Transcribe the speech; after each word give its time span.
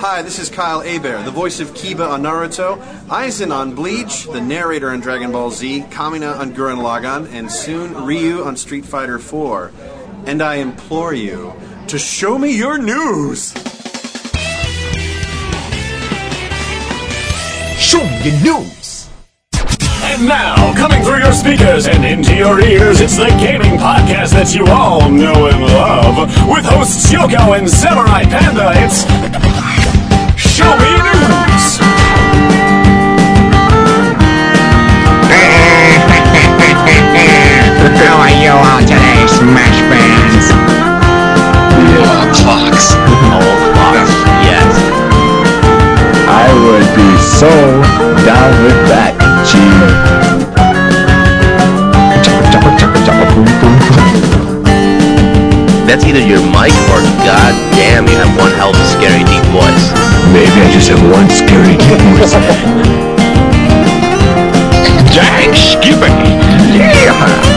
Hi, 0.00 0.22
this 0.22 0.38
is 0.38 0.48
Kyle 0.48 0.80
Hebert, 0.80 1.26
the 1.26 1.30
voice 1.30 1.60
of 1.60 1.74
Kiba 1.74 2.08
on 2.08 2.22
Naruto, 2.22 2.80
Aizen 3.08 3.54
on 3.54 3.74
Bleach, 3.74 4.24
the 4.24 4.40
narrator 4.40 4.88
on 4.88 5.00
Dragon 5.00 5.30
Ball 5.30 5.50
Z, 5.50 5.82
Kamina 5.90 6.38
on 6.38 6.54
Gurren 6.54 6.78
Lagann, 6.78 7.30
and 7.34 7.52
soon 7.52 8.06
Ryu 8.06 8.42
on 8.42 8.56
Street 8.56 8.86
Fighter 8.86 9.18
4. 9.18 9.70
And 10.24 10.40
I 10.40 10.54
implore 10.54 11.12
you 11.12 11.52
to 11.88 11.98
show 11.98 12.38
me 12.38 12.56
your 12.56 12.78
news! 12.78 13.52
Show 17.76 18.02
me 18.02 18.30
your 18.40 18.60
news! 18.62 19.10
And 20.02 20.26
now, 20.26 20.74
coming 20.76 21.02
through 21.04 21.18
your 21.18 21.32
speakers 21.32 21.86
and 21.86 22.06
into 22.06 22.34
your 22.34 22.58
ears, 22.58 23.02
it's 23.02 23.18
the 23.18 23.28
gaming 23.38 23.78
podcast 23.78 24.32
that 24.32 24.54
you 24.54 24.66
all 24.66 25.10
know 25.10 25.46
and 25.46 25.62
love. 25.62 26.16
With 26.48 26.64
hosts 26.64 27.12
Yoko 27.12 27.58
and 27.58 27.68
Samurai 27.68 28.24
Panda, 28.24 28.72
it's 28.76 29.04
Show 30.60 30.76
Me 30.76 30.92
News! 30.92 31.80
How 37.96 38.20
are 38.20 38.28
you 38.28 38.52
all 38.52 38.80
today, 38.84 39.24
Smash 39.24 39.80
fans? 39.88 40.52
clocks. 42.44 42.92
Old 43.32 43.60
clocks. 43.72 44.12
Yes. 44.44 44.72
I 46.28 46.44
would 46.60 46.88
be 46.92 47.08
so 47.40 47.48
down 48.28 48.52
with 48.62 48.80
that. 48.92 49.16
Boom. 53.32 53.80
That's 55.86 56.04
either 56.04 56.20
your 56.20 56.38
mic 56.54 56.70
or 56.92 57.02
god 57.26 57.50
damn 57.74 58.06
you 58.06 58.14
have 58.14 58.30
one 58.38 58.52
hell 58.52 58.70
of 58.70 58.76
a 58.76 58.86
scary 58.94 59.24
deep 59.24 59.42
voice. 59.50 60.19
Maybe 60.32 60.60
I 60.62 60.70
just 60.72 60.88
have 60.88 61.02
one 61.10 61.28
scary 61.28 61.76
deep 61.76 61.98
voice. 62.14 62.32
Dang, 65.12 65.54
skipping! 65.54 66.16
Yeah! 66.72 67.50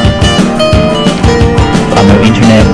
on 1.94 2.08
the 2.08 2.18
internet 2.26 2.66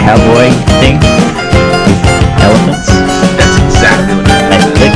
cowboy 0.00 0.48
thing 0.80 0.96
with 0.96 2.00
elephants. 2.40 2.88
That's 3.36 3.56
exactly 3.68 4.14
what 4.16 4.26
it 4.32 4.48
I 4.50 4.58
click. 4.78 4.94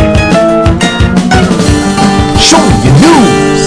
Show 2.40 2.62
me 2.64 2.74
your 2.84 2.96
news! 3.04 3.62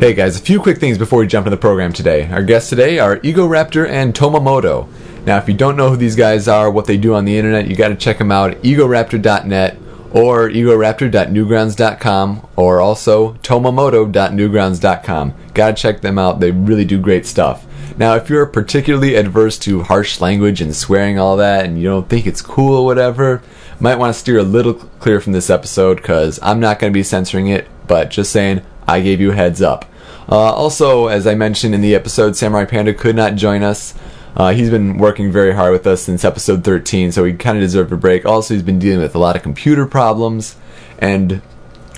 Hey 0.00 0.14
guys, 0.14 0.36
a 0.36 0.40
few 0.40 0.60
quick 0.60 0.78
things 0.78 0.96
before 0.96 1.18
we 1.18 1.26
jump 1.26 1.46
into 1.46 1.56
the 1.56 1.60
program 1.60 1.92
today. 1.92 2.28
Our 2.30 2.44
guests 2.44 2.70
today 2.70 3.00
are 3.00 3.18
Ego 3.24 3.48
Raptor 3.48 3.88
and 3.88 4.14
Tomamoto. 4.14 4.86
Now, 5.28 5.36
if 5.36 5.46
you 5.46 5.52
don't 5.52 5.76
know 5.76 5.90
who 5.90 5.96
these 5.98 6.16
guys 6.16 6.48
are, 6.48 6.70
what 6.70 6.86
they 6.86 6.96
do 6.96 7.12
on 7.12 7.26
the 7.26 7.36
internet, 7.36 7.68
you 7.68 7.76
got 7.76 7.88
to 7.88 7.96
check 7.96 8.16
them 8.16 8.32
out 8.32 8.52
egoraptor.net 8.62 9.76
or 10.10 10.48
egoraptor.newgrounds.com 10.48 12.48
or 12.56 12.80
also 12.80 13.34
tomamoto.newgrounds.com. 13.34 15.34
Got 15.52 15.76
to 15.76 15.82
check 15.82 16.00
them 16.00 16.18
out. 16.18 16.40
They 16.40 16.50
really 16.50 16.86
do 16.86 16.98
great 16.98 17.26
stuff. 17.26 17.66
Now, 17.98 18.14
if 18.14 18.30
you're 18.30 18.46
particularly 18.46 19.16
adverse 19.16 19.58
to 19.58 19.82
harsh 19.82 20.22
language 20.22 20.62
and 20.62 20.74
swearing 20.74 21.18
all 21.18 21.36
that 21.36 21.66
and 21.66 21.76
you 21.76 21.84
don't 21.84 22.08
think 22.08 22.26
it's 22.26 22.40
cool 22.40 22.76
or 22.76 22.86
whatever, 22.86 23.42
might 23.78 23.98
want 23.98 24.14
to 24.14 24.18
steer 24.18 24.38
a 24.38 24.42
little 24.42 24.72
clear 24.72 25.20
from 25.20 25.34
this 25.34 25.50
episode 25.50 25.96
because 25.96 26.40
I'm 26.42 26.58
not 26.58 26.78
going 26.78 26.90
to 26.90 26.98
be 26.98 27.02
censoring 27.02 27.48
it, 27.48 27.68
but 27.86 28.08
just 28.08 28.32
saying, 28.32 28.62
I 28.86 29.02
gave 29.02 29.20
you 29.20 29.32
heads 29.32 29.60
up. 29.60 29.84
Uh, 30.26 30.52
also, 30.52 31.08
as 31.08 31.26
I 31.26 31.34
mentioned 31.34 31.74
in 31.74 31.82
the 31.82 31.94
episode, 31.94 32.34
Samurai 32.34 32.64
Panda 32.64 32.94
could 32.94 33.16
not 33.16 33.34
join 33.34 33.62
us. 33.62 33.92
Uh, 34.36 34.52
he's 34.52 34.70
been 34.70 34.98
working 34.98 35.32
very 35.32 35.52
hard 35.52 35.72
with 35.72 35.86
us 35.86 36.02
since 36.02 36.24
episode 36.24 36.64
13, 36.64 37.12
so 37.12 37.24
he 37.24 37.32
kind 37.32 37.58
of 37.58 37.62
deserved 37.62 37.92
a 37.92 37.96
break. 37.96 38.24
Also, 38.24 38.54
he's 38.54 38.62
been 38.62 38.78
dealing 38.78 39.00
with 39.00 39.14
a 39.14 39.18
lot 39.18 39.36
of 39.36 39.42
computer 39.42 39.86
problems 39.86 40.56
and 40.98 41.42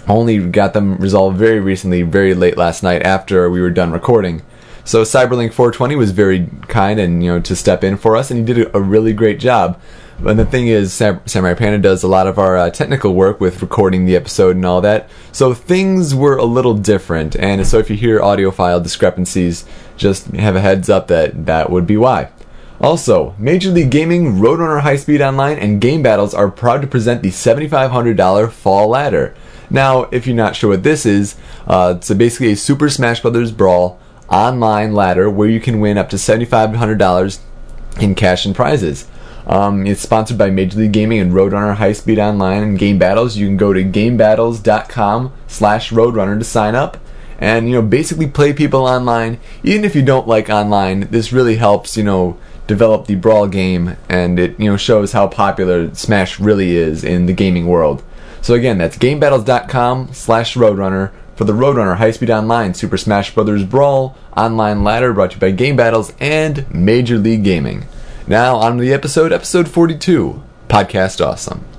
only 0.08 0.38
got 0.38 0.72
them 0.72 0.96
resolved 0.96 1.36
very 1.36 1.60
recently, 1.60 2.02
very 2.02 2.34
late 2.34 2.56
last 2.56 2.82
night 2.82 3.02
after 3.02 3.50
we 3.50 3.60
were 3.60 3.70
done 3.70 3.92
recording. 3.92 4.42
So 4.84 5.02
Cyberlink 5.02 5.52
420 5.52 5.94
was 5.96 6.10
very 6.10 6.48
kind 6.68 6.98
and 6.98 7.22
you 7.22 7.30
know 7.30 7.40
to 7.40 7.54
step 7.54 7.84
in 7.84 7.96
for 7.96 8.16
us, 8.16 8.30
and 8.30 8.40
he 8.40 8.54
did 8.54 8.74
a, 8.74 8.80
really 8.80 9.12
great 9.12 9.38
job. 9.38 9.80
And 10.24 10.38
the 10.38 10.44
thing 10.44 10.66
is, 10.66 10.92
Sam- 10.92 11.22
Samurai 11.26 11.54
Panda 11.54 11.78
does 11.78 12.02
a 12.02 12.08
lot 12.08 12.26
of 12.26 12.38
our 12.38 12.56
uh, 12.56 12.70
technical 12.70 13.14
work 13.14 13.40
with 13.40 13.62
recording 13.62 14.04
the 14.04 14.16
episode 14.16 14.56
and 14.56 14.66
all 14.66 14.80
that. 14.82 15.08
So 15.32 15.54
things 15.54 16.14
were 16.14 16.36
a 16.36 16.44
little 16.44 16.74
different, 16.74 17.36
and 17.36 17.66
so 17.66 17.78
if 17.78 17.88
you 17.88 17.96
hear 17.96 18.20
audio 18.20 18.50
file 18.50 18.80
discrepancies, 18.80 19.64
just 20.00 20.28
have 20.28 20.56
a 20.56 20.60
heads 20.60 20.88
up 20.88 21.06
that 21.08 21.46
that 21.46 21.70
would 21.70 21.86
be 21.86 21.96
why. 21.96 22.30
Also, 22.80 23.34
Major 23.38 23.70
League 23.70 23.90
Gaming, 23.90 24.36
Roadrunner 24.36 24.80
High 24.80 24.96
Speed 24.96 25.20
Online, 25.20 25.58
and 25.58 25.82
Game 25.82 26.02
Battles 26.02 26.32
are 26.32 26.50
proud 26.50 26.80
to 26.80 26.88
present 26.88 27.22
the 27.22 27.28
$7,500 27.28 28.50
Fall 28.50 28.88
Ladder. 28.88 29.34
Now, 29.68 30.04
if 30.04 30.26
you're 30.26 30.34
not 30.34 30.56
sure 30.56 30.70
what 30.70 30.82
this 30.82 31.04
is, 31.04 31.36
uh, 31.66 31.94
it's 31.98 32.08
a 32.08 32.14
basically 32.14 32.52
a 32.52 32.56
Super 32.56 32.88
Smash 32.88 33.20
Bros. 33.20 33.52
Brawl 33.52 34.00
online 34.28 34.94
ladder 34.94 35.28
where 35.28 35.48
you 35.48 35.60
can 35.60 35.80
win 35.80 35.98
up 35.98 36.08
to 36.08 36.16
$7,500 36.16 37.40
in 38.00 38.14
cash 38.14 38.46
and 38.46 38.56
prizes. 38.56 39.06
Um, 39.46 39.86
it's 39.86 40.00
sponsored 40.00 40.38
by 40.38 40.50
Major 40.50 40.78
League 40.78 40.92
Gaming 40.92 41.18
and 41.18 41.32
Roadrunner 41.32 41.74
High 41.74 41.92
Speed 41.92 42.18
Online 42.18 42.62
and 42.62 42.78
Game 42.78 42.98
Battles. 42.98 43.36
You 43.36 43.46
can 43.46 43.56
go 43.56 43.72
to 43.72 43.82
gamebattles.com 43.82 45.32
slash 45.48 45.90
Roadrunner 45.90 46.38
to 46.38 46.44
sign 46.44 46.74
up 46.74 46.96
and, 47.40 47.68
you 47.68 47.74
know, 47.74 47.82
basically 47.82 48.28
play 48.28 48.52
people 48.52 48.84
online. 48.84 49.38
Even 49.64 49.84
if 49.84 49.96
you 49.96 50.02
don't 50.02 50.28
like 50.28 50.48
online, 50.50 51.08
this 51.10 51.32
really 51.32 51.56
helps, 51.56 51.96
you 51.96 52.04
know, 52.04 52.38
develop 52.66 53.06
the 53.06 53.16
Brawl 53.16 53.48
game 53.48 53.96
and 54.08 54.38
it, 54.38 54.60
you 54.60 54.70
know, 54.70 54.76
shows 54.76 55.12
how 55.12 55.26
popular 55.26 55.92
Smash 55.94 56.38
really 56.38 56.76
is 56.76 57.02
in 57.02 57.26
the 57.26 57.32
gaming 57.32 57.66
world. 57.66 58.02
So 58.42 58.54
again, 58.54 58.78
that's 58.78 58.96
gamebattles.com 58.96 60.12
slash 60.12 60.54
Roadrunner 60.54 61.12
for 61.34 61.44
the 61.44 61.52
Roadrunner 61.52 61.96
High 61.96 62.10
Speed 62.10 62.30
Online 62.30 62.74
Super 62.74 62.98
Smash 62.98 63.34
Bros. 63.34 63.64
Brawl 63.64 64.16
online 64.36 64.84
ladder 64.84 65.12
brought 65.12 65.30
to 65.30 65.36
you 65.36 65.40
by 65.40 65.50
Game 65.50 65.74
Battles 65.76 66.12
and 66.20 66.72
Major 66.72 67.18
League 67.18 67.44
Gaming. 67.44 67.86
Now 68.26 68.56
on 68.56 68.76
to 68.76 68.82
the 68.82 68.92
episode, 68.92 69.32
episode 69.32 69.68
42, 69.68 70.42
Podcast 70.68 71.24
Awesome. 71.26 71.69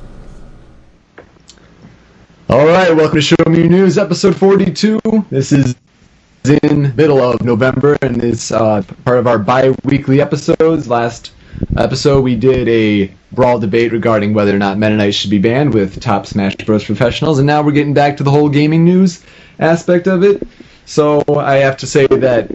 All 2.52 2.66
right, 2.66 2.94
welcome 2.94 3.16
to 3.16 3.22
Show 3.22 3.38
Me 3.48 3.66
News, 3.70 3.98
episode 3.98 4.36
42. 4.36 5.00
This 5.30 5.54
is 5.54 5.74
in 6.44 6.94
middle 6.98 7.22
of 7.22 7.42
November 7.44 7.98
and 8.02 8.22
it's 8.22 8.52
uh, 8.52 8.84
part 9.06 9.20
of 9.20 9.26
our 9.26 9.40
bi-weekly 9.40 10.20
episodes. 10.20 10.90
Last 10.90 11.32
episode 11.78 12.26
we 12.26 12.36
did 12.36 12.68
a 12.68 13.10
brawl 13.32 13.58
debate 13.58 13.94
regarding 13.94 14.34
whether 14.34 14.54
or 14.54 14.60
not 14.60 14.78
Meta 14.78 14.98
Knight 14.98 15.16
should 15.16 15.30
be 15.30 15.38
banned 15.40 15.74
with 15.74 16.02
top 16.02 16.26
Smash 16.26 16.56
Bros. 16.58 16.84
professionals, 16.84 17.40
and 17.40 17.48
now 17.48 17.62
we're 17.62 17.72
getting 17.72 17.94
back 17.94 18.18
to 18.18 18.24
the 18.24 18.32
whole 18.32 18.50
gaming 18.50 18.84
news 18.84 19.24
aspect 19.60 20.08
of 20.08 20.22
it. 20.22 20.46
So 20.86 21.24
I 21.30 21.56
have 21.56 21.78
to 21.78 21.88
say 21.88 22.06
that 22.08 22.52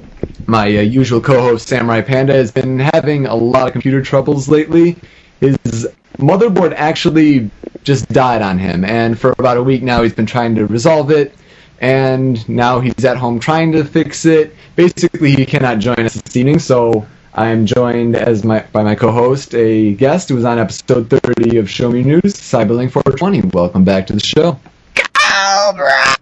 my 0.47 0.67
uh, 0.67 0.83
usual 0.83 1.23
co-host 1.23 1.69
Samurai 1.69 2.03
Panda 2.03 2.35
has 2.35 2.53
been 2.53 2.79
having 2.79 3.25
a 3.25 3.35
lot 3.35 3.67
of 3.67 3.73
computer 3.73 4.03
troubles 4.03 4.47
lately. 4.47 4.99
His 5.41 5.89
motherboard 6.19 6.75
actually 6.77 7.51
just 7.87 8.09
died 8.09 8.43
on 8.43 8.59
him, 8.59 8.85
and 8.85 9.19
for 9.19 9.33
about 9.39 9.57
a 9.57 9.63
week 9.63 9.83
now 9.83 10.03
he's 10.03 10.13
been 10.13 10.27
trying 10.27 10.55
to 10.57 10.67
resolve 10.67 11.11
it. 11.11 11.35
And 11.81 12.47
now 12.49 12.81
he's 12.81 13.05
at 13.05 13.19
home 13.19 13.39
trying 13.39 13.71
to 13.73 13.85
fix 13.85 14.25
it. 14.25 14.57
Basically, 14.77 15.33
he 15.33 15.45
cannot 15.45 15.79
join 15.79 16.01
us 16.01 16.15
this 16.15 16.35
evening, 16.35 16.59
so 16.59 17.07
I 17.35 17.49
am 17.49 17.67
joined 17.67 18.17
as 18.17 18.45
my 18.45 18.61
by 18.73 18.83
my 18.83 18.95
co-host, 18.95 19.55
a 19.55 19.95
guest 19.95 20.31
who 20.31 20.35
was 20.35 20.45
on 20.45 20.59
episode 20.59 21.11
30 21.11 21.59
of 21.59 21.71
Show 21.71 21.91
Me 21.91 22.03
News, 22.03 22.23
Cyberlink 22.25 22.93
420. 22.93 23.43
Welcome 23.53 23.85
back 23.85 24.07
to 24.09 24.15
the 24.15 24.21
show. 24.21 24.59
Cobra. 24.95 26.17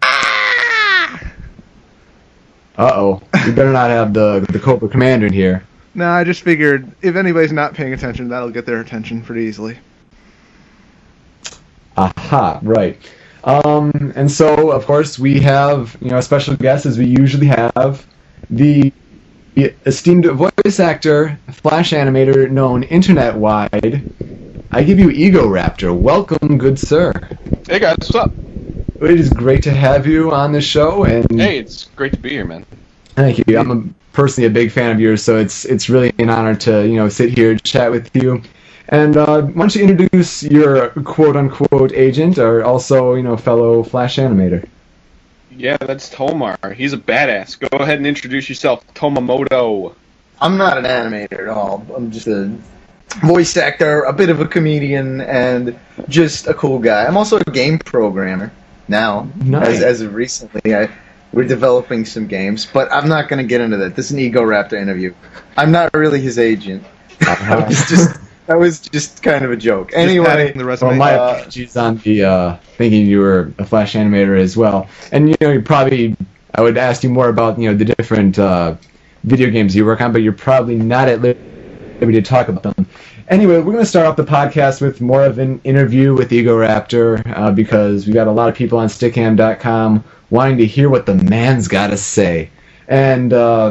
Uh 2.77 2.91
oh, 2.93 3.23
we 3.47 3.53
better 3.53 3.73
not 3.73 3.91
have 3.91 4.13
the 4.13 4.45
the 4.51 4.59
Cobra 4.59 4.89
Commander 4.89 5.27
in 5.29 5.33
here. 5.33 5.65
No, 5.95 6.11
I 6.11 6.25
just 6.25 6.43
figured 6.43 6.91
if 7.01 7.15
anybody's 7.15 7.53
not 7.53 7.75
paying 7.75 7.93
attention, 7.93 8.27
that'll 8.29 8.51
get 8.51 8.67
their 8.67 8.81
attention 8.81 9.23
pretty 9.23 9.43
easily. 9.43 9.79
Aha, 11.97 12.61
right. 12.63 12.99
Um, 13.45 14.13
and 14.17 14.31
so, 14.31 14.71
of 14.71 14.87
course, 14.87 15.19
we 15.19 15.41
have 15.41 15.97
you 16.01 16.11
know 16.11 16.19
a 16.19 16.23
special 16.23 16.57
guest, 16.57 16.87
as 16.87 16.99
we 16.99 17.07
usually 17.07 17.47
have, 17.47 18.07
the 18.51 18.93
esteemed 19.87 20.27
voice 20.27 20.81
actor, 20.81 21.39
flash 21.51 21.93
animator 21.93 22.51
known 22.51 22.83
internet 22.85 23.35
wide. 23.35 24.03
I 24.73 24.83
give 24.83 24.99
you 24.99 25.11
Ego 25.11 25.47
Raptor. 25.47 25.97
Welcome, 25.97 26.59
good 26.59 26.79
sir. 26.79 27.13
Hey 27.69 27.79
guys, 27.79 27.97
what's 28.01 28.15
up? 28.17 28.33
It 29.01 29.21
is 29.21 29.31
great 29.31 29.63
to 29.65 29.71
have 29.71 30.07
you 30.07 30.33
on 30.33 30.53
the 30.53 30.61
show, 30.61 31.05
and 31.05 31.27
Hey, 31.39 31.59
it's 31.59 31.85
great 31.97 32.13
to 32.13 32.19
be 32.19 32.31
here, 32.31 32.45
man. 32.45 32.65
Thank 33.15 33.47
you. 33.47 33.59
I'm 33.59 33.71
a, 33.71 33.85
personally 34.13 34.49
a 34.49 34.51
big 34.51 34.73
fan 34.73 34.91
of 34.91 34.99
yours, 34.99 35.23
so 35.23 35.37
it's 35.37 35.65
it's 35.65 35.89
really 35.89 36.13
an 36.19 36.31
honor 36.31 36.57
to 36.57 36.87
you 36.89 36.97
know 36.97 37.09
sit 37.09 37.37
here 37.37 37.57
chat 37.57 37.91
with 37.91 38.11
you. 38.17 38.43
And 38.95 39.17
uh, 39.17 39.43
why 39.43 39.53
don't 39.53 39.75
you 39.75 39.83
introduce 39.83 40.45
your 40.45 40.91
quote 40.91 41.37
unquote 41.37 41.93
agent, 41.93 42.39
or 42.39 42.63
also 42.63 43.15
you 43.15 43.25
know 43.25 43.37
fellow 43.37 43.83
Flash 43.83 44.19
animator? 44.19 44.69
Yeah, 45.51 45.79
that's 45.79 46.09
Tomar. 46.09 46.57
He's 46.77 46.93
a 46.93 46.97
badass. 46.97 47.59
Go 47.59 47.77
ahead 47.79 47.99
and 47.99 48.07
introduce 48.07 48.49
yourself, 48.49 48.87
Tomamoto. 48.95 49.97
I'm 50.41 50.57
not 50.57 50.79
an 50.79 50.85
animator 50.85 51.41
at 51.41 51.49
all. 51.49 51.85
I'm 51.93 52.13
just 52.13 52.29
a 52.29 52.57
voice 53.25 53.57
actor, 53.57 54.03
a 54.03 54.13
bit 54.13 54.31
of 54.31 54.41
a 54.41 54.47
comedian, 54.47 55.23
and 55.23 55.77
just 56.09 56.47
a 56.47 56.55
cool 56.55 56.79
guy. 56.79 57.05
I'm 57.05 57.17
also 57.17 57.39
a 57.39 57.51
game 57.51 57.81
programmer 57.81 58.53
now. 58.87 59.29
Nice. 59.43 59.79
As, 59.79 59.83
as 59.83 60.01
of 60.03 60.15
recently, 60.15 60.73
I, 60.73 60.89
we're 61.33 61.49
developing 61.49 62.05
some 62.05 62.29
games, 62.29 62.65
but 62.65 62.93
I'm 62.93 63.09
not 63.09 63.29
going 63.29 63.43
to 63.43 63.49
get 63.49 63.61
into 63.61 63.77
that. 63.79 63.97
This 63.97 64.07
is 64.07 64.13
an 64.13 64.21
Ego 64.21 64.43
Raptor 64.43 64.81
interview. 64.81 65.13
I'm 65.57 65.73
not 65.73 65.93
really 65.95 66.21
his 66.21 66.39
agent. 66.39 66.85
that 67.19 67.69
was 67.69 67.89
just 67.89 68.24
that 68.47 68.59
was 68.59 68.81
just 68.81 69.23
kind 69.23 69.45
of 69.45 69.51
a 69.51 69.57
joke. 69.57 69.93
Anyway, 69.95 70.27
padding 70.27 70.59
the 70.59 70.65
resume. 70.65 70.91
Well, 70.91 70.99
my 70.99 71.15
Uh, 71.15 71.33
apologies 71.33 71.77
on 71.77 71.97
the 71.99 72.25
uh, 72.25 72.57
thinking 72.77 73.07
you 73.07 73.21
were 73.21 73.53
a 73.59 73.65
Flash 73.65 73.95
animator 73.95 74.39
as 74.39 74.57
well, 74.57 74.89
and 75.13 75.29
you 75.29 75.37
know, 75.41 75.51
you 75.51 75.63
probably 75.63 76.17
I 76.55 76.61
would 76.61 76.77
ask 76.79 77.03
you 77.03 77.11
more 77.11 77.29
about 77.29 77.59
you 77.59 77.71
know 77.71 77.77
the 77.77 77.85
different 77.85 78.39
uh, 78.39 78.75
video 79.25 79.51
games 79.51 79.75
you 79.75 79.85
work 79.85 80.01
on, 80.01 80.13
but 80.13 80.23
you're 80.23 80.33
probably 80.33 80.77
not 80.77 81.09
at 81.09 81.21
liberty 81.23 82.13
to 82.13 82.23
talk 82.23 82.49
about 82.49 82.63
them. 82.77 82.87
Anyway, 83.29 83.57
we're 83.57 83.73
going 83.73 83.79
to 83.79 83.87
start 83.87 84.07
off 84.07 84.17
the 84.17 84.25
podcast 84.25 84.83
with 84.83 85.01
more 85.01 85.25
of 85.25 85.39
an 85.39 85.59
interview 85.65 86.15
with 86.15 86.31
Ego 86.31 86.59
Raptor 86.59 87.23
uh, 87.35 87.51
because 87.51 88.07
we 88.07 88.13
got 88.13 88.27
a 88.27 88.31
lot 88.31 88.51
of 88.51 88.55
people 88.55 88.79
on 88.79 88.89
Stickam.com 88.89 90.05
wanting 90.29 90.59
to 90.59 90.67
hear 90.67 90.91
what 90.91 91.07
the 91.07 91.15
man's 91.15 91.67
got 91.67 91.87
to 91.89 91.97
say, 91.97 92.51
and 92.87 93.33
uh, 93.33 93.69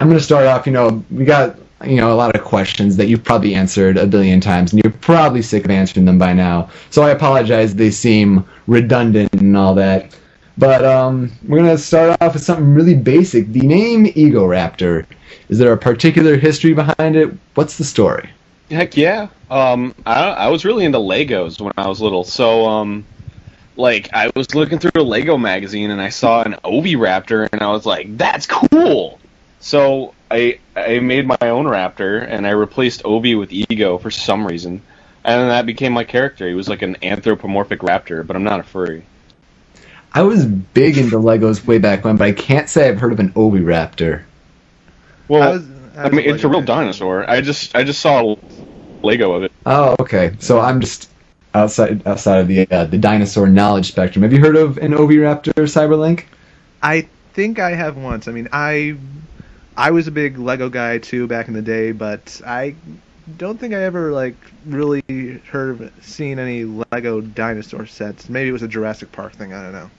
I'm 0.00 0.06
going 0.08 0.18
to 0.18 0.24
start 0.24 0.46
off. 0.46 0.66
You 0.66 0.72
know, 0.72 1.04
we 1.10 1.26
got 1.26 1.56
you 1.84 1.96
know 1.96 2.12
a 2.12 2.14
lot 2.14 2.34
of 2.34 2.44
questions 2.44 2.96
that 2.96 3.06
you've 3.06 3.24
probably 3.24 3.54
answered 3.54 3.96
a 3.96 4.06
billion 4.06 4.40
times, 4.40 4.72
and 4.72 4.82
you're 4.82 4.92
probably 4.92 5.42
sick 5.42 5.64
of 5.64 5.70
answering 5.70 6.06
them 6.06 6.18
by 6.18 6.32
now. 6.32 6.70
So 6.90 7.02
I 7.02 7.10
apologize. 7.10 7.74
They 7.74 7.90
seem 7.90 8.44
redundant 8.66 9.32
and 9.34 9.56
all 9.56 9.74
that. 9.74 10.16
But 10.58 10.84
um, 10.84 11.32
we're 11.46 11.58
gonna 11.58 11.78
start 11.78 12.20
off 12.20 12.34
with 12.34 12.42
something 12.42 12.74
really 12.74 12.94
basic. 12.94 13.52
The 13.52 13.60
name 13.60 14.06
Ego 14.14 14.46
Raptor. 14.46 15.06
Is 15.48 15.58
there 15.58 15.72
a 15.72 15.78
particular 15.78 16.36
history 16.36 16.74
behind 16.74 17.16
it? 17.16 17.30
What's 17.54 17.78
the 17.78 17.84
story? 17.84 18.30
Heck 18.70 18.96
yeah. 18.96 19.28
Um, 19.50 19.94
I 20.06 20.14
I 20.14 20.48
was 20.48 20.64
really 20.64 20.84
into 20.84 20.98
Legos 20.98 21.60
when 21.60 21.72
I 21.76 21.88
was 21.88 22.00
little, 22.00 22.24
so 22.24 22.66
um, 22.66 23.04
like 23.76 24.12
I 24.12 24.30
was 24.36 24.54
looking 24.54 24.78
through 24.78 24.92
a 24.94 25.02
Lego 25.02 25.36
magazine 25.36 25.90
and 25.90 26.00
I 26.00 26.10
saw 26.10 26.42
an 26.42 26.54
Oviraptor 26.64 27.48
and 27.52 27.62
I 27.62 27.72
was 27.72 27.86
like, 27.86 28.16
that's 28.16 28.46
cool. 28.46 29.18
So 29.60 30.14
I 30.30 30.58
I 30.74 31.00
made 31.00 31.26
my 31.26 31.36
own 31.42 31.66
Raptor 31.66 32.26
and 32.26 32.46
I 32.46 32.50
replaced 32.50 33.02
Ovi 33.04 33.38
with 33.38 33.52
Ego 33.52 33.98
for 33.98 34.10
some 34.10 34.46
reason, 34.46 34.80
and 35.24 35.40
then 35.40 35.48
that 35.48 35.66
became 35.66 35.92
my 35.92 36.04
character. 36.04 36.48
He 36.48 36.54
was 36.54 36.68
like 36.68 36.82
an 36.82 36.96
anthropomorphic 37.02 37.80
raptor, 37.80 38.26
but 38.26 38.36
I'm 38.36 38.44
not 38.44 38.60
a 38.60 38.62
furry. 38.62 39.04
I 40.12 40.22
was 40.22 40.44
big 40.44 40.98
into 40.98 41.16
Legos 41.18 41.64
way 41.66 41.78
back 41.78 42.04
when, 42.04 42.16
but 42.16 42.24
I 42.24 42.32
can't 42.32 42.68
say 42.68 42.88
I've 42.88 42.98
heard 42.98 43.12
of 43.12 43.20
an 43.20 43.32
Oviraptor. 43.34 44.22
Well, 45.28 45.42
I 45.42 45.46
I, 45.46 45.50
was- 45.52 45.66
I 45.96 46.08
mean, 46.08 46.28
it's 46.28 46.44
a 46.44 46.48
real 46.48 46.60
guy. 46.60 46.66
dinosaur. 46.66 47.28
I 47.28 47.40
just 47.40 47.76
I 47.76 47.84
just 47.84 48.00
saw 48.00 48.32
a 48.32 48.36
Lego 49.02 49.32
of 49.32 49.44
it. 49.44 49.52
Oh, 49.66 49.94
okay. 50.00 50.32
So 50.40 50.58
I'm 50.60 50.80
just 50.80 51.10
outside 51.54 52.06
outside 52.06 52.38
of 52.38 52.48
the 52.48 52.66
uh, 52.70 52.84
the 52.86 52.96
dinosaur 52.98 53.46
knowledge 53.46 53.88
spectrum. 53.88 54.22
Have 54.22 54.32
you 54.32 54.40
heard 54.40 54.56
of 54.56 54.78
an 54.78 54.92
Oviraptor 54.92 55.52
Cyberlink? 55.52 56.24
I 56.82 57.06
think 57.34 57.58
I 57.58 57.74
have 57.74 57.96
once. 57.96 58.26
I 58.26 58.32
mean, 58.32 58.48
I 58.52 58.96
I 59.76 59.90
was 59.90 60.06
a 60.06 60.10
big 60.10 60.38
Lego 60.38 60.68
guy 60.68 60.98
too 60.98 61.26
back 61.26 61.48
in 61.48 61.54
the 61.54 61.62
day, 61.62 61.92
but 61.92 62.40
I 62.46 62.74
don't 63.36 63.58
think 63.58 63.74
I 63.74 63.82
ever 63.82 64.12
like 64.12 64.36
really 64.66 65.02
heard 65.50 65.80
of 65.80 65.92
seen 66.04 66.38
any 66.38 66.64
Lego 66.64 67.20
dinosaur 67.20 67.86
sets. 67.86 68.28
Maybe 68.28 68.48
it 68.48 68.52
was 68.52 68.62
a 68.62 68.68
Jurassic 68.68 69.12
Park 69.12 69.32
thing. 69.32 69.52
I 69.52 69.62
don't 69.62 69.72
know. 69.72 69.90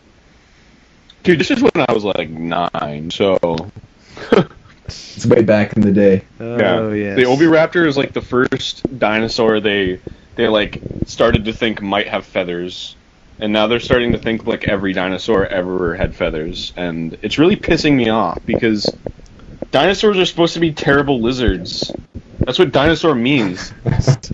Dude, 1.24 1.40
this 1.40 1.52
is 1.52 1.62
when 1.62 1.86
I 1.88 1.92
was 1.94 2.04
like 2.04 2.30
nine, 2.30 3.12
so 3.12 3.38
It's 4.92 5.26
way 5.26 5.42
back 5.42 5.74
in 5.76 5.82
the 5.82 5.92
day. 5.92 6.24
Oh 6.40 6.92
yeah. 6.92 6.92
yes. 6.92 7.16
The 7.16 7.24
Oviraptor 7.24 7.88
is 7.88 7.98
like 7.98 8.14
the 8.14 8.22
first 8.22 9.00
dinosaur 9.00 9.60
they 9.60 10.00
they 10.36 10.48
like 10.48 10.82
started 11.06 11.46
to 11.46 11.54
think 11.54 11.82
might 11.82 12.08
have 12.08 12.26
feathers. 12.26 12.96
And 13.40 13.54
now 13.54 13.68
they're 13.68 13.80
starting 13.80 14.12
to 14.12 14.18
think 14.18 14.46
like 14.46 14.68
every 14.68 14.94
dinosaur 14.94 15.46
ever 15.46 15.96
had 15.96 16.16
feathers 16.16 16.74
and 16.76 17.18
it's 17.22 17.40
really 17.40 17.56
pissing 17.56 17.96
me 17.96 18.10
off 18.10 18.40
because 18.46 18.86
dinosaurs 19.72 20.18
are 20.18 20.26
supposed 20.26 20.54
to 20.54 20.60
be 20.60 20.72
terrible 20.72 21.20
lizards. 21.22 21.92
That's 22.40 22.58
what 22.60 22.72
dinosaur 22.72 23.16
means. 23.16 23.74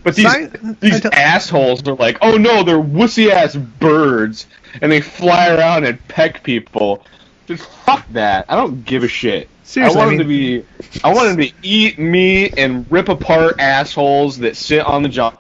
But 0.03 0.15
these 0.15 0.25
Sci- 0.31 0.49
these 0.79 1.05
assholes 1.05 1.85
are 1.87 1.95
like, 1.95 2.17
"Oh 2.21 2.37
no, 2.37 2.63
they're 2.63 2.77
wussy 2.79 3.29
ass 3.29 3.55
birds 3.55 4.45
and 4.81 4.89
they 4.91 5.01
fly 5.01 5.49
around 5.49 5.83
and 5.85 6.05
peck 6.07 6.43
people." 6.43 7.03
Just 7.47 7.65
fuck 7.65 8.07
that. 8.11 8.45
I 8.47 8.55
don't 8.55 8.85
give 8.85 9.03
a 9.03 9.07
shit. 9.09 9.49
Seriously, 9.63 9.99
I 10.01 10.05
want 10.05 10.13
I 10.13 10.17
them 10.17 10.19
to 10.19 10.29
be. 10.29 10.65
I 11.03 11.13
want 11.13 11.27
them 11.29 11.37
to 11.45 11.51
eat 11.63 11.99
me 11.99 12.51
and 12.51 12.85
rip 12.89 13.09
apart 13.09 13.55
assholes 13.59 14.37
that 14.37 14.55
sit 14.55 14.79
on 14.85 15.03
the 15.03 15.09
job 15.09 15.37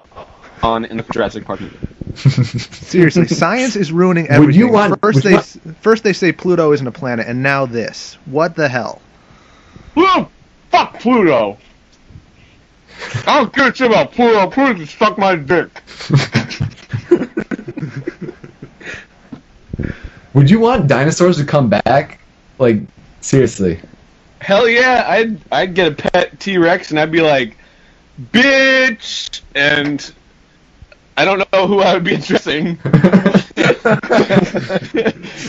on 0.63 0.83
in 0.85 0.97
the 0.97 1.03
Jurassic 1.03 1.45
Park 1.45 1.61
movie. 1.61 1.77
Seriously, 2.15 3.27
science 3.27 3.75
is 3.77 3.91
ruining 3.91 4.23
Would 4.25 4.31
everything. 4.31 4.59
you 4.59 4.67
want- 4.69 4.99
first 5.01 5.15
would 5.17 5.23
they 5.23 5.31
you 5.31 5.37
s 5.37 5.57
first 5.81 6.03
they 6.03 6.13
say 6.13 6.31
Pluto 6.33 6.73
isn't 6.73 6.87
a 6.87 6.91
planet, 6.91 7.27
and 7.27 7.41
now 7.41 7.65
this. 7.65 8.17
What 8.25 8.55
the 8.55 8.67
hell? 8.67 9.01
Pluto, 9.97 10.29
fuck 10.69 10.99
Pluto. 10.99 11.57
I 13.25 13.39
don't 13.39 13.51
give 13.51 13.65
a 13.65 13.73
shit 13.73 13.87
about 13.87 14.11
Pluto. 14.11 14.47
Pluto 14.47 14.75
can 14.75 14.85
suck 14.85 15.17
my 15.17 15.35
dick. 15.35 15.71
Would 20.35 20.51
you 20.51 20.59
want 20.59 20.87
dinosaurs 20.87 21.37
to 21.37 21.45
come 21.45 21.67
back? 21.67 22.19
Like 22.59 22.81
seriously? 23.21 23.79
Hell 24.39 24.69
yeah, 24.69 25.03
I'd 25.07 25.39
I'd 25.51 25.73
get 25.73 25.93
a 25.93 25.95
pet 25.95 26.39
T 26.39 26.59
Rex 26.59 26.91
and 26.91 26.99
I'd 26.99 27.11
be 27.11 27.21
like, 27.21 27.57
bitch, 28.31 29.41
and 29.55 30.13
I 31.17 31.25
don't 31.25 31.39
know 31.51 31.65
who 31.65 31.79
I 31.79 31.95
would 31.95 32.03
be 32.03 32.13
addressing. 32.13 32.77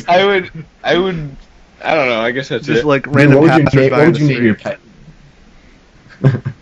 I 0.08 0.24
would, 0.24 0.50
I 0.82 0.96
would, 0.96 1.36
I 1.82 1.94
don't 1.94 2.08
know. 2.08 2.20
I 2.20 2.30
guess 2.32 2.48
that's 2.48 2.66
Just 2.66 2.82
it. 2.82 2.86
like 2.86 3.04
Dude, 3.04 3.14
random 3.14 3.40
what 3.40 3.54
would 3.54 3.72
you 3.72 3.80
name? 3.80 3.92
What 3.92 4.06
would 4.06 4.18
you 4.18 4.28
name 4.28 4.44
your 4.44 4.54
pet? 4.54 4.80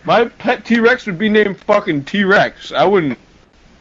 My 0.05 0.25
pet 0.25 0.63
T 0.65 0.79
Rex 0.79 1.05
would 1.05 1.17
be 1.17 1.29
named 1.29 1.59
fucking 1.61 2.03
T 2.05 2.23
Rex. 2.23 2.71
I 2.71 2.85
wouldn't. 2.85 3.17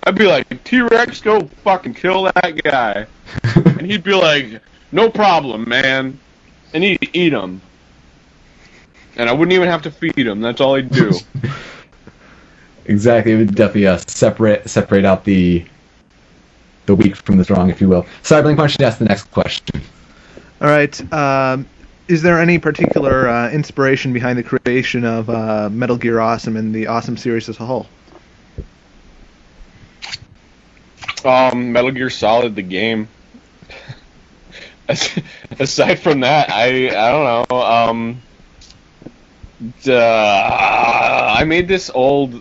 I'd 0.05 0.15
be 0.15 0.27
like, 0.27 0.65
T 0.65 0.81
Rex, 0.81 1.21
go 1.21 1.41
fucking 1.65 1.95
kill 1.95 2.25
that 2.25 2.63
guy, 2.63 3.07
and 3.55 3.83
he'd 3.83 4.05
be 4.05 4.15
like, 4.15 4.61
no 4.93 5.11
problem, 5.11 5.69
man, 5.69 6.19
and 6.73 6.85
he'd 6.85 7.11
eat 7.13 7.33
him. 7.33 7.61
And 9.17 9.29
I 9.29 9.33
wouldn't 9.33 9.53
even 9.53 9.69
have 9.69 9.83
to 9.83 9.91
feed 9.91 10.19
him. 10.19 10.41
That's 10.41 10.61
all 10.61 10.77
he'd 10.77 10.91
do. 10.91 11.13
Exactly. 12.89 13.33
It 13.33 13.37
would 13.39 13.55
definitely 13.55 13.89
uh, 13.89 13.99
separate 14.07 14.69
separate 14.71 15.05
out 15.05 15.25
the 15.25 15.65
the 16.87 16.95
weak 16.95 17.17
from 17.17 17.37
the 17.37 17.45
strong, 17.45 17.69
if 17.69 17.81
you 17.81 17.89
will. 17.89 18.07
Cyberlink, 18.23 18.59
why 18.59 18.69
don't 18.69 18.79
you 18.79 18.87
ask 18.87 18.99
the 18.99 19.05
next 19.07 19.25
question? 19.33 19.83
All 20.61 20.69
right. 20.69 21.13
Um, 21.13 21.67
is 22.09 22.23
there 22.23 22.41
any 22.41 22.59
particular 22.59 23.29
uh, 23.29 23.51
inspiration 23.51 24.13
behind 24.13 24.39
the 24.39 24.43
creation 24.43 25.05
of 25.05 25.29
uh, 25.29 25.69
Metal 25.71 25.97
Gear 25.97 26.21
Awesome 26.21 26.57
and 26.57 26.75
the 26.75 26.87
Awesome 26.87 27.17
series 27.17 27.49
as 27.49 27.59
a 27.59 27.67
whole? 27.67 27.87
Um, 31.25 31.73
Metal 31.73 31.91
Gear 31.91 32.09
Solid, 32.09 32.55
the 32.55 32.63
game. 32.63 33.09
Aside 35.59 35.97
from 35.97 36.21
that, 36.21 36.49
I 36.51 36.89
I 36.89 37.11
don't 37.11 37.51
know. 37.51 37.61
Um, 37.61 38.23
duh, 39.83 41.35
I 41.39 41.45
made 41.45 41.67
this 41.67 41.91
old 41.93 42.41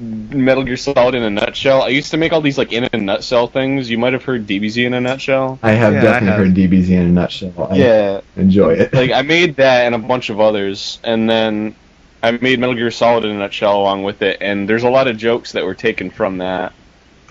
Metal 0.00 0.64
Gear 0.64 0.76
Solid 0.76 1.14
in 1.14 1.22
a 1.22 1.30
nutshell. 1.30 1.82
I 1.82 1.88
used 1.88 2.10
to 2.12 2.16
make 2.16 2.32
all 2.32 2.40
these 2.40 2.56
like 2.58 2.72
in 2.72 2.88
a 2.92 2.96
nutshell 2.96 3.48
things. 3.48 3.90
You 3.90 3.98
might 3.98 4.12
have 4.14 4.24
heard 4.24 4.46
DBZ 4.46 4.86
in 4.86 4.94
a 4.94 5.00
nutshell. 5.00 5.58
I 5.62 5.72
have 5.72 5.92
Yeah, 5.92 6.00
I 6.00 6.02
definitely 6.02 6.28
have. 6.28 6.38
heard 6.38 6.54
DBZ 6.54 6.90
in 6.90 7.02
a 7.02 7.08
nutshell. 7.08 7.68
I 7.70 7.76
Yeah, 7.76 8.20
enjoy 8.36 8.74
it. 8.74 8.94
like 8.94 9.10
I 9.10 9.22
made 9.36 9.56
that 9.56 9.84
and 9.86 9.94
a 9.94 9.98
bunch 9.98 10.30
of 10.30 10.40
others, 10.40 10.98
and 11.04 11.28
then 11.28 11.76
I 12.22 12.30
made 12.32 12.58
Metal 12.58 12.74
Gear 12.74 12.90
Solid 12.90 13.24
in 13.24 13.30
a 13.36 13.38
nutshell 13.38 13.78
along 13.80 14.04
with 14.04 14.22
it. 14.22 14.38
And 14.40 14.68
there's 14.68 14.84
a 14.84 14.90
lot 14.90 15.06
of 15.06 15.16
jokes 15.18 15.52
that 15.52 15.64
were 15.64 15.74
taken 15.74 16.10
from 16.10 16.38
that. 16.38 16.72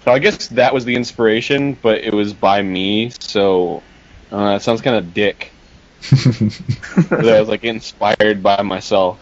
So 0.06 0.12
I 0.12 0.20
guess 0.20 0.48
that 0.50 0.74
was 0.74 0.86
the 0.86 0.96
inspiration, 0.96 1.74
but 1.82 2.00
it 2.04 2.14
was 2.14 2.34
by 2.34 2.62
me. 2.62 3.12
So 3.20 3.84
uh, 4.32 4.56
it 4.58 4.62
sounds 4.62 4.82
kind 4.82 4.96
of 4.96 5.14
dick. 5.14 5.52
that 6.12 7.34
I 7.36 7.40
was 7.40 7.50
like 7.50 7.64
inspired 7.64 8.42
by 8.44 8.62
myself. 8.62 9.20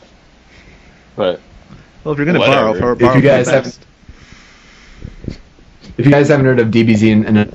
But 1.15 1.41
Well, 2.07 2.13
if 2.13 2.19
you're 2.19 2.25
going 2.25 2.39
to 2.39 2.47
borrow, 2.47 2.67
Whatever. 2.71 2.79
for, 2.79 2.91
If 2.93 2.99
borrow 2.99 3.15
you 3.17 3.21
guys 3.21 3.49
haven't- 3.49 3.79
if 5.97 6.05
you 6.05 6.09
guys 6.09 6.29
haven't 6.29 6.45
heard 6.45 6.61
of 6.61 6.71
DBZ 6.71 7.09
in, 7.11 7.25
in 7.25 7.35
a 7.35 7.47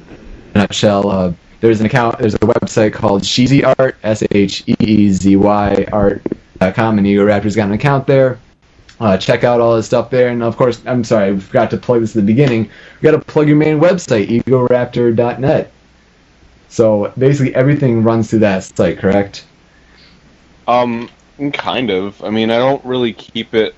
nutshell, 0.55 1.09
uh, 1.09 1.33
there's 1.63 1.81
an 1.81 1.87
account, 1.87 2.19
there's 2.19 2.35
a 2.35 2.39
website 2.41 2.93
called 2.93 3.23
Sheezy 3.23 3.65
Art, 3.79 3.97
S 4.03 4.23
H 4.31 4.63
E 4.67 4.75
E 4.79 5.09
Z 5.09 5.37
Y 5.37 5.87
Art.com, 5.91 6.99
and 6.99 7.07
Ego 7.07 7.25
Raptor's 7.25 7.57
got 7.57 7.69
an 7.69 7.73
account 7.73 8.07
there. 8.07 8.39
Uh, 9.01 9.17
check 9.17 9.43
out 9.43 9.63
all 9.63 9.75
his 9.77 9.87
stuff 9.87 10.11
there, 10.11 10.29
and 10.29 10.43
of 10.43 10.59
course, 10.59 10.83
I'm 10.85 11.03
sorry, 11.03 11.31
I 11.33 11.39
forgot 11.39 11.71
to 11.71 11.79
plug 11.79 12.03
this 12.03 12.11
at 12.11 12.17
the 12.17 12.27
beginning. 12.27 12.65
You 13.01 13.11
got 13.11 13.13
to 13.13 13.21
plug 13.21 13.49
your 13.49 13.57
main 13.57 13.81
website, 13.81 14.29
egoraptor.net. 14.43 15.73
So 16.69 17.11
basically, 17.17 17.55
everything 17.55 18.03
runs 18.03 18.29
through 18.29 18.41
that 18.41 18.65
site, 18.65 18.99
correct? 18.99 19.47
um, 20.69 21.09
kind 21.55 21.91
of. 21.91 22.23
I 22.23 22.29
mean, 22.29 22.51
I 22.51 22.59
don't 22.59 22.85
really 22.85 23.15
keep 23.15 23.55
it 23.55 23.75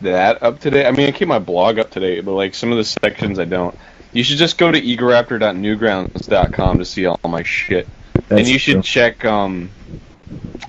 that 0.00 0.42
up 0.42 0.60
to 0.60 0.70
date. 0.70 0.86
I 0.86 0.90
mean, 0.90 1.08
I 1.08 1.12
keep 1.12 1.28
my 1.28 1.38
blog 1.38 1.78
up 1.78 1.90
to 1.92 2.00
date, 2.00 2.24
but 2.24 2.32
like 2.32 2.54
some 2.54 2.70
of 2.72 2.78
the 2.78 2.84
sections 2.84 3.38
I 3.38 3.44
don't. 3.44 3.76
You 4.12 4.22
should 4.22 4.38
just 4.38 4.58
go 4.58 4.70
to 4.70 4.80
egoraptor.newgrounds.com 4.80 6.78
to 6.78 6.84
see 6.84 7.06
all 7.06 7.18
my 7.24 7.42
shit, 7.42 7.88
and 8.14 8.24
That's 8.38 8.48
you 8.50 8.58
should 8.58 8.74
true. 8.74 8.82
check 8.82 9.24
um, 9.24 9.70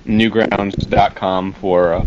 newgrounds.com 0.06 1.52
for 1.54 1.94
uh, 1.94 2.06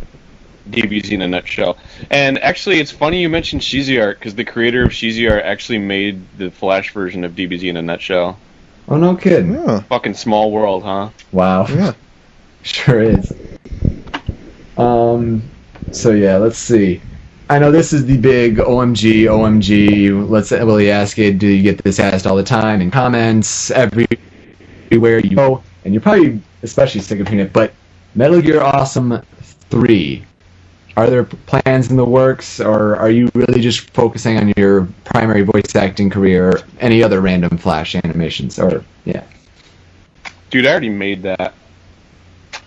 DBZ 0.69 1.12
in 1.12 1.22
a 1.22 1.27
nutshell. 1.27 1.77
And 2.10 2.39
actually, 2.39 2.79
it's 2.79 2.91
funny 2.91 3.22
you 3.22 3.29
mentioned 3.29 3.62
Sheezy 3.62 4.01
Art 4.01 4.19
because 4.19 4.36
the 4.36 4.46
creator 4.46 4.84
of 4.84 4.91
Sheezy 4.91 5.29
Art 5.29 5.43
actually 5.43 5.77
made 5.79 6.22
the 6.38 6.50
Flash 6.50 6.91
version 6.93 7.24
of 7.24 7.34
DBZ 7.34 7.63
in 7.69 7.77
a 7.77 7.81
nutshell. 7.81 8.39
Oh 8.88 8.98
no 8.98 9.15
kidding. 9.15 9.53
Yeah. 9.53 9.81
Fucking 9.81 10.13
small 10.15 10.51
world, 10.51 10.84
huh? 10.84 11.10
Wow. 11.31 11.67
Yeah. 11.67 11.93
Sure 12.63 13.01
is. 13.01 13.31
Um. 14.77 15.43
So 15.91 16.12
yeah, 16.12 16.38
let's 16.38 16.58
see. 16.58 17.01
I 17.50 17.60
know 17.60 17.72
this 17.72 17.94
is 17.94 18.06
the 18.06 18.17
big 18.17 18.58
OMG, 18.58 19.24
OMG. 19.24 20.29
Let's 20.29 20.51
will 20.51 20.65
Willie 20.65 20.91
ask 20.91 21.17
it. 21.17 21.39
Do 21.39 21.48
you 21.48 21.63
get 21.63 21.82
this 21.84 22.00
asked 22.00 22.27
all 22.27 22.36
the 22.36 22.44
time 22.44 22.82
in 22.82 22.91
comments 22.91 23.72
every- 23.72 24.06
everywhere 24.88 25.20
you 25.20 25.36
go? 25.36 25.63
And 25.86 25.94
you're 25.94 26.01
probably 26.01 26.41
especially 26.63 27.01
sick 27.01 27.20
of 27.22 27.27
hearing 27.27 27.46
it. 27.46 27.53
But 27.53 27.74
Metal 28.15 28.41
Gear 28.41 28.62
Awesome 28.62 29.22
Three. 29.70 30.25
Are 30.98 31.10
there 31.10 31.24
plans 31.24 31.91
in 31.91 31.96
the 31.96 32.03
works, 32.06 32.60
or 32.60 32.96
are 32.96 33.12
you 33.12 33.29
really 33.36 33.62
just 33.62 33.91
focusing 33.91 34.38
on 34.38 34.51
your 34.58 34.88
primary 35.06 35.44
voice 35.44 35.75
acting 35.75 36.10
career, 36.10 36.50
or 36.50 36.62
any 36.79 37.03
other 37.03 37.22
random 37.22 37.58
Flash 37.58 37.96
animations? 37.96 38.58
Or 38.58 38.84
yeah, 39.06 39.24
Dude, 40.50 40.65
I 40.65 40.72
already 40.72 40.89
made 40.89 41.22
that. 41.24 41.53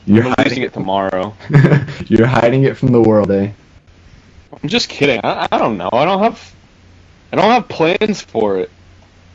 You're 0.06 0.24
I'm 0.24 0.34
hiding 0.38 0.62
it 0.62 0.72
tomorrow. 0.72 1.34
You're 2.06 2.26
hiding 2.26 2.64
it 2.64 2.76
from 2.76 2.92
the 2.92 3.00
world, 3.00 3.30
eh? 3.30 3.52
I'm 4.62 4.68
just 4.68 4.88
kidding. 4.88 5.20
I, 5.22 5.46
I 5.50 5.58
don't 5.58 5.76
know. 5.76 5.90
I 5.92 6.04
don't 6.04 6.22
have. 6.22 6.54
I 7.32 7.36
don't 7.36 7.50
have 7.50 7.68
plans 7.68 8.20
for 8.20 8.58
it. 8.58 8.70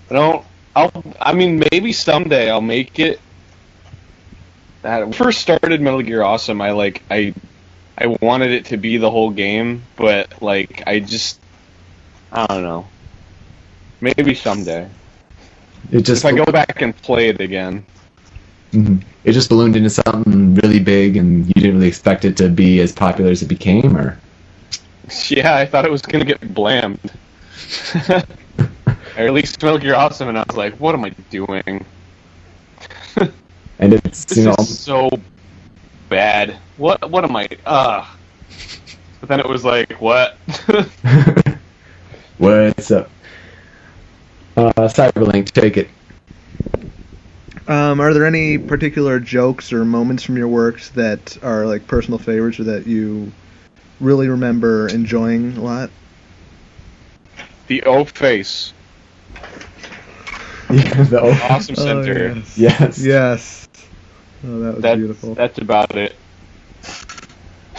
I 0.09 0.13
don't. 0.13 0.45
I'll. 0.75 1.03
I 1.19 1.33
mean, 1.33 1.63
maybe 1.71 1.93
someday 1.93 2.49
I'll 2.49 2.61
make 2.61 2.99
it. 2.99 3.19
That 4.81 5.15
first 5.15 5.41
started 5.41 5.81
Metal 5.81 6.01
Gear 6.01 6.21
Awesome, 6.21 6.61
I 6.61 6.71
like 6.71 7.01
I, 7.09 7.33
I 7.97 8.07
wanted 8.21 8.51
it 8.51 8.65
to 8.65 8.77
be 8.77 8.97
the 8.97 9.09
whole 9.09 9.31
game, 9.31 9.81
but 9.95 10.43
like 10.43 10.83
I 10.85 10.99
just, 10.99 11.39
I 12.31 12.45
don't 12.45 12.61
know. 12.61 12.87
Maybe 13.99 14.35
someday. 14.35 14.87
It 15.91 16.01
just 16.01 16.23
If 16.23 16.33
I 16.33 16.37
go 16.37 16.45
back 16.45 16.81
and 16.81 16.95
play 16.95 17.29
it 17.29 17.41
again. 17.41 17.85
Mhm. 18.75 19.01
it 19.23 19.31
just 19.33 19.49
ballooned 19.49 19.75
into 19.75 19.89
something 19.89 20.55
really 20.55 20.79
big, 20.79 21.17
and 21.17 21.47
you 21.47 21.53
didn't 21.53 21.75
really 21.75 21.87
expect 21.87 22.25
it 22.25 22.37
to 22.37 22.49
be 22.49 22.81
as 22.81 22.91
popular 22.91 23.31
as 23.31 23.41
it 23.41 23.47
became, 23.47 23.95
or 23.97 24.17
Yeah, 25.29 25.55
I 25.55 25.65
thought 25.65 25.85
it 25.85 25.91
was 25.91 26.01
gonna 26.01 26.25
get 26.25 26.41
blammed. 26.53 27.11
or 28.09 28.23
at 29.17 29.33
least 29.33 29.61
Metal 29.63 29.79
Gear 29.79 29.95
Awesome, 29.95 30.29
and 30.29 30.37
I 30.37 30.43
was 30.47 30.57
like, 30.57 30.79
what 30.79 30.95
am 30.95 31.05
I 31.05 31.11
doing? 31.29 31.85
and 33.79 33.93
it's 33.93 34.25
This 34.25 34.37
you 34.39 34.43
know 34.45 34.55
is 34.59 34.79
so 34.79 35.09
bad. 36.09 36.57
What 36.77 37.09
what 37.09 37.23
am 37.23 37.35
I? 37.35 37.47
Uh 37.65 38.05
But 39.19 39.29
then 39.29 39.39
it 39.39 39.47
was 39.47 39.63
like, 39.65 39.93
what? 40.01 40.37
what's 42.37 42.91
up? 42.91 43.09
Uh, 44.57 44.71
Cyberlink, 44.77 45.51
take 45.51 45.77
it. 45.77 45.89
Um, 47.67 47.99
are 47.99 48.13
there 48.13 48.25
any 48.25 48.57
particular 48.57 49.19
jokes 49.19 49.73
or 49.73 49.83
moments 49.85 50.21
from 50.23 50.37
your 50.37 50.47
works 50.47 50.89
that 50.89 51.41
are 51.43 51.65
like 51.65 51.87
personal 51.87 52.19
favorites 52.19 52.59
or 52.59 52.65
that 52.65 52.85
you 52.85 53.31
really 53.99 54.27
remember 54.29 54.87
enjoying 54.87 55.57
a 55.57 55.61
lot? 55.61 55.89
the 57.67 57.81
O 57.83 58.05
face, 58.05 58.71
Yeah, 60.71 61.03
the 61.05 61.19
o- 61.21 61.31
awesome 61.49 61.75
center. 61.75 62.31
Oh, 62.31 62.33
yes. 62.35 62.57
yes. 62.57 62.99
Yes. 63.03 63.67
Oh, 64.45 64.59
that 64.59 64.73
was 64.75 64.81
That's 64.83 64.97
beautiful. 64.97 65.33
that's 65.33 65.57
about 65.57 65.95
it. 65.95 66.15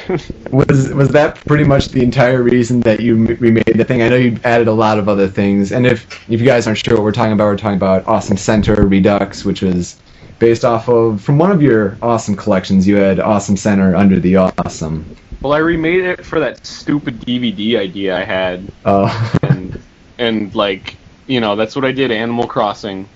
Was 0.52 0.92
was 0.94 1.08
that 1.10 1.36
pretty 1.46 1.64
much 1.64 1.88
the 1.88 2.02
entire 2.02 2.42
reason 2.42 2.80
that 2.80 3.00
you 3.00 3.14
m- 3.14 3.36
remade 3.40 3.64
the 3.74 3.84
thing? 3.84 4.02
I 4.02 4.08
know 4.08 4.16
you 4.16 4.38
added 4.44 4.68
a 4.68 4.72
lot 4.72 4.98
of 4.98 5.08
other 5.08 5.26
things, 5.28 5.72
and 5.72 5.86
if 5.86 6.04
if 6.30 6.40
you 6.40 6.46
guys 6.46 6.66
aren't 6.66 6.78
sure 6.78 6.94
what 6.94 7.02
we're 7.02 7.12
talking 7.12 7.32
about, 7.32 7.46
we're 7.46 7.56
talking 7.56 7.76
about 7.76 8.06
Awesome 8.06 8.36
Center 8.36 8.86
Redux, 8.86 9.44
which 9.44 9.62
was 9.62 9.96
based 10.38 10.64
off 10.64 10.88
of 10.88 11.20
from 11.20 11.38
one 11.38 11.50
of 11.50 11.60
your 11.62 11.98
awesome 12.02 12.36
collections. 12.36 12.86
You 12.86 12.96
had 12.96 13.18
Awesome 13.20 13.56
Center 13.56 13.96
under 13.96 14.20
the 14.20 14.36
Awesome. 14.36 15.04
Well, 15.42 15.52
I 15.52 15.58
remade 15.58 16.04
it 16.04 16.24
for 16.24 16.38
that 16.40 16.64
stupid 16.66 17.20
DVD 17.20 17.78
idea 17.78 18.16
I 18.16 18.24
had, 18.24 18.70
Uh, 18.84 19.38
and 19.42 19.80
and 20.18 20.54
like 20.54 20.96
you 21.26 21.40
know 21.40 21.56
that's 21.56 21.74
what 21.74 21.84
I 21.84 21.92
did. 21.92 22.10
Animal 22.12 22.46
Crossing, 22.46 23.08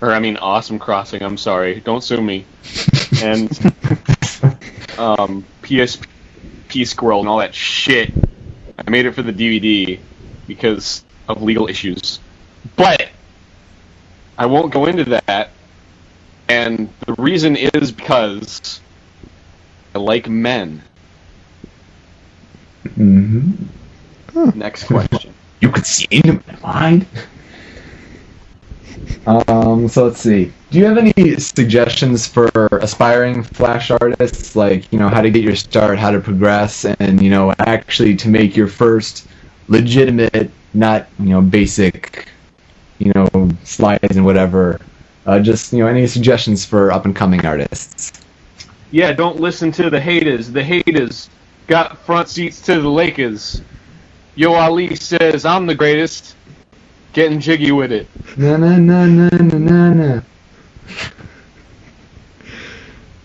or 0.00 0.10
I 0.12 0.18
mean 0.18 0.36
Awesome 0.38 0.78
Crossing. 0.78 1.22
I'm 1.22 1.38
sorry, 1.38 1.80
don't 1.80 2.02
sue 2.02 2.20
me. 2.20 2.44
And 3.22 3.48
um, 4.98 5.44
PSP 5.62 6.04
Squirrel 6.82 7.20
and 7.20 7.28
all 7.28 7.38
that 7.38 7.54
shit. 7.54 8.12
I 8.86 8.90
made 8.90 9.06
it 9.06 9.14
for 9.14 9.22
the 9.22 9.32
DVD 9.32 10.00
because 10.46 11.04
of 11.28 11.42
legal 11.42 11.68
issues. 11.68 12.20
But 12.76 13.10
I 14.38 14.46
won't 14.46 14.72
go 14.72 14.86
into 14.86 15.04
that. 15.28 15.52
And 16.48 16.92
the 17.06 17.14
reason 17.18 17.56
is 17.56 17.92
because 17.92 18.82
I 19.94 19.98
like 19.98 20.28
men. 20.28 20.82
hmm 22.94 23.52
Next 24.54 24.84
question. 24.84 25.34
You 25.60 25.70
could 25.70 25.86
see 25.86 26.06
into 26.10 26.42
my 26.46 26.58
mind. 26.62 27.06
Um, 29.26 29.88
so 29.88 30.06
let's 30.06 30.20
see. 30.20 30.52
Do 30.74 30.80
you 30.80 30.86
have 30.86 30.98
any 30.98 31.36
suggestions 31.36 32.26
for 32.26 32.50
aspiring 32.72 33.44
flash 33.44 33.92
artists, 33.92 34.56
like 34.56 34.92
you 34.92 34.98
know 34.98 35.08
how 35.08 35.20
to 35.20 35.30
get 35.30 35.44
your 35.44 35.54
start, 35.54 36.00
how 36.00 36.10
to 36.10 36.18
progress, 36.18 36.84
and 36.84 37.22
you 37.22 37.30
know 37.30 37.54
actually 37.60 38.16
to 38.16 38.28
make 38.28 38.56
your 38.56 38.66
first 38.66 39.28
legitimate, 39.68 40.50
not 40.72 41.06
you 41.20 41.26
know 41.26 41.40
basic, 41.40 42.26
you 42.98 43.12
know 43.14 43.28
slides 43.62 44.16
and 44.16 44.24
whatever. 44.24 44.80
Uh, 45.26 45.38
just 45.38 45.72
you 45.72 45.78
know 45.78 45.86
any 45.86 46.08
suggestions 46.08 46.64
for 46.64 46.90
up 46.90 47.04
and 47.04 47.14
coming 47.14 47.46
artists? 47.46 48.10
Yeah, 48.90 49.12
don't 49.12 49.38
listen 49.38 49.70
to 49.78 49.90
the 49.90 50.00
haters. 50.00 50.50
The 50.50 50.64
haters 50.64 51.30
got 51.68 51.98
front 51.98 52.28
seats 52.28 52.60
to 52.62 52.80
the 52.80 52.90
Lakers. 52.90 53.62
Yo 54.34 54.54
Ali 54.54 54.96
says 54.96 55.44
I'm 55.44 55.66
the 55.66 55.76
greatest. 55.76 56.34
Getting 57.12 57.38
jiggy 57.38 57.70
with 57.70 57.92
it. 57.92 58.08
Na 58.36 58.56
na 58.56 58.76
na 58.76 59.06
na 59.06 59.28
na 59.28 59.58
na 59.58 59.92
na. 59.94 60.22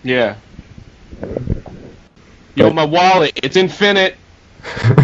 Yeah. 0.02 0.36
Yo, 2.54 2.70
my 2.70 2.84
wallet, 2.84 3.38
it's 3.42 3.56
infinite. 3.56 4.16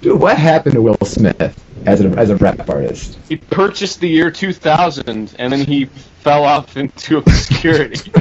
Dude, 0.00 0.20
what 0.20 0.38
happened 0.38 0.74
to 0.74 0.82
Will 0.82 0.96
Smith 1.04 1.64
as 1.86 2.00
a 2.00 2.08
as 2.18 2.30
a 2.30 2.36
rap 2.36 2.68
artist? 2.68 3.18
He 3.28 3.36
purchased 3.36 4.00
the 4.00 4.08
year 4.08 4.30
2000, 4.30 5.08
and 5.38 5.52
then 5.52 5.60
he 5.60 5.84
fell 5.84 6.44
off 6.44 6.76
into 6.76 7.18
obscurity. 7.18 8.10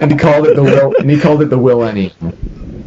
and 0.00 0.12
he 0.12 0.16
called 0.16 0.46
it 0.46 0.56
the 0.56 0.62
will. 0.62 0.94
And 0.98 1.10
he 1.10 1.18
called 1.18 1.42
it 1.42 1.50
the 1.50 1.56
millennium. 1.56 2.12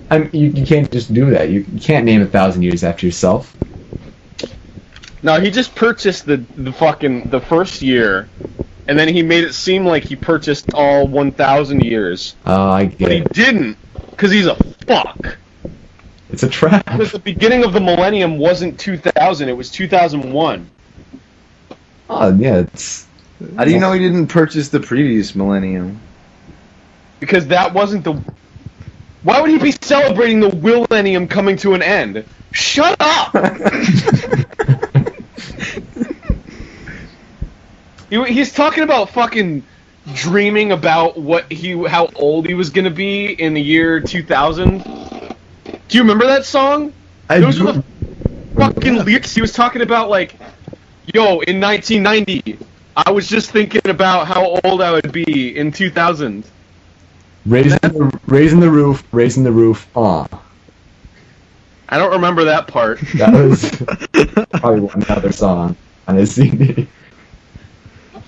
I 0.09 0.19
mean, 0.19 0.29
you, 0.33 0.49
you 0.51 0.65
can't 0.65 0.89
just 0.91 1.13
do 1.13 1.29
that. 1.31 1.49
You, 1.49 1.65
you 1.73 1.79
can't 1.79 2.05
name 2.05 2.21
a 2.21 2.27
thousand 2.27 2.61
years 2.61 2.83
after 2.83 3.05
yourself. 3.05 3.55
No, 5.23 5.39
he 5.39 5.49
just 5.51 5.75
purchased 5.75 6.25
the 6.25 6.37
the 6.55 6.71
fucking 6.71 7.29
the 7.29 7.39
first 7.39 7.81
year, 7.81 8.27
and 8.87 8.97
then 8.97 9.07
he 9.07 9.21
made 9.23 9.43
it 9.43 9.53
seem 9.53 9.85
like 9.85 10.03
he 10.03 10.15
purchased 10.15 10.73
all 10.73 11.07
1,000 11.07 11.81
years, 11.83 12.35
Oh, 12.45 12.69
I 12.69 12.85
but 12.85 12.97
get 12.97 13.11
he 13.11 13.17
it. 13.17 13.33
didn't, 13.33 13.77
because 14.11 14.31
he's 14.31 14.45
a 14.47 14.55
fuck. 14.85 15.37
It's 16.29 16.43
a 16.43 16.49
trap. 16.49 16.85
Because 16.91 17.11
the 17.11 17.19
beginning 17.19 17.63
of 17.63 17.73
the 17.73 17.79
millennium 17.79 18.37
wasn't 18.37 18.79
2000; 18.79 19.49
it 19.49 19.53
was 19.57 19.69
2001. 19.71 20.69
Oh 22.09 22.35
yeah, 22.35 22.57
it's 22.59 23.05
How 23.55 23.65
do 23.65 23.71
you 23.71 23.79
know 23.79 23.91
he 23.91 23.99
didn't 23.99 24.27
purchase 24.27 24.69
the 24.69 24.79
previous 24.79 25.35
millennium? 25.35 25.99
Because 27.19 27.47
that 27.47 27.73
wasn't 27.73 28.03
the. 28.03 28.13
Why 29.23 29.41
would 29.41 29.49
he 29.49 29.57
be 29.57 29.71
celebrating 29.71 30.39
the 30.39 30.55
millennium 30.55 31.27
coming 31.27 31.57
to 31.57 31.73
an 31.73 31.81
end? 31.81 32.23
Shut 32.51 32.95
up! 32.99 33.33
He, 38.09 38.23
he's 38.25 38.53
talking 38.53 38.83
about 38.83 39.09
fucking 39.09 39.67
dreaming 40.13 40.71
about 40.71 41.17
what 41.17 41.51
he 41.51 41.71
how 41.87 42.09
old 42.15 42.47
he 42.47 42.53
was 42.53 42.69
gonna 42.69 42.89
be 42.91 43.25
in 43.33 43.53
the 43.53 43.61
year 43.61 43.99
2000. 44.01 44.83
Do 45.89 45.97
you 45.97 46.01
remember 46.01 46.25
that 46.27 46.45
song? 46.45 46.93
I 47.29 47.39
Those 47.39 47.57
do- 47.57 47.65
were 47.65 47.73
the 47.73 47.83
fucking 48.57 49.03
lyrics. 49.05 49.33
He 49.35 49.41
was 49.41 49.51
talking 49.53 49.81
about 49.81 50.09
like, 50.09 50.39
yo, 51.13 51.39
in 51.41 51.59
1990, 51.59 52.59
I 52.95 53.11
was 53.11 53.27
just 53.27 53.51
thinking 53.51 53.81
about 53.85 54.27
how 54.27 54.57
old 54.63 54.81
I 54.81 54.91
would 54.91 55.11
be 55.11 55.55
in 55.57 55.71
2000. 55.71 56.45
Raising 57.45 57.79
the, 57.81 58.19
raising 58.27 58.59
the 58.59 58.69
roof, 58.69 59.03
raising 59.11 59.43
the 59.43 59.51
roof. 59.51 59.87
Aw, 59.95 60.27
I 61.89 61.97
don't 61.97 62.11
remember 62.11 62.45
that 62.45 62.67
part. 62.67 62.99
that 63.15 63.33
was 63.33 63.71
probably 64.59 64.81
one 64.81 65.03
other 65.09 65.31
song 65.31 65.75
on 66.07 66.15
his 66.15 66.33
CD. 66.35 66.87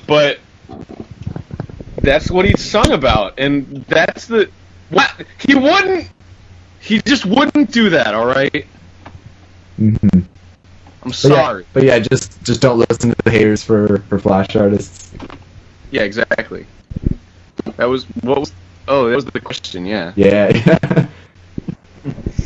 but 0.07 0.39
that's 2.01 2.31
what 2.31 2.45
he 2.45 2.55
sung 2.57 2.91
about, 2.91 3.37
and 3.39 3.83
that's 3.87 4.27
the 4.27 4.49
what 4.89 5.11
he 5.39 5.55
wouldn't. 5.55 6.09
He 6.79 7.01
just 7.01 7.25
wouldn't 7.25 7.71
do 7.71 7.89
that. 7.89 8.13
All 8.13 8.25
right. 8.25 8.65
hmm 9.77 9.95
I'm 11.01 11.11
But 11.11 11.13
sorry. 11.13 11.63
yeah, 11.63 11.69
but 11.73 11.83
yeah, 11.83 11.99
just 11.99 12.41
just 12.43 12.61
don't 12.61 12.79
listen 12.89 13.09
to 13.11 13.15
the 13.23 13.31
haters 13.31 13.63
for 13.63 13.99
for 14.09 14.19
Flash 14.19 14.55
artists. 14.55 15.11
Yeah, 15.91 16.03
exactly. 16.03 16.65
That 17.77 17.85
was 17.85 18.05
what 18.21 18.39
was. 18.39 18.53
Oh, 18.87 19.09
that 19.09 19.15
was 19.15 19.25
the 19.25 19.39
question. 19.39 19.85
Yeah. 19.85 20.13
Yeah, 20.15 21.07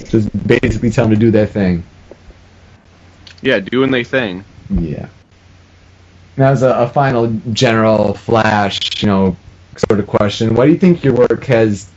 just 0.09 0.29
basically 0.47 0.89
tell 0.89 1.05
them 1.05 1.13
to 1.13 1.19
do 1.19 1.31
their 1.31 1.47
thing. 1.47 1.83
Yeah, 3.41 3.59
doing 3.59 3.91
their 3.91 4.03
thing. 4.03 4.45
Yeah. 4.69 5.07
Now, 6.37 6.51
as 6.51 6.63
a, 6.63 6.71
a 6.73 6.89
final 6.89 7.27
general 7.51 8.13
Flash, 8.15 8.79
you 9.01 9.07
know, 9.07 9.37
sort 9.89 9.99
of 9.99 10.07
question, 10.07 10.55
why 10.55 10.65
do 10.65 10.71
you 10.71 10.77
think 10.77 11.03
your 11.03 11.13
work 11.13 11.43
has 11.45 11.91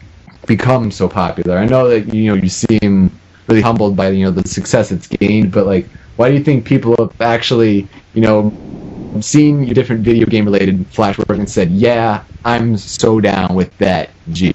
become 0.47 0.91
so 0.91 1.09
popular? 1.09 1.57
I 1.57 1.67
know 1.67 1.89
that 1.89 2.13
you 2.13 2.27
know 2.27 2.35
you 2.35 2.49
seem 2.49 3.19
really 3.49 3.63
humbled 3.63 3.97
by 3.97 4.11
you 4.11 4.25
know 4.25 4.31
the 4.31 4.47
success 4.49 4.93
it's 4.93 5.07
gained, 5.07 5.53
but 5.53 5.67
like, 5.67 5.89
why 6.17 6.29
do 6.31 6.37
you 6.37 6.45
think 6.45 6.67
people 6.67 6.95
have 6.99 7.13
actually 7.21 7.89
you 8.15 8.21
know 8.21 8.53
seen 9.21 9.63
your 9.65 9.75
different 9.75 10.05
video 10.05 10.27
game 10.27 10.45
related 10.45 10.87
Flash 10.93 11.19
work 11.19 11.39
and 11.39 11.49
said, 11.49 11.71
yeah, 11.71 12.25
I'm 12.45 12.77
so 12.77 13.21
down 13.21 13.55
with 13.55 13.77
that 13.79 14.11
G? 14.31 14.53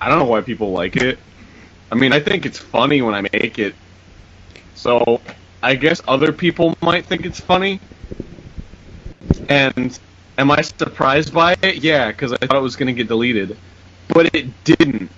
I 0.00 0.08
don't 0.08 0.18
know 0.18 0.24
why 0.24 0.40
people 0.40 0.72
like 0.72 0.96
it. 0.96 1.18
I 1.90 1.94
mean, 1.94 2.12
I 2.12 2.20
think 2.20 2.46
it's 2.46 2.58
funny 2.58 3.02
when 3.02 3.14
I 3.14 3.22
make 3.32 3.58
it. 3.58 3.74
So, 4.74 5.20
I 5.62 5.74
guess 5.74 6.00
other 6.08 6.32
people 6.32 6.74
might 6.82 7.04
think 7.04 7.26
it's 7.26 7.40
funny. 7.40 7.78
And 9.48 9.98
am 10.38 10.50
I 10.50 10.62
surprised 10.62 11.34
by 11.34 11.54
it? 11.62 11.76
Yeah, 11.76 12.08
because 12.12 12.32
I 12.32 12.46
thought 12.46 12.56
it 12.56 12.62
was 12.62 12.76
gonna 12.76 12.92
get 12.92 13.08
deleted, 13.08 13.58
but 14.08 14.34
it 14.34 14.46
didn't. 14.64 15.10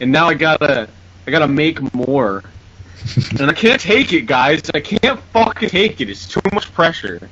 And 0.00 0.12
now 0.12 0.28
I 0.28 0.34
gotta, 0.34 0.88
I 1.26 1.30
gotta 1.30 1.48
make 1.48 1.78
more. 1.94 2.42
and 3.38 3.50
I 3.50 3.54
can't 3.54 3.80
take 3.80 4.12
it, 4.12 4.22
guys. 4.26 4.60
I 4.74 4.80
can't 4.80 5.20
fucking 5.32 5.68
take 5.70 6.00
it. 6.00 6.10
It's 6.10 6.26
too 6.26 6.40
much 6.52 6.72
pressure. 6.74 7.30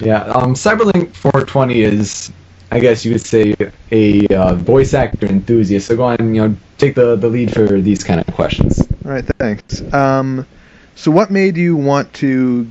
Yeah, 0.00 0.22
um, 0.24 0.54
Cyberlink 0.54 1.14
420 1.14 1.82
is, 1.82 2.32
I 2.76 2.78
guess 2.78 3.06
you 3.06 3.12
would 3.12 3.24
say, 3.24 3.54
a 3.90 4.26
uh, 4.28 4.54
voice 4.54 4.92
actor 4.92 5.24
enthusiast. 5.24 5.86
So 5.86 5.96
go 5.96 6.02
on, 6.02 6.34
you 6.34 6.46
know, 6.46 6.56
take 6.76 6.94
the, 6.94 7.16
the 7.16 7.26
lead 7.26 7.50
for 7.54 7.66
these 7.80 8.04
kind 8.04 8.20
of 8.20 8.26
questions. 8.34 8.78
All 8.78 9.12
right, 9.12 9.24
thanks. 9.38 9.80
Um, 9.94 10.46
so 10.94 11.10
what 11.10 11.30
made 11.30 11.56
you 11.56 11.74
want 11.74 12.12
to 12.14 12.70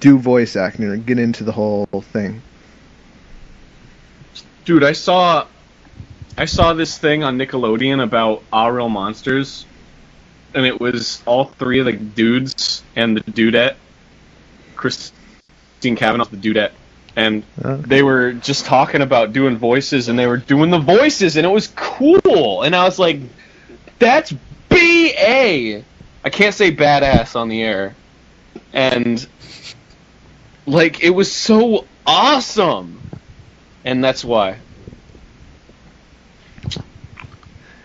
do 0.00 0.16
voice 0.16 0.56
acting 0.56 0.86
or 0.86 0.96
get 0.96 1.18
into 1.18 1.44
the 1.44 1.52
whole 1.52 1.84
thing? 2.00 2.40
Dude, 4.64 4.84
I 4.84 4.92
saw 4.92 5.46
I 6.38 6.46
saw 6.46 6.72
this 6.72 6.96
thing 6.96 7.22
on 7.22 7.36
Nickelodeon 7.36 8.02
about 8.02 8.42
Aaahh!!! 8.54 8.74
Real 8.74 8.88
Monsters, 8.88 9.66
and 10.54 10.64
it 10.64 10.80
was 10.80 11.22
all 11.26 11.44
three 11.44 11.78
of 11.78 11.84
the 11.84 11.92
dudes 11.92 12.82
and 12.96 13.14
the 13.14 13.20
dudette. 13.20 13.74
Christine 14.76 15.94
Cavanaugh, 15.94 16.24
the 16.24 16.38
dudette. 16.38 16.72
And 17.14 17.42
they 17.56 18.02
were 18.02 18.32
just 18.32 18.64
talking 18.64 19.02
about 19.02 19.32
doing 19.32 19.56
voices, 19.58 20.08
and 20.08 20.18
they 20.18 20.26
were 20.26 20.38
doing 20.38 20.70
the 20.70 20.78
voices, 20.78 21.36
and 21.36 21.44
it 21.46 21.50
was 21.50 21.68
cool. 21.68 22.62
And 22.62 22.74
I 22.74 22.84
was 22.84 22.98
like, 22.98 23.20
that's 23.98 24.32
BA! 24.68 25.82
I 26.24 26.30
can't 26.30 26.54
say 26.54 26.74
badass 26.74 27.36
on 27.36 27.48
the 27.48 27.62
air. 27.62 27.94
And, 28.72 29.26
like, 30.66 31.02
it 31.02 31.10
was 31.10 31.30
so 31.30 31.86
awesome! 32.06 33.02
And 33.84 34.02
that's 34.02 34.24
why. 34.24 34.56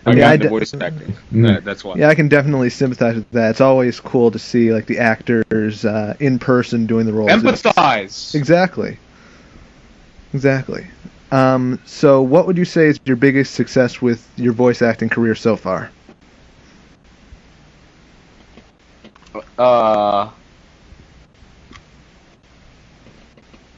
I 0.06 0.14
Yeah, 0.14 0.28
I 0.30 0.34
into 0.34 0.44
d- 0.44 0.48
voice 0.48 0.72
acting. 0.72 1.14
Mm. 1.32 1.46
That- 1.48 1.64
that's 1.66 1.84
why. 1.84 1.96
Yeah, 1.96 2.08
I 2.08 2.14
can 2.14 2.28
definitely 2.28 2.70
sympathize 2.70 3.16
with 3.16 3.30
that. 3.32 3.50
It's 3.50 3.60
always 3.60 4.00
cool 4.00 4.30
to 4.30 4.38
see 4.38 4.72
like 4.72 4.86
the 4.86 4.98
actors 5.00 5.84
uh, 5.84 6.14
in 6.18 6.38
person 6.38 6.86
doing 6.86 7.04
the 7.04 7.12
roles. 7.12 7.30
It's- 7.30 7.62
Empathize. 7.62 8.34
Exactly. 8.34 8.98
Exactly. 10.32 10.86
Um, 11.30 11.80
so, 11.84 12.22
what 12.22 12.46
would 12.46 12.56
you 12.56 12.64
say 12.64 12.86
is 12.86 13.00
your 13.04 13.16
biggest 13.16 13.54
success 13.54 14.00
with 14.00 14.26
your 14.36 14.52
voice 14.52 14.82
acting 14.82 15.08
career 15.08 15.34
so 15.34 15.56
far? 15.56 15.90
Uh. 19.58 20.30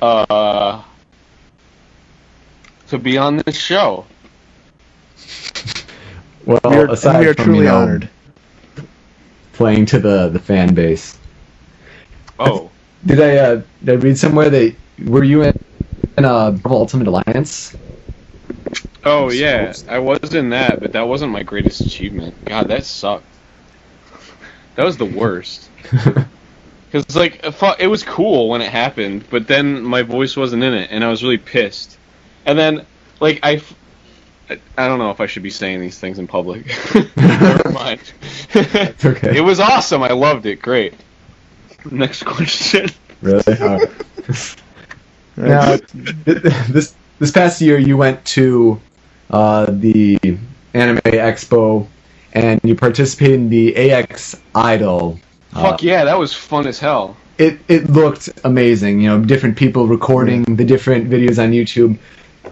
Uh. 0.01 0.83
To 2.89 2.99
be 2.99 3.17
on 3.19 3.39
this 3.39 3.57
show. 3.57 4.05
Well, 6.47 6.61
we 6.65 6.77
are, 6.77 6.91
aside 6.91 7.21
we 7.21 7.27
are 7.29 7.35
from, 7.35 7.45
truly 7.45 7.59
you 7.61 7.65
know, 7.67 7.77
honored. 7.77 8.09
playing 9.53 9.87
to 9.87 9.99
the, 9.99 10.29
the 10.29 10.39
fan 10.39 10.75
base. 10.75 11.19
Oh. 12.39 12.71
Did 13.07 13.21
I 13.21 13.37
uh, 13.37 13.63
did 13.85 13.91
I 13.91 14.03
read 14.03 14.19
somewhere 14.19 14.51
that 14.51 14.75
were 15.07 15.25
you 15.25 15.43
in, 15.43 15.59
in 16.19 16.25
uh, 16.25 16.51
Marvel 16.53 16.79
Ultimate 16.79 17.09
Alliance? 17.09 17.77
Oh 19.05 19.31
yeah, 19.31 19.77
I 19.89 19.99
was 20.01 20.35
in 20.35 20.51
that, 20.51 20.81
but 20.81 20.93
that 20.93 21.09
wasn't 21.09 21.33
my 21.33 21.43
greatest 21.43 21.85
achievement. 21.85 22.37
God, 22.45 22.69
that 22.69 22.85
sucked. 22.85 23.39
That 24.77 24.85
was 24.85 24.97
the 24.99 25.07
worst. 25.07 25.71
Cause 26.93 27.05
like 27.15 27.41
it 27.45 27.55
it 27.81 27.87
was 27.87 28.03
cool 28.03 28.49
when 28.49 28.63
it 28.63 28.71
happened, 28.71 29.29
but 29.29 29.47
then 29.47 29.83
my 29.83 30.03
voice 30.03 30.37
wasn't 30.37 30.65
in 30.65 30.75
it, 30.75 30.91
and 30.91 31.05
I 31.05 31.09
was 31.09 31.23
really 31.23 31.39
pissed. 31.39 31.99
And 32.45 32.59
then 32.59 32.87
like 33.21 33.41
I, 33.45 33.55
f- 33.57 33.75
I- 34.49 34.63
I 34.77 34.89
don't 34.89 34.99
know 34.99 35.11
if 35.11 35.21
I 35.21 35.27
should 35.27 35.45
be 35.45 35.51
saying 35.51 35.81
these 35.81 35.99
things 36.01 36.19
in 36.19 36.27
public. 36.27 36.67
Never 37.17 37.71
mind. 37.71 38.13
okay. 38.57 39.37
It 39.37 39.45
was 39.45 39.61
awesome. 39.61 40.03
I 40.03 40.13
loved 40.13 40.47
it. 40.47 40.63
Great. 40.63 41.05
Next 41.91 42.25
question. 42.25 42.89
Really? 43.21 43.43
Alright. 45.41 45.95
now, 45.95 46.05
this 46.69 46.95
this 47.19 47.31
past 47.31 47.61
year, 47.61 47.79
you 47.79 47.97
went 47.97 48.25
to 48.27 48.81
uh, 49.31 49.67
the 49.69 50.19
Anime 50.75 50.99
Expo, 50.99 51.87
and 52.33 52.61
you 52.65 52.75
participated 52.75 53.35
in 53.35 53.49
the 53.49 53.77
AX 53.93 54.37
Idol. 54.55 55.19
Uh, 55.53 55.63
Fuck 55.63 55.83
yeah, 55.83 56.05
that 56.05 56.19
was 56.19 56.33
fun 56.33 56.67
as 56.67 56.79
hell. 56.79 57.17
it 57.39 57.59
it 57.69 57.89
looked 57.91 58.29
amazing. 58.45 59.01
You 59.01 59.09
know, 59.11 59.25
different 59.25 59.57
people 59.57 59.87
recording 59.87 60.45
the 60.45 60.65
different 60.65 61.09
videos 61.11 61.43
on 61.43 61.53
YouTube. 61.53 61.99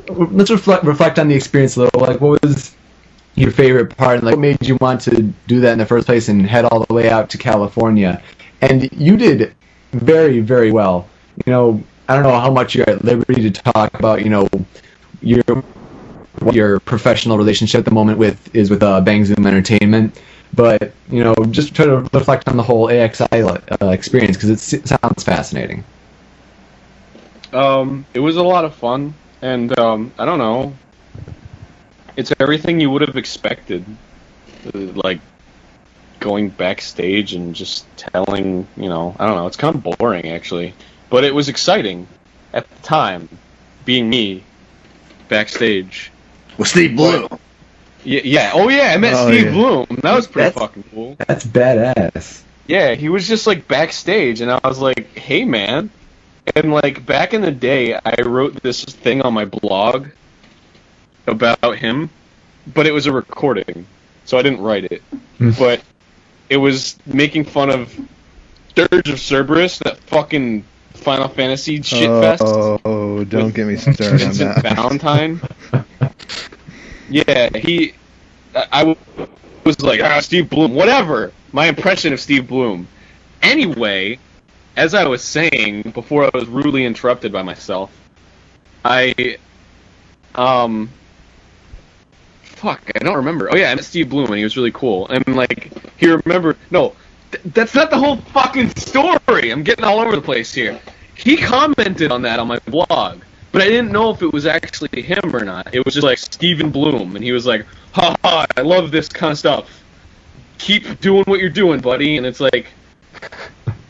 Let's 0.08 0.50
reflect 0.50 0.84
reflect 0.84 1.18
on 1.18 1.28
the 1.28 1.34
experience 1.34 1.76
a 1.76 1.80
little. 1.82 2.00
Like, 2.00 2.20
what 2.20 2.42
was 2.42 2.74
your 3.34 3.50
favorite 3.50 3.96
part? 3.96 4.16
And 4.18 4.24
like, 4.24 4.36
what 4.36 4.40
made 4.40 4.66
you 4.66 4.76
want 4.80 5.00
to 5.02 5.22
do 5.46 5.60
that 5.60 5.72
in 5.72 5.78
the 5.78 5.86
first 5.86 6.06
place 6.06 6.28
and 6.28 6.44
head 6.46 6.64
all 6.64 6.84
the 6.84 6.94
way 6.94 7.10
out 7.10 7.28
to 7.30 7.38
California? 7.38 8.22
And 8.62 8.90
you 8.92 9.16
did 9.16 9.54
very 9.92 10.40
very 10.40 10.72
well. 10.72 11.06
You 11.46 11.52
know, 11.52 11.82
I 12.08 12.14
don't 12.14 12.22
know 12.22 12.38
how 12.38 12.50
much 12.50 12.74
you're 12.74 12.88
at 12.88 13.04
liberty 13.04 13.50
to 13.50 13.62
talk 13.62 13.92
about. 13.94 14.22
You 14.22 14.30
know, 14.30 14.48
your 15.20 15.42
what 16.40 16.54
your 16.54 16.80
professional 16.80 17.36
relationship 17.36 17.80
at 17.80 17.84
the 17.84 17.90
moment 17.90 18.18
with 18.18 18.54
is 18.54 18.70
with 18.70 18.82
uh, 18.82 19.00
Bang 19.00 19.24
Zoom 19.24 19.46
Entertainment. 19.46 20.20
But 20.54 20.92
you 21.10 21.22
know, 21.22 21.34
just 21.50 21.74
try 21.74 21.84
to 21.86 21.98
reflect 22.12 22.48
on 22.48 22.56
the 22.56 22.62
whole 22.62 22.88
AXI 22.88 23.42
uh, 23.82 23.88
experience 23.90 24.36
because 24.36 24.72
it 24.72 24.88
sounds 24.88 25.22
fascinating. 25.22 25.84
Um, 27.52 28.06
it 28.14 28.20
was 28.20 28.36
a 28.36 28.42
lot 28.42 28.64
of 28.64 28.74
fun, 28.74 29.14
and 29.42 29.78
um, 29.78 30.12
I 30.18 30.24
don't 30.24 30.38
know. 30.38 30.74
It's 32.16 32.32
everything 32.40 32.80
you 32.80 32.90
would 32.90 33.02
have 33.02 33.16
expected, 33.16 33.84
Uh, 34.74 34.78
like 35.04 35.20
going 36.20 36.48
backstage 36.50 37.34
and 37.34 37.54
just 37.54 37.86
telling. 37.96 38.66
You 38.76 38.88
know, 38.88 39.14
I 39.18 39.26
don't 39.26 39.36
know. 39.36 39.46
It's 39.46 39.56
kind 39.56 39.74
of 39.74 39.98
boring 39.98 40.28
actually, 40.28 40.74
but 41.10 41.24
it 41.24 41.34
was 41.34 41.48
exciting 41.48 42.06
at 42.52 42.68
the 42.68 42.82
time, 42.82 43.28
being 43.84 44.08
me 44.08 44.42
backstage. 45.28 46.10
With 46.56 46.68
Steve 46.68 46.96
Blum. 46.96 47.28
Yeah, 48.04 48.20
yeah. 48.24 48.50
Oh 48.54 48.68
yeah, 48.68 48.92
I 48.94 48.96
met 48.96 49.14
Oh, 49.14 49.28
Steve 49.28 49.46
yeah. 49.46 49.52
Blum. 49.52 49.86
That 50.02 50.14
was 50.14 50.26
pretty 50.26 50.48
That's- 50.50 50.60
fucking 50.68 50.84
cool. 50.94 51.16
That's 51.26 51.44
badass. 51.46 52.42
Yeah, 52.66 52.94
he 52.94 53.08
was 53.08 53.26
just 53.26 53.46
like 53.46 53.66
backstage, 53.66 54.40
and 54.42 54.50
I 54.50 54.60
was 54.62 54.78
like, 54.78 55.16
"Hey, 55.16 55.44
man!" 55.44 55.90
And 56.54 56.72
like 56.72 57.04
back 57.06 57.32
in 57.32 57.40
the 57.40 57.50
day, 57.50 57.94
I 57.94 58.22
wrote 58.22 58.62
this 58.62 58.84
thing 58.84 59.22
on 59.22 59.32
my 59.34 59.44
blog 59.46 60.08
about 61.26 61.76
him, 61.78 62.10
but 62.74 62.86
it 62.86 62.92
was 62.92 63.06
a 63.06 63.12
recording, 63.12 63.86
so 64.24 64.38
I 64.38 64.42
didn't 64.42 64.60
write 64.60 64.84
it. 64.84 65.02
Hmm. 65.38 65.50
but 65.58 65.80
it 66.50 66.56
was 66.56 66.96
making 67.06 67.44
fun 67.44 67.70
of 67.70 67.94
Dirge 68.74 69.08
of 69.10 69.20
Cerberus, 69.20 69.78
that 69.80 69.98
fucking 70.04 70.64
Final 70.98 71.28
Fantasy 71.28 71.80
shit 71.82 72.08
fest. 72.08 72.42
Oh 72.44 72.78
Oh, 73.18 73.24
don't 73.24 73.52
get 73.52 73.66
me 73.66 73.76
started 73.76 74.22
on 74.22 74.32
that. 74.34 74.62
Valentine. 74.62 75.40
Yeah, 77.10 77.48
he. 77.56 77.94
I, 78.54 78.66
I 78.70 78.96
was 79.64 79.80
like, 79.80 80.00
ah, 80.00 80.20
Steve 80.20 80.48
Blum, 80.48 80.72
whatever. 80.74 81.32
My 81.50 81.66
impression 81.66 82.12
of 82.12 82.20
Steve 82.20 82.46
Blum. 82.46 82.86
Anyway, 83.42 84.20
as 84.76 84.94
I 84.94 85.06
was 85.06 85.24
saying 85.24 85.90
before, 85.94 86.24
I 86.24 86.30
was 86.32 86.46
rudely 86.46 86.84
interrupted 86.84 87.32
by 87.32 87.42
myself. 87.42 87.90
I, 88.84 89.38
um, 90.36 90.90
fuck, 92.42 92.80
I 92.94 93.00
don't 93.00 93.16
remember. 93.16 93.52
Oh 93.52 93.56
yeah, 93.56 93.72
I 93.72 93.74
met 93.74 93.84
Steve 93.84 94.10
Blum, 94.10 94.26
and 94.26 94.36
he 94.36 94.44
was 94.44 94.56
really 94.56 94.72
cool. 94.72 95.08
And 95.08 95.26
like, 95.34 95.72
he 95.96 96.08
remembered. 96.08 96.56
No, 96.70 96.94
th- 97.30 97.42
that's 97.54 97.74
not 97.74 97.90
the 97.90 97.98
whole 97.98 98.16
fucking 98.16 98.70
story. 98.76 99.50
I'm 99.50 99.62
getting 99.62 99.84
all 99.84 100.00
over 100.00 100.16
the 100.16 100.22
place 100.22 100.52
here. 100.52 100.80
He 101.14 101.36
commented 101.36 102.12
on 102.12 102.22
that 102.22 102.38
on 102.38 102.46
my 102.46 102.58
blog, 102.66 103.22
but 103.52 103.62
I 103.62 103.66
didn't 103.66 103.90
know 103.90 104.10
if 104.10 104.22
it 104.22 104.32
was 104.32 104.46
actually 104.46 105.02
him 105.02 105.34
or 105.34 105.44
not. 105.44 105.74
It 105.74 105.84
was 105.84 105.94
just 105.94 106.04
like 106.04 106.18
Stephen 106.18 106.70
Blum, 106.70 107.16
and 107.16 107.24
he 107.24 107.32
was 107.32 107.46
like, 107.46 107.66
"Ha 107.92 108.14
ha, 108.22 108.46
I 108.56 108.60
love 108.60 108.90
this 108.90 109.08
kind 109.08 109.32
of 109.32 109.38
stuff. 109.38 109.82
Keep 110.58 111.00
doing 111.00 111.24
what 111.24 111.40
you're 111.40 111.50
doing, 111.50 111.80
buddy." 111.80 112.16
And 112.16 112.26
it's 112.26 112.40
like, 112.40 112.68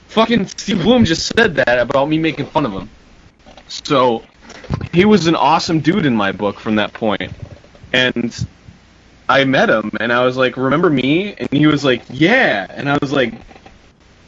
fucking 0.09 0.46
Steve 0.46 0.83
Blum 0.83 1.05
just 1.05 1.27
said 1.37 1.55
that 1.57 1.79
about 1.79 2.09
me 2.09 2.18
making 2.18 2.46
fun 2.46 2.64
of 2.64 2.72
him. 2.72 2.88
So, 3.68 4.22
he 4.92 5.05
was 5.05 5.27
an 5.27 5.37
awesome 5.37 5.81
dude 5.81 6.07
in 6.07 6.14
my 6.14 6.33
book 6.33 6.59
from 6.59 6.77
that 6.77 6.94
point, 6.94 7.33
and 7.92 8.35
I 9.29 9.45
met 9.45 9.69
him, 9.69 9.93
and 10.01 10.12
I 10.12 10.25
was 10.25 10.37
like, 10.37 10.57
"Remember 10.57 10.88
me?" 10.88 11.35
And 11.35 11.49
he 11.51 11.67
was 11.67 11.85
like, 11.85 12.03
"Yeah," 12.11 12.67
and 12.71 12.88
I 12.88 12.99
was 13.01 13.12
like, 13.12 13.35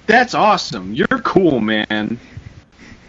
"That's 0.07 0.35
awesome. 0.35 0.95
You're 0.95 1.07
cool, 1.07 1.61
man." 1.61 2.19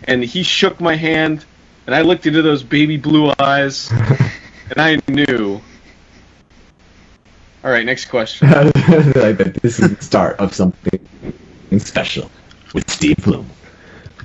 And 0.06 0.24
he 0.24 0.44
shook 0.44 0.80
my 0.80 0.96
hand, 0.96 1.46
and 1.86 1.94
I 1.94 2.02
looked 2.02 2.26
into 2.26 2.42
those 2.42 2.64
baby 2.64 2.98
blue 2.98 3.34
eyes, 3.40 3.92
and 3.92 4.78
I 4.78 5.00
knew. 5.08 5.62
All 7.64 7.70
right, 7.70 7.86
next 7.86 8.06
question. 8.06 8.50
like 8.52 8.74
that 9.38 9.60
this 9.62 9.80
is 9.80 9.96
the 9.96 10.04
start 10.04 10.40
of 10.40 10.54
something 10.56 11.00
special 11.78 12.32
with 12.74 12.90
Steve 12.90 13.18
Blum. 13.18 13.48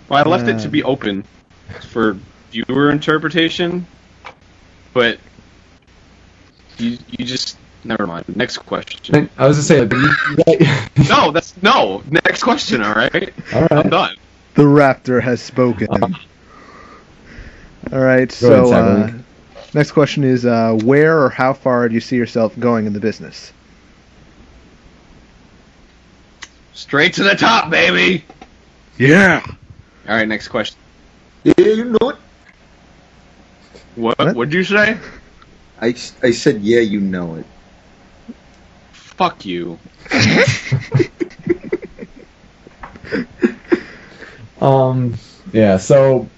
Well, 0.09 0.25
I 0.25 0.29
left 0.29 0.49
it 0.49 0.61
to 0.61 0.69
be 0.69 0.83
open 0.85 1.25
for 1.91 2.17
viewer 2.51 2.91
interpretation, 2.91 3.87
but 4.95 5.19
you 6.79 6.99
you 7.09 7.25
just 7.25 7.57
never 7.85 8.07
mind. 8.07 8.25
Next 8.37 8.59
question. 8.59 9.29
I 9.39 9.47
was 9.47 9.57
just 9.57 9.69
saying, 9.69 9.89
like, 9.89 10.61
you- 10.61 10.67
No, 11.09 11.31
that's 11.31 11.61
no. 11.63 12.03
Next 12.11 12.43
question. 12.43 12.83
All 12.83 12.95
right. 12.95 13.33
All 13.55 13.61
right. 13.63 13.73
I'm 13.73 13.89
done. 13.91 14.17
The 14.55 14.63
Raptor 14.63 15.21
has 15.23 15.41
spoken. 15.43 15.89
All 17.93 18.01
right, 18.01 18.31
Uh-huh. 18.33 18.49
Go 18.49 18.65
so 18.71 18.73
ahead, 18.73 19.15
uh, 19.15 19.23
next 19.75 19.93
question 19.93 20.25
is 20.25 20.45
uh, 20.45 20.73
where 20.83 21.23
or 21.23 21.29
how 21.31 21.53
far 21.53 21.89
do 21.89 21.95
you 21.95 22.01
see 22.01 22.17
yourself 22.17 22.59
going 22.59 22.87
in 22.87 22.93
the 22.93 23.01
business? 23.01 23.53
Straight 26.75 27.15
to 27.15 27.23
the 27.23 27.35
top, 27.35 27.71
baby. 27.71 28.25
Yeah. 28.99 29.43
All 30.09 30.15
right. 30.17 30.27
Next 30.29 30.49
question. 30.49 30.79
Yeah, 31.45 31.55
you 31.59 31.85
know 31.85 32.11
it. 32.11 32.17
What? 33.95 34.19
What? 34.19 34.35
What'd 34.37 34.53
you 34.55 34.65
say? 34.65 34.99
I, 35.81 35.91
s- 35.91 36.15
I 36.23 36.31
said, 36.31 36.63
yeah, 36.63 36.81
you 36.81 37.01
know 37.01 37.37
it. 37.37 37.47
Fuck 38.93 39.45
you. 39.45 39.79
Um, 44.61 45.15
yeah, 45.53 45.77
so, 45.77 46.29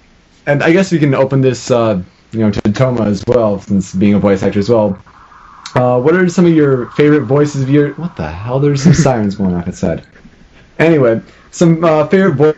and 0.47 0.63
I 0.63 0.73
guess 0.73 0.91
we 0.93 0.99
can 0.99 1.15
open 1.15 1.41
this, 1.41 1.71
uh, 1.71 2.03
you 2.33 2.41
know, 2.41 2.51
to 2.51 2.61
Toma 2.73 3.03
as 3.05 3.25
well, 3.27 3.61
since 3.61 3.95
being 3.95 4.15
a 4.15 4.19
voice 4.19 4.43
actor 4.43 4.59
as 4.59 4.69
well. 4.69 4.99
Uh, 5.75 6.01
what 6.01 6.15
are 6.15 6.29
some 6.29 6.47
of 6.47 6.53
your 6.55 6.91
favorite 6.93 7.23
voices 7.25 7.63
of 7.63 7.71
your? 7.71 7.93
What 7.95 8.17
the 8.17 8.29
hell? 8.31 8.59
There's 8.59 8.83
some 8.83 8.95
sirens 8.95 9.37
going 9.37 9.55
off 9.55 9.69
outside. 9.69 10.05
Anyway, 10.79 11.21
some 11.51 11.85
uh, 11.85 12.07
favorite 12.09 12.35
vo- 12.35 12.55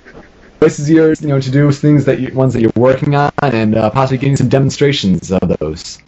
voices 0.60 0.88
of 0.88 0.94
yours, 0.94 1.20
you 1.20 1.28
know, 1.28 1.40
to 1.40 1.50
do 1.50 1.66
with 1.66 1.78
things 1.80 2.04
that 2.04 2.20
you, 2.20 2.32
ones 2.32 2.54
that 2.54 2.62
you're 2.62 2.72
working 2.76 3.14
on, 3.14 3.30
and 3.42 3.76
uh, 3.76 3.90
possibly 3.90 4.18
getting 4.18 4.36
some 4.36 4.48
demonstrations 4.48 5.30
of 5.32 5.40
those. 5.60 5.98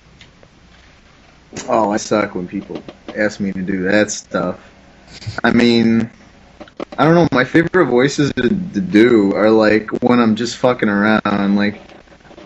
Oh, 1.68 1.90
I 1.90 1.96
suck 1.96 2.34
when 2.34 2.48
people 2.48 2.82
ask 3.16 3.40
me 3.40 3.52
to 3.52 3.62
do 3.62 3.82
that 3.84 4.10
stuff. 4.10 4.58
I 5.44 5.52
mean, 5.52 6.10
I 6.98 7.04
don't 7.04 7.14
know. 7.14 7.28
My 7.32 7.44
favorite 7.44 7.86
voices 7.86 8.32
to, 8.34 8.48
to 8.48 8.80
do 8.80 9.34
are 9.34 9.50
like 9.50 9.90
when 10.02 10.18
I'm 10.18 10.34
just 10.34 10.56
fucking 10.58 10.88
around. 10.88 11.56
Like, 11.56 11.80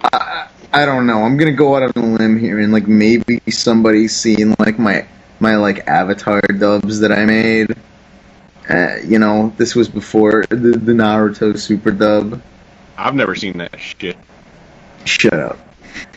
I, 0.02 0.48
I 0.72 0.84
don't 0.84 1.06
know. 1.06 1.22
I'm 1.22 1.36
gonna 1.36 1.52
go 1.52 1.76
out 1.76 1.96
on 1.96 2.02
a 2.02 2.06
limb 2.16 2.38
here 2.38 2.60
and 2.60 2.72
like 2.72 2.86
maybe 2.86 3.40
somebody's 3.48 4.14
seen 4.14 4.54
like 4.58 4.78
my 4.78 5.06
my 5.40 5.56
like 5.56 5.86
Avatar 5.86 6.40
dubs 6.40 7.00
that 7.00 7.12
I 7.12 7.24
made. 7.24 7.76
Uh, 8.68 8.96
you 9.04 9.18
know, 9.18 9.54
this 9.56 9.76
was 9.76 9.88
before 9.88 10.44
the, 10.48 10.56
the 10.56 10.92
Naruto 10.92 11.56
super 11.56 11.92
dub. 11.92 12.42
I've 12.98 13.14
never 13.14 13.34
seen 13.36 13.58
that 13.58 13.78
shit. 13.78 14.16
Shut 15.04 15.34
up. 15.34 15.58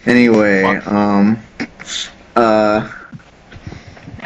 Anyway, 0.05 0.63
um, 0.63 1.39
uh, 2.35 2.89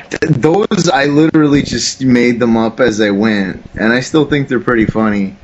th- 0.09 0.31
those 0.37 0.89
I 0.89 1.05
literally 1.05 1.61
just 1.63 2.03
made 2.03 2.39
them 2.39 2.57
up 2.57 2.79
as 2.79 3.01
I 3.01 3.11
went, 3.11 3.63
and 3.77 3.93
I 3.93 3.99
still 4.01 4.25
think 4.25 4.47
they're 4.47 4.59
pretty 4.59 4.85
funny. 4.85 5.35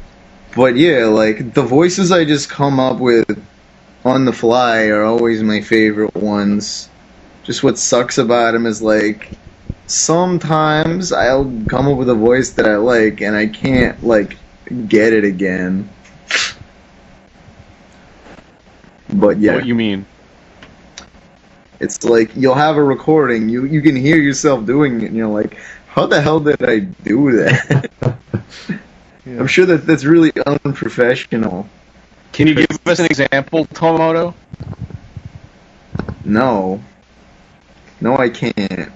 But 0.56 0.76
yeah, 0.76 1.06
like 1.06 1.54
the 1.54 1.64
voices 1.64 2.12
I 2.12 2.26
just 2.26 2.50
come 2.50 2.80
up 2.80 3.00
with 3.00 3.26
on 4.06 4.26
the 4.26 4.34
fly 4.34 4.88
are 4.88 5.04
always 5.04 5.44
my 5.44 5.62
favorite 5.62 6.16
ones. 6.16 6.90
Just 7.44 7.64
what 7.64 7.78
sucks 7.78 8.18
about 8.18 8.54
them 8.54 8.66
is 8.66 8.82
like 8.82 9.32
sometimes 9.88 11.12
I'll 11.12 11.46
come 11.68 11.88
up 11.88 11.98
with 11.98 12.10
a 12.10 12.16
voice 12.16 12.52
that 12.52 12.66
I 12.66 12.78
like, 12.78 13.22
and 13.22 13.36
I 13.36 13.48
can't 13.48 14.02
like 14.04 14.38
get 14.88 15.14
it 15.14 15.24
again. 15.26 15.90
But 19.14 19.40
yeah, 19.40 19.56
What 19.56 19.66
you 19.66 19.76
mean? 19.76 20.06
It's 21.80 22.04
like 22.04 22.36
you'll 22.36 22.56
have 22.56 22.78
a 22.78 22.84
recording, 22.84 23.50
you 23.50 23.66
you 23.66 23.82
can 23.82 23.96
hear 23.96 24.18
yourself 24.18 24.66
doing 24.66 25.02
it, 25.02 25.06
and 25.06 25.16
you're 25.16 25.28
like, 25.28 25.58
how 25.88 26.06
the 26.06 26.22
hell 26.22 26.40
did 26.40 26.64
I 26.64 26.80
do 26.80 27.32
that? 27.38 27.92
Yeah. 28.06 28.78
I'm 29.40 29.48
sure 29.48 29.66
that 29.66 29.86
that's 29.86 30.06
really 30.06 30.32
unprofessional. 30.46 31.68
Can 32.32 32.48
you 32.48 32.56
give 32.56 32.88
us 32.88 33.00
an 33.00 33.06
example, 33.06 33.66
Tomoto? 33.68 34.34
No, 36.24 36.82
no, 38.02 38.18
I 38.18 38.30
can't. 38.30 38.92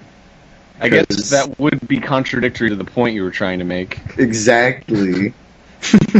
I 0.79 0.89
guess 0.89 1.29
that 1.29 1.59
would 1.59 1.87
be 1.87 1.99
contradictory 1.99 2.69
to 2.69 2.75
the 2.75 2.83
point 2.83 3.15
you 3.15 3.23
were 3.23 3.31
trying 3.31 3.59
to 3.59 3.65
make. 3.65 3.99
Exactly. 4.17 5.33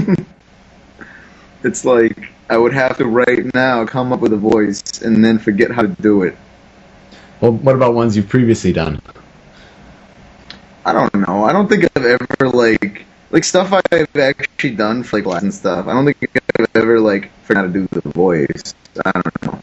it's 1.64 1.86
like 1.86 2.30
I 2.50 2.58
would 2.58 2.74
have 2.74 2.98
to 2.98 3.06
right 3.06 3.54
now 3.54 3.86
come 3.86 4.14
up 4.14 4.20
with 4.20 4.34
a 4.34 4.38
voice 4.38 5.02
and 5.02 5.24
then 5.24 5.40
forget 5.40 5.72
how 5.72 5.82
to 5.82 5.88
do 5.88 6.24
it. 6.24 6.38
Well, 7.44 7.52
what 7.52 7.76
about 7.76 7.94
ones 7.94 8.16
you've 8.16 8.30
previously 8.30 8.72
done? 8.72 9.02
I 10.86 10.94
don't 10.94 11.14
know. 11.14 11.44
I 11.44 11.52
don't 11.52 11.68
think 11.68 11.84
I've 11.94 12.06
ever 12.06 12.48
like 12.48 13.04
like 13.32 13.44
stuff 13.44 13.74
I've 13.74 14.16
actually 14.16 14.76
done 14.78 15.04
for 15.04 15.18
like 15.18 15.26
class 15.26 15.44
and 15.44 15.54
stuff. 15.54 15.88
I 15.88 15.92
don't 15.92 16.06
think 16.06 16.26
I've 16.58 16.70
ever 16.74 17.02
like 17.02 17.34
forgot 17.44 17.66
how 17.66 17.68
to 17.68 17.74
do 17.74 17.86
the 17.92 18.10
voice. 18.12 18.74
I 19.06 19.12
don't 19.12 19.44
know. 19.44 19.62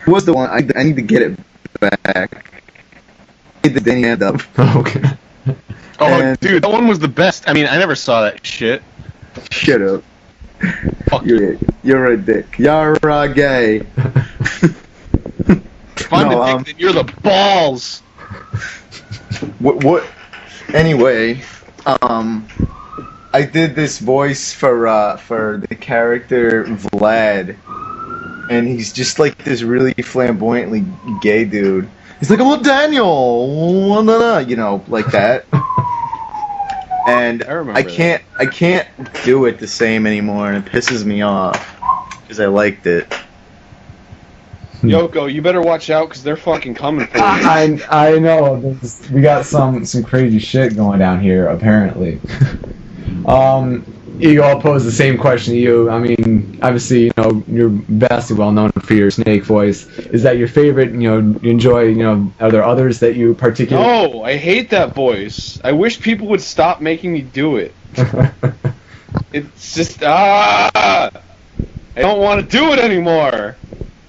Who 0.00 0.10
was 0.10 0.24
the 0.24 0.32
one? 0.32 0.50
I, 0.50 0.68
I 0.76 0.82
need 0.82 0.96
to 0.96 1.02
get 1.02 1.22
it 1.22 1.38
back. 1.78 2.62
I 3.62 3.68
need 3.68 3.74
the 3.74 3.80
Danny 3.80 4.02
Phantom. 4.02 4.40
okay. 4.80 5.02
Oh, 6.00 6.20
And- 6.20 6.40
dude, 6.40 6.64
that 6.64 6.72
one 6.72 6.88
was 6.88 6.98
the 6.98 7.06
best. 7.06 7.48
I 7.48 7.52
mean, 7.52 7.66
I 7.66 7.78
never 7.78 7.94
saw 7.94 8.22
that 8.22 8.44
shit. 8.44 8.82
Shut 9.52 9.82
up. 9.82 10.02
Fuck 11.10 11.24
You're 11.26 11.58
you're 11.84 12.06
a 12.06 12.16
dick. 12.16 12.58
You're 12.58 12.94
a 13.04 13.32
gay. 13.32 13.86
I'm 16.10 16.30
No, 16.30 16.42
um, 16.42 16.62
then 16.62 16.74
you're 16.78 16.92
the 16.92 17.04
balls. 17.22 18.00
what 19.58 19.84
what 19.84 20.06
anyway 20.72 21.40
um 22.02 22.46
i 23.32 23.42
did 23.42 23.74
this 23.74 23.98
voice 23.98 24.52
for 24.52 24.86
uh 24.88 25.16
for 25.16 25.62
the 25.68 25.74
character 25.74 26.64
vlad 26.64 27.56
and 28.50 28.66
he's 28.66 28.92
just 28.92 29.18
like 29.18 29.36
this 29.44 29.62
really 29.62 29.92
flamboyantly 29.94 30.84
gay 31.20 31.44
dude. 31.44 31.88
He's 32.20 32.30
like 32.30 32.38
oh 32.40 32.62
daniel. 32.62 33.86
Blah, 33.88 34.02
blah, 34.02 34.18
blah," 34.18 34.38
you 34.38 34.56
know 34.56 34.84
like 34.88 35.06
that. 35.06 35.46
And 37.08 37.44
I 37.44 37.74
i 37.74 37.82
can't 37.84 38.20
i 38.36 38.46
can't 38.46 38.88
do 39.24 39.44
it 39.44 39.60
the 39.60 39.68
same 39.68 40.08
anymore 40.08 40.50
and 40.50 40.66
it 40.66 40.72
pisses 40.72 41.04
me 41.04 41.22
off 41.22 41.76
because 42.20 42.40
i 42.40 42.46
liked 42.46 42.84
it 42.88 43.06
Yoko, 44.90 45.32
you 45.32 45.42
better 45.42 45.60
watch 45.62 45.90
out 45.90 46.08
because 46.08 46.22
they're 46.22 46.36
fucking 46.36 46.74
coming 46.74 47.06
for 47.06 47.18
you. 47.18 47.24
I 47.24 47.78
I 47.90 48.18
know 48.18 48.60
there's- 48.60 49.08
we 49.10 49.20
got 49.20 49.44
some 49.46 49.84
some 49.84 50.02
crazy 50.02 50.38
shit 50.38 50.76
going 50.76 50.98
down 50.98 51.20
here 51.20 51.46
apparently. 51.48 52.20
um, 53.26 53.84
Ego, 54.18 54.42
I'll 54.42 54.60
pose 54.60 54.82
the 54.84 54.90
same 54.92 55.18
question 55.18 55.52
to 55.52 55.60
you. 55.60 55.90
I 55.90 55.98
mean, 55.98 56.58
obviously, 56.62 57.04
you 57.04 57.10
know, 57.18 57.44
you're 57.46 57.68
vastly 57.68 58.34
well 58.34 58.50
known 58.50 58.72
for 58.72 58.94
your 58.94 59.10
snake 59.10 59.44
voice. 59.44 59.86
Is 59.98 60.22
that 60.22 60.38
your 60.38 60.48
favorite? 60.48 60.92
You 60.92 61.20
know, 61.20 61.38
you 61.42 61.50
enjoy? 61.50 61.82
You 61.88 61.96
know, 61.96 62.32
are 62.40 62.50
there 62.50 62.64
others 62.64 62.98
that 63.00 63.14
you 63.16 63.34
particularly? 63.34 63.86
No, 63.86 64.22
I 64.24 64.36
hate 64.38 64.70
that 64.70 64.94
voice. 64.94 65.60
I 65.62 65.72
wish 65.72 66.00
people 66.00 66.28
would 66.28 66.40
stop 66.40 66.80
making 66.80 67.12
me 67.12 67.20
do 67.22 67.56
it. 67.56 67.74
It's 69.32 69.74
just 69.74 70.02
ah, 70.02 70.70
I 70.74 72.00
don't 72.00 72.20
want 72.20 72.40
to 72.40 72.46
do 72.56 72.72
it 72.72 72.78
anymore. 72.78 73.56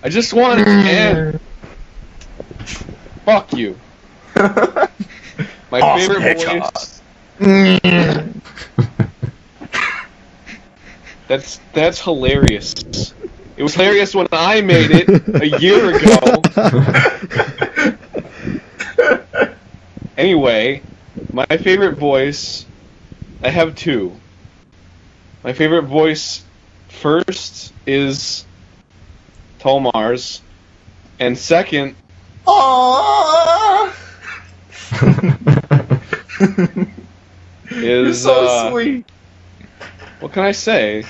I 0.04 0.10
just 0.10 0.34
want 0.34 0.60
to 0.60 0.66
mm. 0.66 0.86
end. 0.86 1.40
Fuck 3.26 3.54
you. 3.54 3.78
My 4.36 4.90
Awesome 5.72 6.00
favorite 6.00 6.22
hedgehog. 6.22 6.74
voice. 6.74 7.02
Mm. 7.40 8.42
That's 11.28 11.60
that's 11.74 12.02
hilarious. 12.02 12.74
It 13.58 13.64
was 13.64 13.74
hilarious 13.74 14.16
when 14.16 14.28
I 14.32 14.62
made 14.62 14.92
it 14.92 15.10
a 15.42 15.60
year 15.60 15.96
ago. 15.96 16.42
anyway, 20.18 20.84
my 21.34 21.46
favorite 21.46 21.98
voice. 21.98 22.66
I 23.44 23.50
have 23.50 23.76
two. 23.76 24.16
My 25.44 25.54
favorite 25.54 25.84
voice 25.84 26.44
first 26.88 27.74
is 27.86 28.46
Tomar's, 29.60 30.42
and 31.20 31.38
second 31.38 31.96
Aww. 32.48 33.94
Is 37.70 38.24
so 38.24 38.46
uh, 38.46 38.72
sweet. 38.72 39.06
what 40.20 40.32
can 40.32 40.44
I 40.44 40.52
say? 40.54 41.04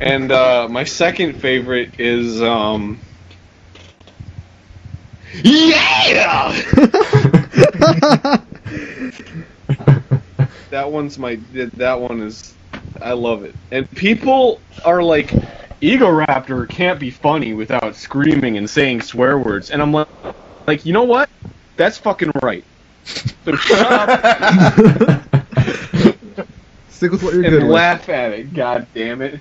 and 0.00 0.30
uh, 0.30 0.68
my 0.70 0.84
second 0.84 1.40
favorite 1.40 1.98
is 1.98 2.40
um. 2.42 2.98
Yeah. 5.44 6.50
that 10.70 10.90
one's 10.90 11.18
my. 11.18 11.36
That 11.76 12.00
one 12.00 12.20
is. 12.22 12.54
I 13.00 13.12
love 13.12 13.44
it. 13.44 13.54
And 13.70 13.88
people 13.92 14.60
are 14.84 15.02
like, 15.02 15.32
Ego 15.80 16.08
Raptor 16.08 16.68
can't 16.68 17.00
be 17.00 17.10
funny 17.10 17.54
without 17.54 17.96
screaming 17.96 18.58
and 18.58 18.68
saying 18.68 19.00
swear 19.00 19.38
words. 19.38 19.70
And 19.70 19.80
I'm 19.80 19.92
like, 19.92 20.08
like 20.66 20.84
you 20.84 20.92
know 20.92 21.04
what? 21.04 21.30
That's 21.76 21.98
fucking 21.98 22.32
right. 22.42 22.64
So 23.46 23.56
shut 23.56 23.80
up 23.80 25.24
Stick 26.90 27.10
with 27.10 27.22
what 27.22 27.32
you're 27.32 27.42
and 27.42 27.52
good 27.52 27.62
with. 27.62 27.70
laugh 27.72 28.08
at 28.10 28.32
it. 28.34 28.52
God 28.52 28.86
damn 28.94 29.22
it. 29.22 29.40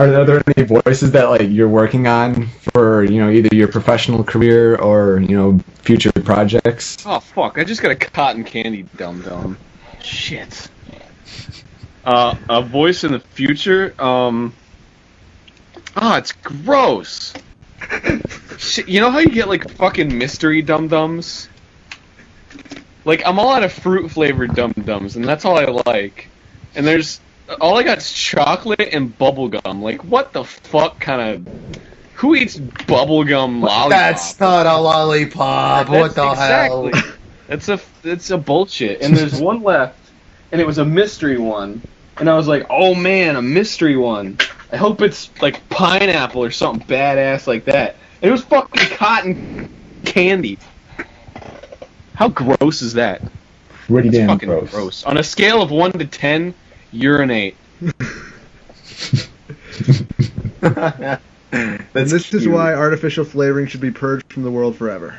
Are 0.00 0.24
there 0.24 0.42
any 0.56 0.66
voices 0.66 1.12
that 1.12 1.30
like 1.30 1.48
you're 1.48 1.68
working 1.68 2.06
on 2.08 2.48
for 2.74 3.04
you 3.04 3.20
know 3.20 3.30
either 3.30 3.48
your 3.54 3.68
professional 3.68 4.24
career 4.24 4.76
or 4.76 5.20
you 5.20 5.36
know 5.36 5.58
future 5.82 6.10
projects? 6.12 6.96
Oh 7.06 7.20
fuck! 7.20 7.56
I 7.58 7.64
just 7.64 7.80
got 7.80 7.92
a 7.92 7.96
cotton 7.96 8.44
candy 8.44 8.82
dum 8.96 9.22
dum. 9.22 9.56
Shit. 10.02 10.68
Uh, 12.06 12.36
a 12.48 12.62
voice 12.62 13.04
in 13.04 13.12
the 13.12 13.20
future. 13.20 13.92
Um. 14.00 14.54
Ah, 15.96 16.18
it's 16.18 16.32
gross. 16.32 17.34
You 18.86 19.00
know 19.00 19.10
how 19.10 19.18
you 19.18 19.28
get 19.28 19.48
like 19.48 19.70
fucking 19.72 20.16
mystery 20.16 20.62
dum 20.62 20.88
dums? 20.88 21.50
Like 23.04 23.22
I'm 23.26 23.38
all 23.38 23.52
out 23.52 23.62
of 23.62 23.72
fruit 23.72 24.10
flavored 24.10 24.54
dum 24.54 24.72
dums, 24.72 25.16
and 25.16 25.24
that's 25.26 25.44
all 25.44 25.58
I 25.58 25.66
like. 25.84 26.28
And 26.74 26.86
there's 26.86 27.20
all 27.60 27.76
I 27.76 27.82
got 27.82 27.98
is 27.98 28.10
chocolate 28.10 28.88
and 28.92 29.16
bubble 29.18 29.48
gum. 29.48 29.82
Like 29.82 30.02
what 30.04 30.32
the 30.32 30.44
fuck 30.44 30.98
kind 31.00 31.20
of 31.20 31.82
who 32.14 32.34
eats 32.34 32.56
bubble 32.56 33.24
gum 33.24 33.60
lollipop? 33.60 33.90
That's 33.90 34.40
not 34.40 34.66
a 34.66 34.78
lollipop. 34.78 35.86
That's 35.86 35.90
what 35.90 36.14
the 36.14 36.30
exactly. 36.30 36.92
hell? 36.94 37.12
It's 37.48 37.68
a 37.68 37.80
it's 38.04 38.30
a 38.30 38.38
bullshit. 38.38 39.02
And 39.02 39.16
there's 39.16 39.38
one 39.40 39.62
left, 39.62 39.98
and 40.50 40.60
it 40.60 40.66
was 40.66 40.78
a 40.78 40.84
mystery 40.84 41.38
one. 41.38 41.82
And 42.18 42.30
I 42.30 42.34
was 42.34 42.48
like, 42.48 42.66
oh 42.70 42.94
man, 42.94 43.36
a 43.36 43.42
mystery 43.42 43.96
one. 43.96 44.38
I 44.72 44.76
hope 44.76 45.02
it's 45.02 45.30
like 45.42 45.68
pineapple 45.68 46.42
or 46.42 46.50
something 46.50 46.86
badass 46.86 47.46
like 47.46 47.66
that. 47.66 47.96
And 48.22 48.28
it 48.28 48.32
was 48.32 48.42
fucking 48.44 48.96
cotton 48.96 49.68
candy. 50.04 50.58
How 52.14 52.28
gross 52.28 52.80
is 52.82 52.94
that? 52.94 53.20
Pretty 53.86 54.08
It's 54.08 54.16
damn 54.16 54.28
fucking 54.28 54.48
gross. 54.48 54.70
gross. 54.70 55.04
On 55.04 55.18
a 55.18 55.22
scale 55.22 55.60
of 55.62 55.70
one 55.70 55.92
to 55.92 56.06
ten, 56.06 56.54
urinate. 56.90 57.56
That's 60.60 61.22
and 61.50 62.10
this 62.10 62.32
is 62.34 62.48
why 62.48 62.74
artificial 62.74 63.24
flavoring 63.24 63.66
should 63.66 63.80
be 63.80 63.90
purged 63.90 64.32
from 64.32 64.42
the 64.42 64.50
world 64.50 64.76
forever. 64.76 65.18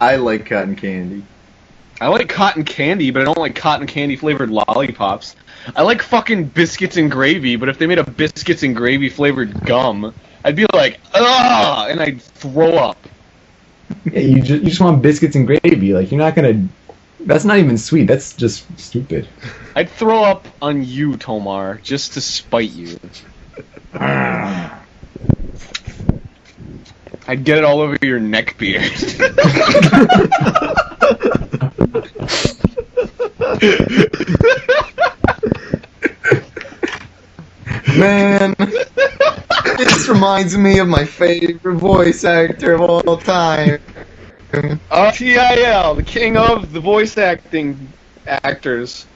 I 0.00 0.16
like 0.16 0.46
cotton 0.46 0.76
candy. 0.76 1.22
I 2.00 2.08
like 2.08 2.30
cotton 2.30 2.64
candy, 2.64 3.10
but 3.10 3.20
I 3.20 3.26
don't 3.26 3.38
like 3.38 3.54
cotton 3.54 3.86
candy 3.86 4.16
flavored 4.16 4.50
lollipops. 4.50 5.36
I 5.76 5.82
like 5.82 6.00
fucking 6.00 6.46
biscuits 6.46 6.96
and 6.96 7.10
gravy, 7.10 7.56
but 7.56 7.68
if 7.68 7.78
they 7.78 7.86
made 7.86 7.98
a 7.98 8.10
biscuits 8.10 8.62
and 8.62 8.74
gravy 8.74 9.10
flavored 9.10 9.66
gum, 9.66 10.14
I'd 10.42 10.56
be 10.56 10.64
like, 10.72 10.98
ugh, 11.12 11.90
and 11.90 12.00
I'd 12.00 12.22
throw 12.22 12.76
up. 12.76 12.96
Yeah, 14.06 14.20
you 14.20 14.40
just 14.40 14.62
you 14.62 14.70
just 14.70 14.80
want 14.80 15.02
biscuits 15.02 15.36
and 15.36 15.46
gravy. 15.46 15.92
Like 15.92 16.10
you're 16.10 16.18
not 16.18 16.34
gonna. 16.34 16.66
That's 17.20 17.44
not 17.44 17.58
even 17.58 17.76
sweet. 17.76 18.04
That's 18.04 18.34
just 18.34 18.64
stupid. 18.80 19.28
I'd 19.76 19.90
throw 19.90 20.22
up 20.22 20.48
on 20.62 20.82
you, 20.82 21.18
Tomar, 21.18 21.80
just 21.82 22.14
to 22.14 22.22
spite 22.22 22.70
you. 22.70 22.98
I'd 23.92 24.70
get 27.44 27.58
it 27.58 27.64
all 27.64 27.80
over 27.80 27.98
your 28.00 28.20
neck 28.20 28.56
beard. 28.56 28.90
Man, 37.96 38.54
this 39.76 40.08
reminds 40.08 40.56
me 40.56 40.78
of 40.78 40.88
my 40.88 41.04
favorite 41.04 41.76
voice 41.76 42.24
actor 42.24 42.74
of 42.74 42.80
all 42.82 43.16
time. 43.16 43.80
RTIL, 44.52 45.96
the 45.96 46.02
king 46.02 46.36
of 46.36 46.72
the 46.72 46.80
voice 46.80 47.16
acting 47.16 47.92
actors. 48.26 49.06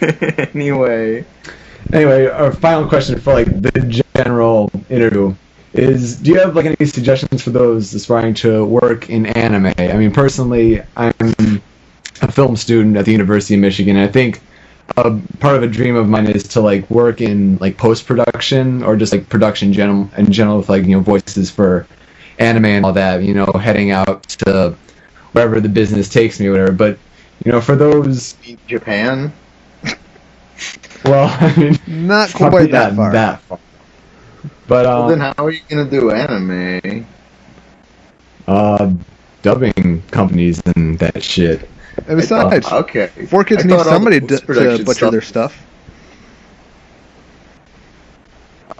anyway, 0.00 1.24
Anyway, 1.92 2.26
our 2.26 2.52
final 2.52 2.88
question 2.88 3.20
for 3.20 3.34
like 3.34 3.46
the 3.60 4.04
general 4.16 4.70
interview 4.88 5.34
is: 5.74 6.16
Do 6.16 6.30
you 6.30 6.38
have 6.38 6.56
like 6.56 6.66
any 6.66 6.86
suggestions 6.86 7.42
for 7.42 7.50
those 7.50 7.92
aspiring 7.94 8.34
to 8.34 8.64
work 8.64 9.10
in 9.10 9.26
anime? 9.26 9.74
I 9.78 9.94
mean, 9.94 10.12
personally, 10.12 10.82
I'm 10.96 11.60
a 12.22 12.32
film 12.32 12.56
student 12.56 12.96
at 12.96 13.04
the 13.04 13.12
University 13.12 13.54
of 13.54 13.60
Michigan. 13.60 13.96
And 13.96 14.08
I 14.08 14.12
think 14.12 14.40
a 14.96 15.18
part 15.40 15.56
of 15.56 15.62
a 15.62 15.66
dream 15.66 15.96
of 15.96 16.08
mine 16.08 16.26
is 16.26 16.44
to 16.48 16.60
like 16.60 16.88
work 16.90 17.20
in 17.20 17.56
like 17.56 17.76
post 17.76 18.06
production 18.06 18.82
or 18.82 18.96
just 18.96 19.12
like 19.12 19.28
production 19.28 19.72
general 19.72 20.08
in 20.16 20.30
general 20.32 20.58
with 20.58 20.68
like 20.68 20.84
you 20.84 20.92
know 20.92 21.00
voices 21.00 21.50
for 21.50 21.86
anime 22.38 22.66
and 22.66 22.84
all 22.84 22.92
that. 22.92 23.22
You 23.22 23.34
know, 23.34 23.46
heading 23.46 23.90
out 23.90 24.22
to 24.44 24.76
wherever 25.32 25.60
the 25.60 25.68
business 25.68 26.08
takes 26.08 26.38
me, 26.40 26.46
or 26.46 26.52
whatever. 26.52 26.72
But 26.72 26.98
you 27.44 27.52
know, 27.52 27.60
for 27.60 27.76
those, 27.76 28.36
Japan. 28.66 29.32
well, 31.04 31.36
I 31.40 31.54
mean, 31.56 31.78
Not 31.86 32.30
it's 32.30 32.38
probably 32.38 32.68
quite 32.68 32.72
that 32.72 32.94
far. 32.94 33.12
That 33.12 33.40
far. 33.42 33.58
But 34.66 34.86
Well, 34.86 35.02
um, 35.04 35.08
then 35.10 35.20
how 35.20 35.44
are 35.44 35.50
you 35.50 35.60
gonna 35.68 35.84
do 35.90 36.10
anime? 36.10 37.06
uh, 38.48 38.90
dubbing 39.42 40.02
companies 40.10 40.60
and 40.74 40.98
that 40.98 41.22
shit. 41.22 41.68
And 42.08 42.16
besides, 42.18 42.66
Okay. 42.70 43.08
4Kids 43.16 43.60
I 43.60 43.62
need 43.68 43.80
somebody 43.84 44.18
the 44.18 44.38
to, 44.38 44.46
to 44.78 44.84
butcher 44.84 44.94
stuff- 44.94 45.12
their 45.12 45.20
stuff. 45.22 45.62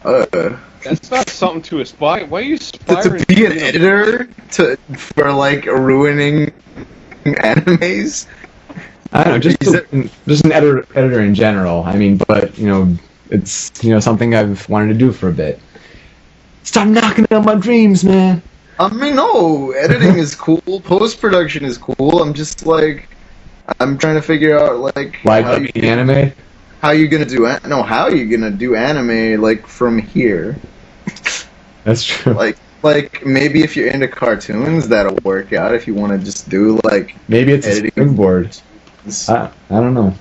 Uh, 0.05 0.57
That's 0.83 1.11
not 1.11 1.29
something 1.31 1.63
to 1.63 1.81
aspire. 1.81 2.27
Why 2.27 2.41
are 2.41 2.43
you 2.43 2.55
aspiring 2.57 3.21
to 3.21 3.27
be 3.27 3.47
an 3.47 3.53
editor 3.53 4.29
to 4.53 4.77
for 4.97 5.33
like 5.33 5.65
ruining 5.65 6.53
animes. 7.25 8.27
I 9.13 9.25
don't 9.25 9.35
know, 9.35 9.39
just 9.39 9.63
Is 9.63 9.75
it- 9.75 10.11
just 10.27 10.45
an 10.45 10.53
editor, 10.53 10.87
editor 10.95 11.21
in 11.21 11.35
general. 11.35 11.85
I 11.85 11.97
mean, 11.97 12.19
but 12.29 12.59
you 12.59 12.67
know, 12.67 12.97
it's 13.31 13.73
you 13.83 13.91
know 13.91 14.01
something 14.01 14.35
I've 14.35 14.69
wanted 14.69 14.89
to 14.89 14.99
do 14.99 15.13
for 15.13 15.29
a 15.29 15.33
bit. 15.33 15.59
Stop 16.65 16.89
knocking 16.89 17.25
down 17.27 17.45
my 17.45 17.55
dreams, 17.55 18.03
man. 18.05 18.43
I 18.79 18.93
mean, 18.93 19.15
no, 19.17 19.71
editing 19.73 20.17
is 20.19 20.35
cool. 20.35 20.61
Post 20.83 21.21
production 21.21 21.65
is 21.65 21.79
cool. 21.79 22.21
I'm 22.23 22.35
just 22.35 22.67
like, 22.67 23.09
I'm 23.81 23.97
trying 23.99 24.17
to 24.17 24.23
figure 24.23 24.59
out 24.59 24.97
like 24.97 25.25
Like 25.25 25.45
how 25.45 25.57
you 25.57 25.69
the 25.69 25.89
anime. 25.89 26.33
how 26.81 26.91
you 26.91 27.07
gonna 27.09 27.25
do 27.25 27.47
an- 27.47 27.61
no 27.69 27.83
how 27.83 28.09
you 28.09 28.27
gonna 28.29 28.51
do 28.51 28.75
anime 28.75 29.41
like 29.41 29.67
from 29.67 29.99
here 29.99 30.57
That's 31.85 32.05
true. 32.05 32.33
like 32.35 32.57
like 32.83 33.25
maybe 33.25 33.63
if 33.63 33.77
you're 33.77 33.89
into 33.89 34.09
cartoons, 34.09 34.89
that'll 34.89 35.17
work 35.23 35.53
out. 35.55 35.75
If 35.75 35.87
you 35.87 35.95
want 35.95 36.13
to 36.19 36.25
just 36.25 36.49
do 36.51 36.79
like 36.85 37.15
Maybe 37.29 37.53
it's 37.53 37.67
a 37.67 37.71
Editing. 37.71 37.91
springboard. 37.93 38.57
I, 39.29 39.51
I 39.71 39.81
don't 39.81 39.95
know. 39.95 40.15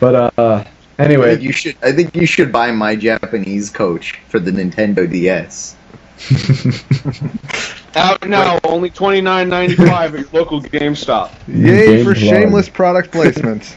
But 0.00 0.14
uh, 0.38 0.64
I 0.64 0.70
anyway, 0.98 1.30
think 1.32 1.42
you 1.42 1.52
should. 1.52 1.76
I 1.82 1.92
think 1.92 2.14
you 2.14 2.26
should 2.26 2.52
buy 2.52 2.70
my 2.72 2.96
Japanese 2.96 3.70
coach 3.70 4.18
for 4.28 4.38
the 4.38 4.50
Nintendo 4.50 5.10
DS. 5.10 5.76
Out 7.96 8.26
now, 8.28 8.58
only 8.64 8.90
twenty 8.90 9.20
nine 9.20 9.48
ninety 9.48 9.76
five 9.76 10.14
at 10.14 10.20
your 10.20 10.28
local 10.32 10.60
GameStop. 10.60 11.32
Yay 11.48 11.86
Game 11.86 11.98
for 12.04 12.14
Lord. 12.14 12.18
shameless 12.18 12.68
product 12.68 13.12
placement. 13.12 13.76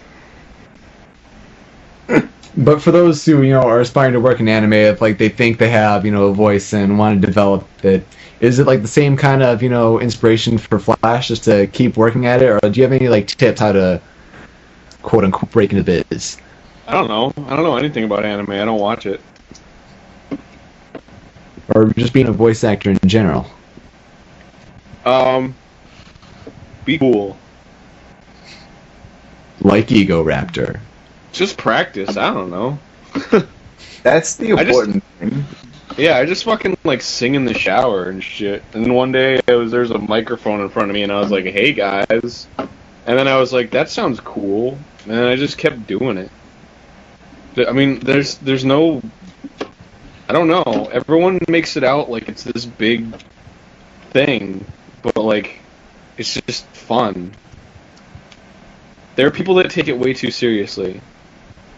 but 2.58 2.82
for 2.82 2.92
those 2.92 3.24
who 3.26 3.42
you 3.44 3.54
know 3.54 3.62
are 3.62 3.80
aspiring 3.80 4.14
to 4.14 4.20
work 4.20 4.40
in 4.40 4.48
anime, 4.48 4.74
if 4.74 5.02
like 5.02 5.18
they 5.18 5.30
think 5.30 5.58
they 5.60 5.70
have 5.70 6.06
you 6.06 6.12
know 6.12 6.28
a 6.28 6.34
voice 6.34 6.74
and 6.74 6.98
want 6.98 7.20
to 7.22 7.28
develop 7.28 7.68
it, 7.84 8.06
is 8.40 8.60
it 8.60 8.68
like 8.68 8.82
the 8.82 8.88
same 8.88 9.18
kind 9.18 9.44
of 9.44 9.62
you 9.62 9.70
know 9.70 10.00
inspiration 10.00 10.58
for 10.58 10.80
Flash 10.80 11.28
just 11.28 11.44
to 11.46 11.68
keep 11.68 11.98
working 11.98 12.26
at 12.26 12.42
it, 12.42 12.50
or 12.50 12.60
do 12.70 12.80
you 12.80 12.84
have 12.84 12.94
any 12.94 13.10
like 13.10 13.28
tips 13.28 13.60
how 13.60 13.72
to 13.72 14.02
quote 15.02 15.24
unquote 15.24 15.52
break 15.52 15.72
into 15.72 15.84
the 15.84 16.06
biz? 16.10 16.38
I 16.88 16.94
don't 16.94 17.08
know. 17.10 17.34
I 17.48 17.56
don't 17.56 17.64
know 17.66 17.76
anything 17.78 18.04
about 18.06 18.24
anime. 18.26 18.52
I 18.52 18.64
don't 18.66 18.80
watch 18.80 19.06
it. 19.06 19.20
or 21.76 21.86
just 21.98 22.14
being 22.14 22.28
a 22.28 22.32
voice 22.32 22.64
actor 22.64 22.92
in 22.92 23.00
general? 23.06 23.46
Um, 25.06 25.54
be 26.86 26.98
cool. 26.98 27.38
Like 29.62 29.92
Ego 29.92 30.24
Raptor. 30.24 30.80
Just 31.34 31.58
practice. 31.58 32.16
I 32.16 32.34
don't 32.34 32.50
know. 32.50 32.80
That's 34.04 34.36
the 34.38 34.54
I 34.54 34.64
just- 34.64 34.70
important 34.80 35.04
thing. 35.20 35.46
Yeah, 35.98 36.18
I 36.18 36.26
just 36.26 36.44
fucking 36.44 36.78
like 36.84 37.02
sing 37.02 37.34
in 37.34 37.46
the 37.46 37.56
shower 37.56 38.04
and 38.10 38.24
shit. 38.24 38.62
And 38.74 38.86
then 38.86 38.94
one 38.94 39.12
day 39.12 39.40
it 39.48 39.54
was 39.54 39.72
there's 39.72 39.90
a 39.90 39.98
microphone 39.98 40.62
in 40.62 40.70
front 40.70 40.92
of 40.92 40.94
me 40.94 41.02
and 41.02 41.12
I 41.12 41.20
was 41.20 41.32
like, 41.32 41.46
"Hey 41.46 41.74
guys," 41.74 42.48
and 42.60 42.70
then 43.18 43.28
I 43.28 43.40
was 43.40 43.52
like, 43.52 43.72
"That 43.72 43.90
sounds 43.90 44.20
cool," 44.20 44.78
and 45.06 45.14
then 45.14 45.24
I 45.24 45.36
just 45.36 45.58
kept 45.58 45.88
doing 45.88 46.18
it. 46.18 46.30
Th- 47.58 47.68
I 47.68 47.72
mean, 47.72 48.00
there's 48.00 48.38
there's 48.38 48.64
no, 48.64 49.02
I 50.30 50.34
don't 50.34 50.48
know. 50.48 50.90
Everyone 50.94 51.40
makes 51.50 51.76
it 51.76 51.84
out 51.84 52.08
like 52.08 52.30
it's 52.30 52.44
this 52.44 52.66
big 52.66 53.20
thing, 54.12 54.64
but 55.02 55.18
like, 55.18 55.60
it's 56.20 56.40
just 56.46 56.68
fun. 56.68 57.34
There 59.16 59.26
are 59.26 59.32
people 59.32 59.56
that 59.56 59.72
take 59.72 59.88
it 59.88 59.98
way 59.98 60.14
too 60.14 60.30
seriously, 60.30 61.02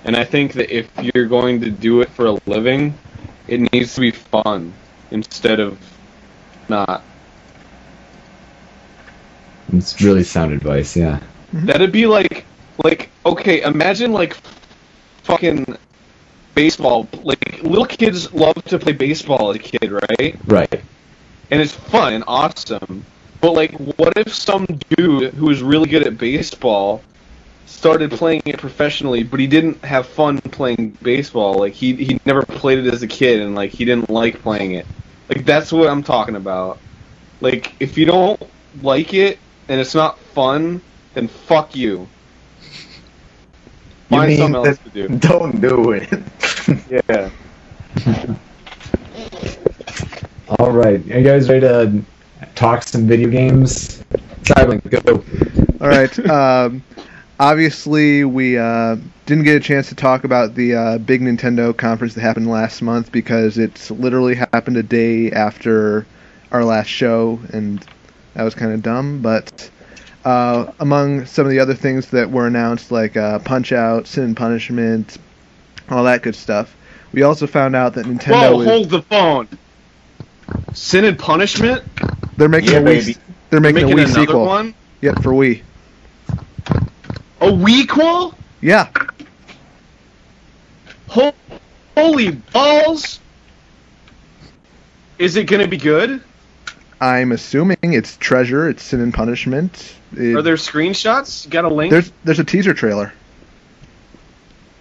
and 0.03 0.17
I 0.17 0.25
think 0.25 0.51
that 0.53 0.69
if 0.69 0.91
you're 1.01 1.27
going 1.27 1.61
to 1.61 1.71
do 1.71 2.01
it 2.01 2.09
for 2.09 2.25
a 2.25 2.37
living, 2.45 2.93
it 3.47 3.71
needs 3.71 3.95
to 3.95 4.01
be 4.01 4.11
fun 4.11 4.73
instead 5.11 5.61
of 5.61 5.79
not. 6.67 7.01
It's 9.71 10.01
really 10.01 10.25
sound 10.25 10.51
advice, 10.51 10.97
yeah. 10.97 11.19
Mm-hmm. 11.53 11.67
That'd 11.67 11.93
be 11.93 12.05
like, 12.05 12.45
like, 12.83 13.09
okay, 13.25 13.61
imagine 13.61 14.11
like 14.11 14.35
fucking 15.29 15.77
baseball. 16.55 17.07
Like, 17.23 17.63
little 17.63 17.85
kids 17.85 18.33
love 18.33 18.55
to 18.65 18.79
play 18.79 18.93
baseball 18.93 19.51
as 19.51 19.57
a 19.57 19.59
kid, 19.59 19.91
right? 19.91 20.35
Right. 20.45 20.81
And 21.51 21.61
it's 21.61 21.73
fun 21.73 22.13
and 22.13 22.23
awesome. 22.27 23.05
But 23.41 23.53
like, 23.53 23.71
what 23.97 24.13
if 24.17 24.33
some 24.33 24.65
dude 24.89 25.33
who 25.33 25.45
was 25.45 25.61
really 25.61 25.87
good 25.87 26.05
at 26.05 26.17
baseball 26.17 27.01
started 27.65 28.11
playing 28.11 28.41
it 28.45 28.57
professionally, 28.57 29.23
but 29.23 29.39
he 29.39 29.47
didn't 29.47 29.83
have 29.85 30.07
fun 30.07 30.39
playing 30.41 30.97
baseball? 31.01 31.53
Like, 31.53 31.73
he 31.73 31.93
he 31.95 32.19
never 32.25 32.41
played 32.43 32.79
it 32.79 32.93
as 32.93 33.01
a 33.01 33.07
kid, 33.07 33.41
and 33.41 33.55
like 33.55 33.71
he 33.71 33.85
didn't 33.85 34.09
like 34.09 34.41
playing 34.41 34.73
it. 34.73 34.85
Like, 35.29 35.45
that's 35.45 35.71
what 35.71 35.87
I'm 35.87 36.03
talking 36.03 36.35
about. 36.35 36.79
Like, 37.39 37.73
if 37.79 37.97
you 37.97 38.05
don't 38.05 38.41
like 38.81 39.13
it 39.13 39.39
and 39.69 39.79
it's 39.79 39.95
not 39.95 40.19
fun, 40.19 40.81
then 41.13 41.27
fuck 41.27 41.75
you. 41.75 42.07
You 44.09 44.17
Find 44.17 44.29
mean 44.29 44.37
something 44.39 44.65
else 44.65 44.77
to 44.79 44.89
do. 44.89 45.07
Don't 45.19 45.61
do 45.61 45.91
it. 45.91 46.09
Yeah. 46.89 47.29
All 50.59 50.71
right. 50.71 50.99
Are 51.11 51.19
you 51.19 51.23
guys 51.23 51.49
ready 51.49 51.61
to 51.61 52.01
talk 52.53 52.83
some 52.83 53.07
video 53.07 53.29
games? 53.29 54.03
Cyberlink, 54.43 54.87
go. 55.03 55.23
All 55.81 55.87
right. 55.87 56.29
Um, 56.29 56.83
obviously, 57.39 58.23
we 58.23 58.57
uh, 58.57 58.97
didn't 59.25 59.45
get 59.45 59.55
a 59.55 59.59
chance 59.59 59.89
to 59.89 59.95
talk 59.95 60.23
about 60.25 60.53
the 60.53 60.75
uh, 60.75 60.97
big 60.99 61.21
Nintendo 61.21 61.75
conference 61.75 62.13
that 62.15 62.21
happened 62.21 62.47
last 62.49 62.81
month 62.83 63.11
because 63.11 63.57
it's 63.57 63.89
literally 63.89 64.35
happened 64.35 64.77
a 64.77 64.83
day 64.83 65.31
after 65.31 66.05
our 66.51 66.63
last 66.63 66.87
show, 66.87 67.39
and 67.51 67.83
that 68.35 68.43
was 68.43 68.53
kind 68.53 68.71
of 68.73 68.83
dumb. 68.83 69.21
But 69.21 69.69
uh, 70.29 70.71
among 70.79 71.25
some 71.25 71.45
of 71.45 71.51
the 71.51 71.59
other 71.59 71.73
things 71.73 72.07
that 72.11 72.29
were 72.29 72.45
announced, 72.47 72.91
like 72.91 73.17
uh, 73.17 73.39
Punch 73.39 73.71
Out, 73.71 74.05
Sin 74.07 74.23
and 74.25 74.37
Punishment, 74.37 75.17
all 75.89 76.03
that 76.03 76.21
good 76.21 76.35
stuff, 76.35 76.75
we 77.11 77.23
also 77.23 77.47
found 77.47 77.75
out 77.75 77.95
that 77.95 78.05
Nintendo 78.05 78.51
Whoa, 78.53 78.61
is 78.61 78.67
hold 78.67 78.89
the 78.89 79.01
phone. 79.01 79.47
Sin 80.73 81.05
and 81.05 81.17
Punishment? 81.17 81.83
they're 82.37 82.47
making 82.49 82.71
Yeah, 82.71 82.77
a 82.79 82.81
Wii, 82.81 82.85
baby. 82.85 83.17
they're 83.49 83.59
making, 83.59 83.85
Making 83.87 83.93
a 83.99 84.01
Wii 84.01 84.05
another 84.05 84.21
sequel. 84.21 84.45
one? 84.45 84.73
Yep, 85.01 85.23
for 85.23 85.31
Wii. 85.31 85.61
A 87.41 87.47
Weequel? 87.47 88.35
Yeah. 88.61 88.89
Holy 91.97 92.31
balls! 92.53 93.19
Is 95.17 95.35
it 95.35 95.45
gonna 95.45 95.67
be 95.67 95.77
good? 95.77 96.21
I'm 97.01 97.31
assuming 97.31 97.77
it's 97.81 98.17
Treasure, 98.17 98.67
it's 98.69 98.83
Sin 98.83 98.99
and 99.01 99.13
Punishment. 99.13 99.95
It- 100.15 100.35
Are 100.35 100.41
there 100.41 100.55
screenshots? 100.55 101.45
You 101.45 101.51
got 101.51 101.65
a 101.65 101.69
link? 101.73 101.91
There's 101.91 102.11
there's 102.23 102.39
a 102.39 102.43
teaser 102.43 102.73
trailer. 102.73 103.13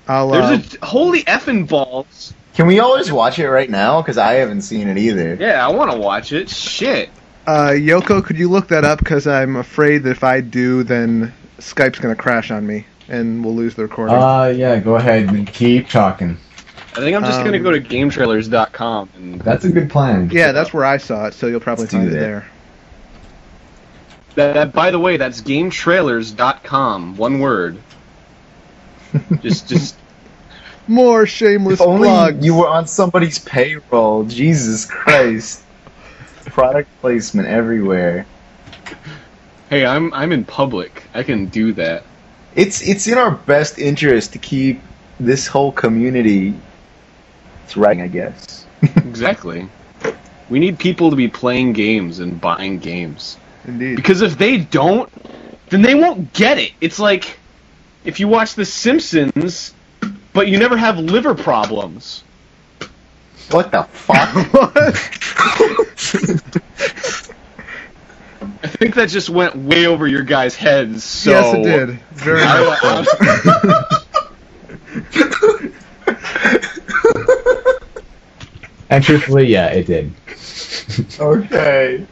I'll 0.06 0.32
uh, 0.32 0.56
There's 0.56 0.74
a 0.76 0.86
holy 0.86 1.22
effing 1.24 1.68
balls. 1.68 2.32
Can 2.54 2.66
we 2.66 2.80
all 2.80 2.96
just 2.96 3.12
watch 3.12 3.38
it 3.38 3.48
right 3.48 3.68
now? 3.70 4.00
Because 4.02 4.18
I 4.18 4.34
haven't 4.34 4.62
seen 4.62 4.88
it 4.88 4.98
either. 4.98 5.36
Yeah, 5.38 5.64
I 5.64 5.70
want 5.70 5.92
to 5.92 5.98
watch 5.98 6.32
it. 6.32 6.48
Shit. 6.48 7.10
uh, 7.46 7.68
Yoko, 7.70 8.24
could 8.24 8.36
you 8.38 8.48
look 8.48 8.68
that 8.68 8.84
up? 8.84 8.98
Because 8.98 9.26
I'm 9.26 9.56
afraid 9.56 10.02
that 10.04 10.10
if 10.10 10.24
I 10.24 10.40
do, 10.40 10.82
then 10.82 11.32
Skype's 11.58 11.98
gonna 12.00 12.16
crash 12.16 12.50
on 12.50 12.66
me 12.66 12.86
and 13.08 13.44
we'll 13.44 13.54
lose 13.54 13.74
the 13.74 13.82
recording. 13.82 14.16
Uh, 14.16 14.52
yeah, 14.56 14.78
go 14.80 14.96
ahead 14.96 15.28
and 15.28 15.46
keep 15.46 15.88
talking. 15.88 16.36
I 16.94 17.00
think 17.00 17.14
I'm 17.16 17.24
just 17.24 17.44
gonna 17.44 17.58
Um, 17.58 17.62
go 17.62 17.70
to 17.70 17.80
GameTrailers.com 17.80 19.08
and 19.16 19.40
That's 19.42 19.64
a 19.64 19.68
good 19.70 19.88
plan. 19.90 20.30
yeah, 20.32 20.52
that's 20.52 20.72
where 20.72 20.84
I 20.84 20.96
saw 20.96 21.26
it, 21.26 21.34
so 21.34 21.46
you'll 21.46 21.60
probably 21.60 21.84
Let's 21.84 21.94
find 21.94 22.08
it 22.08 22.12
there. 22.12 22.46
that, 24.34 24.54
that. 24.54 24.72
By 24.72 24.90
the 24.90 24.98
way, 24.98 25.16
that's 25.16 25.40
GameTrailers.com. 25.42 27.16
One 27.16 27.38
word. 27.40 27.78
just, 29.42 29.68
just. 29.68 29.96
More 30.86 31.26
shameless 31.26 31.80
If 31.80 31.86
only 31.86 32.08
plugs. 32.08 32.44
you 32.44 32.54
were 32.54 32.68
on 32.68 32.86
somebody's 32.86 33.38
payroll. 33.38 34.24
Jesus 34.24 34.86
Christ. 34.86 35.62
Product 36.46 36.88
placement 37.02 37.46
everywhere. 37.46 38.24
Hey, 39.68 39.84
I'm 39.84 40.12
I'm 40.14 40.32
in 40.32 40.44
public. 40.44 41.04
I 41.14 41.22
can 41.22 41.46
do 41.46 41.72
that. 41.74 42.04
It's 42.56 42.80
it's 42.80 43.06
in 43.06 43.18
our 43.18 43.32
best 43.32 43.78
interest 43.78 44.32
to 44.32 44.38
keep 44.38 44.80
this 45.20 45.46
whole 45.46 45.72
community 45.72 46.54
thriving, 47.68 48.02
I 48.02 48.08
guess. 48.08 48.66
Exactly. 48.96 49.68
We 50.48 50.60
need 50.60 50.78
people 50.78 51.10
to 51.10 51.16
be 51.16 51.28
playing 51.28 51.72
games 51.72 52.20
and 52.20 52.40
buying 52.40 52.78
games. 52.78 53.36
Indeed. 53.64 53.96
Because 53.96 54.22
if 54.22 54.38
they 54.38 54.58
don't, 54.58 55.10
then 55.70 55.82
they 55.82 55.94
won't 55.94 56.32
get 56.32 56.58
it. 56.58 56.72
It's 56.80 56.98
like 56.98 57.38
if 58.04 58.20
you 58.20 58.28
watch 58.28 58.54
The 58.54 58.64
Simpsons, 58.64 59.74
but 60.32 60.48
you 60.48 60.58
never 60.58 60.76
have 60.76 60.98
liver 60.98 61.34
problems. 61.34 62.22
What 63.50 63.72
the 63.72 63.82
fuck? 63.84 64.28
I 68.62 68.66
think 68.66 68.94
that 68.96 69.08
just 69.08 69.30
went 69.30 69.56
way 69.56 69.86
over 69.86 70.06
your 70.06 70.22
guys' 70.22 70.54
heads. 70.54 71.04
So 71.04 71.30
yes, 71.30 71.54
it 71.54 71.62
did. 71.62 72.00
Very 72.12 72.44
much 72.44 74.04
And 78.90 79.04
truthfully, 79.04 79.46
yeah, 79.46 79.66
it 79.68 79.86
did. 79.86 80.12
okay. 81.20 82.06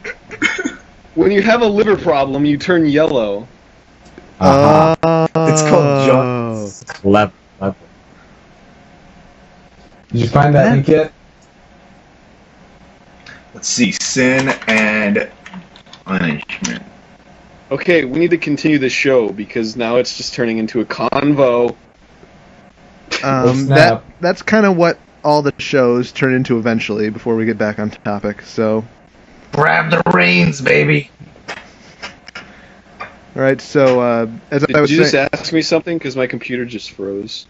when 1.15 1.31
you 1.31 1.41
have 1.41 1.61
a 1.61 1.67
liver 1.67 1.97
problem, 1.97 2.45
you 2.45 2.57
turn 2.57 2.85
yellow. 2.85 3.47
Uh-huh. 4.39 5.27
It's 5.35 5.61
called 5.63 6.07
jaundice. 6.07 6.83
Clever. 6.83 7.33
clever. 7.57 7.75
Did 10.09 10.21
you 10.21 10.27
find 10.27 10.53
that 10.55 10.73
link 10.73 10.87
yet? 10.87 11.11
Let's 13.53 13.67
see. 13.67 13.91
Sin 13.91 14.49
and 14.67 15.31
punishment. 16.05 16.83
Okay, 17.71 18.05
we 18.05 18.19
need 18.19 18.29
to 18.29 18.37
continue 18.37 18.77
the 18.77 18.89
show 18.89 19.29
because 19.29 19.75
now 19.75 19.97
it's 19.97 20.15
just 20.15 20.35
turning 20.35 20.59
into 20.59 20.79
a 20.79 20.85
convo. 20.85 21.75
Um, 23.23 23.65
that 23.67 24.03
that's 24.21 24.43
kind 24.43 24.65
of 24.65 24.77
what 24.77 24.99
all 25.27 25.41
the 25.41 25.53
shows 25.57 26.13
turn 26.13 26.33
into 26.33 26.57
eventually 26.57 27.09
before 27.09 27.35
we 27.35 27.43
get 27.43 27.57
back 27.57 27.79
on 27.79 27.89
topic. 27.89 28.43
So 28.43 28.85
Grab 29.51 29.91
the 29.91 30.01
reins, 30.13 30.61
baby. 30.61 31.11
All 33.35 33.43
right, 33.43 33.59
so 33.59 33.99
uh, 33.99 34.27
as 34.51 34.65
Did 34.65 34.75
I 34.75 34.81
was 34.81 34.89
you 34.89 34.99
just 34.99 35.11
saying, 35.11 35.27
ask 35.33 35.51
me 35.51 35.61
something? 35.61 35.97
Because 35.97 36.15
my 36.15 36.27
computer 36.27 36.65
just 36.65 36.91
froze. 36.91 37.45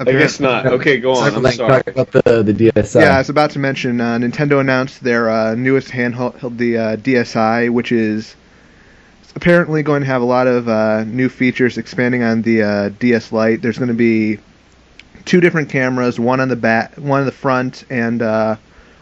I 0.00 0.04
guess 0.04 0.40
not. 0.40 0.66
Okay, 0.66 0.98
go 0.98 1.12
on. 1.12 1.34
I'm 1.34 1.42
like, 1.42 1.54
sorry. 1.54 1.82
talk 1.82 1.86
about 1.86 2.10
the 2.10 2.42
the 2.42 2.52
DSi. 2.52 3.00
Yeah, 3.00 3.14
I 3.14 3.18
was 3.18 3.28
about 3.28 3.50
to 3.50 3.58
mention 3.58 4.00
uh, 4.00 4.18
Nintendo 4.18 4.60
announced 4.60 5.04
their 5.04 5.28
uh, 5.28 5.54
newest 5.54 5.88
handheld, 5.88 6.56
the 6.56 6.78
uh, 6.78 6.96
DSi, 6.96 7.70
which 7.70 7.92
is 7.92 8.34
apparently 9.36 9.82
going 9.82 10.00
to 10.00 10.06
have 10.06 10.22
a 10.22 10.24
lot 10.24 10.46
of 10.46 10.68
uh, 10.68 11.04
new 11.04 11.28
features 11.28 11.76
expanding 11.78 12.22
on 12.22 12.42
the 12.42 12.62
uh, 12.62 12.88
DS 12.88 13.30
Lite. 13.30 13.62
There's 13.62 13.78
going 13.78 13.88
to 13.88 13.94
be 13.94 14.40
two 15.24 15.40
different 15.40 15.68
cameras, 15.68 16.18
one 16.18 16.40
on 16.40 16.48
the 16.48 16.56
back, 16.56 16.94
one 16.96 17.20
on 17.20 17.26
the 17.26 17.32
front, 17.32 17.84
and 17.90 18.22
uh, 18.22 18.56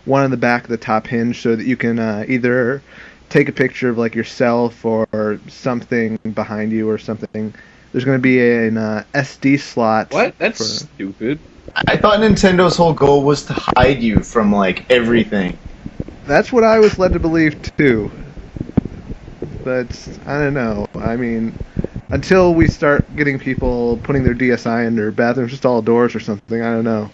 one 0.05 0.23
on 0.23 0.31
the 0.31 0.37
back 0.37 0.65
of 0.65 0.71
the 0.71 0.77
top 0.77 1.07
hinge, 1.07 1.41
so 1.41 1.57
that 1.57 1.67
you 1.67 1.77
can 1.77 1.99
uh, 1.99 2.25
either 2.29 2.83
take 3.29 3.49
a 3.49 3.53
picture 3.53 3.89
of 3.89 3.99
like 3.99 4.15
yourself 4.15 4.85
or 4.85 5.41
something 5.49 6.19
behind 6.35 6.73
you 6.73 6.89
or 6.89 6.99
something. 6.99 7.55
There's 7.93 8.05
going 8.05 8.19
to 8.19 8.23
be 8.23 8.41
an 8.41 8.77
uh, 8.77 9.05
SD 9.15 9.61
slot. 9.61 10.13
What? 10.13 10.39
That's 10.39 10.59
for- 10.59 10.87
stupid. 10.87 11.39
I 11.87 11.97
thought 11.97 12.19
Nintendo's 12.19 12.77
whole 12.77 12.93
goal 12.93 13.23
was 13.23 13.47
to 13.47 13.55
hide 13.55 14.03
you 14.03 14.23
from 14.23 14.53
like 14.53 14.91
everything. 14.91 15.59
That's 16.27 16.53
what 16.53 16.65
I 16.65 16.79
was 16.79 16.99
led 16.99 17.15
to 17.15 17.19
believe 17.19 17.57
too. 17.79 18.11
But 19.65 19.87
I 20.27 20.39
don't 20.39 20.55
know. 20.55 20.87
I 20.97 21.17
mean, 21.17 21.55
until 22.13 22.55
we 22.55 22.69
start 22.69 23.17
getting 23.17 23.39
people 23.39 23.97
putting 24.05 24.23
their 24.23 24.35
DSi 24.35 24.87
in 24.87 24.95
their 24.95 25.11
bathrooms 25.11 25.55
stall 25.55 25.81
doors 25.83 26.15
or 26.15 26.21
something, 26.21 26.63
I 26.63 26.73
don't 26.73 26.85
know. 26.85 27.11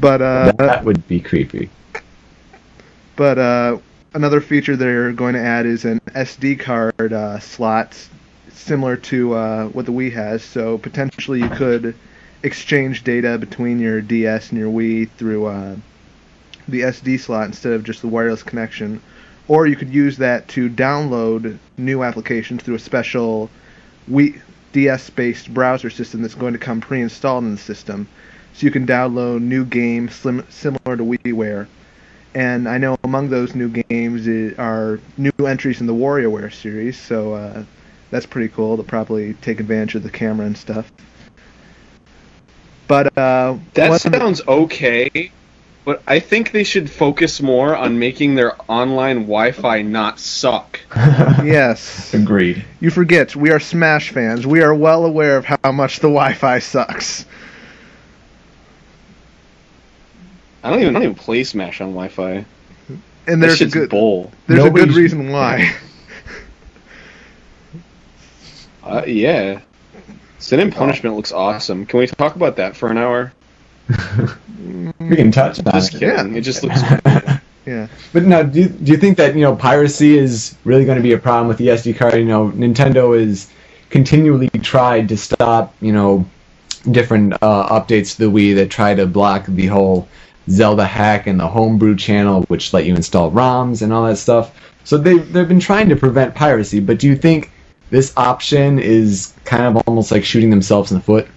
But 0.00 0.22
uh, 0.22 0.52
that 0.58 0.84
would 0.84 1.06
be 1.06 1.20
creepy. 1.20 1.70
but 3.16 3.38
uh, 3.38 3.78
another 4.14 4.40
feature 4.40 4.76
they're 4.76 5.12
going 5.12 5.34
to 5.34 5.40
add 5.40 5.66
is 5.66 5.84
an 5.84 6.00
SD 6.08 6.58
card 6.58 7.12
uh, 7.12 7.38
slot, 7.38 7.96
similar 8.50 8.96
to 8.96 9.34
uh, 9.34 9.68
what 9.68 9.86
the 9.86 9.92
Wii 9.92 10.12
has. 10.12 10.42
So 10.42 10.78
potentially 10.78 11.40
you 11.40 11.50
could 11.50 11.94
exchange 12.42 13.04
data 13.04 13.36
between 13.38 13.78
your 13.78 14.00
DS 14.00 14.50
and 14.50 14.58
your 14.58 14.70
Wii 14.70 15.10
through 15.10 15.46
uh, 15.46 15.76
the 16.66 16.80
SD 16.80 17.20
slot 17.20 17.46
instead 17.46 17.72
of 17.72 17.84
just 17.84 18.00
the 18.00 18.08
wireless 18.08 18.42
connection. 18.42 19.02
Or 19.48 19.66
you 19.66 19.76
could 19.76 19.92
use 19.92 20.18
that 20.18 20.46
to 20.48 20.68
download 20.68 21.58
new 21.76 22.02
applications 22.02 22.62
through 22.62 22.76
a 22.76 22.78
special 22.78 23.50
Wii 24.10 24.40
DS-based 24.72 25.52
browser 25.52 25.90
system 25.90 26.22
that's 26.22 26.34
going 26.34 26.52
to 26.52 26.58
come 26.58 26.80
pre-installed 26.80 27.44
in 27.44 27.52
the 27.52 27.58
system. 27.58 28.06
So 28.52 28.66
you 28.66 28.70
can 28.70 28.86
download 28.86 29.40
new 29.40 29.64
games 29.64 30.14
slim, 30.14 30.44
similar 30.50 30.96
to 30.96 31.04
WiiWare. 31.04 31.66
And 32.34 32.68
I 32.68 32.78
know 32.78 32.98
among 33.04 33.30
those 33.30 33.54
new 33.54 33.68
games 33.68 34.28
are 34.58 35.00
new 35.16 35.32
entries 35.46 35.80
in 35.80 35.86
the 35.86 35.94
WarioWare 35.94 36.52
series, 36.52 36.98
so 36.98 37.32
uh, 37.32 37.64
that's 38.10 38.26
pretty 38.26 38.48
cool 38.48 38.76
to 38.76 38.82
probably 38.82 39.34
take 39.34 39.60
advantage 39.60 39.94
of 39.94 40.02
the 40.02 40.10
camera 40.10 40.46
and 40.46 40.56
stuff. 40.56 40.92
But 42.86 43.16
uh, 43.16 43.56
That 43.74 44.00
sounds 44.00 44.42
okay, 44.46 45.30
but 45.88 46.02
I 46.06 46.20
think 46.20 46.52
they 46.52 46.64
should 46.64 46.90
focus 46.90 47.40
more 47.40 47.74
on 47.74 47.98
making 47.98 48.34
their 48.34 48.52
online 48.70 49.20
Wi-Fi 49.20 49.80
not 49.80 50.20
suck. 50.20 50.78
yes, 50.94 52.12
Agreed. 52.12 52.62
you 52.78 52.90
forget 52.90 53.34
we 53.34 53.52
are 53.52 53.58
Smash 53.58 54.10
fans. 54.10 54.46
We 54.46 54.60
are 54.60 54.74
well 54.74 55.06
aware 55.06 55.38
of 55.38 55.46
how 55.46 55.72
much 55.72 56.00
the 56.00 56.08
Wi-Fi 56.08 56.58
sucks. 56.58 57.24
I 60.62 60.68
don't 60.68 60.80
even 60.82 60.90
I 60.90 60.98
don't 60.98 61.02
even 61.04 61.14
play 61.14 61.42
Smash 61.42 61.80
on 61.80 61.92
Wi-Fi. 61.94 62.44
And 63.26 63.42
That 63.42 63.46
there's 63.46 63.62
a 63.62 63.66
good 63.68 63.88
bowl. 63.88 64.30
there's 64.46 64.66
a 64.66 64.70
good 64.70 64.92
reason 64.92 65.30
why. 65.30 65.74
Uh, 68.82 69.04
yeah. 69.06 69.60
Sin 70.38 70.60
and 70.60 70.74
Punishment 70.74 71.14
looks 71.16 71.32
awesome. 71.32 71.84
Can 71.86 71.98
we 72.00 72.06
talk 72.06 72.36
about 72.36 72.56
that 72.56 72.76
for 72.76 72.90
an 72.90 72.96
hour? 72.98 73.32
We 74.98 75.16
can 75.16 75.32
touch 75.32 75.58
on 75.64 75.72
Just 75.72 75.94
it. 75.94 75.98
kidding. 76.00 76.36
It 76.36 76.42
just 76.42 76.62
looks. 76.62 76.82
yeah. 77.66 77.88
But 78.12 78.24
now, 78.24 78.42
do 78.42 78.60
you, 78.60 78.68
do 78.68 78.92
you 78.92 78.98
think 78.98 79.16
that 79.16 79.34
you 79.34 79.42
know 79.42 79.56
piracy 79.56 80.18
is 80.18 80.56
really 80.64 80.84
going 80.84 80.96
to 80.96 81.02
be 81.02 81.12
a 81.12 81.18
problem 81.18 81.48
with 81.48 81.58
the 81.58 81.68
SD 81.68 81.96
card? 81.96 82.14
You 82.14 82.24
know, 82.24 82.50
Nintendo 82.50 83.18
is 83.18 83.50
continually 83.90 84.48
tried 84.62 85.08
to 85.08 85.16
stop 85.16 85.74
you 85.80 85.92
know 85.92 86.26
different 86.90 87.34
uh, 87.34 87.68
updates 87.68 88.16
to 88.16 88.28
the 88.28 88.30
Wii 88.30 88.54
that 88.56 88.70
try 88.70 88.94
to 88.94 89.06
block 89.06 89.46
the 89.46 89.66
whole 89.66 90.08
Zelda 90.50 90.84
hack 90.86 91.26
and 91.26 91.38
the 91.38 91.48
homebrew 91.48 91.96
channel, 91.96 92.42
which 92.42 92.72
let 92.72 92.84
you 92.84 92.94
install 92.94 93.30
ROMs 93.30 93.82
and 93.82 93.92
all 93.92 94.06
that 94.06 94.16
stuff. 94.16 94.54
So 94.84 94.96
they 94.98 95.18
they've 95.18 95.48
been 95.48 95.60
trying 95.60 95.88
to 95.90 95.96
prevent 95.96 96.34
piracy. 96.34 96.80
But 96.80 96.98
do 96.98 97.06
you 97.06 97.16
think 97.16 97.50
this 97.90 98.12
option 98.16 98.78
is 98.78 99.34
kind 99.44 99.64
of 99.64 99.82
almost 99.86 100.10
like 100.10 100.24
shooting 100.24 100.50
themselves 100.50 100.90
in 100.90 100.98
the 100.98 101.04
foot? 101.04 101.28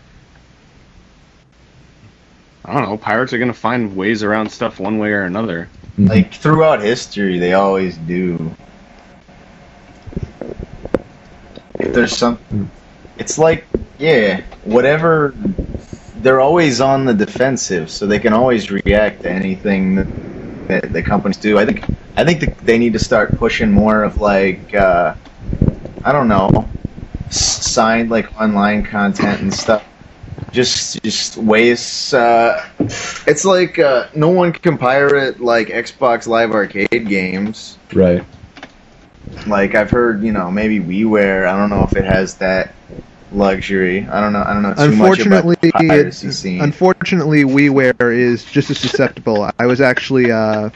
I 2.66 2.74
don't 2.74 2.84
know. 2.84 2.97
Pirates 2.97 3.34
are 3.34 3.39
gonna 3.39 3.53
find 3.53 3.95
ways 3.95 4.24
around 4.24 4.49
stuff 4.49 4.80
one 4.80 4.97
way 4.97 5.12
or 5.12 5.24
another. 5.24 5.70
Like 5.97 6.34
throughout 6.34 6.82
history, 6.82 7.39
they 7.39 7.53
always 7.53 7.97
do. 7.97 8.55
If 11.80 11.93
there's 11.93 12.16
some, 12.16 12.39
it's 13.18 13.38
like 13.38 13.66
yeah, 13.97 14.41
whatever. 14.64 15.34
They're 16.18 16.39
always 16.39 16.82
on 16.82 17.05
the 17.05 17.16
defensive, 17.16 17.89
so 17.89 18.05
they 18.05 18.20
can 18.20 18.32
always 18.32 18.70
react 18.70 19.24
to 19.24 19.32
anything 19.32 19.95
that, 19.95 20.07
that 20.68 20.93
the 20.93 21.01
companies 21.01 21.38
do. 21.38 21.57
I 21.57 21.66
think 21.66 21.84
I 22.16 22.24
think 22.24 22.41
that 22.41 22.57
they 22.59 22.78
need 22.78 22.93
to 22.93 22.99
start 22.99 23.38
pushing 23.38 23.72
more 23.72 24.03
of 24.03 24.22
like 24.22 24.74
uh, 24.76 25.16
I 26.03 26.12
don't 26.12 26.28
know, 26.28 26.70
signed 27.30 28.09
like 28.09 28.39
online 28.39 28.84
content 28.84 29.41
and 29.41 29.53
stuff. 29.53 29.84
Just 30.52 31.02
just 31.04 31.38
ways. 31.38 32.14
Uh, 32.14 32.66
it's 33.26 33.45
like 33.45 33.80
uh, 33.80 34.08
no 34.14 34.30
one 34.30 34.52
can 34.52 34.78
pirate 34.78 35.39
like 35.39 35.68
Xbox 35.70 36.28
Live 36.28 36.52
Arcade 36.52 37.08
games. 37.08 37.78
Right. 37.93 38.24
Like 39.47 39.76
I've 39.76 39.89
heard, 39.89 40.24
you 40.24 40.34
know, 40.34 40.52
maybe 40.52 40.80
WiiWare. 40.80 41.47
I 41.47 41.58
don't 41.58 41.70
know 41.70 41.84
if 41.84 41.95
it 41.95 42.04
has 42.04 42.36
that 42.38 42.74
luxury. 43.32 44.06
I 44.08 44.20
don't 44.20 44.34
know. 44.34 44.43
I 44.45 44.54
don't 44.54 44.62
know 44.64 44.74
too 44.74 44.91
much 44.95 45.20
about 45.26 45.45
Unfortunately, 45.45 45.56
the 45.62 45.72
piracy 45.72 46.28
it- 46.28 46.34
scene. 46.34 46.62
unfortunately, 46.62 47.43
WiiWare 47.45 48.14
is 48.14 48.43
just 48.43 48.70
as 48.70 48.78
susceptible. 48.78 49.49
I 49.58 49.66
was 49.66 49.80
actually 49.80 50.34
uh, 50.34 50.70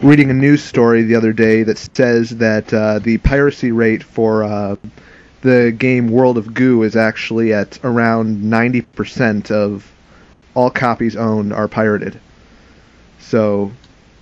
reading 0.00 0.30
a 0.30 0.34
news 0.34 0.62
story 0.64 1.02
the 1.02 1.16
other 1.16 1.34
day 1.34 1.64
that 1.64 1.76
says 1.76 2.30
that 2.38 2.72
uh, 2.72 2.98
the 3.00 3.18
piracy 3.18 3.72
rate 3.72 4.02
for 4.02 4.44
uh, 4.44 4.76
the 5.42 5.74
game 5.76 6.08
World 6.08 6.38
of 6.38 6.54
Goo 6.54 6.82
is 6.82 6.96
actually 6.96 7.52
at 7.52 7.78
around 7.84 8.42
90% 8.42 9.50
of 9.50 9.94
all 10.54 10.70
copies 10.70 11.16
owned 11.16 11.52
are 11.52 11.68
pirated. 11.68 12.20
So 13.18 13.72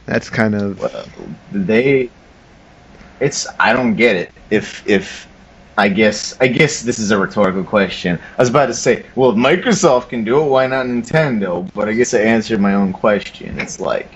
that's 0.07 0.31
kind 0.31 0.55
of 0.55 0.81
Well, 0.81 1.07
they 1.53 2.11
it's 3.21 3.47
I 3.59 3.73
don't 3.73 3.95
get 3.97 4.17
it. 4.17 4.33
If 4.51 4.87
if 4.87 5.29
I 5.79 5.89
guess 5.89 6.35
I 6.41 6.49
guess 6.49 6.83
this 6.83 6.99
is 6.99 7.11
a 7.11 7.19
rhetorical 7.19 7.65
question. 7.65 8.19
I 8.39 8.43
was 8.43 8.49
about 8.51 8.67
to 8.67 8.75
say, 8.75 9.07
well, 9.15 9.31
if 9.31 9.37
Microsoft 9.37 10.09
can 10.11 10.25
do 10.25 10.43
it, 10.43 10.49
why 10.49 10.67
not 10.67 10.87
Nintendo? 10.87 11.69
But 11.75 11.89
I 11.89 11.95
guess 11.95 12.15
I 12.15 12.21
answered 12.21 12.61
my 12.61 12.75
own 12.75 12.93
question. 12.93 13.59
It's 13.59 13.81
like 13.81 14.13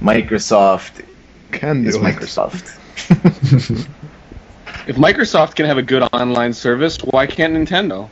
Microsoft 0.00 1.04
can 1.52 1.84
do 1.84 1.90
is 1.90 1.98
it. 1.98 2.02
Microsoft. 2.02 2.78
If 4.88 4.96
Microsoft 4.96 5.54
can 5.54 5.66
have 5.66 5.76
a 5.76 5.82
good 5.82 6.02
online 6.14 6.54
service, 6.54 6.96
why 7.04 7.26
can't 7.26 7.52
Nintendo? 7.52 8.08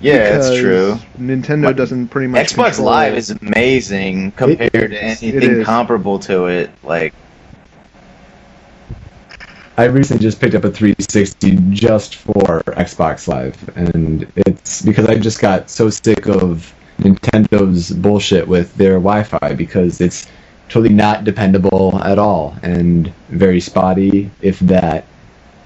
yeah, 0.00 0.38
that's 0.38 0.56
true. 0.56 0.96
Nintendo 1.18 1.74
doesn't 1.76 2.06
pretty 2.08 2.28
much 2.28 2.52
Xbox 2.52 2.78
Live 2.78 3.16
is 3.16 3.30
amazing 3.30 4.30
compared 4.32 4.92
to 4.92 5.02
anything 5.02 5.64
comparable 5.64 6.20
to 6.20 6.46
it. 6.46 6.70
Like 6.84 7.12
I 9.76 9.86
recently 9.86 10.22
just 10.22 10.40
picked 10.40 10.54
up 10.54 10.62
a 10.62 10.70
360 10.70 11.58
just 11.70 12.14
for 12.14 12.62
Xbox 12.66 13.26
Live, 13.26 13.76
and 13.76 14.30
it's 14.36 14.82
because 14.82 15.06
I 15.06 15.16
just 15.16 15.40
got 15.40 15.68
so 15.68 15.90
sick 15.90 16.28
of 16.28 16.72
Nintendo's 17.00 17.90
bullshit 17.90 18.46
with 18.46 18.72
their 18.76 18.94
Wi-Fi 18.94 19.54
because 19.54 20.00
it's 20.00 20.28
totally 20.68 20.94
not 20.94 21.24
dependable 21.24 22.00
at 22.04 22.20
all 22.20 22.56
and 22.62 23.12
very 23.30 23.60
spotty, 23.60 24.30
if 24.42 24.60
that. 24.60 25.04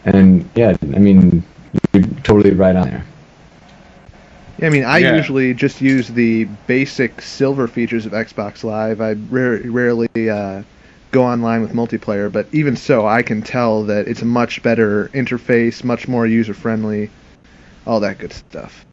And 0.04 0.48
yeah, 0.54 0.76
I 0.82 0.98
mean, 0.98 1.42
you're 1.92 2.04
totally 2.24 2.54
right 2.54 2.74
on 2.74 2.88
there. 2.88 3.04
Yeah, 4.58 4.66
I 4.66 4.70
mean, 4.70 4.84
I 4.84 4.98
Yeah. 4.98 5.16
usually 5.16 5.54
just 5.54 5.80
use 5.80 6.08
the 6.08 6.44
basic 6.66 7.20
silver 7.20 7.66
features 7.68 8.06
of 8.06 8.12
Xbox 8.12 8.64
Live. 8.64 9.00
I 9.00 9.12
rare, 9.30 9.60
rarely 9.64 10.08
uh, 10.30 10.62
go 11.10 11.24
online 11.24 11.62
with 11.62 11.72
multiplayer, 11.72 12.30
but 12.32 12.46
even 12.52 12.76
so, 12.76 13.06
I 13.06 13.22
can 13.22 13.42
tell 13.42 13.82
that 13.84 14.08
it's 14.08 14.22
a 14.22 14.26
much 14.26 14.62
better 14.62 15.10
interface, 15.14 15.84
much 15.84 16.08
more 16.08 16.26
user 16.26 16.54
friendly, 16.54 17.10
all 17.86 18.00
that 18.00 18.18
good 18.18 18.32
stuff. 18.32 18.84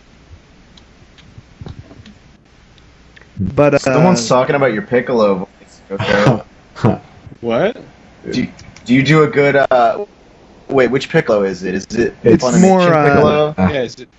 But 3.55 3.75
uh, 3.75 3.77
Someone's 3.79 4.27
talking 4.27 4.55
about 4.55 4.73
your 4.73 4.83
piccolo 4.83 5.35
voice. 5.39 5.81
Okay. 6.75 6.99
What? 7.41 7.75
do, 8.31 8.41
you, 8.41 8.51
do 8.85 8.93
you 8.93 9.03
do 9.03 9.23
a 9.23 9.27
good? 9.27 9.55
uh 9.71 10.05
Wait, 10.69 10.87
which 10.91 11.09
piccolo 11.09 11.43
is 11.43 11.63
it? 11.63 11.73
Is 11.75 11.85
it 11.87 12.13
It's 12.23 12.43
Funimation 12.43 12.61
more, 12.61 12.81
uh, 12.81 13.13
piccolo? 13.13 13.55
yeah, 13.57 13.81
is 13.81 13.95
it 13.99 14.09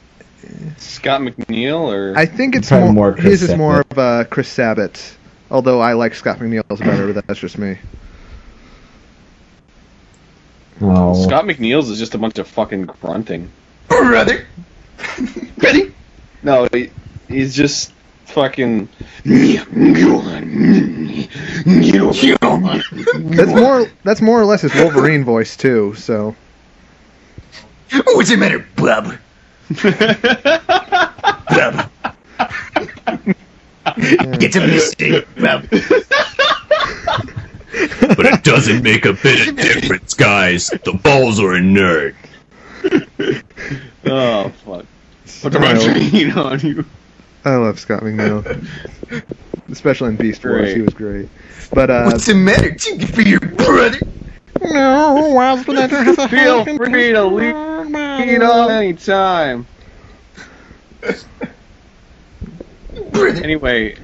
Scott 0.78 1.20
McNeil 1.20 1.80
or? 1.92 2.16
I 2.16 2.26
think 2.26 2.56
it's 2.56 2.70
more, 2.70 2.92
more 2.92 3.12
Chris 3.12 3.24
his 3.24 3.42
is 3.44 3.56
more 3.56 3.76
Sabat. 3.88 3.92
of 3.92 3.98
uh, 3.98 4.24
Chris 4.28 4.48
Sabat. 4.48 5.16
Although 5.50 5.80
I 5.80 5.92
like 5.94 6.14
Scott 6.14 6.38
McNeil's 6.38 6.80
better, 6.80 7.12
but 7.12 7.26
that's 7.26 7.40
just 7.40 7.58
me. 7.58 7.76
Oh, 10.80 11.22
Scott 11.26 11.44
McNeil's 11.44 11.90
is 11.90 11.98
just 11.98 12.14
a 12.14 12.18
bunch 12.18 12.38
of 12.38 12.48
fucking 12.48 12.86
grunting. 12.86 13.50
Brother. 13.88 14.46
Ready? 15.58 15.94
No, 16.42 16.68
he, 16.72 16.90
he's 17.28 17.54
just 17.54 17.92
fucking. 18.30 18.88
That's 23.30 23.52
more 23.52 23.86
that's 24.04 24.20
more 24.20 24.40
or 24.40 24.44
less 24.44 24.62
his 24.62 24.74
Wolverine 24.74 25.24
voice 25.24 25.56
too. 25.56 25.94
So 25.94 26.34
What's 27.90 28.30
the 28.30 28.36
matter, 28.36 28.64
bub? 28.76 29.16
bub. 31.50 31.90
It's 33.96 34.56
a 34.56 34.66
mistake, 34.66 35.26
bub. 35.36 35.62
But 35.70 35.82
it 38.26 38.44
doesn't 38.44 38.82
make 38.82 39.04
a 39.06 39.12
bit 39.12 39.48
of 39.48 39.56
difference, 39.56 40.14
guys. 40.14 40.68
The 40.68 40.98
balls 41.02 41.40
are 41.40 41.56
inert. 41.56 42.14
oh 44.06 44.48
fuck! 44.64 44.86
Put 45.42 45.52
the 45.52 45.60
margarine 45.60 46.30
on 46.32 46.60
you. 46.60 46.84
I 47.44 47.56
love 47.56 47.78
Scott 47.80 48.02
McNeil, 48.02 48.44
especially 49.70 50.08
in 50.10 50.16
Beast 50.16 50.44
Wars. 50.44 50.60
Great. 50.60 50.76
He 50.76 50.82
was 50.82 50.94
great. 50.94 51.28
But 51.72 51.90
uh, 51.90 52.04
What's 52.10 52.26
the 52.26 52.34
matter? 52.34 52.74
Take 52.74 53.02
it 53.02 53.06
for 53.14 53.22
your 53.22 53.40
brother. 53.40 53.98
no, 54.62 55.30
why's 55.34 55.64
the 55.64 55.72
letter 55.72 56.02
has 56.02 56.18
a 56.18 56.28
Feel 56.28 56.58
fucking 56.58 56.76
free 56.78 57.12
to 57.12 57.24
leave 57.24 57.50
it 57.50 58.42
on 58.42 58.62
any 58.72 58.92
time. 58.94 59.66
brother. 61.00 61.16
Anyway, 63.42 63.96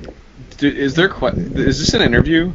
is 0.60 0.94
there 0.94 1.08
que- 1.08 1.28
is 1.28 1.78
this 1.78 1.94
an 1.94 2.02
interview? 2.02 2.52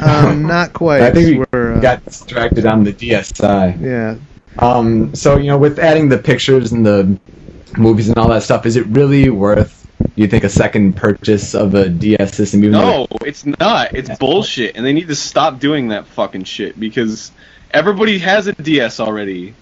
Um, 0.00 0.42
not 0.46 0.72
quite. 0.72 1.02
I 1.02 1.10
think 1.12 1.38
we 1.40 1.44
We're, 1.52 1.74
uh, 1.74 1.80
got 1.80 2.04
distracted 2.04 2.66
on 2.66 2.84
the 2.84 2.92
DSi. 2.92 3.80
yeah. 3.80 4.16
Um, 4.58 5.14
so 5.14 5.36
you 5.36 5.46
know, 5.48 5.58
with 5.58 5.78
adding 5.78 6.08
the 6.08 6.18
pictures 6.18 6.72
and 6.72 6.84
the 6.86 7.18
movies 7.76 8.08
and 8.08 8.18
all 8.18 8.28
that 8.28 8.42
stuff, 8.42 8.66
is 8.66 8.76
it 8.76 8.86
really 8.88 9.30
worth? 9.30 9.83
Do 10.16 10.22
you 10.22 10.28
think 10.28 10.44
a 10.44 10.48
second 10.48 10.94
purchase 10.96 11.54
of 11.54 11.74
a 11.74 11.88
DS 11.88 12.34
system? 12.36 12.60
Even 12.60 12.72
though 12.72 12.80
No, 13.00 13.06
it's 13.22 13.44
not. 13.44 13.94
It's 13.94 14.16
bullshit, 14.18 14.76
and 14.76 14.86
they 14.86 14.92
need 14.92 15.08
to 15.08 15.16
stop 15.16 15.58
doing 15.58 15.88
that 15.88 16.06
fucking 16.06 16.44
shit 16.44 16.78
because 16.78 17.32
everybody 17.72 18.18
has 18.20 18.46
a 18.46 18.52
DS 18.52 19.00
already. 19.00 19.54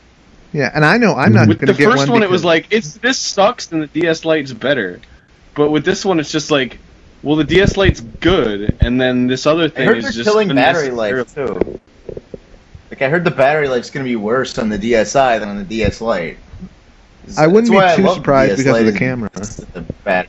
Yeah, 0.52 0.70
and 0.74 0.84
I 0.84 0.98
know 0.98 1.14
I'm 1.14 1.32
not 1.32 1.48
With 1.48 1.60
going 1.60 1.68
the 1.68 1.72
to 1.72 1.78
get 1.78 1.90
first 1.90 2.00
one. 2.02 2.10
one, 2.20 2.22
it 2.22 2.28
was 2.28 2.44
like 2.44 2.66
it's 2.70 2.94
this 2.98 3.16
sucks, 3.18 3.72
and 3.72 3.82
the 3.82 3.86
DS 3.86 4.26
Lite's 4.26 4.52
better. 4.52 5.00
But 5.54 5.70
with 5.70 5.86
this 5.86 6.04
one, 6.04 6.20
it's 6.20 6.30
just 6.30 6.50
like, 6.50 6.78
well, 7.22 7.36
the 7.36 7.44
DS 7.44 7.78
Lite's 7.78 8.00
good, 8.00 8.76
and 8.80 9.00
then 9.00 9.28
this 9.28 9.46
other 9.46 9.64
I 9.64 9.68
thing 9.68 9.86
heard 9.88 9.98
is 9.98 10.14
just 10.14 10.28
killing 10.28 10.48
battery 10.48 10.88
unnecessary- 10.88 11.14
life 11.14 11.34
too. 11.34 11.80
Like 12.90 13.00
I 13.00 13.08
heard 13.08 13.24
the 13.24 13.30
battery 13.30 13.68
life's 13.68 13.88
gonna 13.88 14.04
be 14.04 14.16
worse 14.16 14.58
on 14.58 14.68
the 14.68 14.78
DSi 14.78 15.40
than 15.40 15.48
on 15.48 15.56
the 15.56 15.64
DS 15.64 16.02
Lite. 16.02 16.36
I 17.38 17.46
wouldn't 17.46 17.70
That's 17.70 17.70
be 17.70 17.76
why 17.76 17.92
I 17.92 17.96
too 17.96 18.14
surprised 18.14 18.56
because 18.58 18.80
of 18.80 18.92
the 18.92 18.98
camera. 18.98 19.30
The 19.32 19.80
battery 20.04 20.28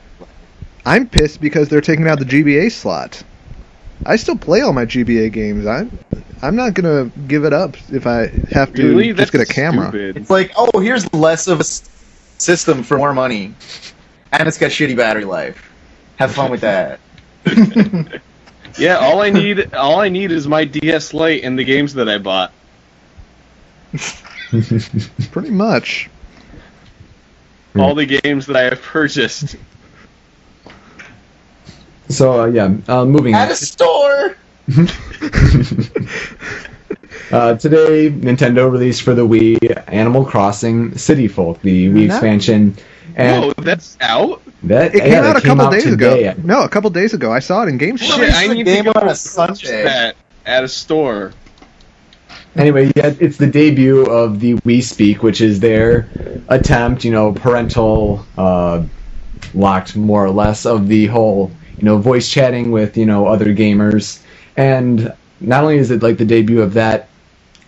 I'm 0.86 1.08
pissed 1.08 1.40
because 1.40 1.68
they're 1.68 1.80
taking 1.80 2.06
out 2.08 2.18
the 2.18 2.24
GBA 2.24 2.70
slot. 2.72 3.22
I 4.06 4.16
still 4.16 4.36
play 4.36 4.60
all 4.60 4.72
my 4.72 4.84
GBA 4.84 5.32
games. 5.32 5.66
I'm 5.66 5.98
I'm 6.42 6.56
not 6.56 6.74
gonna 6.74 7.10
give 7.26 7.44
it 7.44 7.52
up 7.52 7.76
if 7.90 8.06
I 8.06 8.26
have 8.50 8.72
to 8.74 8.88
Really? 8.88 9.08
just 9.12 9.18
That's 9.18 9.30
get 9.30 9.40
a 9.40 9.46
camera. 9.46 9.88
stupid. 9.88 10.16
It's 10.18 10.30
like, 10.30 10.52
oh, 10.56 10.78
here's 10.80 11.12
less 11.14 11.46
of 11.46 11.60
a 11.60 11.64
system 11.64 12.82
for 12.82 12.98
more 12.98 13.14
money, 13.14 13.54
and 14.32 14.46
it's 14.46 14.58
got 14.58 14.70
shitty 14.70 14.96
battery 14.96 15.24
life. 15.24 15.72
Have 16.16 16.32
fun 16.32 16.50
with 16.50 16.60
that. 16.62 17.00
Yeah, 18.76 18.96
all 18.98 19.22
I 19.22 19.30
need, 19.30 19.72
all 19.72 20.00
I 20.00 20.08
need 20.08 20.32
is 20.32 20.48
my 20.48 20.64
DS 20.64 21.14
Lite 21.14 21.44
and 21.44 21.56
the 21.56 21.62
games 21.62 21.94
that 21.94 22.08
I 22.08 22.18
bought. 22.18 22.52
Pretty 25.30 25.50
much. 25.50 26.10
All 27.76 27.94
the 27.94 28.06
games 28.06 28.46
that 28.46 28.56
I 28.56 28.62
have 28.62 28.82
purchased. 28.82 29.54
so 32.08 32.42
uh, 32.42 32.46
yeah, 32.46 32.74
uh, 32.88 33.04
moving. 33.04 33.34
At 33.34 33.50
a 33.50 33.56
store. 33.56 34.36
Uh, 37.32 37.56
today, 37.56 38.10
Nintendo 38.10 38.70
released 38.70 39.02
for 39.02 39.14
the 39.14 39.26
Wii 39.26 39.82
Animal 39.88 40.24
Crossing 40.24 40.96
City 40.96 41.26
Folk, 41.26 41.60
the 41.62 41.88
Wii 41.88 42.06
Nice. 42.06 42.16
expansion, 42.16 42.76
and 43.16 43.44
Whoa, 43.46 43.52
that's 43.64 43.96
out. 44.00 44.40
that 44.64 44.94
It 44.94 44.98
yeah, 44.98 45.02
came 45.04 45.12
that 45.22 45.36
out 45.36 45.36
a 45.36 45.40
couple 45.46 45.70
days 45.70 45.84
today. 45.84 46.26
ago. 46.28 46.40
No, 46.44 46.62
a 46.62 46.68
couple 46.68 46.90
days 46.90 47.12
ago. 47.14 47.32
I 47.32 47.40
saw 47.40 47.64
it 47.64 47.70
in 47.70 47.78
GameStop. 47.78 47.98
Shit, 48.02 48.18
released 48.20 48.36
I 48.38 48.48
the 48.48 48.54
need 48.54 48.64
game 48.66 48.84
to 48.84 48.92
go 48.92 49.00
on 49.00 49.04
a 49.04 49.06
purchase 49.06 49.20
Sunday. 49.22 49.82
that 49.84 50.16
at 50.46 50.62
a 50.64 50.68
store. 50.68 51.32
Anyway, 52.56 52.92
yeah, 52.94 53.12
it's 53.18 53.36
the 53.38 53.48
debut 53.48 54.02
of 54.04 54.38
the 54.38 54.54
Wii 54.56 54.82
Speak, 54.82 55.22
which 55.24 55.40
is 55.40 55.58
their 55.60 56.08
attempt, 56.48 57.04
you 57.04 57.10
know, 57.10 57.32
parental 57.32 58.24
uh, 58.38 58.84
locked 59.54 59.96
more 59.96 60.24
or 60.24 60.30
less 60.30 60.66
of 60.66 60.86
the 60.86 61.06
whole, 61.06 61.50
you 61.78 61.84
know, 61.84 61.98
voice 61.98 62.28
chatting 62.28 62.70
with 62.70 62.96
you 62.96 63.06
know 63.06 63.26
other 63.26 63.54
gamers, 63.54 64.22
and 64.56 65.12
not 65.40 65.62
only 65.64 65.78
is 65.78 65.90
it 65.90 66.02
like 66.02 66.18
the 66.18 66.24
debut 66.24 66.62
of 66.62 66.74
that 66.74 67.08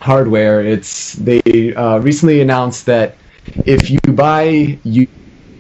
hardware, 0.01 0.63
it's 0.63 1.15
they 1.15 1.41
uh, 1.75 1.99
recently 1.99 2.41
announced 2.41 2.87
that 2.87 3.17
if 3.65 3.91
you 3.91 3.99
buy 4.13 4.79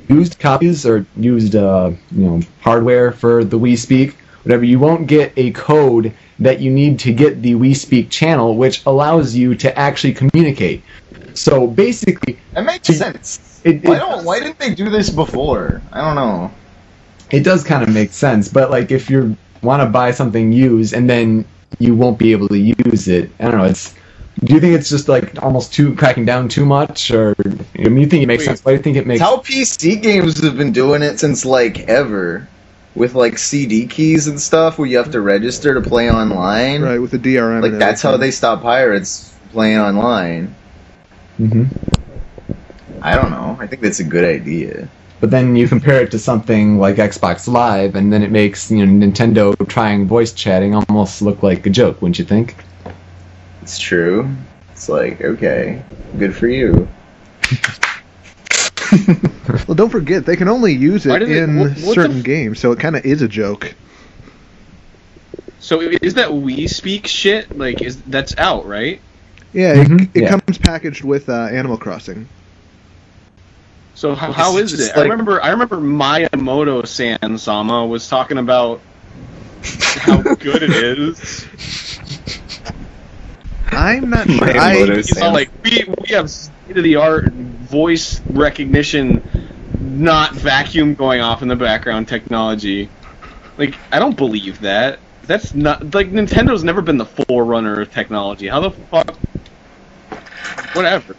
used 0.09 0.38
copies 0.38 0.86
or 0.86 1.07
used 1.16 1.55
uh, 1.57 1.90
you 2.12 2.24
know 2.24 2.40
hardware 2.61 3.12
for 3.12 3.44
the 3.44 3.59
Wii 3.59 3.78
Speak, 3.78 4.16
whatever, 4.44 4.64
you 4.64 4.78
won't 4.78 5.07
get 5.07 5.32
a 5.36 5.51
code 5.53 6.12
that 6.38 6.61
you 6.61 6.70
need 6.70 6.99
to 7.01 7.12
get 7.12 7.42
the 7.42 7.55
Wii 7.55 7.76
Speak 7.76 8.11
channel, 8.11 8.57
which 8.57 8.82
allows 8.86 9.34
you 9.34 9.55
to 9.57 9.78
actually 9.78 10.14
communicate. 10.14 10.84
So 11.34 11.66
basically, 11.66 12.38
That 12.55 12.64
makes 12.64 12.88
sense. 12.88 13.61
it, 13.64 13.84
Why 13.84 13.99
don't? 13.99 14.24
Why 14.24 14.40
didn't 14.40 14.59
they 14.59 14.74
do 14.74 14.88
this 14.90 15.11
before? 15.11 15.82
I 15.92 16.01
don't 16.01 16.14
know. 16.14 16.53
It 17.30 17.40
does 17.40 17.64
kind 17.64 17.82
of 17.82 17.92
make 17.92 18.12
sense. 18.12 18.48
But 18.48 18.70
like, 18.70 18.90
if 18.90 19.10
you 19.10 19.36
want 19.62 19.82
to 19.82 19.86
buy 19.88 20.10
something 20.10 20.52
used 20.52 20.92
and 20.92 21.08
then 21.08 21.44
you 21.78 21.94
won't 21.94 22.18
be 22.18 22.32
able 22.32 22.48
to 22.48 22.58
use 22.58 23.08
it, 23.08 23.30
I 23.40 23.50
don't 23.50 23.58
know. 23.58 23.64
It's 23.64 23.94
do 24.44 24.54
you 24.54 24.60
think 24.60 24.74
it's 24.74 24.90
just 24.90 25.08
like 25.08 25.42
almost 25.42 25.72
too 25.72 25.94
cracking 25.94 26.26
down 26.26 26.48
too 26.48 26.66
much, 26.66 27.10
or 27.10 27.34
I 27.78 27.88
mean, 27.88 27.98
you 27.98 28.06
think 28.06 28.22
it 28.22 28.26
makes 28.26 28.42
Wait. 28.42 28.46
sense? 28.46 28.64
Why 28.64 28.72
do 28.72 28.76
you 28.76 28.82
think 28.82 28.96
it 28.96 29.06
makes? 29.06 29.20
It's 29.20 29.28
how 29.28 29.38
PC 29.38 30.02
games 30.02 30.42
have 30.44 30.56
been 30.58 30.72
doing 30.72 31.02
it 31.02 31.18
since 31.18 31.46
like 31.46 31.80
ever, 31.88 32.46
with 32.94 33.14
like 33.14 33.38
CD 33.38 33.86
keys 33.86 34.26
and 34.26 34.38
stuff, 34.38 34.78
where 34.78 34.86
you 34.86 34.98
have 34.98 35.12
to 35.12 35.22
register 35.22 35.72
to 35.72 35.80
play 35.80 36.10
online. 36.10 36.82
Right, 36.82 36.98
with 36.98 37.12
the 37.12 37.18
DRM. 37.18 37.62
Like 37.62 37.78
that's 37.78 38.02
how 38.02 38.18
they 38.18 38.30
stop 38.30 38.62
pirates 38.62 39.34
playing 39.52 39.78
online. 39.78 40.54
hmm 41.38 41.64
I 43.00 43.14
don't 43.14 43.30
know. 43.30 43.56
I 43.60 43.66
think 43.66 43.82
that's 43.82 44.00
a 44.00 44.04
good 44.04 44.24
idea. 44.24 44.88
But 45.20 45.30
then 45.30 45.56
you 45.56 45.66
compare 45.66 46.02
it 46.02 46.10
to 46.10 46.18
something 46.18 46.78
like 46.78 46.96
Xbox 46.96 47.48
Live, 47.48 47.94
and 47.94 48.12
then 48.12 48.22
it 48.22 48.30
makes 48.30 48.70
you 48.70 48.84
know 48.84 49.06
Nintendo 49.06 49.54
trying 49.68 50.06
voice 50.06 50.32
chatting 50.32 50.74
almost 50.74 51.22
look 51.22 51.42
like 51.42 51.64
a 51.66 51.70
joke, 51.70 52.02
wouldn't 52.02 52.18
you 52.18 52.24
think? 52.26 52.54
It's 53.62 53.78
true. 53.78 54.28
It's 54.72 54.88
like 54.90 55.22
okay, 55.22 55.82
good 56.18 56.34
for 56.34 56.48
you. 56.48 56.86
Well, 59.68 59.74
don't 59.74 59.90
forget 59.90 60.24
they 60.26 60.36
can 60.36 60.48
only 60.48 60.72
use 60.72 61.06
it 61.06 61.18
do 61.18 61.26
they- 61.26 61.38
in 61.40 61.58
what- 61.58 61.70
what 61.78 61.94
certain 61.94 62.18
f- 62.18 62.24
games, 62.24 62.60
so 62.60 62.72
it 62.72 62.78
kind 62.78 62.94
of 62.96 63.04
is 63.04 63.20
a 63.22 63.28
joke. 63.28 63.74
So 65.58 65.80
is 65.80 66.14
that 66.14 66.28
Wii 66.30 66.68
Speak 66.70 67.06
shit? 67.06 67.56
Like, 67.58 67.82
is 67.82 68.00
that's 68.02 68.36
out, 68.38 68.66
right? 68.66 69.00
Yeah, 69.52 69.74
Mhm, 69.84 70.02
it, 70.02 70.08
it 70.14 70.22
yeah. 70.22 70.38
comes 70.38 70.58
packaged 70.58 71.02
with 71.04 71.28
uh, 71.28 71.46
Animal 71.50 71.78
Crossing. 71.78 72.28
So 73.97 74.14
how, 74.14 74.30
how 74.30 74.59
It's 74.59 74.72
is 74.72 74.78
just 74.78 74.94
it? 74.94 74.99
I 74.99 75.03
remember 75.05 75.42
I 75.42 75.51
remember 75.51 75.78
Miyamoto 75.78 76.86
San 76.86 77.38
Sama 77.38 77.86
was 77.86 78.09
talking 78.09 78.36
about 78.36 78.82
how 79.62 80.20
good 80.20 80.62
it 80.62 80.70
is. 80.70 81.47
I'm 83.70 84.11
not 84.11 84.26
sure. 84.30 84.49
Miyamoto 84.49 84.92
I, 84.92 84.97
He's 84.97 85.16
all 85.16 85.32
like, 85.32 85.51
we 85.64 85.84
we 86.03 86.09
have 86.14 86.30
state 86.30 86.76
of 86.76 86.84
the 86.84 86.97
art 86.97 87.32
voice 87.32 88.20
recognition, 88.28 89.22
not 89.80 90.34
vacuum 90.34 90.94
going 90.94 91.22
off 91.22 91.40
in 91.40 91.49
the 91.49 91.57
background 91.57 92.07
technology. 92.07 92.90
Like, 93.57 93.74
I 93.90 93.99
don't 93.99 94.16
believe 94.16 94.61
that. 94.61 94.99
That's 95.22 95.55
not 95.55 95.94
like 95.94 96.09
Nintendo's 96.12 96.62
never 96.62 96.82
been 96.82 96.99
the 96.99 97.07
forerunner 97.07 97.80
of 97.80 97.90
technology. 97.90 98.47
How 98.47 98.61
the 98.61 98.70
fuck? 98.72 99.16
Whatever. 100.74 101.16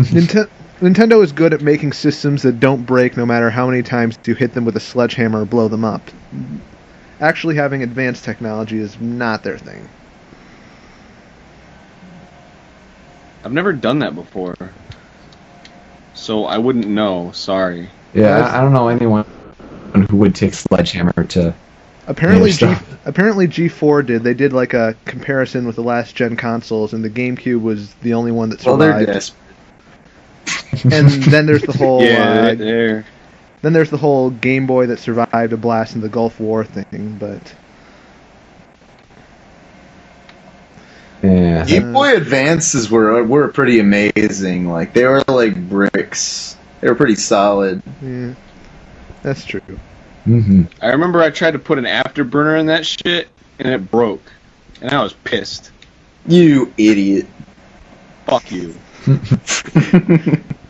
Ninte- 0.00 0.50
Nintendo 0.80 1.22
is 1.22 1.32
good 1.32 1.52
at 1.52 1.60
making 1.60 1.92
systems 1.92 2.42
that 2.42 2.58
don't 2.58 2.86
break 2.86 3.14
no 3.14 3.26
matter 3.26 3.50
how 3.50 3.66
many 3.66 3.82
times 3.82 4.18
you 4.24 4.34
hit 4.34 4.54
them 4.54 4.64
with 4.64 4.76
a 4.76 4.80
sledgehammer 4.80 5.42
or 5.42 5.44
blow 5.44 5.68
them 5.68 5.84
up. 5.84 6.00
actually 7.20 7.56
having 7.56 7.82
advanced 7.82 8.24
technology 8.24 8.78
is 8.78 8.98
not 8.98 9.42
their 9.42 9.58
thing. 9.58 9.86
I've 13.44 13.52
never 13.52 13.74
done 13.74 13.98
that 13.98 14.14
before, 14.14 14.56
so 16.14 16.46
I 16.46 16.56
wouldn't 16.58 16.86
know. 16.86 17.30
Sorry. 17.32 17.88
Yeah, 18.14 18.38
I, 18.38 18.58
I 18.58 18.60
don't 18.62 18.72
know 18.72 18.88
anyone 18.88 19.24
who 20.08 20.16
would 20.16 20.34
take 20.34 20.54
Sledgehammer 20.54 21.24
to. 21.28 21.54
Apparently, 22.06 22.52
G, 22.52 22.74
apparently 23.04 23.46
G4 23.46 24.04
did. 24.04 24.24
They 24.24 24.34
did 24.34 24.52
like 24.52 24.74
a 24.74 24.94
comparison 25.04 25.66
with 25.66 25.76
the 25.76 25.82
last 25.82 26.14
gen 26.14 26.36
consoles, 26.36 26.92
and 26.92 27.04
the 27.04 27.10
GameCube 27.10 27.62
was 27.62 27.94
the 27.94 28.14
only 28.14 28.32
one 28.32 28.50
that 28.50 28.64
Well, 28.64 28.76
they're 28.76 28.98
survived. 28.98 29.32
Desperate. 30.50 30.92
and 30.92 31.22
then 31.24 31.46
there's 31.46 31.62
the 31.62 31.72
whole 31.72 32.02
yeah, 32.04 32.40
uh, 32.40 32.42
right 32.46 32.58
there. 32.58 33.04
then 33.62 33.72
there's 33.72 33.90
the 33.90 33.96
whole 33.96 34.30
Game 34.30 34.66
Boy 34.66 34.86
that 34.86 34.98
survived 34.98 35.52
a 35.52 35.56
blast 35.56 35.94
in 35.94 36.00
the 36.00 36.08
Gulf 36.08 36.38
War 36.40 36.64
thing. 36.64 37.16
But 37.18 37.54
Yeah. 41.22 41.64
Game 41.66 41.92
Boy 41.92 42.16
Advances 42.16 42.90
were 42.90 43.22
were 43.24 43.48
pretty 43.48 43.78
amazing. 43.78 44.68
Like 44.68 44.94
they 44.94 45.04
were 45.04 45.22
like 45.28 45.54
bricks. 45.68 46.56
They 46.80 46.88
were 46.88 46.94
pretty 46.94 47.16
solid. 47.16 47.82
yeah, 48.00 48.32
that's 49.22 49.44
true. 49.44 49.60
hmm 50.24 50.62
I 50.80 50.88
remember 50.88 51.20
I 51.20 51.28
tried 51.30 51.50
to 51.52 51.58
put 51.58 51.76
an 51.78 51.84
afterburner 51.84 52.58
in 52.58 52.66
that 52.66 52.86
shit, 52.86 53.28
and 53.58 53.68
it 53.68 53.90
broke, 53.90 54.22
and 54.80 54.90
I 54.92 55.02
was 55.02 55.12
pissed. 55.12 55.72
You 56.26 56.72
idiot. 56.78 57.26
Fuck 58.26 58.50
you. 58.50 58.74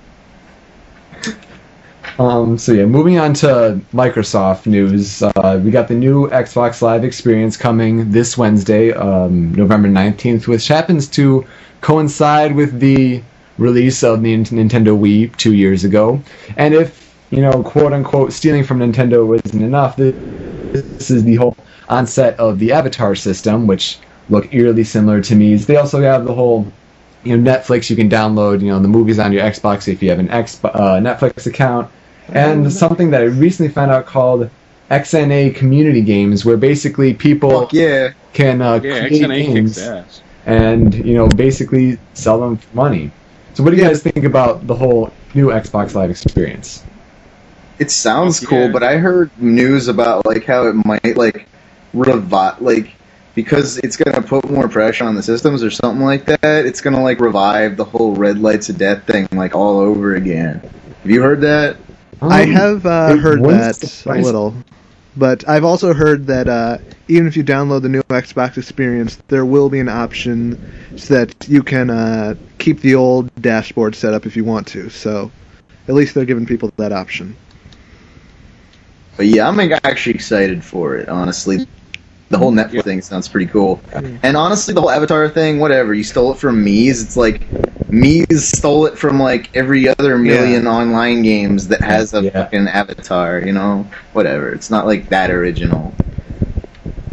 Um, 2.21 2.59
so 2.59 2.73
yeah, 2.73 2.85
moving 2.85 3.19
on 3.19 3.33
to 3.35 3.81
Microsoft 3.95 4.67
news. 4.67 5.23
Uh, 5.23 5.59
we 5.65 5.71
got 5.71 5.89
the 5.89 5.95
new 5.95 6.29
Xbox 6.29 6.83
Live 6.83 7.03
experience 7.03 7.57
coming 7.57 8.11
this 8.11 8.37
Wednesday, 8.37 8.93
um, 8.93 9.55
November 9.55 9.89
19th, 9.89 10.47
which 10.47 10.69
happens 10.69 11.09
to 11.09 11.47
coincide 11.81 12.55
with 12.55 12.79
the 12.79 13.23
release 13.57 14.03
of 14.03 14.23
the 14.23 14.35
Nintendo 14.35 14.99
Wii 14.99 15.35
two 15.39 15.55
years 15.55 15.85
ago. 15.85 16.23
And 16.59 16.75
if, 16.75 17.17
you 17.31 17.41
know, 17.41 17.63
quote 17.63 17.95
unquote, 17.95 18.35
stealing 18.35 18.65
from 18.65 18.81
Nintendo 18.81 19.27
wasn't 19.27 19.63
enough, 19.63 19.97
this 19.97 21.11
is 21.11 21.25
the 21.25 21.37
whole 21.37 21.57
onset 21.89 22.39
of 22.39 22.59
the 22.59 22.71
Avatar 22.73 23.15
system, 23.15 23.67
which 23.67 23.99
look 24.29 24.53
eerily 24.53 24.85
similar 24.85 25.23
to 25.23 25.35
me. 25.35 25.55
They 25.55 25.77
also 25.77 26.03
have 26.03 26.27
the 26.27 26.35
whole 26.35 26.71
you 27.25 27.37
know 27.37 27.53
Netflix. 27.53 27.91
You 27.91 27.97
can 27.97 28.09
download 28.09 28.61
you 28.61 28.69
know 28.69 28.79
the 28.79 28.89
movies 28.89 29.19
on 29.19 29.33
your 29.33 29.43
Xbox 29.43 29.89
if 29.89 30.03
you 30.03 30.11
have 30.11 30.19
an 30.19 30.31
X 30.31 30.63
uh, 30.65 31.01
Netflix 31.01 31.47
account, 31.47 31.91
and 32.29 32.73
something 32.73 33.11
that 33.11 33.23
I 33.23 33.25
recently 33.25 33.73
found 33.73 33.91
out 33.91 34.07
called 34.07 34.51
XNA 34.91 35.55
Community 35.55 36.03
Games, 36.03 36.45
where 36.45 36.57
basically 36.57 37.15
people 37.15 37.63
Fuck 37.63 37.73
yeah. 37.73 38.13
can 38.33 38.61
uh, 38.61 38.81
Yeah, 38.83 39.07
create 39.07 39.23
XNA 39.23 39.47
games 39.47 40.23
and 40.47 40.95
you 40.95 41.15
know 41.15 41.29
basically 41.29 41.99
sell 42.15 42.41
them 42.41 42.57
for 42.57 42.77
money. 42.77 43.11
So 43.55 43.63
what 43.63 43.71
do 43.71 43.77
you 43.77 43.83
guys 43.83 44.03
think 44.03 44.25
about 44.25 44.67
the 44.67 44.75
whole 44.75 45.13
new 45.35 45.49
Xbox 45.49 45.95
Live 45.95 46.11
experience? 46.11 46.85
It 47.79 47.91
sounds 47.91 48.41
Fuck 48.41 48.49
cool, 48.49 48.59
yeah. 48.67 48.73
but 48.73 48.83
I 48.83 48.97
heard 48.97 49.31
news 49.41 49.89
about 49.89 50.27
like 50.27 50.45
how 50.45 50.67
it 50.67 50.75
might 50.85 51.17
like 51.17 51.47
revive 51.93 52.61
like 52.61 52.93
because 53.35 53.79
it's 53.79 53.97
gonna 53.97 54.23
put 54.23 54.49
more 54.51 54.69
pressure 54.69 55.05
on 55.05 55.15
the 55.15 55.23
systems 55.23 55.63
or 55.63 55.71
something 55.71 56.05
like 56.05 56.25
that. 56.27 56.67
It's 56.67 56.81
gonna 56.81 57.03
like 57.03 57.21
revive 57.21 57.77
the 57.77 57.85
whole 57.85 58.15
red 58.15 58.39
lights 58.39 58.69
of 58.69 58.79
death 58.79 59.07
thing 59.07 59.27
like 59.33 59.55
all 59.55 59.79
over 59.79 60.15
again. 60.15 60.61
Have 61.03 61.11
you 61.11 61.23
heard 61.23 61.41
that? 61.43 61.77
I 62.23 62.43
Um, 62.43 62.51
have 62.51 62.87
uh, 62.87 63.17
heard 63.17 63.43
that 63.45 64.03
a 64.07 64.15
little, 64.21 64.55
but 65.17 65.49
I've 65.49 65.65
also 65.65 65.95
heard 65.95 66.27
that 66.27 66.49
uh, 66.49 66.79
even 67.09 67.27
if 67.27 67.37
you 67.37 67.45
download 67.45 67.83
the 67.83 67.89
new 67.89 68.03
Xbox 68.11 68.59
experience, 68.59 69.17
there 69.29 69.45
will 69.45 69.71
be 69.71 69.81
an 69.81 69.89
option 69.89 70.59
so 70.97 71.15
that 71.15 71.49
you 71.49 71.63
can 71.63 71.91
uh, 71.91 72.35
keep 72.59 72.81
the 72.81 72.95
old 72.95 73.31
dashboard 73.41 73.95
set 73.95 74.13
up 74.13 74.27
if 74.27 74.37
you 74.37 74.45
want 74.45 74.67
to. 74.69 74.91
So 74.91 75.31
at 75.89 75.95
least 75.95 76.15
they're 76.15 76.27
giving 76.27 76.47
people 76.47 76.71
that 76.77 76.93
option. 76.93 77.35
But 79.17 79.27
yeah, 79.27 79.49
I'm 79.49 79.59
actually 79.85 80.15
excited 80.15 80.65
for 80.65 80.97
it. 80.97 81.09
Honestly, 81.09 81.67
the 82.31 82.39
whole 82.39 82.53
mm. 82.53 82.65
Netflix 82.65 82.85
thing 82.85 83.03
sounds 83.03 83.29
pretty 83.29 83.47
cool. 83.47 83.79
Mm. 83.91 84.21
And 84.23 84.37
honestly, 84.37 84.73
the 84.73 84.81
whole 84.81 84.91
Avatar 84.91 85.29
thing, 85.29 85.59
whatever. 85.59 85.93
You 85.93 86.05
stole 86.05 86.33
it 86.33 86.39
from 86.39 86.65
Miis. 86.65 87.03
It's 87.03 87.17
like 87.17 87.49
Miis 87.91 88.41
stole 88.41 88.87
it 88.87 88.97
from 88.97 89.21
like 89.21 89.55
every 89.55 89.89
other 89.89 90.17
million 90.17 90.67
online 90.67 91.23
games 91.23 91.69
that 91.69 91.83
has 91.83 92.15
a 92.15 92.23
Yeah. 92.23 92.31
fucking 92.31 92.69
Avatar. 92.69 93.41
You 93.41 93.53
know, 93.53 93.87
whatever. 94.13 94.51
It's 94.53 94.71
not 94.71 94.87
like 94.87 95.09
that 95.11 95.31
original. 95.31 95.93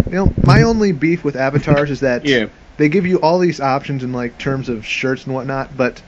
You 0.05 0.13
know, 0.13 0.34
my 0.43 0.61
only 0.61 0.91
beef 0.91 1.24
with 1.24 1.36
avatars 1.36 1.89
is 1.89 1.99
that 2.01 2.24
Yeah. 2.24 2.45
they 2.78 2.88
give 2.88 3.05
you 3.05 3.18
all 3.18 3.39
these 3.39 3.59
options 3.59 4.03
in 4.03 4.13
like 4.13 4.38
terms 4.38 4.70
of 4.70 4.86
shirts 4.86 5.26
and 5.26 5.34
whatnot, 5.34 5.76
but 5.76 6.01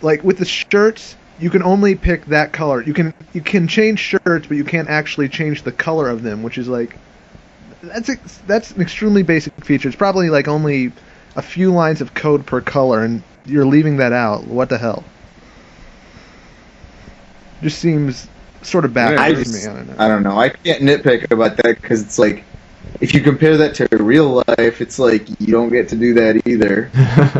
like 0.00 0.24
with 0.24 0.38
the 0.38 0.46
shirts, 0.46 1.16
you 1.38 1.50
can 1.50 1.62
only 1.62 1.94
pick 1.94 2.24
that 2.26 2.52
color. 2.52 2.82
You 2.82 2.94
can 2.94 3.12
you 3.34 3.42
can 3.42 3.68
change 3.68 3.98
shirts, 3.98 4.46
but 4.46 4.56
you 4.56 4.64
can't 4.64 4.88
actually 4.88 5.28
change 5.28 5.64
the 5.64 5.72
color 5.72 6.08
of 6.08 6.22
them, 6.22 6.42
which 6.42 6.56
is 6.56 6.66
like 6.66 6.96
that's 7.82 8.08
ex- 8.08 8.38
that's 8.46 8.70
an 8.72 8.82
extremely 8.82 9.22
basic 9.22 9.52
feature. 9.64 9.88
It's 9.88 9.96
probably 9.96 10.30
like 10.30 10.48
only 10.48 10.92
a 11.36 11.42
few 11.42 11.72
lines 11.72 12.00
of 12.00 12.14
code 12.14 12.46
per 12.46 12.60
color, 12.60 13.02
and 13.02 13.22
you're 13.46 13.66
leaving 13.66 13.98
that 13.98 14.12
out. 14.12 14.46
What 14.46 14.68
the 14.68 14.78
hell? 14.78 15.04
Just 17.62 17.78
seems 17.78 18.28
sort 18.62 18.84
of 18.84 18.96
I, 18.96 19.14
backwards 19.16 19.52
to 19.52 19.52
just- 19.52 19.66
me. 19.66 19.72
I 19.72 19.76
don't 19.76 19.86
know. 19.88 19.94
I 19.98 20.08
don't 20.08 20.22
know. 20.22 20.38
I 20.38 20.48
can't 20.50 20.82
nitpick 20.82 21.30
about 21.30 21.56
that 21.58 21.80
because 21.80 22.02
it's 22.02 22.18
like 22.18 22.44
if 23.00 23.14
you 23.14 23.20
compare 23.20 23.56
that 23.56 23.74
to 23.76 23.88
real 24.02 24.42
life, 24.48 24.80
it's 24.80 24.98
like 24.98 25.28
you 25.40 25.48
don't 25.52 25.70
get 25.70 25.88
to 25.90 25.96
do 25.96 26.14
that 26.14 26.46
either. 26.46 26.90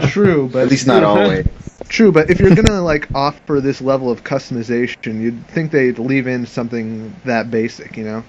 True, 0.08 0.48
but 0.52 0.62
At 0.64 0.70
least 0.70 0.86
not 0.86 1.02
always. 1.04 1.46
True, 1.88 2.12
but 2.12 2.30
if 2.30 2.38
you're 2.38 2.54
gonna 2.54 2.82
like 2.82 3.08
offer 3.14 3.60
this 3.60 3.80
level 3.80 4.10
of 4.10 4.22
customization, 4.24 5.20
you'd 5.20 5.46
think 5.48 5.70
they'd 5.70 5.98
leave 5.98 6.26
in 6.26 6.44
something 6.46 7.14
that 7.24 7.50
basic, 7.50 7.96
you 7.96 8.04
know? 8.04 8.24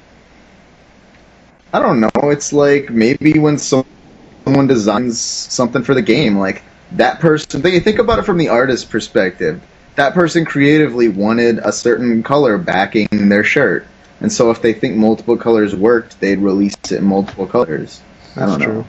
I 1.74 1.80
don't 1.80 2.00
know. 2.00 2.10
It's 2.24 2.52
like 2.52 2.90
maybe 2.90 3.38
when 3.38 3.58
someone 3.58 4.68
designs 4.68 5.20
something 5.20 5.84
for 5.84 5.94
the 5.94 6.02
game, 6.02 6.38
like 6.38 6.64
that 6.94 7.20
person. 7.20 7.62
Think, 7.62 7.84
think 7.84 8.00
about 8.00 8.20
it 8.20 8.24
from 8.24 8.38
the 8.38 8.50
artist's 8.50 8.86
perspective. 8.86 9.62
That 9.96 10.14
person 10.14 10.46
creatively 10.46 11.10
wanted 11.10 11.60
a 11.60 11.72
certain 11.72 12.24
color 12.24 12.58
backing 12.58 13.08
their 13.12 13.44
shirt, 13.44 13.86
and 14.22 14.32
so 14.32 14.50
if 14.50 14.62
they 14.62 14.74
think 14.74 14.96
multiple 14.96 15.38
colors 15.38 15.76
worked, 15.76 16.20
they'd 16.20 16.40
release 16.40 16.76
it 16.86 16.94
in 16.94 17.04
multiple 17.04 17.46
colors. 17.46 18.02
I 18.36 18.40
That's 18.40 18.52
don't 18.52 18.60
know. 18.60 18.66
true. 18.66 18.86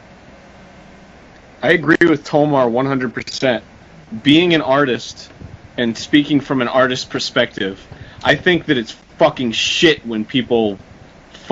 I 1.62 1.72
agree 1.72 2.09
with 2.09 2.24
Tomar 2.24 2.68
100%. 2.68 3.62
Being 4.22 4.55
an 4.55 4.62
artist 4.62 5.31
and 5.76 5.97
speaking 5.97 6.41
from 6.41 6.62
an 6.62 6.68
artist 6.68 7.11
perspective, 7.11 7.87
I 8.24 8.35
think 8.35 8.66
that 8.66 8.78
it's 8.78 8.93
fucking 9.18 9.53
shit 9.53 10.05
when 10.07 10.24
people 10.24 10.78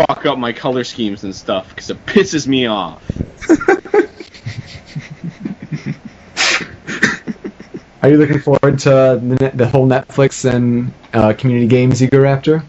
fuck 0.06 0.26
up 0.26 0.38
my 0.38 0.52
color 0.52 0.84
schemes 0.84 1.24
and 1.24 1.34
stuff 1.34 1.68
because 1.70 1.90
it 1.90 2.06
pisses 2.06 2.46
me 2.46 2.66
off. 2.66 3.02
Are 8.02 8.08
you 8.08 8.16
looking 8.16 8.38
forward 8.38 8.78
to 8.80 9.20
the, 9.20 9.36
net, 9.40 9.58
the 9.58 9.66
whole 9.66 9.88
Netflix 9.88 10.48
and 10.48 10.92
uh, 11.12 11.32
community 11.32 11.66
games 11.66 12.00
Ego 12.00 12.22
Raptor? 12.22 12.62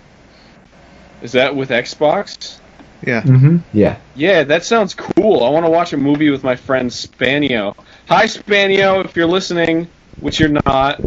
Is 1.21 1.33
that 1.33 1.55
with 1.55 1.69
Xbox? 1.69 2.57
Yeah. 3.05 3.21
Mm-hmm. 3.21 3.57
Yeah. 3.73 3.97
Yeah, 4.15 4.43
that 4.45 4.65
sounds 4.65 4.95
cool. 4.95 5.43
I 5.43 5.49
want 5.49 5.67
to 5.67 5.69
watch 5.69 5.93
a 5.93 5.97
movie 5.97 6.31
with 6.31 6.43
my 6.43 6.55
friend 6.55 6.89
Spanio. 6.89 7.75
Hi, 8.07 8.25
Spanio, 8.25 9.05
if 9.05 9.15
you're 9.15 9.27
listening, 9.27 9.87
which 10.19 10.39
you're 10.39 10.59
not. 10.65 10.99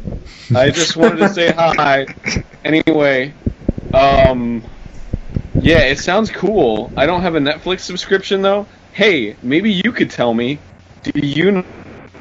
I 0.54 0.70
just 0.70 0.96
wanted 0.96 1.16
to 1.16 1.28
say 1.30 1.50
hi. 1.50 2.06
Anyway, 2.64 3.34
um, 3.92 4.62
yeah, 5.62 5.78
it 5.84 5.98
sounds 5.98 6.30
cool. 6.30 6.92
I 6.96 7.06
don't 7.06 7.22
have 7.22 7.36
a 7.36 7.38
Netflix 7.38 7.80
subscription 7.80 8.42
though. 8.42 8.66
Hey, 8.92 9.36
maybe 9.42 9.72
you 9.72 9.92
could 9.92 10.10
tell 10.10 10.34
me. 10.34 10.58
Do 11.04 11.26
you 11.26 11.64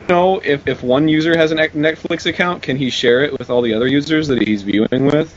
know 0.09 0.39
if 0.39 0.67
if 0.67 0.83
one 0.83 1.07
user 1.07 1.35
has 1.35 1.51
a 1.51 1.55
Netflix 1.55 2.27
account, 2.27 2.61
can 2.61 2.77
he 2.77 2.89
share 2.89 3.23
it 3.23 3.37
with 3.37 3.49
all 3.49 3.61
the 3.61 3.73
other 3.73 3.87
users 3.87 4.27
that 4.27 4.41
he's 4.47 4.61
viewing 4.61 5.05
with? 5.05 5.35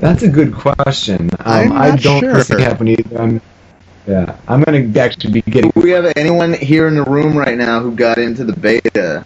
That's 0.00 0.22
a 0.22 0.28
good 0.28 0.54
question. 0.54 1.28
Um, 1.40 1.70
I'm 1.70 1.72
I 1.72 1.88
not 1.90 2.00
don't 2.00 2.20
sure. 2.20 2.32
personally 2.32 2.64
have 2.64 2.80
one 2.80 2.88
either. 2.88 3.20
I'm, 3.20 3.40
yeah, 4.06 4.36
I'm 4.48 4.62
gonna 4.62 4.98
actually 4.98 5.32
be 5.32 5.42
getting. 5.42 5.70
Do 5.74 5.82
we 5.82 5.90
have 5.90 6.10
anyone 6.16 6.54
here 6.54 6.88
in 6.88 6.96
the 6.96 7.04
room 7.04 7.36
right 7.36 7.58
now 7.58 7.80
who 7.80 7.94
got 7.94 8.16
into 8.16 8.44
the 8.44 8.54
beta? 8.54 9.24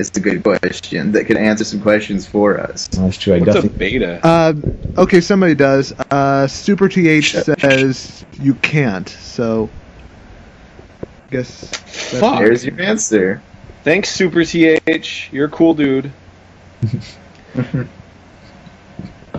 It's 0.00 0.16
a 0.16 0.20
good 0.20 0.42
question 0.42 1.12
that 1.12 1.26
could 1.26 1.36
answer 1.36 1.62
some 1.62 1.80
questions 1.82 2.26
for 2.26 2.58
us. 2.58 2.88
That's 2.88 3.18
true. 3.18 3.34
I 3.34 3.38
What's 3.40 3.50
a 3.50 3.54
definitely. 3.62 3.78
beta? 3.78 4.26
Uh, 4.26 4.54
okay, 4.96 5.20
somebody 5.20 5.54
does. 5.54 5.92
Uh, 6.10 6.46
Super 6.46 6.88
TH 6.88 7.32
says 7.34 8.24
you 8.40 8.54
can't, 8.54 9.08
so. 9.08 9.68
I 11.02 11.06
guess. 11.30 11.68
Fuck. 12.18 12.38
There's 12.38 12.64
your 12.64 12.80
answer. 12.80 13.42
Thanks, 13.84 14.10
Super 14.10 14.44
TH. 14.44 15.28
You're 15.32 15.46
a 15.46 15.50
cool 15.50 15.74
dude. 15.74 16.10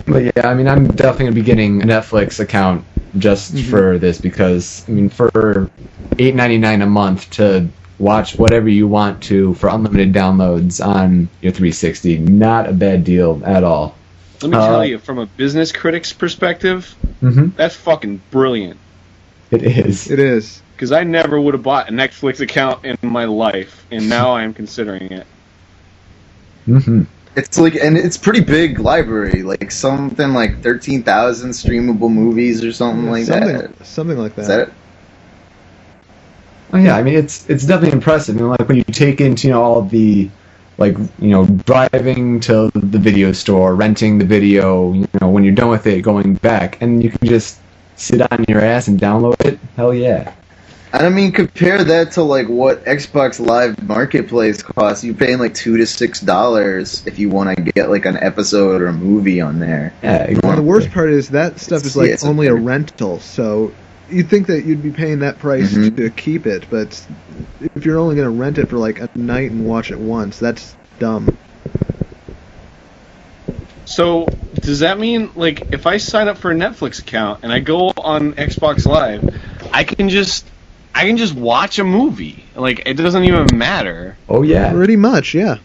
But 0.05 0.23
yeah, 0.23 0.47
I 0.47 0.53
mean, 0.53 0.67
I'm 0.67 0.87
definitely 0.87 1.25
gonna 1.25 1.35
be 1.35 1.41
getting 1.41 1.81
a 1.83 1.85
Netflix 1.85 2.39
account 2.39 2.85
just 3.17 3.53
Mhm. 3.53 3.69
for 3.69 3.97
this 3.99 4.19
because 4.19 4.83
I 4.87 4.91
mean 4.91 5.09
for 5.09 5.69
eight 6.17 6.33
ninety 6.33 6.57
nine 6.57 6.81
a 6.81 6.85
month 6.87 7.29
to 7.31 7.67
watch 8.01 8.37
whatever 8.37 8.67
you 8.67 8.87
want 8.87 9.21
to 9.23 9.53
for 9.55 9.69
unlimited 9.69 10.11
downloads 10.13 10.85
on 10.85 11.29
your 11.41 11.51
360, 11.51 12.17
not 12.19 12.67
a 12.67 12.73
bad 12.73 13.03
deal 13.03 13.41
at 13.45 13.63
all. 13.63 13.95
Let 14.41 14.51
me 14.51 14.57
Uh, 14.57 14.67
tell 14.67 14.85
you, 14.85 14.97
from 14.97 15.19
a 15.19 15.25
business 15.27 15.71
critic's 15.71 16.11
perspective, 16.11 16.93
hmm 17.19 17.49
that's 17.55 17.75
fucking 17.75 18.21
brilliant. 18.31 18.77
It 19.51 19.63
is. 19.63 20.09
It 20.09 20.19
is. 20.19 20.61
Because 20.75 20.91
I 20.91 21.03
never 21.03 21.39
would 21.39 21.53
have 21.53 21.61
bought 21.63 21.89
a 21.89 21.91
Netflix 21.91 22.39
account 22.39 22.83
in 22.85 22.95
my 23.03 23.25
life, 23.25 23.85
and 23.91 24.09
now 24.09 24.31
I 24.31 24.43
am 24.43 24.53
considering 24.53 25.11
it. 25.11 25.27
hmm 26.65 27.03
It's 27.35 27.59
like, 27.59 27.75
and 27.75 27.97
it's 27.97 28.17
pretty 28.17 28.41
big 28.41 28.79
library, 28.79 29.43
like 29.43 29.71
something 29.71 30.33
like 30.33 30.61
thirteen 30.63 31.03
thousand 31.03 31.51
streamable 31.51 32.11
movies 32.11 32.63
or 32.63 32.71
something 32.73 33.09
like 33.11 33.25
something, 33.25 33.57
that. 33.57 33.85
something 33.85 34.17
like 34.17 34.35
that. 34.35 34.41
Is 34.41 34.47
that 34.47 34.59
it? 34.69 34.73
Oh 36.73 36.77
yeah, 36.77 36.95
I 36.95 37.03
mean 37.03 37.15
it's 37.15 37.49
it's 37.49 37.65
definitely 37.65 37.93
impressive. 37.95 38.35
You 38.35 38.41
know, 38.43 38.49
like 38.57 38.67
when 38.67 38.77
you 38.77 38.83
take 38.83 39.19
into 39.21 39.47
you 39.47 39.53
know 39.53 39.61
all 39.61 39.81
the 39.81 40.29
like 40.77 40.95
you 41.19 41.29
know 41.29 41.45
driving 41.65 42.39
to 42.41 42.71
the 42.73 42.97
video 42.97 43.31
store, 43.33 43.75
renting 43.75 44.17
the 44.17 44.25
video, 44.25 44.93
you 44.93 45.07
know 45.19 45.29
when 45.29 45.43
you're 45.43 45.55
done 45.55 45.69
with 45.69 45.85
it, 45.87 46.01
going 46.01 46.35
back, 46.35 46.81
and 46.81 47.03
you 47.03 47.09
can 47.11 47.27
just 47.27 47.59
sit 47.97 48.21
on 48.31 48.45
your 48.47 48.61
ass 48.61 48.87
and 48.87 48.99
download 48.99 49.39
it. 49.45 49.59
Hell 49.75 49.93
yeah. 49.93 50.33
And 50.93 51.05
I 51.05 51.09
mean, 51.09 51.31
compare 51.31 51.81
that 51.85 52.11
to 52.13 52.23
like 52.23 52.47
what 52.49 52.83
Xbox 52.83 53.39
Live 53.45 53.81
Marketplace 53.83 54.61
costs. 54.61 55.03
You're 55.05 55.13
paying 55.15 55.39
like 55.39 55.53
two 55.53 55.77
to 55.77 55.85
six 55.85 56.19
dollars 56.19 57.05
if 57.07 57.17
you 57.19 57.29
want 57.29 57.55
to 57.55 57.63
get 57.63 57.89
like 57.89 58.05
an 58.05 58.17
episode 58.17 58.81
or 58.81 58.87
a 58.87 58.93
movie 58.93 59.39
on 59.39 59.59
there. 59.59 59.93
Yeah, 60.03 60.17
Well, 60.17 60.27
exactly. 60.29 60.55
the 60.55 60.61
worst 60.63 60.91
part 60.91 61.09
is 61.09 61.29
that 61.29 61.59
stuff 61.59 61.85
is 61.85 61.95
Yeah, 61.95 62.01
like 62.01 62.21
a- 62.23 62.25
only 62.27 62.47
a 62.47 62.55
rental, 62.55 63.19
so 63.19 63.71
you'd 64.11 64.29
think 64.29 64.47
that 64.47 64.65
you'd 64.65 64.83
be 64.83 64.91
paying 64.91 65.19
that 65.19 65.39
price 65.39 65.73
Mhm. 65.73 65.95
to 65.97 66.09
keep 66.09 66.45
it, 66.45 66.65
but 66.69 66.99
if 67.75 67.85
you're 67.85 67.97
only 67.97 68.15
going 68.15 68.25
to 68.25 68.37
rent 68.37 68.57
it 68.57 68.69
for 68.69 68.77
like 68.77 68.99
a 68.99 69.09
night 69.15 69.51
and 69.51 69.65
watch 69.65 69.91
it 69.91 69.99
once, 69.99 70.39
that's 70.39 70.75
dumb. 70.99 71.35
So, 73.85 74.25
does 74.55 74.79
that 74.79 74.99
mean, 74.99 75.31
like, 75.35 75.73
if 75.73 75.85
I 75.85 75.97
sign 75.97 76.27
up 76.27 76.37
for 76.37 76.51
a 76.51 76.55
Netflix 76.55 76.99
account 76.99 77.39
and 77.43 77.51
I 77.51 77.59
go 77.59 77.89
on 77.97 78.33
Xbox 78.33 78.85
Live, 78.85 79.23
I 79.73 79.83
can 79.83 80.09
just. 80.09 80.45
I 80.93 81.05
can 81.05 81.15
just 81.15 81.33
watch 81.33 81.79
a 81.79 81.85
movie. 81.85 82.43
Like 82.53 82.83
it 82.85 82.95
doesn't 82.95 83.23
even 83.23 83.47
matter. 83.57 84.17
Oh 84.27 84.41
yeah. 84.41 84.73
Pretty 84.73 84.97
much, 84.97 85.33
yeah. 85.33 85.55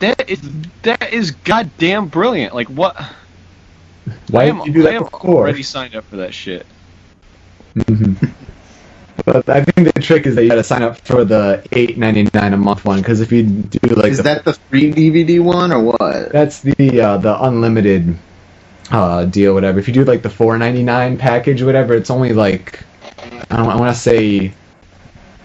That 0.00 0.28
is 0.28 0.40
that 0.82 1.12
is 1.12 1.30
goddamn 1.30 2.06
brilliant. 2.08 2.56
Like 2.56 2.66
what? 2.68 3.00
Why 4.30 4.42
I 4.42 4.46
didn't 4.46 4.60
am, 4.60 4.66
you 4.66 4.72
do 4.72 4.88
I 4.88 4.92
am 4.92 5.04
before? 5.04 5.42
already 5.42 5.62
signed 5.62 5.94
up 5.94 6.04
for 6.04 6.16
that 6.16 6.34
shit. 6.34 6.66
Mhm. 7.76 8.32
But 9.24 9.48
I 9.48 9.62
think 9.64 9.92
the 9.92 10.00
trick 10.00 10.26
is 10.26 10.36
that 10.36 10.44
you 10.44 10.48
got 10.48 10.54
to 10.54 10.62
sign 10.62 10.82
up 10.82 10.96
for 10.98 11.24
the 11.24 11.62
eight 11.72 11.98
ninety 11.98 12.28
nine 12.34 12.54
a 12.54 12.56
month 12.56 12.84
one 12.84 12.98
because 13.00 13.20
if 13.20 13.32
you 13.32 13.42
do 13.42 13.94
like 13.96 14.12
Is 14.12 14.18
the, 14.18 14.22
that 14.22 14.44
the 14.44 14.54
free 14.54 14.92
DVD 14.92 15.40
one 15.40 15.72
or 15.72 15.82
what? 15.82 16.30
that's 16.32 16.60
the 16.60 17.00
uh, 17.00 17.16
the 17.18 17.42
unlimited 17.44 18.16
uh, 18.92 19.24
deal, 19.24 19.54
whatever. 19.54 19.80
If 19.80 19.88
you 19.88 19.92
do 19.94 20.04
like 20.04 20.22
the 20.22 20.30
four 20.30 20.56
ninety 20.56 20.84
nine 20.84 21.18
package, 21.18 21.62
whatever, 21.62 21.94
it's 21.94 22.10
only 22.10 22.32
like 22.32 22.78
I 23.50 23.56
don't. 23.56 23.68
I 23.68 23.76
want 23.76 23.92
to 23.94 24.00
say 24.00 24.54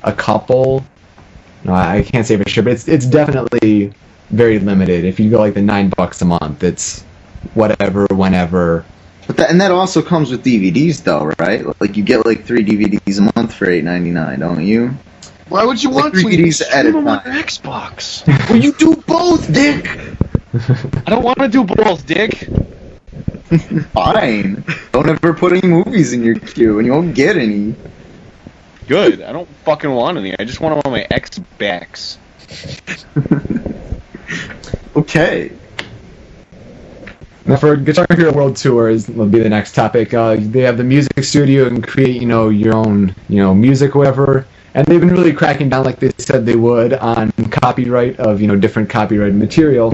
a 0.03 0.14
couple. 0.14 0.86
No, 1.66 1.74
I 1.74 1.97
I 1.97 2.03
can't 2.03 2.26
say 2.28 2.38
for 2.38 2.47
sure, 2.47 2.64
but 2.64 2.74
it's 2.74 2.88
it's 2.88 3.07
definitely 3.07 3.91
very 4.30 4.59
limited. 4.59 5.03
If 5.03 5.20
you 5.20 5.32
go 5.32 5.39
like 5.39 5.55
the 5.55 5.61
nine 5.64 5.89
bucks 5.97 6.22
a 6.22 6.26
month, 6.26 6.64
it's 6.64 7.03
whatever, 7.53 8.05
whenever. 8.11 8.85
But 9.27 9.37
that, 9.37 9.49
and 9.51 9.61
that 9.61 9.71
also 9.71 10.01
comes 10.01 10.31
with 10.31 10.43
DVDs, 10.43 11.03
though, 11.03 11.31
right? 11.39 11.65
Like 11.81 11.95
you 11.97 12.03
get 12.03 12.25
like 12.25 12.43
three 12.45 12.63
DVDs 12.65 13.19
a 13.19 13.31
month 13.39 13.53
for 13.53 13.69
eight 13.69 13.83
ninety 13.83 14.11
nine, 14.11 14.39
don't 14.39 14.65
you? 14.65 14.89
Why 15.49 15.63
would 15.65 15.81
you 15.81 15.91
Like 15.91 16.03
want 16.03 16.15
three? 16.15 16.37
DVDs 16.37 16.59
You 16.61 16.65
at 16.73 16.85
a 16.85 16.89
stream 16.89 16.93
them 16.93 17.07
on 17.07 17.23
time. 17.23 17.43
Xbox. 17.43 18.27
well, 18.49 18.57
you 18.61 18.73
do 18.73 18.95
both, 18.95 19.51
Dick. 19.53 19.87
I 21.07 21.09
don't 21.09 21.23
want 21.23 21.39
to 21.39 21.47
do 21.47 21.63
both, 21.63 22.05
Dick. 22.05 22.47
Fine. 23.93 24.63
Don't 24.91 25.09
ever 25.09 25.33
put 25.33 25.53
any 25.53 25.67
movies 25.67 26.13
in 26.13 26.23
your 26.23 26.35
queue, 26.39 26.79
and 26.79 26.85
you 26.85 26.91
won't 26.93 27.13
get 27.15 27.37
any. 27.37 27.75
Good. 28.87 29.21
I 29.21 29.31
don't 29.31 29.47
fucking 29.63 29.91
want 29.91 30.17
any. 30.17 30.37
I 30.37 30.43
just 30.43 30.59
want 30.59 30.75
them 30.83 30.91
on 30.93 30.99
my 30.99 31.07
Xbox. 31.09 32.17
Okay. 34.95 35.51
Now 37.45 37.57
for 37.57 37.75
Guitar 37.75 38.05
Hero 38.15 38.31
World 38.31 38.55
Tours 38.55 39.09
will 39.09 39.27
be 39.27 39.39
the 39.39 39.49
next 39.49 39.73
topic. 39.73 40.13
Uh, 40.13 40.37
they 40.39 40.61
have 40.61 40.77
the 40.77 40.83
music 40.83 41.23
studio 41.23 41.67
and 41.67 41.85
create 41.85 42.21
you 42.21 42.27
know 42.27 42.49
your 42.49 42.73
own 42.75 43.13
you 43.27 43.37
know 43.37 43.53
music 43.53 43.95
whatever. 43.95 44.45
And 44.75 44.87
they've 44.87 44.99
been 44.99 45.09
really 45.09 45.33
cracking 45.33 45.69
down 45.69 45.83
like 45.83 45.99
they 45.99 46.11
said 46.17 46.45
they 46.45 46.55
would 46.55 46.93
on 46.93 47.31
copyright 47.51 48.17
of 48.19 48.39
you 48.39 48.47
know 48.47 48.55
different 48.55 48.89
copyrighted 48.89 49.35
material. 49.35 49.93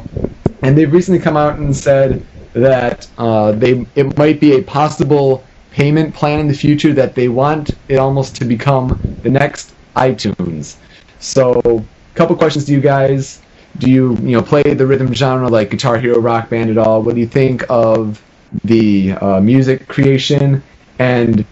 And 0.62 0.78
they've 0.78 0.92
recently 0.92 1.20
come 1.20 1.38
out 1.38 1.58
and 1.58 1.76
said 1.76 2.24
that 2.54 3.08
uh, 3.18 3.54
they 3.54 3.86
it 3.96 4.16
might 4.18 4.40
be 4.40 4.54
a 4.58 4.62
possible 4.62 5.44
payment 5.72 6.14
plan 6.14 6.40
in 6.40 6.48
the 6.48 6.54
future 6.54 6.94
that 6.94 7.16
they 7.16 7.30
want 7.30 7.72
it 7.88 7.96
almost 7.98 8.36
to 8.38 8.46
become 8.46 9.00
the 9.24 9.30
next 9.30 9.74
iTunes. 9.96 10.78
So, 11.20 11.60
a 11.66 12.16
couple 12.16 12.36
questions 12.36 12.66
to 12.66 12.72
you 12.74 12.82
guys. 12.82 13.42
Do 13.78 13.90
you 13.90 14.16
you 14.18 14.32
know 14.32 14.42
play 14.42 14.64
the 14.64 14.86
rhythm 14.86 15.14
genre 15.14 15.48
like 15.48 15.70
Guitar 15.70 15.98
Hero 16.00 16.20
Rock 16.20 16.50
Band 16.50 16.70
at 16.70 16.78
all? 16.78 17.02
What 17.04 17.16
do 17.16 17.22
you 17.22 17.28
think 17.28 17.64
of 17.70 18.22
the 18.64 19.14
uh, 19.14 19.40
music 19.40 19.88
creation? 19.88 20.64
And 21.00 21.46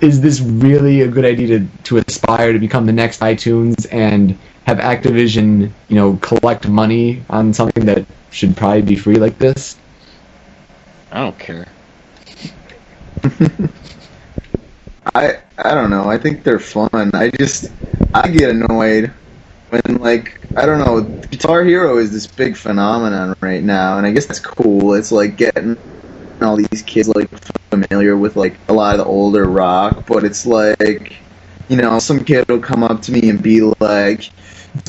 is 0.00 0.20
this 0.20 0.40
really 0.40 1.02
a 1.02 1.08
good 1.08 1.24
idea 1.24 1.58
to, 1.58 1.66
to 1.84 1.98
aspire 2.06 2.52
to 2.52 2.58
become 2.58 2.86
the 2.86 2.92
next 2.92 3.20
iTunes 3.20 3.86
and 3.92 4.38
have 4.66 4.78
Activision 4.78 5.72
you 5.88 5.96
know 5.96 6.16
collect 6.18 6.68
money 6.68 7.24
on 7.28 7.52
something 7.52 7.84
that 7.86 8.06
should 8.30 8.56
probably 8.56 8.82
be 8.82 8.96
free 8.96 9.16
like 9.16 9.38
this? 9.38 9.76
I 11.10 11.20
don't 11.20 11.38
care. 11.38 11.66
I 15.14 15.38
I 15.58 15.74
don't 15.74 15.90
know. 15.90 16.08
I 16.08 16.18
think 16.18 16.42
they're 16.44 16.58
fun. 16.58 17.10
I 17.14 17.30
just 17.38 17.66
I 18.14 18.28
get 18.28 18.50
annoyed 18.50 19.12
when 19.82 19.96
like 19.98 20.40
I 20.56 20.66
don't 20.66 20.78
know. 20.78 21.02
Guitar 21.30 21.64
Hero 21.64 21.98
is 21.98 22.12
this 22.12 22.26
big 22.26 22.56
phenomenon 22.56 23.34
right 23.40 23.62
now, 23.62 23.98
and 23.98 24.06
I 24.06 24.12
guess 24.12 24.26
that's 24.26 24.40
cool. 24.40 24.94
It's 24.94 25.10
like 25.10 25.36
getting 25.36 25.76
all 26.40 26.56
these 26.56 26.82
kids 26.82 27.08
like 27.08 27.28
familiar 27.70 28.16
with 28.16 28.36
like 28.36 28.58
a 28.68 28.72
lot 28.72 28.94
of 28.94 28.98
the 28.98 29.04
older 29.04 29.46
rock, 29.46 30.06
but 30.06 30.24
it's 30.24 30.46
like 30.46 31.16
you 31.68 31.76
know 31.76 31.98
some 31.98 32.24
kid 32.24 32.44
will 32.48 32.60
come 32.60 32.84
up 32.84 33.02
to 33.02 33.12
me 33.12 33.28
and 33.28 33.42
be 33.42 33.62
like, 33.80 34.30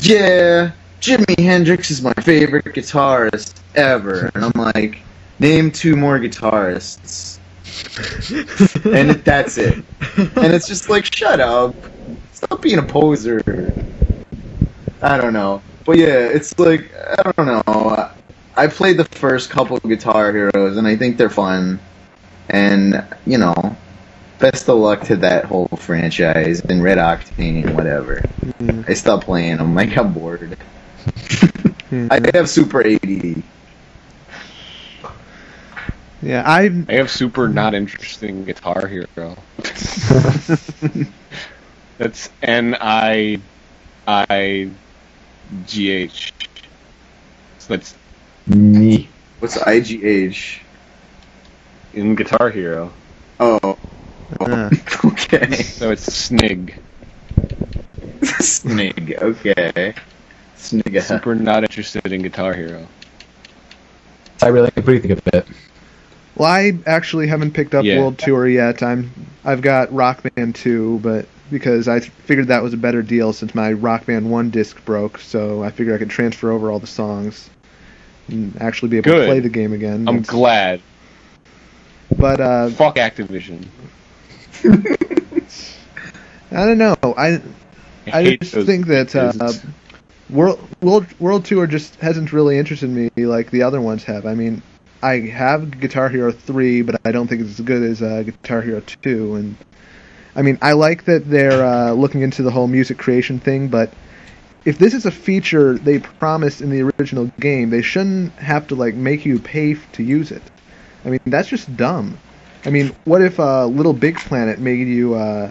"Yeah, 0.02 0.72
Jimi 1.00 1.38
Hendrix 1.38 1.90
is 1.90 2.02
my 2.02 2.14
favorite 2.20 2.66
guitarist 2.66 3.54
ever," 3.74 4.30
and 4.34 4.44
I'm 4.44 4.52
like, 4.54 4.98
"Name 5.38 5.70
two 5.70 5.96
more 5.96 6.18
guitarists." 6.18 7.38
and 8.84 9.10
that's 9.24 9.58
it. 9.58 9.84
And 10.16 10.52
it's 10.52 10.66
just 10.66 10.88
like, 10.88 11.04
shut 11.04 11.40
up. 11.40 11.74
Stop 12.32 12.62
being 12.62 12.78
a 12.78 12.82
poser. 12.82 13.42
I 15.02 15.18
don't 15.18 15.32
know. 15.32 15.62
But 15.84 15.98
yeah, 15.98 16.28
it's 16.28 16.58
like, 16.58 16.92
I 16.94 17.22
don't 17.22 17.46
know. 17.46 18.10
I 18.56 18.66
played 18.66 18.96
the 18.96 19.04
first 19.04 19.50
couple 19.50 19.76
of 19.76 19.82
Guitar 19.82 20.32
Heroes, 20.32 20.76
and 20.76 20.86
I 20.86 20.96
think 20.96 21.16
they're 21.16 21.30
fun. 21.30 21.78
And, 22.48 23.04
you 23.26 23.38
know, 23.38 23.76
best 24.38 24.68
of 24.68 24.78
luck 24.78 25.02
to 25.04 25.16
that 25.16 25.44
whole 25.44 25.68
franchise 25.76 26.60
and 26.60 26.82
Red 26.82 26.98
Octane, 26.98 27.74
whatever. 27.74 28.22
Mm-hmm. 28.44 28.82
I 28.90 28.94
stopped 28.94 29.24
playing 29.24 29.58
them. 29.58 29.76
I 29.76 29.86
got 29.86 30.14
bored. 30.14 30.56
Mm-hmm. 31.06 32.08
I 32.10 32.36
have 32.36 32.48
Super 32.48 32.84
ADD. 32.86 33.42
Yeah, 36.22 36.42
I 36.44 36.70
I 36.88 36.94
have 36.94 37.10
super 37.10 37.48
not 37.48 37.74
interesting 37.74 38.44
Guitar 38.44 38.88
Hero. 38.88 39.36
That's 41.98 42.30
N 42.42 42.76
I 42.80 43.38
I 44.08 44.70
G 45.66 45.90
H. 45.90 46.32
So 47.58 47.74
that's 47.76 47.94
Me. 48.46 49.08
What's 49.40 49.58
IGH? 49.58 50.60
in 51.94 52.14
Guitar 52.14 52.50
Hero. 52.50 52.92
Oh. 53.40 53.76
Uh. 54.38 54.70
okay. 55.04 55.62
So 55.62 55.90
it's 55.90 56.12
Snig. 56.12 56.78
Snig. 58.22 59.16
Okay. 59.22 59.94
Snig. 60.56 61.02
Super 61.02 61.34
not 61.34 61.62
interested 61.62 62.12
in 62.12 62.22
Guitar 62.22 62.52
Hero. 62.54 62.86
I 64.42 64.48
really 64.48 64.70
agree 64.76 65.00
with 65.00 65.26
it. 65.34 65.46
well, 66.34 66.48
I 66.48 66.72
actually 66.86 67.26
haven't 67.28 67.52
picked 67.52 67.74
up 67.74 67.84
Yeah. 67.84 68.00
World 68.00 68.18
Tour 68.18 68.46
yet. 68.46 68.82
I'm 68.82 69.10
I've 69.44 69.62
got 69.62 69.92
Rock 69.92 70.22
Band 70.34 70.54
2, 70.54 71.00
but 71.02 71.26
because 71.50 71.88
I 71.88 72.00
figured 72.00 72.48
that 72.48 72.62
was 72.62 72.72
a 72.74 72.76
better 72.76 73.02
deal 73.02 73.32
since 73.32 73.54
my 73.54 73.72
Rock 73.72 74.06
Band 74.06 74.30
1 74.30 74.50
disc 74.50 74.84
broke, 74.84 75.18
so 75.18 75.62
I 75.62 75.70
figured 75.70 75.94
I 75.94 75.98
could 75.98 76.10
transfer 76.10 76.50
over 76.50 76.70
all 76.70 76.78
the 76.78 76.86
songs 76.86 77.48
and 78.28 78.60
actually 78.60 78.88
be 78.88 78.96
able 78.98 79.12
to 79.12 79.26
play 79.26 79.40
the 79.40 79.48
game 79.48 79.72
again. 79.72 80.08
I'm 80.08 80.16
That's- 80.16 80.26
glad. 80.30 80.80
But 82.16 82.40
uh, 82.40 82.70
Fuck 82.70 82.96
Activision. 82.96 83.66
I 86.50 86.64
don't 86.66 86.78
know. 86.78 86.96
I 87.02 87.42
I 88.06 88.22
hate 88.22 88.40
just 88.40 88.54
think 88.66 88.86
that 88.86 89.14
uh. 89.14 89.52
World 90.30 90.60
World 90.80 91.06
World 91.20 91.44
Tour 91.44 91.66
just 91.66 91.96
hasn't 91.96 92.32
really 92.32 92.58
interested 92.58 92.90
me 92.90 93.10
like 93.16 93.50
the 93.50 93.62
other 93.62 93.80
ones 93.80 94.04
have. 94.04 94.26
I 94.26 94.34
mean, 94.34 94.62
I 95.02 95.20
have 95.20 95.78
Guitar 95.80 96.08
Hero 96.08 96.32
three, 96.32 96.82
but 96.82 97.00
I 97.04 97.12
don't 97.12 97.28
think 97.28 97.42
it's 97.42 97.58
as 97.58 97.64
good 97.64 97.82
as 97.82 98.02
uh, 98.02 98.22
Guitar 98.24 98.62
Hero 98.62 98.80
two. 99.02 99.34
And 99.36 99.56
I 100.36 100.42
mean, 100.42 100.58
I 100.62 100.72
like 100.72 101.04
that 101.06 101.28
they're 101.30 101.64
uh, 101.64 101.92
looking 101.92 102.20
into 102.20 102.42
the 102.42 102.50
whole 102.50 102.68
music 102.68 102.98
creation 102.98 103.40
thing, 103.40 103.68
but 103.68 103.90
if 104.64 104.78
this 104.78 104.94
is 104.94 105.06
a 105.06 105.10
feature 105.10 105.78
they 105.78 105.98
promised 105.98 106.60
in 106.60 106.70
the 106.70 106.90
original 106.98 107.30
game, 107.40 107.70
they 107.70 107.82
shouldn't 107.82 108.32
have 108.34 108.68
to 108.68 108.74
like 108.74 108.94
make 108.94 109.24
you 109.24 109.38
pay 109.38 109.72
f- 109.72 109.92
to 109.92 110.02
use 110.02 110.30
it. 110.30 110.42
I 111.04 111.10
mean, 111.10 111.20
that's 111.26 111.48
just 111.48 111.74
dumb. 111.76 112.18
I 112.64 112.70
mean, 112.70 112.94
what 113.04 113.22
if 113.22 113.40
uh, 113.40 113.66
Little 113.66 113.92
Big 113.92 114.16
Planet 114.16 114.58
made 114.58 114.88
you 114.88 115.14
uh, 115.14 115.50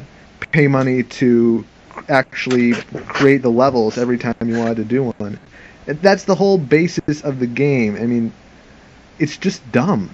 pay 0.52 0.68
money 0.68 1.04
to 1.04 1.66
actually 2.10 2.74
create 3.08 3.42
the 3.42 3.50
levels 3.50 3.98
every 3.98 4.18
time 4.18 4.36
you 4.46 4.58
wanted 4.58 4.76
to 4.78 4.84
do 4.86 5.12
one? 5.18 5.40
That's 5.86 6.26
the 6.26 6.36
whole 6.36 6.58
basis 6.58 7.22
of 7.24 7.40
the 7.40 7.48
game. 7.48 7.96
I 7.96 8.06
mean, 8.06 8.34
it's 9.20 9.38
just 9.38 9.62
dumb. 9.72 10.14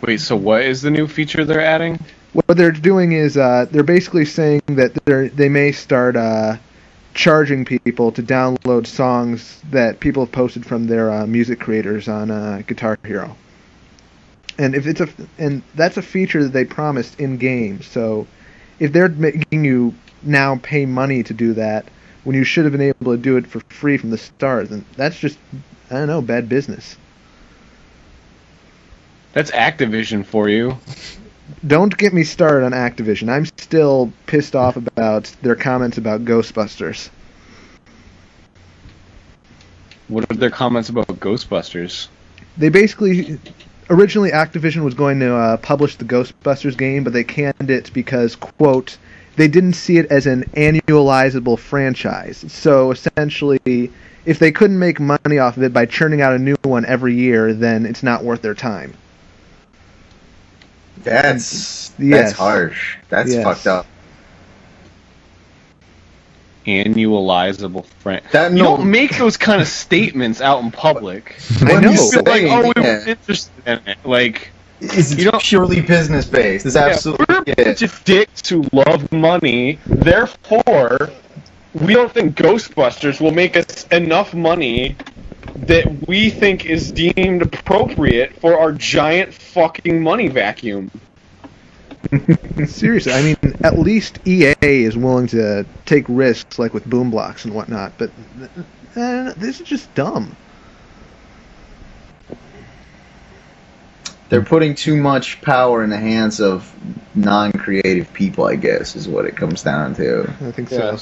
Wait, 0.00 0.20
so 0.20 0.36
what 0.36 0.62
is 0.62 0.82
the 0.82 0.90
new 0.90 1.08
feature 1.08 1.44
they're 1.44 1.60
adding? 1.60 1.98
What 2.32 2.56
they're 2.56 2.70
doing 2.70 3.12
is 3.12 3.36
uh, 3.36 3.66
they're 3.70 3.82
basically 3.82 4.24
saying 4.24 4.62
that 4.66 4.94
they 5.04 5.28
they 5.28 5.48
may 5.48 5.72
start 5.72 6.14
uh, 6.14 6.56
charging 7.14 7.64
people 7.64 8.12
to 8.12 8.22
download 8.22 8.86
songs 8.86 9.60
that 9.70 9.98
people 9.98 10.24
have 10.24 10.32
posted 10.32 10.64
from 10.64 10.86
their 10.86 11.10
uh, 11.10 11.26
music 11.26 11.58
creators 11.58 12.06
on 12.06 12.30
uh, 12.30 12.62
Guitar 12.66 12.96
Hero. 13.04 13.36
And 14.58 14.74
if 14.74 14.86
it's 14.86 15.00
a 15.00 15.08
and 15.38 15.62
that's 15.74 15.96
a 15.96 16.02
feature 16.02 16.44
that 16.44 16.52
they 16.52 16.64
promised 16.64 17.18
in 17.18 17.38
game. 17.38 17.82
So 17.82 18.26
if 18.78 18.92
they're 18.92 19.08
making 19.08 19.64
you 19.64 19.94
now 20.22 20.60
pay 20.62 20.86
money 20.86 21.22
to 21.24 21.34
do 21.34 21.54
that 21.54 21.86
when 22.24 22.36
you 22.36 22.44
should 22.44 22.64
have 22.64 22.72
been 22.72 22.82
able 22.82 23.12
to 23.12 23.18
do 23.18 23.36
it 23.36 23.46
for 23.46 23.60
free 23.68 23.96
from 23.96 24.10
the 24.10 24.18
start, 24.18 24.68
then 24.68 24.84
that's 24.96 25.18
just 25.18 25.38
I 25.90 25.94
don't 25.94 26.06
know 26.06 26.22
bad 26.22 26.48
business. 26.48 26.96
That's 29.38 29.52
Activision 29.52 30.26
for 30.26 30.48
you. 30.48 30.76
Don't 31.64 31.96
get 31.96 32.12
me 32.12 32.24
started 32.24 32.66
on 32.66 32.72
Activision. 32.72 33.28
I'm 33.28 33.46
still 33.46 34.12
pissed 34.26 34.56
off 34.56 34.74
about 34.74 35.32
their 35.42 35.54
comments 35.54 35.96
about 35.96 36.24
Ghostbusters. 36.24 37.08
What 40.08 40.28
are 40.28 40.34
their 40.34 40.50
comments 40.50 40.88
about 40.88 41.06
Ghostbusters? 41.06 42.08
They 42.56 42.68
basically 42.68 43.38
originally 43.88 44.32
Activision 44.32 44.82
was 44.82 44.94
going 44.94 45.20
to 45.20 45.32
uh, 45.32 45.56
publish 45.58 45.94
the 45.94 46.04
Ghostbusters 46.04 46.76
game, 46.76 47.04
but 47.04 47.12
they 47.12 47.22
canned 47.22 47.70
it 47.70 47.92
because 47.92 48.34
quote 48.34 48.98
they 49.36 49.46
didn't 49.46 49.74
see 49.74 49.98
it 49.98 50.06
as 50.06 50.26
an 50.26 50.50
annualizable 50.56 51.60
franchise. 51.60 52.44
So 52.48 52.90
essentially, 52.90 53.92
if 54.26 54.40
they 54.40 54.50
couldn't 54.50 54.80
make 54.80 54.98
money 54.98 55.38
off 55.38 55.56
of 55.56 55.62
it 55.62 55.72
by 55.72 55.86
churning 55.86 56.22
out 56.22 56.32
a 56.32 56.40
new 56.40 56.56
one 56.64 56.84
every 56.86 57.14
year, 57.14 57.54
then 57.54 57.86
it's 57.86 58.02
not 58.02 58.24
worth 58.24 58.42
their 58.42 58.56
time. 58.56 58.94
That's 61.04 61.92
Yes. 61.98 62.20
that's 62.28 62.32
harsh. 62.38 62.96
That's 63.08 63.32
Yes. 63.32 63.44
fucked 63.44 63.66
up. 63.66 63.86
Annualizable 66.66 67.86
friend. 68.00 68.20
That 68.32 68.52
You 68.52 68.58
don't 68.58 68.90
make 68.90 69.16
those 69.16 69.36
kind 69.38 69.62
of 69.62 69.68
statements 69.68 70.40
out 70.40 70.62
in 70.62 70.70
public. 70.70 71.36
I 71.62 71.80
know. 71.80 71.90
you 71.90 71.96
You 71.96 72.10
feel 72.10 72.22
like, 72.24 72.42
oh, 72.44 72.72
we 72.76 72.82
yeah. 72.82 72.98
were 73.04 73.08
interested 73.08 73.52
in 73.66 73.80
it. 73.86 73.98
Like, 74.04 74.50
It's 74.80 75.14
you 75.14 75.30
don't- 75.30 75.42
purely 75.42 75.80
business 75.80 76.26
based. 76.26 76.66
It's 76.66 76.74
yeah, 76.76 76.86
absolutely 76.88 77.26
we're 77.28 77.42
a 77.52 77.64
bunch 77.64 77.82
of 77.82 78.04
dicks 78.04 78.48
who 78.48 78.64
love 78.72 79.10
money. 79.10 79.78
Therefore, 79.86 81.10
we 81.72 81.94
don't 81.94 82.12
think 82.12 82.36
Ghostbusters 82.36 83.18
will 83.20 83.32
make 83.32 83.56
us 83.56 83.86
enough 83.90 84.34
money 84.34 84.94
that 85.54 86.06
we 86.06 86.30
think 86.30 86.66
is 86.66 86.92
deemed 86.92 87.42
appropriate 87.42 88.40
for 88.40 88.58
our 88.58 88.72
giant 88.72 89.34
fucking 89.34 90.02
money 90.02 90.28
vacuum. 90.28 90.90
Seriously, 92.66 93.12
I 93.12 93.22
mean, 93.22 93.36
at 93.62 93.78
least 93.78 94.20
EA 94.26 94.54
is 94.60 94.96
willing 94.96 95.26
to 95.28 95.66
take 95.84 96.04
risks, 96.08 96.58
like 96.58 96.72
with 96.72 96.84
Boom 96.84 97.10
Blox 97.10 97.44
and 97.44 97.54
whatnot. 97.54 97.92
But 97.98 98.10
uh, 98.96 99.32
this 99.36 99.60
is 99.60 99.66
just 99.66 99.94
dumb. 99.94 100.36
They're 104.28 104.44
putting 104.44 104.74
too 104.74 104.96
much 104.96 105.40
power 105.40 105.82
in 105.82 105.90
the 105.90 105.96
hands 105.96 106.40
of 106.40 106.72
non-creative 107.14 108.12
people. 108.12 108.44
I 108.44 108.56
guess 108.56 108.94
is 108.94 109.08
what 109.08 109.24
it 109.24 109.36
comes 109.36 109.62
down 109.62 109.94
to. 109.96 110.30
I 110.40 110.52
think 110.52 110.68
so. 110.68 110.98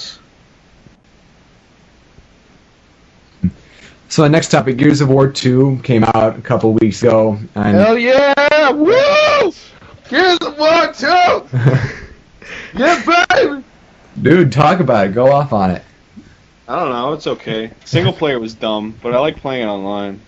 So 4.09 4.23
the 4.23 4.29
next 4.29 4.49
topic, 4.51 4.77
Gears 4.77 5.01
of 5.01 5.09
War 5.09 5.29
2 5.31 5.81
came 5.83 6.05
out 6.05 6.39
a 6.39 6.43
couple 6.43 6.73
weeks 6.75 7.03
ago, 7.03 7.39
and 7.55 7.77
Hell 7.77 7.99
yeah! 7.99 8.71
Woo! 8.71 9.53
Here's 10.09 10.39
the 10.39 10.53
one, 10.57 10.95
too! 10.95 12.79
Yeah, 12.79 13.25
baby! 13.37 13.65
dude, 14.23 14.53
talk 14.53 14.81
about 14.81 15.09
it. 15.09 15.15
Go 15.15 15.33
off 15.33 15.53
on 15.53 15.71
it. 15.73 15.83
I 16.69 16.79
don't 16.81 16.91
know, 16.91 17.13
it's 17.13 17.27
okay. 17.27 17.71
Single 17.85 18.13
player 18.21 18.39
was 18.39 18.55
dumb, 18.55 18.95
but 19.03 19.13
I 19.15 19.19
like 19.19 19.37
playing 19.39 19.63
it 19.65 19.71
online. 19.71 20.21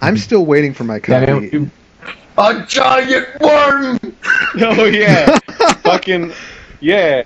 I'm 0.00 0.16
still 0.16 0.46
waiting 0.46 0.72
for 0.72 0.84
my 0.84 0.96
Yeah, 0.96 1.00
copy. 1.00 1.26
man, 1.32 1.50
you- 1.52 1.70
A 2.38 2.64
giant 2.66 3.28
worm. 3.40 3.98
Oh 4.60 4.84
yeah, 4.86 5.38
fucking 5.82 6.32
yeah. 6.80 7.24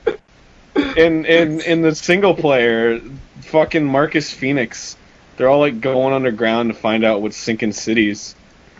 In 0.97 1.25
in 1.25 1.61
in 1.61 1.83
the 1.83 1.95
single 1.95 2.35
player, 2.35 3.01
fucking 3.43 3.85
Marcus 3.85 4.33
Phoenix, 4.33 4.97
they're 5.37 5.49
all 5.49 5.61
like 5.61 5.81
going 5.81 6.13
underground 6.13 6.71
to 6.71 6.75
find 6.75 7.05
out 7.05 7.23
what's 7.23 7.37
sinking 7.37 7.73
cities. 7.73 8.35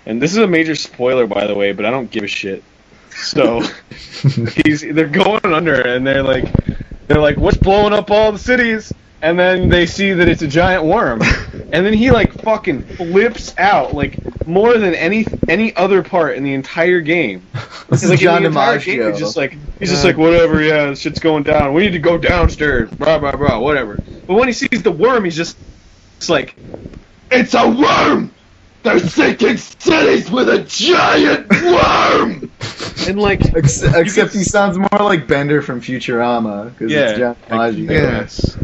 And 0.07 0.21
this 0.21 0.33
is 0.33 0.39
a 0.39 0.47
major 0.47 0.75
spoiler, 0.75 1.27
by 1.27 1.47
the 1.47 1.55
way, 1.55 1.73
but 1.73 1.85
I 1.85 1.91
don't 1.91 2.11
give 2.11 2.25
a 2.25 2.29
shit. 2.29 2.63
So 3.11 3.61
he's 4.65 4.83
they're 4.83 5.07
going 5.07 5.45
under, 5.45 5.81
and 5.81 6.07
they're 6.07 6.23
like 6.23 6.47
they're 7.07 7.21
like, 7.21 7.37
what's 7.37 7.57
blowing 7.57 7.93
up 7.93 8.11
all 8.11 8.33
the 8.33 8.39
cities? 8.39 8.93
And 9.23 9.39
then 9.39 9.71
they 9.71 9.87
see 9.87 10.13
that 10.13 10.29
it's 10.29 10.43
a 10.43 10.49
giant 10.49 10.85
worm, 10.85 11.23
and 11.23 11.87
then 11.87 11.95
he 11.95 12.11
like 12.11 12.33
fucking 12.43 12.83
flips 12.83 13.55
out 13.57 13.95
like 13.95 14.19
more 14.47 14.77
than 14.77 14.95
any 14.95 15.27
any 15.49 15.75
other 15.77 16.03
part 16.03 16.37
in 16.37 16.45
the 16.45 16.53
entire 16.53 17.01
game. 17.01 17.47
This 17.89 18.03
is 18.03 18.11
like 18.11 18.19
John 18.19 18.43
the 18.43 18.49
entire 18.49 18.79
game, 18.79 18.99
DiMaggio. 18.99 19.11
he's 19.11 19.19
just 19.19 19.37
like 19.37 19.57
he's 19.79 19.91
just 19.91 20.05
like 20.05 20.17
whatever, 20.17 20.63
yeah, 20.63 20.93
shit's 20.95 21.21
going 21.21 21.43
down. 21.43 21.73
We 21.73 21.83
need 21.83 21.93
to 21.93 21.99
go 21.99 22.19
downstairs, 22.19 22.91
blah 22.91 23.19
blah 23.19 23.37
blah, 23.37 23.59
whatever. 23.59 23.99
But 24.27 24.35
when 24.35 24.49
he 24.49 24.53
sees 24.53 24.83
the 24.83 24.93
worm, 24.93 25.25
he's 25.25 25.37
just 25.37 25.57
it's 26.25 26.31
like 26.31 26.57
it's 27.31 27.53
a 27.55 27.69
worm. 27.69 28.31
They're 28.83 28.99
sinking 28.99 29.57
cities 29.59 30.31
with 30.31 30.49
a 30.49 30.63
giant 30.65 31.51
worm. 31.51 32.51
and 33.07 33.19
like 33.21 33.55
Ex- 33.55 33.83
Except 33.83 34.33
he 34.33 34.43
sounds 34.43 34.77
more 34.79 34.89
like 35.01 35.27
Bender 35.27 35.61
from 35.63 35.81
Futurama 35.83 36.71
because 36.71 36.91
Yeah. 36.93 37.11
it's 37.11 37.19
John 37.19 37.37
DiMaggio. 37.51 37.91
Yes. 37.91 38.57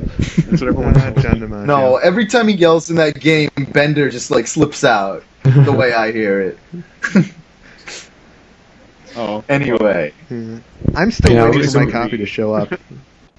that's 0.46 0.60
what 0.60 0.68
everyone 0.68 0.96
Uh, 0.96 1.10
John 1.20 1.40
DiMaggio. 1.40 1.66
No, 1.66 1.96
every 1.96 2.26
time 2.26 2.48
he 2.48 2.54
yells 2.54 2.88
in 2.90 2.96
that 2.96 3.18
game, 3.20 3.50
Bender 3.72 4.08
just 4.10 4.30
like 4.30 4.46
slips 4.46 4.84
out. 4.84 5.22
the 5.42 5.72
way 5.72 5.92
I 5.92 6.12
hear 6.12 6.40
it. 6.40 6.58
Oh, 9.16 9.42
Anyway, 9.48 10.12
I'm 10.94 11.10
still 11.10 11.32
You 11.32 11.36
know, 11.38 11.50
waiting 11.50 11.68
for 11.70 11.84
my 11.84 11.90
copy 11.90 12.16
to 12.16 12.26
show 12.26 12.54
up. 12.54 12.72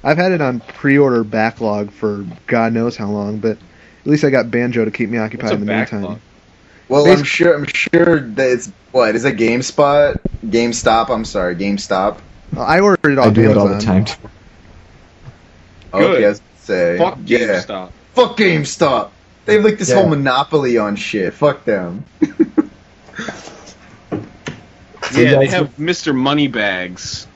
I've 0.03 0.17
had 0.17 0.33
it 0.33 0.41
on 0.41 0.59
pre-order 0.59 1.23
backlog 1.23 1.91
for 1.91 2.25
God 2.45 2.73
knows 2.73 2.97
how 2.97 3.09
long, 3.09 3.37
but 3.37 3.57
at 4.01 4.07
least 4.07 4.23
I 4.23 4.29
got 4.29 4.49
Banjo 4.51 4.85
to 4.85 4.91
keep 4.91 5.09
me 5.09 5.17
occupied 5.17 5.53
in 5.53 5.59
the 5.61 5.65
backlog? 5.65 6.01
meantime. 6.01 6.21
well, 6.89 7.05
I'm 7.07 7.23
sure 7.23 7.55
I'm 7.55 7.65
sure 7.65 8.19
that 8.19 8.49
it's 8.49 8.71
what 8.91 9.15
is 9.15 9.25
it 9.25 9.37
GameSpot, 9.37 10.19
GameStop. 10.45 11.09
I'm 11.09 11.25
sorry, 11.25 11.55
GameStop. 11.55 12.17
I 12.57 12.79
ordered 12.79 13.13
it 13.13 13.17
I 13.19 13.27
off 13.27 13.33
do 13.33 13.49
it 13.49 13.57
all 13.57 13.67
the 13.67 13.79
time. 13.79 14.03
Good. 14.05 14.15
Okay, 15.93 16.25
I 16.25 16.29
was 16.29 16.41
say 16.57 16.97
fuck 16.97 17.17
yeah, 17.25 17.39
GameStop. 17.39 17.91
fuck 18.13 18.37
GameStop. 18.37 19.09
They 19.45 19.55
have 19.55 19.63
like 19.65 19.77
this 19.77 19.89
Yeah. 19.89 19.95
whole 19.95 20.09
monopoly 20.09 20.77
on 20.77 20.95
shit. 20.95 21.33
Fuck 21.33 21.65
them. 21.65 22.05
Yeah, 25.13 25.39
they 25.39 25.47
have 25.47 25.75
Mr. 25.75 26.15
Moneybags. 26.15 27.27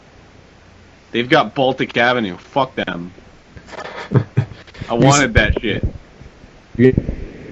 They've 1.11 1.28
got 1.28 1.55
Baltic 1.55 1.97
Avenue. 1.97 2.38
Fuck 2.38 2.76
them. 2.76 3.11
I 4.89 4.93
wanted 4.93 5.34
that 5.34 5.59
shit. 5.61 5.84
You 6.78 6.93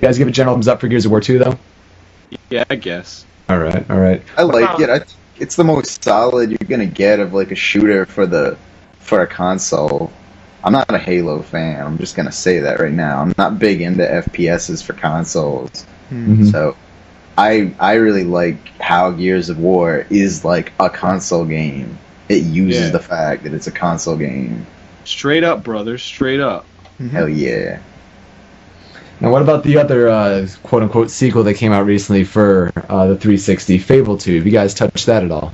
guys 0.02 0.18
give 0.18 0.28
a 0.28 0.32
general 0.32 0.56
thumbs 0.56 0.68
up 0.68 0.82
for 0.82 0.88
Gears 0.88 1.06
of 1.06 1.12
War 1.12 1.22
2, 1.22 1.40
though? 1.40 1.58
Yeah, 2.50 2.64
I 2.70 2.76
guess. 2.76 3.26
All 3.50 3.58
right, 3.58 3.90
all 3.90 4.00
right. 4.00 4.22
I 4.38 4.44
like 4.44 4.80
it. 4.80 4.90
I 4.90 5.00
think 5.00 5.12
it's 5.38 5.56
the 5.56 5.64
most 5.64 6.04
solid 6.04 6.50
you're 6.52 6.58
gonna 6.70 6.86
get 6.86 7.20
of 7.20 7.34
like 7.34 7.52
a 7.52 7.56
shooter 7.56 8.06
for 8.06 8.26
the 8.26 8.58
for 9.00 9.22
a 9.22 9.28
console. 9.28 10.12
I'm 10.64 10.72
not 10.72 10.90
a 10.94 10.98
Halo 10.98 11.42
fan. 11.42 11.86
I'm 11.86 11.98
just 11.98 12.16
gonna 12.16 12.32
say 12.32 12.60
that 12.60 12.80
right 12.80 12.94
now. 12.94 13.20
I'm 13.20 13.34
not 13.38 13.60
big 13.60 13.82
into 13.82 14.04
FPSs 14.04 14.82
for 14.84 14.94
consoles. 14.94 15.86
Mhm. 16.12 16.50
So 16.52 16.76
I 17.38 17.74
I 17.80 17.96
really 17.96 18.24
like 18.24 18.56
how 18.80 19.12
Gears 19.12 19.50
of 19.50 19.60
War 19.60 20.06
is 20.10 20.46
like 20.46 20.72
a 20.80 20.90
console 20.90 21.46
game. 21.46 21.98
It 22.30 22.44
uses 22.44 22.86
Yeah. 22.86 22.90
the 22.92 23.00
fact 23.00 23.44
that 23.44 23.54
it's 23.54 23.68
a 23.68 23.72
console 23.72 24.16
game. 24.16 24.66
Straight 25.04 25.44
up, 25.44 25.64
brother. 25.64 25.98
Straight 25.98 26.40
up. 26.40 26.66
Hell 27.12 27.28
yeah. 27.28 27.80
Now, 29.24 29.32
what 29.32 29.42
about 29.42 29.64
the 29.64 29.78
other 29.78 30.10
uh, 30.10 30.46
quote 30.64 30.84
unquote 30.84 31.10
sequel 31.10 31.44
that 31.44 31.54
came 31.54 31.72
out 31.72 31.86
recently 31.86 32.26
for 32.26 32.74
uh, 32.90 33.08
the 33.08 33.16
360, 33.16 33.78
Fable 33.78 34.18
2? 34.18 34.36
Have 34.36 34.46
you 34.46 34.52
guys 34.52 34.74
touched 34.74 35.06
that 35.06 35.24
at 35.24 35.32
all? 35.32 35.54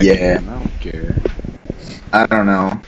Yeah. 0.00 0.40
I 0.40 0.44
don't 0.44 0.80
care. 0.80 1.14
I 2.14 2.24
don't 2.24 2.46
know. 2.46 2.80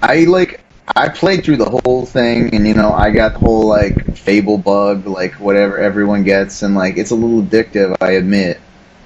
I 0.00 0.26
like 0.26 0.60
I 0.94 1.08
played 1.08 1.44
through 1.44 1.56
the 1.56 1.80
whole 1.84 2.06
thing 2.06 2.54
and 2.54 2.64
you 2.64 2.74
know, 2.74 2.92
I 2.92 3.10
got 3.10 3.32
the 3.32 3.40
whole 3.40 3.66
like 3.66 4.16
fable 4.16 4.58
bug, 4.58 5.08
like 5.08 5.34
whatever 5.40 5.76
everyone 5.76 6.22
gets 6.22 6.62
and 6.62 6.76
like 6.76 6.96
it's 6.96 7.10
a 7.10 7.16
little 7.16 7.42
addictive, 7.42 7.96
I 8.00 8.12
admit. 8.12 8.60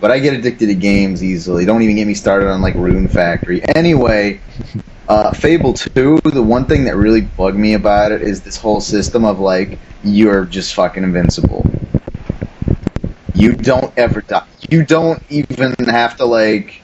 But 0.05 0.11
I 0.11 0.19
get 0.19 0.35
addicted 0.35 0.67
to 0.67 0.75
games 0.75 1.25
easily. 1.25 1.65
Don't 1.65 1.81
even 1.81 1.97
get 1.97 2.07
me 2.07 2.13
started 2.13 2.51
on 2.51 2.61
like 2.61 2.75
Rune 2.75 3.09
Factory. 3.09 3.63
Anyway, 3.75 4.39
uh, 5.09 5.33
Fable 5.33 5.73
2, 5.73 6.21
the 6.25 6.43
one 6.43 6.67
thing 6.67 6.85
that 6.85 6.95
really 6.95 7.23
bugged 7.23 7.57
me 7.57 7.73
about 7.73 8.13
it 8.13 8.21
is 8.21 8.43
this 8.43 8.59
whole 8.59 8.83
system 8.83 9.25
of 9.25 9.41
like 9.41 9.79
you're 10.03 10.45
just 10.45 10.75
fucking 10.75 11.03
invincible. 11.03 11.65
You 13.35 13.55
don't 13.55 13.97
ever 13.97 14.21
die. 14.21 14.45
You 14.69 14.85
don't 14.85 15.23
even 15.31 15.75
have 15.87 16.19
to 16.19 16.27
like 16.27 16.83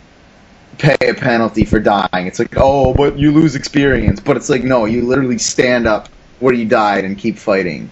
pay 0.78 0.96
a 1.06 1.12
penalty 1.12 1.66
for 1.66 1.78
dying. 1.78 2.26
It's 2.26 2.38
like, 2.38 2.54
oh, 2.56 2.94
but 2.94 3.18
you 3.18 3.32
lose 3.32 3.54
experience. 3.54 4.18
But 4.18 4.38
it's 4.38 4.48
like, 4.48 4.64
no, 4.64 4.86
you 4.86 5.02
literally 5.02 5.36
stand 5.36 5.86
up 5.86 6.08
where 6.38 6.54
you 6.54 6.64
died 6.64 7.04
and 7.04 7.18
keep 7.18 7.36
fighting. 7.36 7.90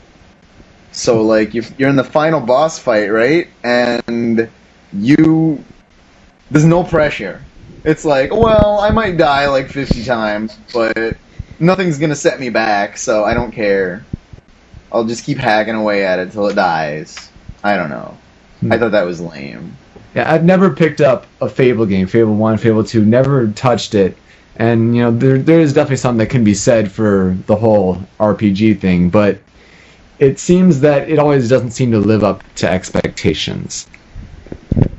So 0.92 1.20
like, 1.20 1.52
you're 1.52 1.90
in 1.90 1.96
the 1.96 2.02
final 2.02 2.40
boss 2.40 2.78
fight, 2.78 3.08
right, 3.08 3.46
and 3.62 4.48
you, 4.92 5.62
there's 6.50 6.64
no 6.64 6.84
pressure. 6.84 7.42
It's 7.84 8.04
like, 8.04 8.32
well, 8.32 8.80
I 8.80 8.90
might 8.90 9.16
die 9.16 9.48
like 9.48 9.68
50 9.68 10.04
times, 10.04 10.58
but 10.72 11.16
nothing's 11.60 11.98
gonna 11.98 12.16
set 12.16 12.40
me 12.40 12.50
back, 12.50 12.96
so 12.96 13.24
I 13.24 13.34
don't 13.34 13.52
care. 13.52 14.04
I'll 14.90 15.04
just 15.04 15.24
keep 15.24 15.38
hacking 15.38 15.74
away 15.74 16.04
at 16.04 16.18
it 16.18 16.32
till 16.32 16.46
it 16.48 16.54
dies. 16.54 17.30
I 17.62 17.76
don't 17.76 17.90
know. 17.90 18.16
Hmm. 18.60 18.72
I 18.72 18.78
thought 18.78 18.92
that 18.92 19.04
was 19.04 19.20
lame. 19.20 19.76
Yeah, 20.14 20.32
I've 20.32 20.44
never 20.44 20.70
picked 20.70 21.00
up 21.00 21.26
a 21.40 21.48
Fable 21.48 21.86
game, 21.86 22.06
Fable 22.06 22.34
1, 22.34 22.58
Fable 22.58 22.84
2, 22.84 23.04
never 23.04 23.48
touched 23.48 23.94
it. 23.94 24.16
And, 24.56 24.96
you 24.96 25.02
know, 25.02 25.10
there, 25.12 25.38
there 25.38 25.60
is 25.60 25.72
definitely 25.72 25.98
something 25.98 26.18
that 26.18 26.30
can 26.30 26.42
be 26.42 26.54
said 26.54 26.90
for 26.90 27.36
the 27.46 27.54
whole 27.54 28.02
RPG 28.18 28.80
thing, 28.80 29.10
but 29.10 29.38
it 30.18 30.40
seems 30.40 30.80
that 30.80 31.08
it 31.08 31.18
always 31.18 31.48
doesn't 31.48 31.70
seem 31.70 31.92
to 31.92 31.98
live 31.98 32.24
up 32.24 32.42
to 32.56 32.68
expectations. 32.68 33.86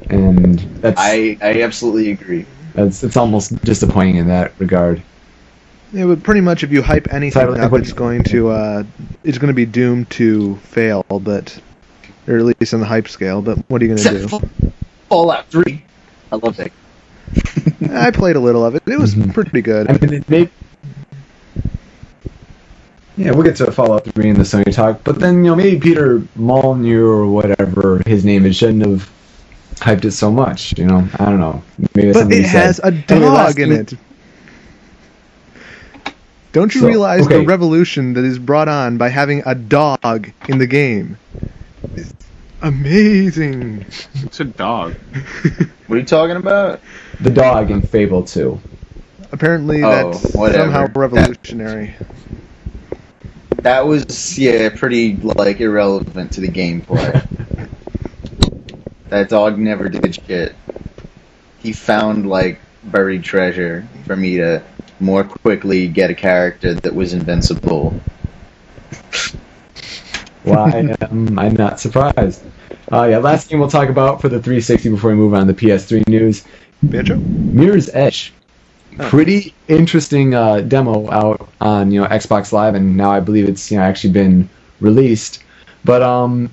And 0.09 0.59
that's, 0.81 0.99
I 0.99 1.37
I 1.41 1.61
absolutely 1.61 2.11
agree. 2.11 2.45
that's 2.73 3.03
it's 3.03 3.17
almost 3.17 3.55
disappointing 3.63 4.17
in 4.17 4.27
that 4.27 4.53
regard. 4.59 5.01
Yeah, 5.91 6.05
but 6.05 6.21
pretty 6.23 6.41
much 6.41 6.63
if 6.63 6.71
you 6.71 6.81
hype 6.81 7.11
anything 7.11 7.41
So, 7.41 7.53
up, 7.53 7.73
it's 7.73 7.93
going 7.93 8.23
to 8.25 8.49
uh, 8.49 8.83
it's 9.23 9.37
going 9.37 9.47
to 9.49 9.53
be 9.55 9.65
doomed 9.65 10.09
to 10.11 10.55
fail. 10.57 11.03
But 11.09 11.59
or 12.27 12.37
at 12.37 12.59
least 12.59 12.73
on 12.73 12.79
the 12.79 12.85
hype 12.85 13.07
scale. 13.07 13.41
But 13.41 13.57
what 13.69 13.81
are 13.81 13.85
you 13.85 13.95
going 13.95 14.03
to 14.03 14.27
do? 14.27 14.71
Fallout 15.09 15.47
3. 15.47 15.83
I 16.31 16.35
love 16.35 16.57
that. 16.57 16.71
I 17.91 18.11
played 18.11 18.35
a 18.35 18.39
little 18.39 18.63
of 18.63 18.75
it. 18.75 18.83
It 18.85 18.99
was 18.99 19.15
pretty 19.33 19.61
good. 19.61 19.87
Mm-hmm. 19.87 20.03
I 20.03 20.07
mean, 20.07 20.13
it 20.21 20.29
may... 20.29 20.49
Yeah, 23.17 23.31
we'll 23.31 23.43
get 23.43 23.55
to 23.57 23.71
Fallout 23.71 24.05
3 24.05 24.29
in 24.29 24.35
the 24.35 24.43
Sony 24.43 24.73
talk, 24.73 25.03
but 25.03 25.19
then, 25.19 25.37
you 25.43 25.49
know, 25.49 25.55
maybe 25.55 25.79
Peter 25.79 26.21
Molyneux 26.35 27.05
or 27.05 27.27
whatever 27.27 28.01
his 28.05 28.23
name 28.23 28.45
is 28.45 28.55
shouldn't 28.55 28.85
have 28.85 29.09
hyped 29.79 30.05
it 30.05 30.11
so 30.11 30.31
much, 30.31 30.77
you 30.77 30.85
know? 30.85 31.07
I 31.19 31.25
don't 31.25 31.39
know. 31.39 31.61
Maybe 31.95 32.07
that's 32.11 32.17
But 32.17 32.19
something 32.21 32.37
it 32.39 32.41
he 32.43 32.47
said. 32.49 32.63
has 32.65 32.79
a 32.79 32.85
Anyway, 32.87 33.25
dog 33.25 33.59
in 33.59 33.69
thing- 33.69 33.79
it. 33.81 33.93
Don't 36.51 36.73
you 36.73 36.81
So, 36.81 36.87
realize 36.87 37.25
okay. 37.25 37.39
the 37.41 37.45
revolution 37.45 38.13
that 38.13 38.23
is 38.23 38.39
brought 38.39 38.67
on 38.67 38.97
by 38.97 39.09
having 39.09 39.43
a 39.45 39.53
dog 39.53 40.31
in 40.47 40.57
the 40.57 40.65
game? 40.65 41.17
It's 41.95 42.13
amazing. 42.61 43.85
It's 44.15 44.39
a 44.39 44.45
dog. 44.45 44.95
What 45.87 45.95
are 45.95 45.99
you 46.01 46.05
talking 46.05 46.35
about? 46.35 46.81
The 47.19 47.31
dog 47.31 47.71
in 47.71 47.81
Fable 47.81 48.23
2. 48.23 48.59
Apparently, 49.31 49.83
Oh, 49.83 49.89
that's 50.11 50.35
whatever. 50.35 50.63
somehow 50.65 50.85
That- 50.85 50.95
revolutionary. 50.95 51.95
That 53.63 53.87
was 53.87 54.37
yeah, 54.37 54.69
pretty 54.69 55.15
like 55.17 55.59
irrelevant 55.59 56.31
to 56.33 56.41
the 56.41 56.47
gameplay. 56.47 57.25
that 59.09 59.29
dog 59.29 59.57
never 59.57 59.89
did 59.89 60.15
shit. 60.15 60.55
He 61.59 61.73
found 61.73 62.27
like 62.27 62.59
buried 62.83 63.23
treasure 63.23 63.87
for 64.05 64.15
me 64.15 64.37
to 64.37 64.63
more 64.99 65.23
quickly 65.23 65.87
get 65.87 66.09
a 66.09 66.15
character 66.15 66.73
that 66.73 66.93
was 66.93 67.13
invincible. 67.13 67.99
Why 70.43 70.95
am 71.01 71.37
I 71.37 71.49
not 71.49 71.79
surprised? 71.79 72.43
Uh, 72.91 73.03
yeah, 73.03 73.17
last 73.17 73.49
game 73.49 73.59
we'll 73.59 73.69
talk 73.69 73.89
about 73.89 74.21
for 74.21 74.29
the 74.29 74.39
360 74.39 74.89
before 74.89 75.11
we 75.11 75.15
move 75.15 75.33
on 75.33 75.47
to 75.47 75.53
the 75.53 75.59
PS3 75.59 76.07
news. 76.07 76.45
Banjo? 76.81 77.17
Mirror's 77.17 77.89
Edge. 77.89 78.33
Pretty 78.97 79.53
interesting 79.67 80.33
uh, 80.33 80.61
demo 80.61 81.09
out 81.11 81.49
on 81.61 81.91
you 81.91 82.01
know 82.01 82.07
Xbox 82.07 82.51
Live, 82.51 82.75
and 82.75 82.97
now 82.97 83.11
I 83.11 83.19
believe 83.19 83.47
it's 83.47 83.71
you 83.71 83.77
know 83.77 83.83
actually 83.83 84.11
been 84.11 84.49
released. 84.81 85.43
But 85.85 86.01
um, 86.01 86.49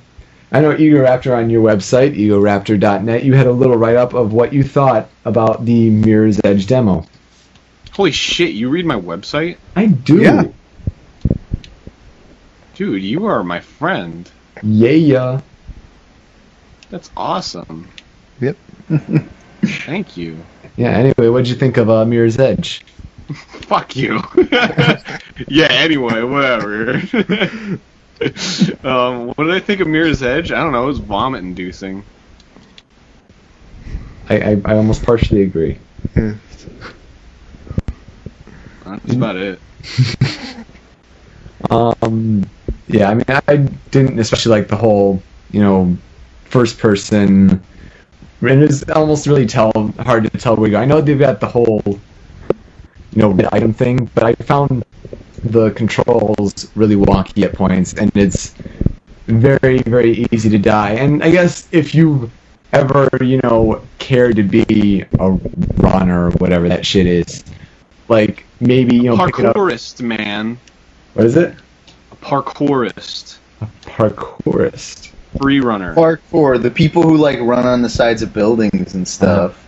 I 0.52 0.60
know 0.60 0.74
Egoraptor 0.74 1.36
on 1.36 1.50
your 1.50 1.62
website, 1.62 2.16
egoraptor.net, 2.16 3.24
you 3.24 3.34
had 3.34 3.46
a 3.46 3.52
little 3.52 3.76
write 3.76 3.96
up 3.96 4.14
of 4.14 4.32
what 4.32 4.52
you 4.52 4.62
thought 4.62 5.08
about 5.24 5.64
the 5.64 5.90
Mirror's 5.90 6.40
Edge 6.44 6.66
demo. 6.66 7.04
Holy 7.92 8.12
shit, 8.12 8.50
you 8.52 8.68
read 8.68 8.86
my 8.86 8.94
website? 8.94 9.56
I 9.74 9.86
do. 9.86 10.20
Yeah. 10.20 10.44
Dude, 12.74 13.02
you 13.02 13.26
are 13.26 13.42
my 13.42 13.60
friend. 13.60 14.30
Yeah, 14.62 14.90
yeah. 14.90 15.40
That's 16.90 17.10
awesome. 17.16 17.88
Yep. 18.40 18.56
Thank 19.62 20.16
you. 20.16 20.44
Yeah. 20.76 20.90
Anyway, 20.90 21.28
what'd 21.28 21.48
you 21.48 21.56
think 21.56 21.76
of 21.78 21.90
uh, 21.90 22.04
Mirror's 22.04 22.38
Edge? 22.38 22.84
Fuck 23.34 23.96
you. 23.96 24.22
yeah, 25.48 25.68
anyway, 25.70 26.22
whatever. 26.22 27.00
um, 28.84 29.28
what 29.28 29.44
did 29.44 29.50
I 29.50 29.60
think 29.60 29.80
of 29.80 29.88
Mirror's 29.88 30.22
Edge? 30.22 30.50
I 30.52 30.62
don't 30.62 30.72
know, 30.72 30.84
it 30.84 30.86
was 30.86 30.98
vomit 30.98 31.42
inducing. 31.42 32.04
I, 34.28 34.38
I, 34.38 34.62
I 34.64 34.76
almost 34.76 35.04
partially 35.04 35.42
agree. 35.42 35.78
Yeah. 36.16 36.34
That's 38.84 39.14
about 39.14 39.36
it. 39.36 39.60
Um, 41.70 42.44
yeah, 42.88 43.10
I 43.10 43.14
mean, 43.14 43.24
I 43.28 43.56
didn't 43.90 44.18
especially 44.18 44.50
like 44.50 44.68
the 44.68 44.76
whole, 44.76 45.22
you 45.50 45.60
know, 45.60 45.96
first 46.44 46.78
person. 46.78 47.60
And 48.42 48.62
it's 48.62 48.84
almost 48.90 49.26
really 49.26 49.46
tell 49.46 49.72
hard 50.00 50.24
to 50.24 50.38
tell 50.38 50.56
where 50.56 50.68
you 50.68 50.72
go. 50.72 50.80
I 50.80 50.84
know 50.84 51.00
they've 51.00 51.18
got 51.18 51.40
the 51.40 51.46
whole, 51.46 51.82
you 51.86 53.22
know, 53.22 53.36
item 53.52 53.72
thing, 53.72 54.08
but 54.14 54.24
I 54.24 54.34
found 54.44 54.84
the 55.52 55.70
controls 55.72 56.70
really 56.74 56.96
wonky 56.96 57.44
at 57.44 57.52
points, 57.52 57.94
and 57.94 58.10
it's 58.16 58.54
very, 59.26 59.78
very 59.82 60.26
easy 60.30 60.48
to 60.50 60.58
die. 60.58 60.90
And 60.90 61.22
I 61.22 61.30
guess 61.30 61.68
if 61.72 61.94
you 61.94 62.30
ever, 62.72 63.08
you 63.20 63.40
know, 63.42 63.82
care 63.98 64.32
to 64.32 64.42
be 64.42 65.04
a 65.18 65.30
runner 65.30 66.26
or 66.26 66.30
whatever 66.32 66.68
that 66.68 66.84
shit 66.84 67.06
is, 67.06 67.44
like 68.08 68.44
maybe 68.60 68.96
you 68.96 69.04
know, 69.04 69.26
pick 69.26 69.38
it 69.38 69.46
up. 69.46 69.56
Parkourist, 69.56 70.00
man. 70.00 70.58
What 71.14 71.26
is 71.26 71.36
it? 71.36 71.54
A 72.12 72.16
parkourist. 72.16 73.38
A 73.60 73.66
parkourist. 73.82 75.12
Free 75.40 75.60
runner. 75.60 75.94
Parkour, 75.94 76.62
the 76.62 76.70
people 76.70 77.02
who 77.02 77.16
like 77.16 77.38
run 77.40 77.66
on 77.66 77.82
the 77.82 77.90
sides 77.90 78.22
of 78.22 78.32
buildings 78.32 78.94
and 78.94 79.06
stuff. 79.06 79.65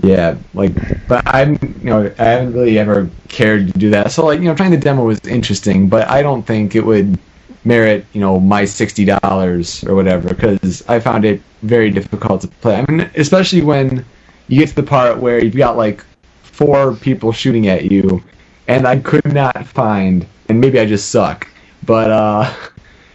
Yeah, 0.00 0.38
like, 0.54 0.78
but 1.08 1.22
I'm, 1.26 1.54
you 1.62 1.90
know, 1.90 2.14
I 2.18 2.24
haven't 2.24 2.52
really 2.52 2.78
ever 2.78 3.10
cared 3.28 3.66
to 3.68 3.72
do 3.78 3.90
that. 3.90 4.12
So, 4.12 4.24
like, 4.26 4.38
you 4.38 4.44
know, 4.44 4.54
trying 4.54 4.70
the 4.70 4.76
demo 4.76 5.04
was 5.04 5.18
interesting, 5.26 5.88
but 5.88 6.08
I 6.08 6.22
don't 6.22 6.46
think 6.46 6.76
it 6.76 6.84
would 6.86 7.18
merit, 7.64 8.06
you 8.12 8.20
know, 8.20 8.38
my 8.38 8.64
sixty 8.64 9.04
dollars 9.04 9.82
or 9.84 9.96
whatever, 9.96 10.28
because 10.28 10.82
I 10.88 11.00
found 11.00 11.24
it 11.24 11.42
very 11.62 11.90
difficult 11.90 12.42
to 12.42 12.48
play. 12.48 12.76
I 12.76 12.90
mean, 12.90 13.10
especially 13.16 13.62
when 13.62 14.06
you 14.46 14.60
get 14.60 14.68
to 14.68 14.74
the 14.76 14.82
part 14.84 15.18
where 15.18 15.42
you've 15.42 15.56
got 15.56 15.76
like 15.76 16.04
four 16.42 16.94
people 16.94 17.32
shooting 17.32 17.66
at 17.66 17.90
you, 17.90 18.22
and 18.68 18.86
I 18.86 18.98
could 19.00 19.32
not 19.32 19.66
find, 19.66 20.28
and 20.48 20.60
maybe 20.60 20.78
I 20.78 20.86
just 20.86 21.10
suck, 21.10 21.48
but 21.82 22.10
uh, 22.12 22.54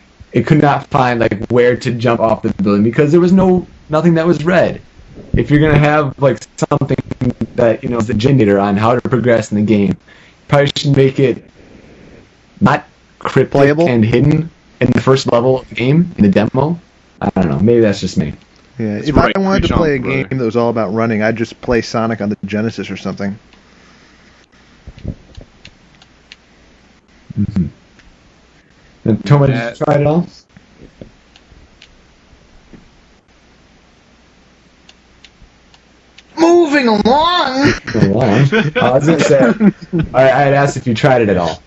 it 0.31 0.45
could 0.47 0.61
not 0.61 0.87
find 0.87 1.19
like 1.19 1.45
where 1.49 1.77
to 1.77 1.91
jump 1.93 2.19
off 2.19 2.41
the 2.41 2.53
building 2.63 2.83
because 2.83 3.11
there 3.11 3.21
was 3.21 3.33
no 3.33 3.67
nothing 3.89 4.15
that 4.15 4.27
was 4.27 4.43
red. 4.43 4.81
If 5.35 5.49
you're 5.49 5.59
gonna 5.59 5.77
have 5.79 6.13
like 6.19 6.39
something 6.69 6.97
that 7.55 7.83
you 7.83 7.89
know 7.89 7.97
is 7.97 8.09
a 8.09 8.13
generator 8.13 8.59
on 8.59 8.77
how 8.77 8.95
to 8.95 9.01
progress 9.09 9.51
in 9.51 9.57
the 9.57 9.63
game, 9.65 9.97
probably 10.47 10.71
should 10.77 10.95
make 10.95 11.19
it 11.19 11.49
not 12.61 12.85
cryptic 13.19 13.51
Playable? 13.51 13.87
and 13.87 14.03
hidden 14.03 14.49
in 14.81 14.87
the 14.91 15.01
first 15.01 15.31
level 15.31 15.59
of 15.59 15.67
the 15.69 15.75
game 15.75 16.13
in 16.17 16.23
the 16.23 16.29
demo. 16.29 16.79
I 17.21 17.29
don't 17.35 17.49
know. 17.49 17.59
Maybe 17.59 17.81
that's 17.81 17.99
just 18.01 18.17
me. 18.17 18.33
Yeah, 18.77 18.97
That's 18.97 19.09
if 19.09 19.15
right, 19.15 19.35
I 19.35 19.39
wanted 19.39 19.63
to 19.63 19.69
play 19.69 19.95
a 19.95 19.99
brother. 19.99 20.27
game 20.27 20.37
that 20.37 20.43
was 20.45 20.55
all 20.55 20.69
about 20.69 20.93
running, 20.93 21.21
I'd 21.21 21.35
just 21.37 21.59
play 21.61 21.81
Sonic 21.81 22.21
on 22.21 22.29
the 22.29 22.37
Genesis 22.45 22.89
or 22.89 22.97
something. 22.97 23.37
hmm 27.35 27.67
And 29.05 29.23
Toma, 29.25 29.47
did 29.47 29.55
you 29.57 29.71
try 29.85 29.95
it 29.95 30.05
all? 30.05 30.27
Moving 36.85 37.05
along. 37.05 37.73
Go 37.85 38.21
on. 38.21 38.77
I 38.77 38.91
was 38.91 39.05
gonna 39.05 39.19
say, 39.19 39.39
I, 40.13 40.23
I 40.23 40.41
had 40.43 40.53
asked 40.53 40.77
if 40.77 40.87
you 40.87 40.93
tried 40.93 41.21
it 41.21 41.29
at 41.29 41.37
all. 41.37 41.61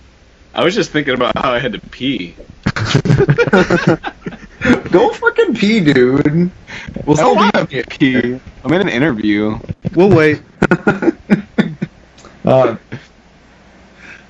I 0.54 0.64
was 0.64 0.74
just 0.74 0.90
thinking 0.90 1.14
about 1.14 1.36
how 1.36 1.52
I 1.52 1.58
had 1.58 1.72
to 1.72 1.80
pee. 1.80 2.34
Go 4.90 5.10
fucking 5.12 5.54
pee, 5.54 5.80
dude. 5.80 6.24
We'll 6.24 6.32
I 6.32 7.04
don't 7.04 7.14
still 7.14 7.34
want 7.34 7.70
be 7.70 7.82
to 7.82 7.88
pee. 7.88 8.40
I'm 8.64 8.72
in 8.72 8.80
an 8.80 8.88
interview. 8.88 9.58
We'll 9.94 10.10
wait. 10.10 10.42
Uh, 12.44 12.76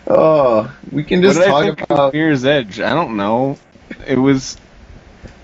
Oh, 0.07 0.75
we 0.91 1.05
can 1.05 1.21
What 1.21 1.27
just 1.27 1.39
did 1.41 1.49
I 1.49 1.51
talk 1.51 1.63
think 1.65 1.83
about. 1.83 2.15
Mirror's 2.15 2.47
Edge? 2.47 2.81
I 2.81 2.95
don't 2.95 3.19
know. 3.19 3.59
It 4.07 4.17
was, 4.17 4.57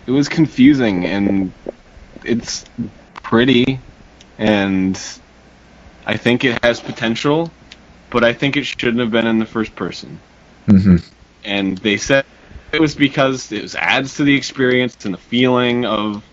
it 0.07 0.11
was 0.11 0.30
confusing 0.30 1.05
and 1.05 1.53
it's 2.24 2.64
pretty, 3.22 3.78
and 4.38 4.99
I 6.07 6.16
think 6.16 6.44
it 6.44 6.59
has 6.64 6.80
potential, 6.80 7.53
but 8.11 8.24
I 8.24 8.32
think 8.34 8.57
it 8.57 8.64
shouldn't 8.66 9.00
have 9.00 9.11
been 9.11 9.26
in 9.26 9.38
the 9.38 9.46
first 9.46 9.74
person. 9.74 10.20
hmm 10.66 10.96
and 11.44 11.78
they 11.78 11.96
said 11.96 12.24
it 12.72 12.80
was 12.80 12.94
because 12.94 13.50
it 13.53 13.62
was 13.62 13.74
adds 13.74 14.14
to 14.16 14.24
the 14.24 14.34
experience 14.36 14.96
and 15.05 15.14
the 15.14 15.18
feeling 15.18 15.84
of 15.84 16.24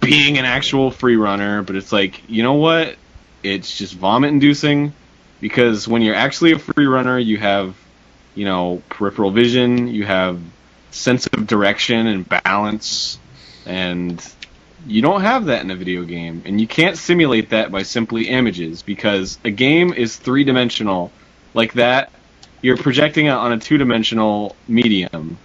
being 0.00 0.38
an 0.38 0.44
actual 0.44 0.90
free 0.90 1.16
runner 1.16 1.62
but 1.62 1.76
it's 1.76 1.92
like 1.92 2.22
you 2.28 2.42
know 2.42 2.54
what 2.54 2.96
it's 3.42 3.76
just 3.76 3.94
vomit 3.94 4.30
inducing 4.30 4.92
because 5.40 5.88
when 5.88 6.02
you're 6.02 6.14
actually 6.14 6.52
a 6.52 6.58
free 6.58 6.86
runner 6.86 7.18
you 7.18 7.38
have 7.38 7.76
you 8.34 8.44
know 8.44 8.82
peripheral 8.90 9.30
vision 9.30 9.88
you 9.88 10.04
have 10.04 10.40
sense 10.90 11.26
of 11.28 11.46
direction 11.46 12.06
and 12.06 12.28
balance 12.28 13.18
and 13.66 14.20
you 14.86 15.02
don't 15.02 15.20
have 15.22 15.46
that 15.46 15.62
in 15.62 15.70
a 15.70 15.76
video 15.76 16.04
game 16.04 16.42
and 16.46 16.60
you 16.60 16.66
can't 16.66 16.96
simulate 16.96 17.50
that 17.50 17.70
by 17.70 17.82
simply 17.82 18.28
images 18.28 18.82
because 18.82 19.38
a 19.44 19.50
game 19.50 19.92
is 19.92 20.16
three 20.16 20.44
dimensional 20.44 21.12
like 21.54 21.72
that 21.74 22.10
you're 22.62 22.76
projecting 22.76 23.26
it 23.26 23.30
on 23.30 23.52
a 23.52 23.58
two 23.58 23.78
dimensional 23.78 24.54
medium. 24.68 25.38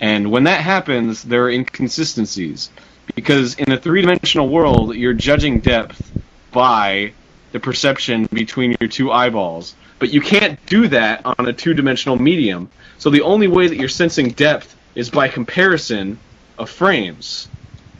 And 0.00 0.30
when 0.30 0.44
that 0.44 0.60
happens, 0.60 1.22
there 1.22 1.44
are 1.44 1.50
inconsistencies. 1.50 2.70
Because 3.16 3.54
in 3.54 3.72
a 3.72 3.78
three 3.78 4.00
dimensional 4.00 4.48
world, 4.48 4.94
you're 4.94 5.14
judging 5.14 5.60
depth 5.60 6.12
by 6.52 7.12
the 7.50 7.60
perception 7.60 8.28
between 8.32 8.76
your 8.80 8.88
two 8.88 9.10
eyeballs. 9.10 9.74
But 9.98 10.12
you 10.12 10.20
can't 10.20 10.64
do 10.66 10.88
that 10.88 11.22
on 11.24 11.48
a 11.48 11.52
two 11.52 11.74
dimensional 11.74 12.16
medium. 12.16 12.70
So 12.98 13.10
the 13.10 13.22
only 13.22 13.48
way 13.48 13.66
that 13.66 13.76
you're 13.76 13.88
sensing 13.88 14.30
depth 14.30 14.76
is 14.94 15.10
by 15.10 15.28
comparison 15.28 16.18
of 16.58 16.70
frames. 16.70 17.48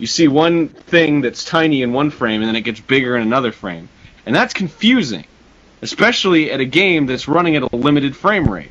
You 0.03 0.07
see 0.07 0.29
one 0.29 0.69
thing 0.69 1.23
that's 1.23 1.45
tiny 1.45 1.83
in 1.83 1.93
one 1.93 2.11
frame 2.11 2.43
and 2.43 2.49
then 2.49 2.57
it 2.57 2.63
gets 2.63 2.81
bigger 2.81 3.17
in 3.17 3.23
another 3.23 3.53
frame. 3.53 3.89
And 4.27 4.35
that's 4.35 4.53
confusing 4.53 5.25
especially 5.83 6.51
at 6.51 6.61
a 6.61 6.65
game 6.65 7.07
that's 7.07 7.29
running 7.29 7.57
at 7.57 7.63
a 7.63 7.77
limited 7.77 8.17
frame 8.17 8.49
rate. 8.49 8.71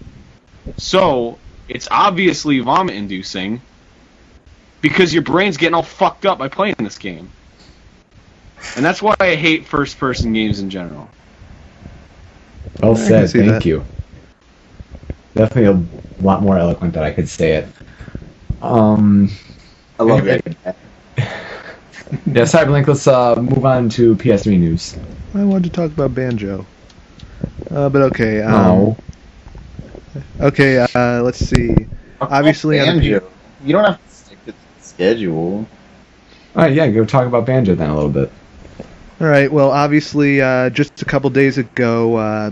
So, 0.78 1.38
it's 1.68 1.88
obviously 1.92 2.60
vomit 2.60 2.96
inducing 2.96 3.62
because 4.82 5.14
your 5.14 5.24
brain's 5.24 5.58
getting 5.58 5.76
all 5.76 5.84
fucked 5.84 6.26
up 6.26 6.40
by 6.40 6.48
playing 6.48 6.76
this 6.80 6.98
game. 6.98 7.30
And 8.76 8.84
that's 8.84 9.02
why 9.02 9.16
I 9.20 9.36
hate 9.36 9.66
first 9.66 10.00
person 10.00 10.34
games 10.34 10.60
in 10.60 10.70
general. 10.70 11.08
Well 12.82 12.96
said. 12.96 13.30
Thank 13.30 13.52
that. 13.52 13.66
you. 13.66 13.86
Definitely 15.36 15.86
a 16.20 16.24
lot 16.24 16.42
more 16.42 16.58
eloquent 16.58 16.94
than 16.94 17.04
I 17.04 17.12
could 17.12 17.28
say 17.28 17.54
it. 17.54 17.68
Um, 18.62 19.30
I 20.00 20.04
love 20.04 20.24
that. 20.26 20.76
yeah, 22.26 22.44
Cyberlink. 22.44 22.88
Let's 22.88 23.08
uh, 23.08 23.36
move 23.36 23.66
on 23.66 23.90
to 23.90 24.16
PS3 24.16 24.60
news. 24.60 24.96
I 25.34 25.44
wanted 25.44 25.66
to 25.66 25.70
talk 25.70 25.92
about 25.92 26.14
Banjo. 26.14 26.66
Uh, 27.70 27.90
but 27.90 28.02
okay. 28.04 28.42
Um, 28.42 28.52
No. 28.52 28.98
Okay, 30.42 30.86
uh, 30.94 31.22
let's 31.22 31.38
see. 31.40 31.76
Obviously, 32.20 32.80
on 32.80 32.96
the 32.96 33.02
P- 33.02 33.10
Banjo. 33.12 33.32
You 33.64 33.74
don't 33.74 33.86
have 33.86 34.04
to 34.04 34.12
stick 34.14 34.46
to 34.46 34.52
the 34.52 34.58
schedule. 34.84 35.66
All 36.56 36.64
right, 36.64 36.74
yeah, 36.74 36.88
go 36.90 37.06
talk 37.06 37.28
about 37.28 37.46
Banjo 37.46 37.76
then 37.76 37.90
a 37.90 37.96
little 37.96 38.10
bit. 38.10 38.32
All 39.22 39.28
right. 39.28 39.52
Well, 39.52 39.70
obviously, 39.70 40.42
uh, 40.42 40.72
just 40.72 41.04
a 41.04 41.06
couple 41.06 41.30
days 41.30 41.60
ago, 41.60 42.16
uh, 42.16 42.50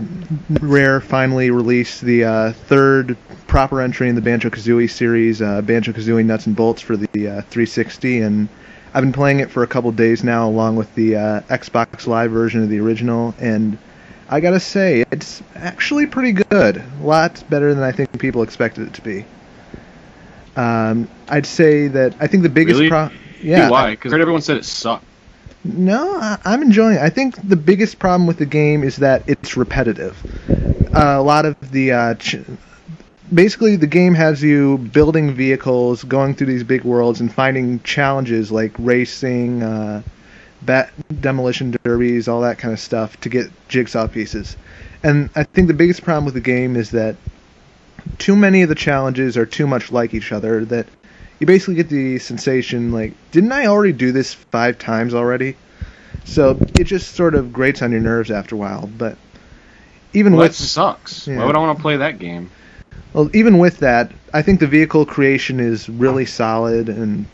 Rare 0.60 1.00
finally 1.00 1.50
released 1.50 2.00
the 2.00 2.22
uh, 2.22 2.52
third 2.52 3.16
proper 3.48 3.80
entry 3.80 4.08
in 4.08 4.14
the 4.14 4.20
Banjo 4.20 4.50
Kazooie 4.50 4.88
series, 4.88 5.42
uh, 5.42 5.62
Banjo 5.62 5.90
Kazooie 5.90 6.24
Nuts 6.24 6.46
and 6.46 6.54
Bolts 6.54 6.80
for 6.80 6.96
the 6.96 7.26
uh, 7.26 7.42
360, 7.42 8.20
and 8.20 8.48
I've 8.94 9.02
been 9.02 9.12
playing 9.12 9.40
it 9.40 9.50
for 9.50 9.64
a 9.64 9.66
couple 9.66 9.90
days 9.90 10.22
now, 10.22 10.48
along 10.48 10.76
with 10.76 10.94
the 10.94 11.16
uh, 11.16 11.40
Xbox 11.48 12.06
Live 12.06 12.30
version 12.30 12.62
of 12.62 12.68
the 12.68 12.78
original, 12.78 13.34
and 13.40 13.76
I 14.28 14.38
gotta 14.38 14.60
say, 14.60 15.04
it's 15.10 15.42
actually 15.56 16.06
pretty 16.06 16.30
good. 16.30 16.76
A 16.76 17.02
lot 17.02 17.42
better 17.50 17.74
than 17.74 17.82
I 17.82 17.90
think 17.90 18.16
people 18.20 18.44
expected 18.44 18.86
it 18.86 18.94
to 18.94 19.02
be. 19.02 19.24
Um, 20.54 21.08
I'd 21.28 21.46
say 21.46 21.88
that 21.88 22.14
I 22.20 22.28
think 22.28 22.44
the 22.44 22.48
biggest 22.48 22.78
Really? 22.78 22.90
pro- 22.90 23.10
yeah, 23.42 23.70
Why? 23.70 23.90
Because 23.90 24.12
everyone 24.12 24.42
said 24.42 24.58
it 24.58 24.64
sucked. 24.64 25.09
No, 25.64 26.16
I, 26.16 26.38
I'm 26.44 26.62
enjoying 26.62 26.96
it. 26.96 27.02
I 27.02 27.10
think 27.10 27.36
the 27.48 27.56
biggest 27.56 27.98
problem 27.98 28.26
with 28.26 28.38
the 28.38 28.46
game 28.46 28.82
is 28.82 28.96
that 28.96 29.22
it's 29.28 29.56
repetitive. 29.56 30.16
Uh, 30.94 31.16
a 31.18 31.22
lot 31.22 31.44
of 31.44 31.54
the 31.70 31.92
uh, 31.92 32.14
ch- 32.14 32.36
basically 33.32 33.76
the 33.76 33.86
game 33.86 34.14
has 34.14 34.42
you 34.42 34.78
building 34.78 35.34
vehicles, 35.34 36.04
going 36.04 36.34
through 36.34 36.48
these 36.48 36.64
big 36.64 36.84
worlds, 36.84 37.20
and 37.20 37.32
finding 37.32 37.80
challenges 37.80 38.50
like 38.50 38.72
racing, 38.78 39.62
uh, 39.62 40.02
bat 40.62 40.92
demolition 41.20 41.76
derbies, 41.84 42.28
all 42.28 42.40
that 42.40 42.58
kind 42.58 42.72
of 42.72 42.80
stuff 42.80 43.20
to 43.20 43.28
get 43.28 43.50
jigsaw 43.68 44.06
pieces. 44.06 44.56
And 45.02 45.30
I 45.34 45.44
think 45.44 45.68
the 45.68 45.74
biggest 45.74 46.02
problem 46.02 46.24
with 46.24 46.34
the 46.34 46.40
game 46.40 46.76
is 46.76 46.90
that 46.90 47.16
too 48.18 48.36
many 48.36 48.62
of 48.62 48.68
the 48.68 48.74
challenges 48.74 49.36
are 49.36 49.46
too 49.46 49.66
much 49.66 49.92
like 49.92 50.14
each 50.14 50.32
other. 50.32 50.64
That 50.64 50.86
you 51.40 51.46
basically 51.46 51.74
get 51.74 51.88
the 51.88 52.18
sensation 52.18 52.92
like, 52.92 53.14
didn't 53.32 53.50
I 53.50 53.66
already 53.66 53.92
do 53.92 54.12
this 54.12 54.34
five 54.34 54.78
times 54.78 55.14
already? 55.14 55.56
So 56.24 56.56
it 56.78 56.84
just 56.84 57.14
sort 57.14 57.34
of 57.34 57.52
grates 57.52 57.82
on 57.82 57.90
your 57.90 58.00
nerves 58.00 58.30
after 58.30 58.54
a 58.54 58.58
while. 58.58 58.86
But 58.86 59.16
even 60.12 60.34
Well, 60.34 60.42
that 60.42 60.50
with 60.50 60.56
sucks. 60.56 61.26
Yeah. 61.26 61.38
Why 61.38 61.46
would 61.46 61.56
I 61.56 61.58
want 61.58 61.78
to 61.78 61.82
play 61.82 61.96
that 61.96 62.18
game? 62.18 62.50
well, 63.14 63.30
even 63.34 63.58
with 63.58 63.78
that, 63.78 64.12
I 64.32 64.42
think 64.42 64.60
the 64.60 64.66
vehicle 64.66 65.04
creation 65.06 65.58
is 65.58 65.88
really 65.88 66.26
solid, 66.26 66.88
and 66.88 67.26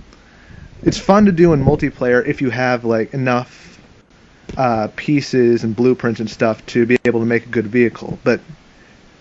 it's 0.82 0.98
fun 0.98 1.26
to 1.26 1.32
do 1.32 1.52
in 1.52 1.62
multiplayer 1.62 2.26
if 2.26 2.40
you 2.40 2.50
have 2.50 2.84
like 2.84 3.12
enough 3.12 3.78
uh, 4.56 4.88
pieces 4.96 5.64
and 5.64 5.74
blueprints 5.74 6.20
and 6.20 6.30
stuff 6.30 6.64
to 6.66 6.86
be 6.86 6.96
able 7.04 7.20
to 7.20 7.26
make 7.26 7.44
a 7.44 7.48
good 7.48 7.66
vehicle. 7.66 8.18
But 8.24 8.40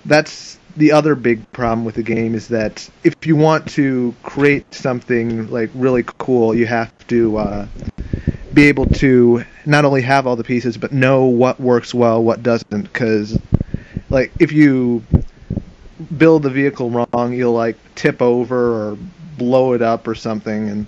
that's 0.06 0.60
the 0.78 0.92
other 0.92 1.16
big 1.16 1.52
problem 1.52 1.86
with 1.86 1.96
the 1.96 2.04
game 2.04 2.36
is 2.36 2.50
that 2.50 2.90
if 3.04 3.16
you 3.26 3.36
want 3.36 3.68
to 3.70 4.14
create 4.24 4.74
something 4.74 5.50
like 5.50 5.70
really 5.74 6.04
cool, 6.18 6.54
you 6.54 6.66
have 6.66 6.92
to 7.08 7.38
uh, 7.38 7.68
be 8.54 8.66
able 8.66 8.86
to 8.86 9.44
not 9.66 9.86
only 9.86 10.02
have 10.02 10.28
all 10.28 10.36
the 10.36 10.44
pieces 10.44 10.78
but 10.78 10.92
know 10.92 11.26
what 11.26 11.60
works 11.60 11.94
well, 11.94 12.24
what 12.24 12.44
doesn't. 12.44 12.84
Because 12.84 13.40
like 14.10 14.32
if 14.40 14.52
you 14.52 15.04
build 16.18 16.44
the 16.44 16.50
vehicle 16.50 16.90
wrong, 16.90 17.34
you'll 17.34 17.54
like 17.54 17.78
tip 17.96 18.22
over 18.22 18.90
or 18.90 18.98
blow 19.38 19.74
it 19.74 19.82
up 19.82 20.08
or 20.08 20.16
something, 20.16 20.70
and 20.70 20.88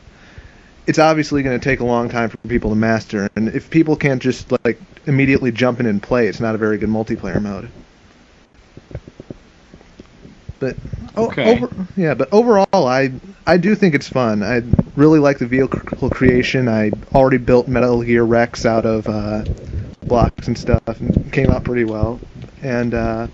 it's 0.86 1.00
obviously 1.00 1.44
going 1.44 1.58
to 1.60 1.64
take 1.64 1.80
a 1.80 1.86
long 1.86 2.10
time 2.10 2.30
for 2.30 2.38
people 2.48 2.70
to 2.70 2.76
master. 2.76 3.30
And 3.36 3.50
if 3.50 3.70
people 3.70 3.96
can't 3.96 4.22
just 4.22 4.52
like 4.66 4.80
immediately 5.06 5.52
jump 5.52 5.80
in 5.80 5.86
and 5.86 6.02
play, 6.02 6.28
it's 6.28 6.40
not 6.40 6.56
a 6.56 6.58
very 6.58 6.78
good 6.78 6.90
multiplayer 6.90 7.42
mode. 7.42 7.70
But 10.60 10.76
o- 11.16 11.28
Okay. 11.28 11.56
over, 11.58 11.70
yeah, 11.96 12.14
but 12.14 12.30
overall, 12.32 12.66
I 12.74 13.12
I 13.46 13.58
do 13.58 13.76
think 13.76 13.96
it's 13.96 14.08
fun. 14.08 14.44
I 14.44 14.62
really 14.96 15.20
like 15.20 15.38
the 15.40 15.46
vehicle 15.48 16.10
creation. 16.10 16.68
I 16.68 16.92
already 17.14 17.38
built 17.38 17.68
Metal 17.68 18.02
Gear 18.02 18.24
Rex 18.24 18.66
out 18.66 18.86
of 18.86 19.08
uh, 19.08 19.44
blocks 20.04 20.48
and 20.48 20.58
stuff, 20.58 20.82
and 20.88 21.32
came 21.32 21.50
out 21.50 21.64
pretty 21.64 21.86
well. 21.86 22.20
And 22.62 22.94
uh, 22.94 23.28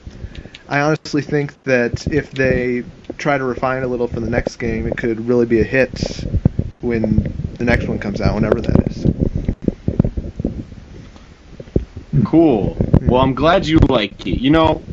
I 0.67 0.79
honestly 0.81 1.21
think 1.21 1.61
that 1.63 2.07
if 2.11 2.31
they 2.31 2.83
try 3.17 3.37
to 3.37 3.43
refine 3.43 3.83
a 3.83 3.87
little 3.87 4.07
for 4.07 4.19
the 4.19 4.29
next 4.29 4.57
game, 4.57 4.87
it 4.87 4.97
could 4.97 5.27
really 5.27 5.45
be 5.45 5.61
a 5.61 5.63
hit 5.63 6.25
when 6.81 7.23
the 7.57 7.63
next 7.65 7.87
one 7.87 7.99
comes 7.99 8.21
out, 8.21 8.35
whenever 8.35 8.59
that 8.59 8.87
is. 8.87 9.05
Cool. 12.25 12.77
Well, 13.03 13.21
I'm 13.21 13.33
glad 13.33 13.65
you 13.65 13.77
like 13.89 14.25
it. 14.27 14.39
You 14.39 14.49
know, 14.51 14.83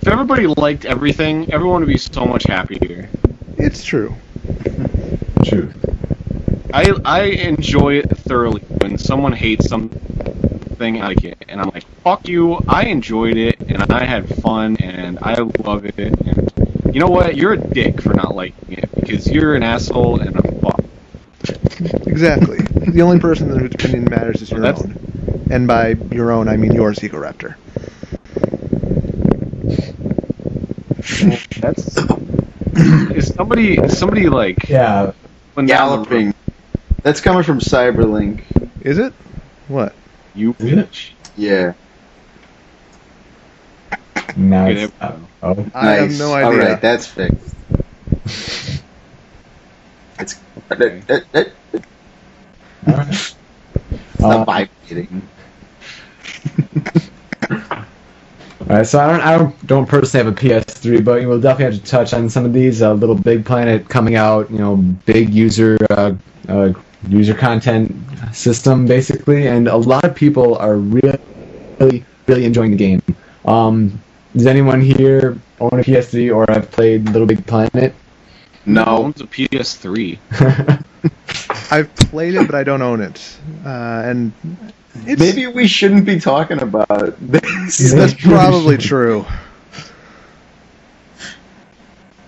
if 0.00 0.08
everybody 0.08 0.46
liked 0.46 0.84
everything, 0.84 1.52
everyone 1.52 1.80
would 1.80 1.88
be 1.88 1.98
so 1.98 2.24
much 2.24 2.44
happier. 2.44 3.08
It's 3.58 3.84
true. 3.84 4.14
Truth. 5.44 5.76
I 6.72 6.92
I 7.04 7.22
enjoy 7.24 7.94
it 7.98 8.08
thoroughly 8.16 8.62
when 8.80 8.96
someone 8.98 9.32
hates 9.32 9.68
something 9.68 11.02
I 11.02 11.08
like 11.08 11.24
it, 11.24 11.44
and 11.48 11.60
I'm 11.60 11.68
like, 11.70 11.84
fuck 12.02 12.26
you. 12.28 12.54
I 12.66 12.84
enjoyed 12.84 13.36
it, 13.36 13.60
and 13.60 13.82
I 13.92 14.04
had 14.04 14.28
fun, 14.42 14.76
and 14.78 15.18
I 15.20 15.34
love 15.64 15.84
it. 15.84 15.98
And 15.98 16.50
you 16.94 17.00
know 17.00 17.08
what? 17.08 17.36
You're 17.36 17.52
a 17.52 17.58
dick 17.58 18.00
for 18.00 18.14
not 18.14 18.34
liking 18.34 18.78
it 18.78 18.88
because 18.94 19.30
you're 19.30 19.54
an 19.54 19.62
asshole 19.62 20.20
and 20.20 20.36
a 20.38 20.42
fuck. 20.60 20.80
Exactly. 22.06 22.58
the 22.58 23.02
only 23.02 23.18
person 23.18 23.50
whose 23.50 23.74
opinion 23.74 24.04
matters 24.04 24.40
is 24.42 24.50
your 24.50 24.60
That's- 24.60 24.82
own. 24.82 24.96
And 25.50 25.66
by 25.66 25.90
your 26.12 26.30
own, 26.30 26.46
I 26.48 26.56
mean 26.56 26.72
yours, 26.72 27.02
Ego 27.02 27.18
Raptor. 29.70 31.60
That's 31.60 31.96
is 33.16 33.34
somebody 33.34 33.74
is 33.78 33.98
somebody 33.98 34.28
like 34.28 34.68
Yeah. 34.68 35.12
when 35.54 35.66
down 35.66 35.90
the 35.90 35.96
road- 35.98 36.08
Galloping. 36.08 36.34
That's 37.02 37.20
coming 37.20 37.42
from 37.42 37.60
Cyberlink. 37.60 38.42
Is 38.82 38.98
it? 38.98 39.12
What? 39.68 39.94
You 40.34 40.54
bitch. 40.54 41.10
Yeah. 41.36 41.72
Now 44.36 44.66
Okay, 44.66 44.82
it's, 44.84 44.92
there 45.00 45.10
we 45.10 45.16
oh. 45.42 45.66
I 45.74 45.84
nice. 45.84 46.00
have 46.00 46.18
no 46.18 46.34
idea. 46.34 46.46
All 46.46 46.56
right, 46.68 46.80
that's 46.80 47.06
fixed. 47.06 47.54
It's 50.18 50.38
Okay. 50.70 51.02
Alright. 52.86 53.14
Stop 53.14 53.38
uh, 54.22 54.44
vibrating. 54.44 55.22
Alright, 58.62 58.86
so 58.86 59.00
I 59.00 59.10
don't, 59.10 59.20
I 59.20 59.38
don't, 59.38 59.66
don't 59.66 59.86
personally 59.88 60.24
have 60.24 60.36
a 60.36 60.40
PS3, 60.40 61.04
but 61.04 61.26
we'll 61.26 61.40
definitely 61.40 61.76
have 61.76 61.84
to 61.84 61.90
touch 61.90 62.12
on 62.12 62.28
some 62.28 62.44
of 62.44 62.52
these. 62.52 62.82
Uh, 62.82 62.92
Little 62.92 63.14
Big 63.14 63.44
Planet 63.44 63.88
coming 63.88 64.16
out, 64.16 64.50
you 64.50 64.58
know, 64.58 64.76
big 64.76 65.32
user, 65.32 65.78
uh, 65.90 66.12
uh, 66.48 66.72
user 67.08 67.34
content 67.34 67.94
system 68.32 68.86
basically, 68.86 69.46
and 69.46 69.66
a 69.66 69.76
lot 69.76 70.04
of 70.04 70.14
people 70.14 70.56
are 70.56 70.76
really, 70.76 71.18
really, 71.78 72.04
really 72.26 72.44
enjoying 72.44 72.70
the 72.72 72.76
game. 72.76 73.02
Um, 73.46 74.00
does 74.34 74.46
anyone 74.46 74.80
here 74.80 75.38
own 75.60 75.80
a 75.80 75.82
PS3 75.82 76.34
or 76.34 76.46
have 76.52 76.70
played 76.70 77.06
Little 77.06 77.26
Big 77.26 77.44
Planet? 77.46 77.94
No. 78.66 78.84
owns 78.84 79.20
a 79.20 79.24
PS3. 79.24 80.18
I've 81.72 81.94
played 81.96 82.34
it, 82.34 82.46
but 82.46 82.54
I 82.54 82.62
don't 82.62 82.82
own 82.82 83.00
it. 83.00 83.36
Uh, 83.64 84.02
and 84.04 84.32
it's, 84.94 85.20
Maybe 85.20 85.46
we 85.46 85.66
shouldn't 85.66 86.04
be 86.06 86.18
talking 86.20 86.60
about 86.62 87.14
this. 87.20 87.92
that's 87.92 88.14
probably 88.14 88.76
true. 88.76 89.24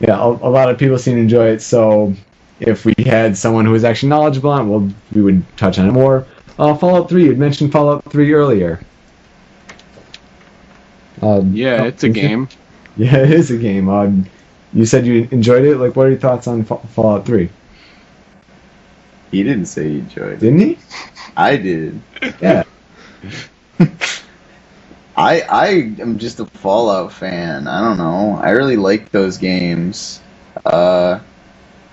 yeah, 0.01 0.19
a, 0.19 0.27
a 0.29 0.51
lot 0.51 0.71
of 0.71 0.79
people 0.79 0.99
seem 0.99 1.17
to 1.17 1.21
enjoy 1.23 1.49
it. 1.49 1.63
So 1.63 2.15
if 2.61 2.85
we 2.85 2.95
had 3.05 3.37
someone 3.37 3.65
who 3.65 3.73
was 3.73 3.85
actually 3.85 4.11
knowledgeable 4.11 4.51
on 4.51 4.67
it, 4.67 4.71
well, 4.71 4.93
we 5.13 5.23
would 5.23 5.57
touch 5.57 5.79
on 5.79 5.89
it 5.89 5.93
more. 5.93 6.27
Uh, 6.59 6.75
Fallout 6.75 7.09
3, 7.09 7.25
you 7.25 7.35
mentioned 7.37 7.73
Fallout 7.73 8.05
3 8.11 8.33
earlier. 8.33 8.81
Um, 11.21 11.55
Yeah, 11.55 11.83
oh, 11.83 11.87
it's 11.87 12.05
a 12.05 12.09
game. 12.09 12.49
Yeah, 12.95 13.17
it 13.17 13.31
is 13.31 13.51
a 13.51 13.57
game. 13.57 13.89
Um, 13.89 14.27
you 14.75 14.85
said 14.85 15.07
you 15.07 15.27
enjoyed 15.31 15.65
it. 15.65 15.79
Like, 15.79 15.97
what 15.97 16.07
are 16.09 16.11
your 16.11 16.19
thoughts 16.19 16.47
on 16.47 16.63
Fallout 16.65 17.25
3? 17.25 17.49
He 19.33 19.43
didn't 19.43 19.67
say 19.67 19.89
he 19.89 19.99
enjoyed 19.99 20.35
it. 20.35 20.41
Didn't 20.41 20.61
he? 20.61 20.79
I 21.37 21.57
did. 21.57 22.01
Yeah. 22.41 22.63
I 25.17 25.41
I 25.41 25.67
am 26.01 26.19
just 26.19 26.41
a 26.41 26.47
Fallout 26.47 27.13
fan. 27.13 27.67
I 27.67 27.81
don't 27.81 27.99
know. 27.99 28.39
I 28.43 28.51
really 28.51 28.77
like 28.77 29.11
those 29.11 29.39
games. 29.39 30.21
Uh, 30.65 31.19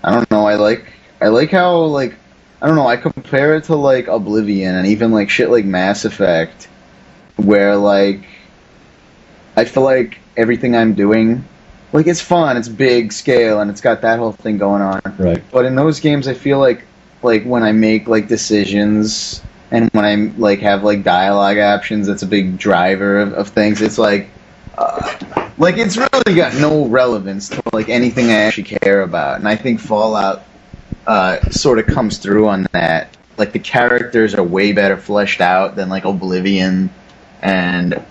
I 0.04 0.12
don't 0.12 0.30
know. 0.32 0.46
I 0.46 0.56
like 0.56 0.86
I 1.22 1.28
like 1.28 1.52
how 1.52 1.78
like 1.86 2.16
I 2.62 2.68
don't 2.68 2.76
know. 2.76 2.88
I 2.88 2.98
compare 2.98 3.56
it 3.56 3.66
to 3.66 3.76
like 3.76 4.08
Oblivion 4.08 4.76
and 4.76 4.88
even 4.88 5.12
like 5.12 5.30
shit 5.30 5.50
like 5.50 5.66
Mass 5.66 6.06
Effect, 6.06 6.68
where 7.38 7.76
like 7.76 8.26
I 9.56 9.66
feel 9.66 9.84
like 9.84 10.18
everything 10.38 10.76
I'm 10.76 10.94
doing, 10.94 11.44
like 11.94 12.08
it's 12.08 12.22
fun, 12.22 12.58
it's 12.58 12.70
big 12.70 13.12
scale, 13.12 13.60
and 13.62 13.70
it's 13.70 13.82
got 13.82 14.02
that 14.02 14.20
whole 14.20 14.32
thing 14.32 14.58
going 14.58 14.82
on. 14.82 15.02
Right. 15.18 15.44
But 15.52 15.66
in 15.66 15.76
those 15.76 16.00
games, 16.00 16.28
I 16.28 16.34
feel 16.34 16.60
like 16.60 16.84
like 17.22 17.44
when 17.44 17.64
I 17.64 17.72
make 17.72 18.08
like 18.08 18.28
decisions 18.28 19.42
and 19.72 19.90
when 19.92 20.06
I 20.06 20.16
like 20.38 20.60
have 20.60 20.84
like 20.84 21.04
dialogue 21.04 21.58
options, 21.58 22.08
that's 22.08 22.24
a 22.24 22.28
big 22.28 22.58
driver 22.58 23.20
of, 23.20 23.34
of 23.34 23.50
things. 23.50 23.82
It's 23.82 23.98
like 23.98 24.30
uh, 24.78 25.46
like 25.58 25.78
it's 25.78 25.98
really 25.98 26.36
got 26.36 26.56
no 26.56 26.88
relevance 26.88 27.50
to 27.50 27.62
like 27.74 27.90
anything 27.90 28.28
I 28.28 28.42
actually 28.42 28.64
care 28.64 29.02
about, 29.02 29.40
and 29.40 29.48
I 29.48 29.56
think 29.56 29.80
Fallout 29.80 30.44
uh, 31.06 31.42
sort 31.50 31.80
of 31.80 31.88
comes 31.88 32.18
through 32.18 32.48
on 32.48 32.68
that. 32.72 33.16
Like 33.38 33.54
the 33.54 33.60
characters 33.60 34.36
are 34.36 34.44
way 34.44 34.74
better 34.74 34.98
fleshed 34.98 35.40
out 35.42 35.76
than 35.76 35.90
like 35.90 36.06
Oblivion, 36.06 36.90
and 37.42 38.04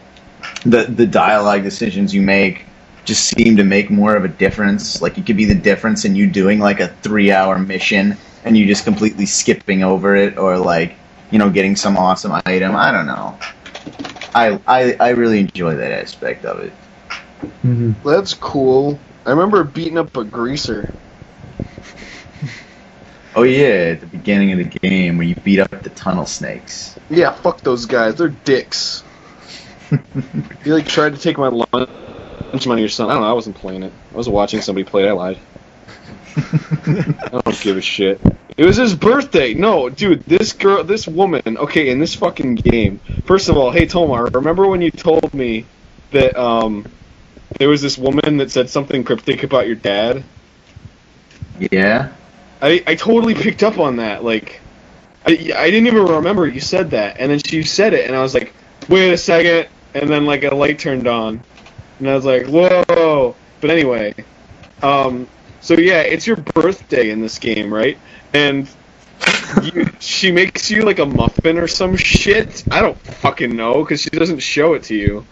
the 0.64 0.85
the 0.85 1.06
dialogue 1.06 1.62
decisions 1.64 2.14
you 2.14 2.22
make 2.22 2.68
just 3.09 3.26
seem 3.26 3.56
to 3.56 3.64
make 3.64 3.90
more 3.90 4.14
of 4.14 4.24
a 4.24 4.28
difference. 4.28 5.02
Like 5.02 5.18
it 5.18 5.26
could 5.26 5.36
be 5.36 5.47
the 5.47 5.55
difference 5.55 6.05
in 6.05 6.14
you 6.14 6.28
doing 6.28 6.60
like 6.60 6.78
a 6.78 6.89
three 6.89 7.32
hour 7.32 7.59
mission 7.59 8.16
and 8.44 8.56
you 8.56 8.66
just 8.66 8.85
completely 8.85 9.26
skipping 9.26 9.82
over 9.82 10.14
it, 10.14 10.39
or 10.39 10.59
like 10.59 10.94
you 11.32 11.39
know 11.39 11.51
getting 11.51 11.74
some 11.74 11.97
awesome 11.97 12.32
item. 12.44 12.76
I 12.76 12.93
don't 12.93 13.06
know. 13.06 13.39
I 14.35 14.60
I, 14.68 14.97
I 15.01 15.09
really 15.10 15.40
enjoy 15.40 15.74
that 15.76 15.90
aspect 15.90 16.44
of 16.44 16.60
it. 16.60 16.72
Mm-hmm. 17.64 17.93
That's 18.09 18.35
cool. 18.35 19.01
I 19.24 19.30
remember 19.30 19.64
beating 19.64 19.98
up 19.98 20.16
a 20.16 20.24
greaser. 20.24 20.94
Oh 23.35 23.43
yeah, 23.43 23.93
at 23.93 24.01
the 24.01 24.06
beginning 24.06 24.52
of 24.52 24.59
the 24.59 24.78
game 24.78 25.16
where 25.16 25.26
you 25.26 25.35
beat 25.35 25.60
up 25.60 25.70
the 25.70 25.90
tunnel 25.90 26.26
snakes. 26.26 26.98
Yeah, 27.09 27.32
fuck 27.32 27.60
those 27.62 27.86
guys. 27.86 28.16
They're 28.16 28.28
dicks. 28.28 29.02
he 30.64 30.72
like 30.72 30.86
tried 30.86 31.14
to 31.14 31.18
take 31.18 31.39
my 31.39 31.48
lunch 31.48 31.89
money 32.66 32.82
or 32.82 32.88
something. 32.88 33.10
I 33.10 33.14
don't 33.14 33.22
know. 33.22 33.30
I 33.30 33.34
wasn't 33.34 33.56
playing 33.56 33.82
it. 33.82 33.92
I 34.12 34.16
was 34.16 34.28
watching 34.28 34.60
somebody 34.60 34.84
play 34.84 35.04
it. 35.04 35.08
I 35.08 35.12
lied. 35.12 35.38
I 36.36 37.40
don't 37.44 37.60
give 37.60 37.76
a 37.76 37.80
shit. 37.80 38.20
It 38.56 38.64
was 38.64 38.76
his 38.76 38.94
birthday. 38.94 39.54
No, 39.54 39.88
dude, 39.88 40.24
this 40.24 40.52
girl, 40.52 40.82
this 40.84 41.06
woman. 41.06 41.42
Okay, 41.46 41.90
in 41.90 41.98
this 41.98 42.14
fucking 42.14 42.56
game. 42.56 43.00
First 43.24 43.48
of 43.48 43.56
all, 43.56 43.70
hey 43.70 43.86
Tomar, 43.86 44.26
remember 44.26 44.66
when 44.66 44.82
you 44.82 44.90
told 44.90 45.32
me 45.32 45.64
that 46.10 46.36
um 46.36 46.86
there 47.58 47.68
was 47.68 47.82
this 47.82 47.96
woman 47.96 48.38
that 48.38 48.50
said 48.50 48.68
something 48.70 49.04
cryptic 49.04 49.42
about 49.42 49.66
your 49.66 49.76
dad? 49.76 50.24
Yeah. 51.58 52.12
I 52.60 52.82
I 52.86 52.94
totally 52.94 53.34
picked 53.34 53.62
up 53.62 53.78
on 53.78 53.96
that. 53.96 54.24
Like, 54.24 54.60
I 55.26 55.32
I 55.32 55.70
didn't 55.70 55.86
even 55.86 56.04
remember 56.04 56.46
you 56.46 56.60
said 56.60 56.90
that, 56.90 57.18
and 57.18 57.30
then 57.30 57.38
she 57.38 57.62
said 57.62 57.94
it, 57.94 58.06
and 58.06 58.16
I 58.16 58.22
was 58.22 58.34
like, 58.34 58.52
wait 58.88 59.12
a 59.12 59.18
second, 59.18 59.68
and 59.94 60.08
then 60.10 60.26
like 60.26 60.44
a 60.44 60.54
light 60.54 60.78
turned 60.78 61.06
on, 61.06 61.42
and 61.98 62.08
I 62.08 62.14
was 62.14 62.24
like, 62.24 62.46
whoa. 62.46 63.34
But 63.60 63.70
anyway, 63.70 64.14
um, 64.82 65.26
so 65.60 65.74
yeah, 65.74 66.00
it's 66.02 66.26
your 66.26 66.36
birthday 66.36 67.10
in 67.10 67.20
this 67.20 67.38
game, 67.38 67.72
right? 67.72 67.98
And 68.32 68.68
you, 69.62 69.90
she 69.98 70.30
makes 70.30 70.70
you 70.70 70.82
like 70.82 70.98
a 71.00 71.06
muffin 71.06 71.58
or 71.58 71.66
some 71.66 71.96
shit. 71.96 72.64
I 72.70 72.80
don't 72.80 72.98
fucking 72.98 73.54
know 73.56 73.82
because 73.82 74.00
she 74.02 74.10
doesn't 74.10 74.38
show 74.40 74.74
it 74.74 74.84
to 74.84 74.94
you. 74.94 75.26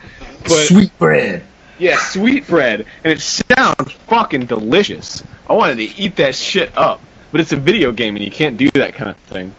But 0.44 0.66
Sweet 0.66 0.98
bread. 0.98 1.44
yeah, 1.78 1.96
sweet 1.98 2.46
bread, 2.46 2.86
and 3.04 3.12
it 3.12 3.20
sounds 3.20 3.92
fucking 4.08 4.46
delicious. 4.46 5.22
I 5.48 5.52
wanted 5.52 5.76
to 5.76 5.84
eat 6.00 6.16
that 6.16 6.34
shit 6.34 6.76
up, 6.76 7.00
but 7.32 7.40
it's 7.40 7.52
a 7.52 7.56
video 7.56 7.92
game 7.92 8.16
and 8.16 8.24
you 8.24 8.30
can't 8.30 8.56
do 8.56 8.70
that 8.72 8.94
kind 8.94 9.10
of 9.10 9.16
thing. 9.18 9.54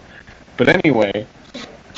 But 0.58 0.68
anyway, 0.70 1.26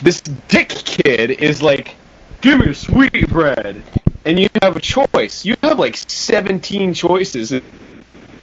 this 0.03 0.21
dick 0.21 0.69
kid 0.69 1.31
is 1.31 1.61
like, 1.63 1.95
"Give 2.41 2.59
me 2.59 2.73
sweet 2.73 3.29
bread," 3.29 3.81
and 4.29 4.39
you 4.39 4.47
have 4.61 4.77
a 4.77 4.79
choice. 4.79 5.43
You 5.43 5.55
have 5.63 5.79
like 5.79 5.97
17 5.97 6.93
choices 6.93 7.51
in 7.51 7.63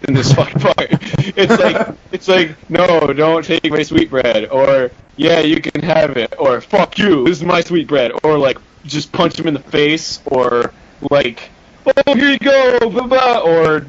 in 0.09 0.15
this 0.15 0.33
fucking 0.35 0.61
part. 0.61 0.77
It's 0.91 1.59
like, 1.63 1.97
it's 2.13 2.29
like, 2.29 2.57
no, 2.69 3.13
don't 3.13 3.45
take 3.45 3.71
my 3.71 3.83
sweet 3.83 4.11
bread, 4.11 4.49
or 4.51 4.91
yeah, 5.17 5.41
you 5.41 5.61
can 5.61 5.83
have 5.83 6.17
it, 6.17 6.35
or 6.39 6.61
fuck 6.61 6.99
you, 6.99 7.25
this 7.25 7.39
is 7.39 7.45
my 7.45 7.61
sweet 7.61 7.87
bread, 7.87 8.13
or 8.25 8.37
like, 8.37 8.59
just 8.85 9.13
punch 9.13 9.39
him 9.39 9.47
in 9.47 9.55
the 9.55 9.61
face, 9.61 10.21
or 10.27 10.73
like, 11.11 11.51
oh, 11.87 12.15
here 12.15 12.33
you 12.33 12.39
go, 12.39 12.91
blah, 12.91 13.07
blah, 13.07 13.41
or 13.41 13.87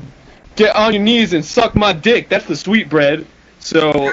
get 0.56 0.76
on 0.76 0.94
your 0.94 1.02
knees 1.02 1.34
and 1.34 1.44
suck 1.44 1.76
my 1.76 1.94
dick. 1.94 2.30
That's 2.30 2.46
the 2.46 2.56
sweet 2.56 2.90
bread. 2.90 3.26
So 3.60 3.92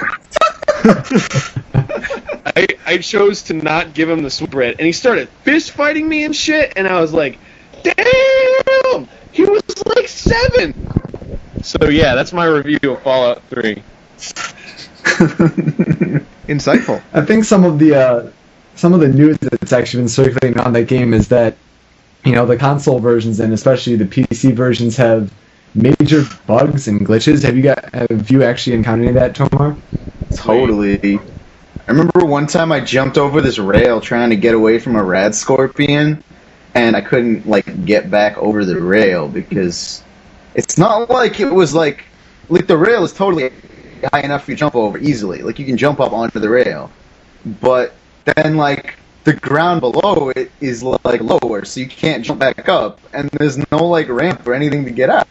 I 2.45 2.67
I 2.85 2.97
chose 2.97 3.43
to 3.43 3.53
not 3.53 3.93
give 3.93 4.09
him 4.09 4.23
the 4.23 4.31
sweet 4.31 4.49
bread, 4.51 4.75
and 4.79 4.85
he 4.87 4.91
started 4.91 5.29
fist 5.43 5.71
fighting 5.71 6.09
me 6.09 6.25
and 6.25 6.35
shit, 6.35 6.73
and 6.75 6.87
I 6.87 6.99
was 6.99 7.13
like, 7.13 7.39
damn, 7.93 9.07
he 9.31 9.43
was 9.43 9.61
like 9.85 10.07
seven. 10.07 10.73
So 11.61 11.89
yeah, 11.89 12.15
that's 12.15 12.33
my 12.33 12.45
review 12.45 12.79
of 12.83 13.01
Fallout 13.01 13.41
3. 13.49 13.75
Insightful. 16.47 17.01
I 17.13 17.21
think 17.21 17.43
some 17.45 17.63
of 17.63 17.79
the 17.79 17.95
uh, 17.95 18.31
some 18.75 18.93
of 18.93 18.99
the 18.99 19.07
news 19.07 19.37
that's 19.39 19.73
actually 19.73 20.01
been 20.03 20.09
circulating 20.09 20.59
on 20.59 20.73
that 20.73 20.87
game 20.87 21.13
is 21.13 21.27
that 21.29 21.57
you 22.23 22.33
know 22.33 22.45
the 22.45 22.57
console 22.57 22.99
versions 22.99 23.39
and 23.39 23.53
especially 23.53 23.95
the 23.95 24.05
PC 24.05 24.53
versions 24.53 24.97
have 24.97 25.31
major 25.73 26.23
bugs 26.47 26.87
and 26.87 27.05
glitches. 27.05 27.43
Have 27.43 27.55
you 27.55 27.63
got 27.63 27.93
have 27.93 28.29
you 28.31 28.43
actually 28.43 28.75
encountered 28.75 29.07
any 29.07 29.17
of 29.17 29.35
that, 29.35 29.35
Tomar? 29.35 29.77
Totally. 30.35 31.17
I 31.87 31.91
remember 31.91 32.25
one 32.25 32.47
time 32.47 32.71
I 32.71 32.79
jumped 32.79 33.17
over 33.17 33.41
this 33.41 33.59
rail 33.59 34.01
trying 34.01 34.31
to 34.31 34.35
get 34.35 34.55
away 34.55 34.79
from 34.79 34.95
a 34.95 35.03
rad 35.03 35.35
scorpion, 35.35 36.23
and 36.75 36.95
I 36.95 37.01
couldn't 37.01 37.47
like 37.47 37.85
get 37.85 38.11
back 38.11 38.37
over 38.37 38.65
the 38.65 38.79
rail 38.79 39.27
because 39.27 40.03
it's 40.53 40.77
not 40.77 41.09
like 41.09 41.39
it 41.39 41.51
was 41.51 41.73
like 41.73 42.05
like 42.49 42.67
the 42.67 42.77
rail 42.77 43.03
is 43.03 43.13
totally 43.13 43.51
high 44.11 44.21
enough 44.21 44.43
for 44.43 44.51
you 44.51 44.57
to 44.57 44.59
jump 44.59 44.75
over 44.75 44.97
easily. 44.99 45.41
Like 45.41 45.57
you 45.57 45.65
can 45.65 45.77
jump 45.77 45.99
up 45.99 46.11
onto 46.11 46.39
the 46.39 46.49
rail, 46.49 46.91
but 47.61 47.95
then 48.25 48.57
like 48.57 48.95
the 49.23 49.33
ground 49.33 49.81
below 49.81 50.29
it 50.35 50.51
is 50.61 50.83
like 50.83 51.21
lower, 51.21 51.65
so 51.65 51.79
you 51.79 51.87
can't 51.87 52.23
jump 52.23 52.39
back 52.39 52.69
up, 52.69 52.99
and 53.13 53.29
there's 53.31 53.57
no 53.71 53.85
like 53.87 54.07
ramp 54.09 54.45
or 54.45 54.53
anything 54.53 54.85
to 54.85 54.91
get 54.91 55.09
out. 55.09 55.27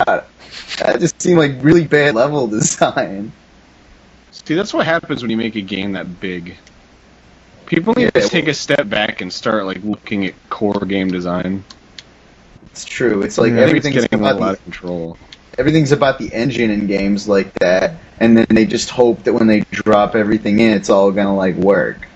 That 0.79 0.99
just 0.99 1.21
seemed 1.21 1.39
like 1.39 1.53
really 1.63 1.87
bad 1.87 2.15
level 2.15 2.47
design. 2.49 3.33
See, 4.33 4.55
that's 4.55 4.75
what 4.75 4.87
happens 4.87 5.23
when 5.23 5.31
you 5.31 5.37
make 5.37 5.55
a 5.57 5.61
game 5.61 5.93
that 5.93 6.21
big. 6.21 6.57
People 7.67 7.95
need 7.97 8.11
Yeah, 8.15 8.21
to 8.21 8.21
take 8.23 8.49
a 8.49 8.55
step 8.55 8.89
back 8.89 9.21
and 9.21 9.33
start 9.33 9.65
like 9.67 9.83
looking 9.85 10.27
at 10.27 10.35
core 10.51 10.85
game 10.87 11.09
design. 11.11 11.65
It's 12.73 12.85
true. 12.85 13.23
It's 13.23 13.39
like 13.39 13.57
I 13.57 13.65
think 13.65 13.79
it's 13.79 13.89
everything's 13.89 13.91
getting 13.91 14.21
a 14.25 14.25
about 14.25 14.39
lot 14.39 14.55
the, 14.55 14.57
of 14.57 14.63
control. 14.63 15.19
everything's 15.59 15.93
about 15.93 16.19
the 16.19 16.33
engine 16.33 16.71
in 16.71 16.87
games 16.87 17.29
like 17.29 17.53
that, 17.61 17.97
and 18.21 18.37
then 18.37 18.47
they 18.51 18.67
just 18.67 18.91
hope 18.91 19.25
that 19.25 19.33
when 19.35 19.47
they 19.47 19.61
drop 19.71 20.15
everything 20.15 20.61
in, 20.61 20.73
it's 20.73 20.91
all 20.91 21.11
gonna 21.13 21.35
like 21.35 21.55
work. 21.57 22.09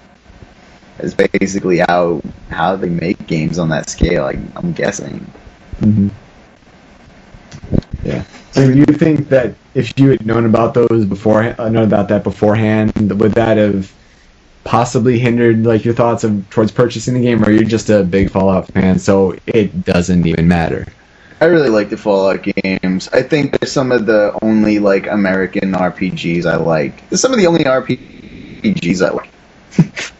Is 1.00 1.14
basically 1.14 1.78
how 1.78 2.20
how 2.50 2.76
they 2.76 2.88
make 2.88 3.26
games 3.26 3.58
on 3.58 3.68
that 3.70 3.88
scale. 3.88 4.24
Like, 4.24 4.38
I'm 4.56 4.72
guessing. 4.72 5.26
hmm 5.80 6.08
Yeah. 8.04 8.24
So 8.52 8.66
do 8.66 8.78
you 8.78 8.84
think 8.86 9.28
that 9.28 9.54
if 9.74 9.92
you 9.98 10.10
had 10.10 10.24
known 10.26 10.46
about 10.46 10.74
those 10.74 11.04
before, 11.04 11.54
uh, 11.58 11.68
known 11.68 11.84
about 11.84 12.08
that 12.08 12.24
beforehand, 12.24 12.92
would 13.18 13.32
that 13.32 13.56
have 13.56 13.92
possibly 14.68 15.18
hindered 15.18 15.64
like 15.64 15.82
your 15.82 15.94
thoughts 15.94 16.24
of 16.24 16.48
towards 16.50 16.70
purchasing 16.70 17.14
the 17.14 17.20
game, 17.20 17.42
or 17.42 17.50
you're 17.50 17.64
just 17.64 17.88
a 17.88 18.04
big 18.04 18.30
Fallout 18.30 18.66
fan, 18.68 18.98
so 18.98 19.34
it 19.46 19.82
doesn't 19.82 20.26
even 20.26 20.46
matter? 20.46 20.86
I 21.40 21.46
really 21.46 21.70
like 21.70 21.88
the 21.88 21.96
Fallout 21.96 22.42
games. 22.42 23.08
I 23.08 23.22
think 23.22 23.58
they're 23.58 23.66
some 23.66 23.90
of 23.92 24.04
the 24.04 24.38
only 24.42 24.78
like 24.78 25.06
American 25.06 25.72
RPGs 25.72 26.44
I 26.44 26.56
like. 26.56 27.08
They're 27.08 27.16
some 27.16 27.32
of 27.32 27.38
the 27.38 27.46
only 27.46 27.64
RPGs 27.64 29.06
I 29.06 29.10
like. 29.10 29.32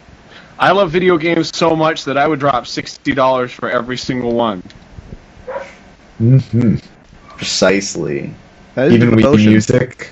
I 0.59 0.71
love 0.71 0.89
video 0.89 1.19
games 1.19 1.55
so 1.55 1.75
much 1.75 2.05
that 2.05 2.17
I 2.17 2.27
would 2.27 2.39
drop 2.39 2.65
sixty 2.65 3.13
dollars 3.13 3.51
for 3.51 3.69
every 3.69 3.97
single 3.97 4.33
one. 4.33 4.63
Mm-hmm. 6.19 6.77
Precisely. 7.37 8.33
That 8.73 8.87
is 8.87 8.93
Even 8.93 9.11
Wii 9.11 9.17
devotion. 9.17 9.51
Music. 9.51 10.09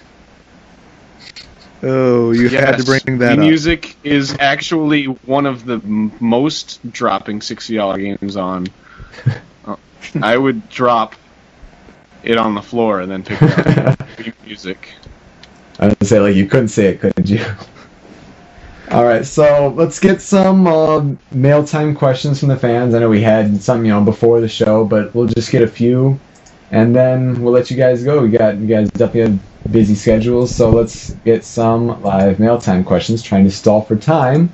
Oh, 1.84 2.32
you 2.32 2.50
had 2.50 2.78
to 2.78 2.84
bring 2.84 3.20
that 3.20 3.38
Wii 3.38 3.40
up. 3.40 3.40
Music 3.40 3.96
is 4.04 4.36
actually 4.40 5.06
one 5.06 5.46
of 5.46 5.66
the 5.66 5.76
m- 5.76 6.12
most 6.20 6.80
dropping 6.92 7.42
sixty 7.42 7.76
dollar 7.76 7.98
games 7.98 8.36
on. 8.36 8.68
Uh, 9.66 9.76
I 10.22 10.38
would 10.38 10.70
drop 10.70 11.14
it 12.24 12.38
on 12.38 12.56
the 12.56 12.62
floor 12.62 13.02
and 13.02 13.12
then 13.12 13.24
pick 13.24 13.38
it 13.42 13.78
up. 13.80 14.00
Music. 14.46 14.94
I 15.80 15.88
would 15.88 16.08
say 16.08 16.22
like 16.22 16.36
you 16.36 16.46
couldn't 16.48 16.70
say 16.70 16.88
it, 16.88 17.02
couldn't 17.02 17.28
you? 17.30 17.44
All 18.92 19.04
right, 19.04 19.26
so 19.26 19.74
let's 19.76 20.00
get 20.00 20.22
some 20.22 20.66
uh, 20.66 21.04
mail 21.34 21.66
time 21.66 21.94
questions 21.94 22.40
from 22.40 22.48
the 22.48 22.56
fans. 22.56 22.94
I 22.96 23.00
know 23.00 23.10
we 23.10 23.22
had 23.22 23.62
some, 23.62 23.84
you 23.84 23.92
know, 23.92 24.02
before 24.02 24.40
the 24.40 24.48
show, 24.48 24.86
but 24.86 25.14
we'll 25.14 25.28
just 25.28 25.52
get 25.52 25.62
a 25.62 25.68
few, 25.68 26.18
and 26.72 26.96
then 26.96 27.42
we'll 27.42 27.54
let 27.54 27.72
you 27.72 27.78
guys 27.78 28.04
go. 28.04 28.22
We 28.22 28.30
got 28.30 28.58
you 28.58 28.68
guys 28.68 28.90
definitely 28.92 29.32
have 29.32 29.40
busy 29.72 29.96
schedules, 29.96 30.54
so 30.54 30.70
let's 30.70 31.12
get 31.26 31.44
some 31.44 32.02
live 32.02 32.40
mail 32.40 32.60
time 32.60 32.84
questions. 32.84 33.22
Trying 33.24 33.46
to 33.46 33.52
stall 33.52 33.82
for 33.82 33.96
time 33.96 34.54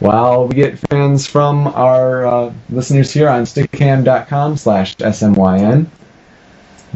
while 0.00 0.46
we 0.48 0.54
get 0.56 0.78
fans 0.90 1.26
from 1.26 1.66
our 1.68 2.26
uh, 2.26 2.52
listeners 2.70 3.12
here 3.12 3.28
on 3.28 3.44
Stickcam.com/smyn. 3.44 5.86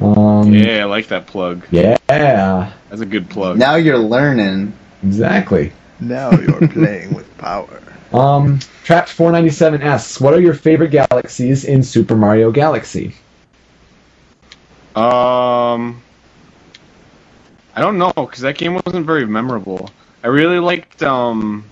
Um, 0.01 0.52
Yeah, 0.55 0.82
I 0.82 0.85
like 0.85 1.09
that 1.09 1.26
plug. 1.26 1.66
yeah, 1.70 1.97
That's 2.09 3.01
a 3.02 3.06
good 3.06 3.28
plug. 3.28 3.59
Now 3.59 3.74
you're 3.76 3.98
learning. 3.98 4.72
exactly. 5.02 5.72
Now 6.01 6.30
you're 6.30 6.68
playing 6.68 7.12
with 7.14 7.36
power. 7.39 7.80
Um, 8.12 8.60
Trapped 8.85 9.09
497 9.10 9.82
asks, 9.82 10.20
"What 10.20 10.32
are 10.35 10.40
your 10.40 10.55
favorite 10.55 10.90
galaxies 10.93 11.64
in 11.64 11.82
Super 11.82 12.16
Mario 12.16 12.51
Galaxy?" 12.51 13.14
Um, 14.99 16.03
I 17.73 17.81
don't 17.81 17.99
know 17.99 18.12
because 18.16 18.41
that 18.41 18.59
game 18.59 18.81
wasn't 18.85 19.07
very 19.07 19.27
memorable. 19.27 19.91
I 20.25 20.27
really 20.27 20.59
liked 20.59 21.05
um 21.05 21.65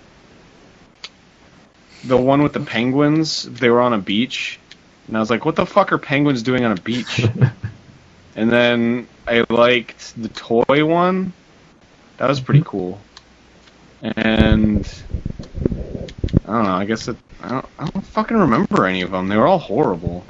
the 2.05 2.17
one 2.17 2.45
with 2.45 2.53
the 2.53 2.61
penguins. 2.61 3.43
They 3.43 3.69
were 3.69 3.81
on 3.81 3.95
a 3.95 3.99
beach, 3.99 4.61
and 5.09 5.17
I 5.17 5.21
was 5.21 5.29
like, 5.29 5.45
"What 5.45 5.57
the 5.57 5.67
fuck 5.67 5.91
are 5.91 5.99
penguins 5.99 6.45
doing 6.45 6.65
on 6.65 6.71
a 6.79 6.81
beach?" 6.81 7.27
and 8.37 8.49
then 8.49 9.09
I 9.27 9.45
liked 9.51 10.23
the 10.23 10.29
toy 10.29 10.85
one. 10.85 11.33
That 12.19 12.29
was 12.29 12.41
pretty 12.41 12.63
cool. 12.65 12.97
And 14.03 14.89
I 16.45 16.53
don't 16.53 16.63
know. 16.63 16.77
I 16.77 16.85
guess 16.85 17.09
it, 17.09 17.17
I 17.43 17.49
don't. 17.49 17.67
I 17.77 17.89
don't 17.89 18.07
fucking 18.07 18.37
remember 18.37 18.87
any 18.87 19.03
of 19.03 19.11
them. 19.11 19.27
They 19.27 19.37
were 19.37 19.49
all 19.49 19.59
horrible. 19.59 20.25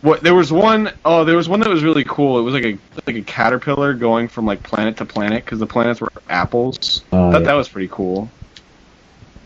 What 0.00 0.22
there 0.22 0.34
was 0.34 0.52
one 0.52 0.92
oh 1.04 1.24
there 1.24 1.36
was 1.36 1.48
one 1.48 1.60
that 1.60 1.68
was 1.68 1.82
really 1.82 2.04
cool. 2.04 2.38
It 2.38 2.42
was 2.42 2.54
like 2.54 2.64
a 2.64 2.78
like 3.06 3.16
a 3.16 3.22
caterpillar 3.22 3.94
going 3.94 4.28
from 4.28 4.46
like 4.46 4.62
planet 4.62 4.96
to 4.98 5.04
planet 5.04 5.44
because 5.44 5.58
the 5.58 5.66
planets 5.66 6.00
were 6.00 6.12
apples. 6.28 7.02
Oh, 7.12 7.28
I 7.28 7.32
thought 7.32 7.40
yeah. 7.40 7.46
that 7.46 7.54
was 7.54 7.68
pretty 7.68 7.88
cool. 7.88 8.30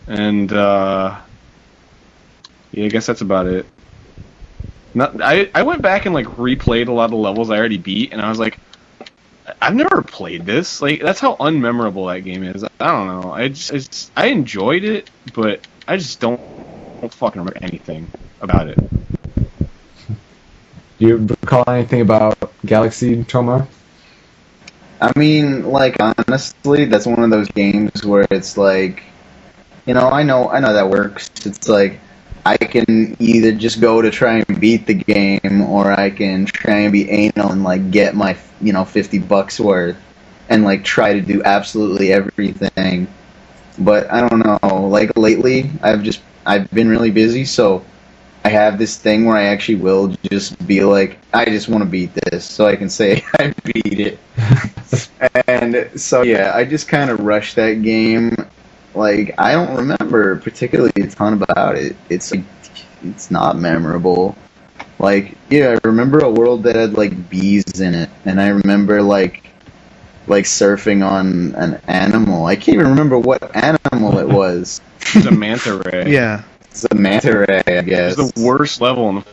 And 0.07 0.51
uh, 0.53 1.19
yeah, 2.71 2.85
I 2.85 2.87
guess 2.89 3.05
that's 3.05 3.21
about 3.21 3.47
it. 3.47 3.65
Not, 4.93 5.21
I 5.21 5.49
I 5.55 5.63
went 5.63 5.81
back 5.81 6.05
and 6.05 6.13
like 6.13 6.27
replayed 6.27 6.87
a 6.87 6.91
lot 6.91 7.05
of 7.05 7.11
the 7.11 7.17
levels 7.17 7.49
I 7.49 7.57
already 7.57 7.77
beat, 7.77 8.13
and 8.13 8.21
I 8.21 8.29
was 8.29 8.37
like, 8.37 8.59
I've 9.61 9.75
never 9.75 10.01
played 10.03 10.45
this. 10.45 10.81
Like 10.81 11.01
that's 11.01 11.19
how 11.19 11.35
unmemorable 11.37 12.13
that 12.13 12.21
game 12.21 12.43
is. 12.43 12.63
I 12.63 12.91
don't 12.91 13.07
know. 13.07 13.31
I 13.31 13.47
just 13.47 13.71
it's, 13.71 14.11
I 14.15 14.27
enjoyed 14.27 14.83
it, 14.83 15.09
but 15.33 15.65
I 15.87 15.97
just 15.97 16.19
don't, 16.19 16.39
don't 17.01 17.13
fucking 17.13 17.41
remember 17.41 17.57
anything 17.61 18.07
about 18.41 18.67
it. 18.67 18.77
Do 21.03 21.09
you 21.09 21.17
recall 21.17 21.65
anything 21.67 21.99
about 21.99 22.37
Galaxy, 22.65 23.25
Tomar? 23.25 23.67
I 25.01 25.11
mean, 25.19 25.65
like 25.65 25.97
honestly, 25.99 26.85
that's 26.85 27.05
one 27.05 27.21
of 27.21 27.29
those 27.29 27.49
games 27.49 28.05
where 28.05 28.25
it's 28.31 28.55
like, 28.57 29.03
you 29.85 29.93
know, 29.93 30.07
I 30.07 30.23
know, 30.23 30.47
I 30.47 30.61
know 30.61 30.71
that 30.71 30.89
works. 30.89 31.29
It's 31.45 31.67
like 31.67 31.99
I 32.45 32.55
can 32.55 33.17
either 33.19 33.51
just 33.51 33.81
go 33.81 34.01
to 34.01 34.09
try 34.11 34.45
and 34.47 34.61
beat 34.61 34.87
the 34.87 34.93
game, 34.93 35.63
or 35.63 35.91
I 35.91 36.09
can 36.09 36.45
try 36.45 36.75
and 36.87 36.93
be 36.93 37.09
anal 37.09 37.51
and 37.51 37.65
like 37.65 37.91
get 37.91 38.15
my, 38.15 38.37
you 38.61 38.71
know, 38.71 38.85
fifty 38.85 39.19
bucks 39.19 39.59
worth, 39.59 39.97
and 40.47 40.63
like 40.63 40.85
try 40.85 41.11
to 41.11 41.19
do 41.19 41.43
absolutely 41.43 42.13
everything. 42.13 43.09
But 43.77 44.09
I 44.09 44.25
don't 44.25 44.39
know. 44.39 44.87
Like 44.87 45.17
lately, 45.17 45.69
I've 45.81 46.01
just 46.01 46.21
I've 46.45 46.71
been 46.71 46.87
really 46.87 47.11
busy, 47.11 47.43
so 47.43 47.83
I 48.45 48.49
have 48.49 48.77
this 48.77 48.97
thing 48.97 49.25
where 49.25 49.37
I 49.37 49.45
actually 49.45 49.75
will 49.75 50.09
just 50.29 50.65
be 50.67 50.83
like, 50.83 51.19
I 51.33 51.45
just 51.45 51.69
want 51.69 51.83
to 51.83 51.89
beat 51.89 52.13
this, 52.13 52.43
so 52.45 52.65
I 52.65 52.75
can 52.75 52.89
say 52.89 53.23
I 53.39 53.53
beat 53.63 53.99
it. 53.99 54.19
and 55.47 55.89
so 55.99 56.23
yeah, 56.23 56.51
I 56.53 56.65
just 56.65 56.87
kind 56.87 57.09
of 57.09 57.19
rushed 57.21 57.55
that 57.55 57.81
game. 57.81 58.35
Like 58.93 59.33
I 59.39 59.53
don't 59.53 59.75
remember 59.75 60.37
particularly 60.37 60.91
a 60.97 61.07
ton 61.07 61.33
about 61.33 61.77
it. 61.77 61.95
It's 62.09 62.31
like 62.31 62.43
it's 63.03 63.31
not 63.31 63.57
memorable. 63.57 64.35
Like 64.99 65.37
yeah, 65.49 65.77
I 65.83 65.87
remember 65.87 66.19
a 66.19 66.29
world 66.29 66.63
that 66.63 66.75
had 66.75 66.93
like 66.93 67.29
bees 67.29 67.79
in 67.79 67.95
it, 67.95 68.09
and 68.25 68.41
I 68.41 68.49
remember 68.49 69.01
like 69.01 69.43
like 70.27 70.45
surfing 70.45 71.05
on 71.05 71.55
an 71.55 71.81
animal. 71.87 72.45
I 72.45 72.55
can't 72.55 72.75
even 72.75 72.87
remember 72.87 73.17
what 73.17 73.55
animal 73.55 74.19
it 74.19 74.27
was. 74.27 74.81
It 75.01 75.15
was 75.15 75.25
a 75.25 75.31
manta 75.31 75.81
ray. 75.85 76.11
Yeah. 76.11 76.43
It's 76.73 76.85
a 76.89 76.95
manta 76.95 77.37
ray, 77.47 77.61
I 77.67 77.71
It 77.71 77.85
guess. 77.85 78.17
was 78.17 78.31
the 78.31 78.41
worst 78.43 78.81
level 78.81 79.07
in 79.09 79.15
the 79.17 79.23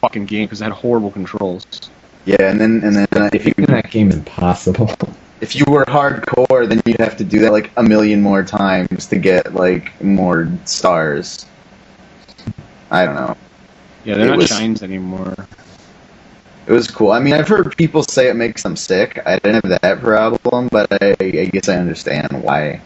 fucking 0.00 0.26
game 0.26 0.46
because 0.46 0.60
it 0.60 0.64
had 0.64 0.72
horrible 0.72 1.12
controls. 1.12 1.64
Yeah, 2.24 2.50
and 2.50 2.60
then 2.60 2.82
and 2.82 2.96
then 2.96 3.06
uh, 3.12 3.30
if 3.32 3.46
you 3.46 3.54
Making 3.56 3.74
that 3.76 3.90
game 3.92 4.10
impossible. 4.10 4.90
if 5.40 5.54
you 5.54 5.64
were 5.68 5.84
hardcore, 5.84 6.68
then 6.68 6.82
you'd 6.84 6.98
have 7.00 7.16
to 7.18 7.24
do 7.24 7.38
that 7.40 7.52
like 7.52 7.70
a 7.76 7.82
million 7.82 8.20
more 8.20 8.42
times 8.42 9.06
to 9.06 9.16
get 9.16 9.54
like 9.54 10.02
more 10.02 10.50
stars. 10.64 11.46
I 12.90 13.04
don't 13.04 13.14
know. 13.14 13.36
Yeah, 14.04 14.14
they're 14.16 14.26
It 14.26 14.30
not 14.30 14.38
was- 14.38 14.48
shines 14.48 14.82
anymore. 14.82 15.34
It 16.66 16.72
was 16.72 16.90
cool. 16.90 17.12
I 17.12 17.20
mean, 17.20 17.32
I've 17.32 17.48
heard 17.48 17.74
people 17.78 18.02
say 18.02 18.28
it 18.28 18.34
makes 18.36 18.62
them 18.62 18.76
sick. 18.76 19.22
I 19.24 19.38
didn't 19.38 19.64
have 19.64 19.80
that 19.80 20.00
problem, 20.00 20.68
but 20.70 20.92
I, 21.02 21.16
I 21.20 21.46
guess 21.46 21.66
I 21.70 21.76
understand 21.76 22.42
why. 22.42 22.82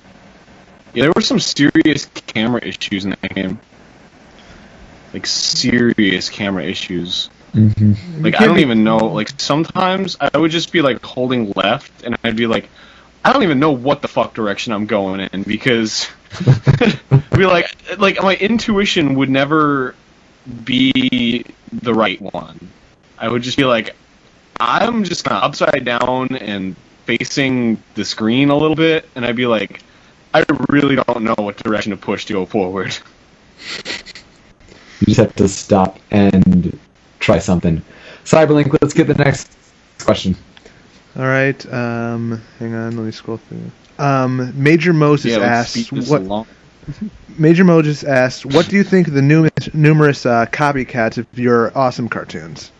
Yeah, 0.95 1.05
there 1.05 1.13
were 1.15 1.23
some 1.23 1.41
serious 1.41 2.07
camera 2.27 2.61
issues 2.63 3.05
in 3.05 3.11
that 3.11 3.35
game. 3.35 3.59
Like 5.13 5.27
serious 5.27 6.29
camera 6.29 6.65
issues. 6.65 7.31
Mm-hmm. 7.55 8.25
Like 8.25 8.41
I 8.41 8.47
don't 8.47 8.61
even 8.61 8.85
know. 8.85 8.99
Like 8.99 9.41
sometimes 9.41 10.17
I 10.21 10.37
would 10.37 10.51
just 10.51 10.73
be 10.73 10.83
like 10.83 11.03
holding 11.03 11.53
left, 11.53 12.03
and 12.03 12.17
I'd 12.25 12.37
be 12.37 12.47
like, 12.47 12.69
I 13.25 13.33
don't 13.33 13.43
even 13.43 13.61
know 13.61 13.73
what 13.73 14.03
the 14.03 14.09
fuck 14.09 14.35
direction 14.35 14.73
I'm 14.73 14.87
going 14.87 15.21
in 15.21 15.43
because 15.43 16.09
I'd 16.41 17.31
be 17.37 17.47
like 17.47 17.99
like 17.99 18.23
my 18.23 18.35
intuition 18.35 19.15
would 19.17 19.31
never 19.31 19.95
be 20.65 21.45
the 21.73 21.95
right 21.95 22.21
one. 22.21 22.69
I 23.19 23.29
would 23.29 23.43
just 23.43 23.57
be 23.57 23.65
like 23.65 23.95
I'm 24.59 25.05
just 25.05 25.25
kind 25.25 25.37
of 25.37 25.45
upside 25.45 25.85
down 25.85 26.37
and 26.37 26.77
facing 27.05 27.83
the 27.95 28.05
screen 28.05 28.51
a 28.51 28.57
little 28.57 28.77
bit 28.77 29.09
and 29.15 29.25
I'd 29.25 29.37
be 29.37 29.47
like 29.47 29.83
I 30.35 30.45
really 30.69 30.97
don't 30.97 31.23
know 31.23 31.35
what 31.39 31.57
direction 31.59 31.91
to 31.91 31.97
push 31.97 32.25
to 32.27 32.33
go 32.33 32.47
forward. 32.47 32.97
You 35.01 35.07
just 35.07 35.19
have 35.19 35.35
to 35.37 35.49
stop 35.49 35.99
and 36.11 36.79
try 37.21 37.39
something. 37.39 37.83
Cyberlink, 38.25 38.77
let's 38.81 38.95
get 38.95 39.09
the 39.09 39.15
next 39.15 39.51
question. 40.01 40.37
All 41.17 41.25
right. 41.25 41.73
Um, 41.73 42.41
hang 42.59 42.75
on. 42.75 42.97
Let 42.97 43.05
me 43.05 43.11
scroll 43.13 43.37
through. 43.39 43.71
Um, 43.99 44.53
Major 44.61 44.93
Moses 44.93 45.33
Yeah, 45.33 45.41
asks 45.41 45.93
what. 45.93 46.23
along. 46.23 46.47
Major 47.39 47.65
Moses 47.65 48.03
asks, 48.03 48.45
"What 48.45 48.69
do 48.69 48.77
you 48.77 48.83
think 48.85 49.09
of 49.09 49.15
the 49.15 49.23
numerous, 49.23 49.73
numerous 49.75 50.27
uh, 50.27 50.47
copycats 50.47 51.19
of 51.19 51.27
your 51.39 51.77
awesome 51.77 52.09
cartoons?" 52.09 52.71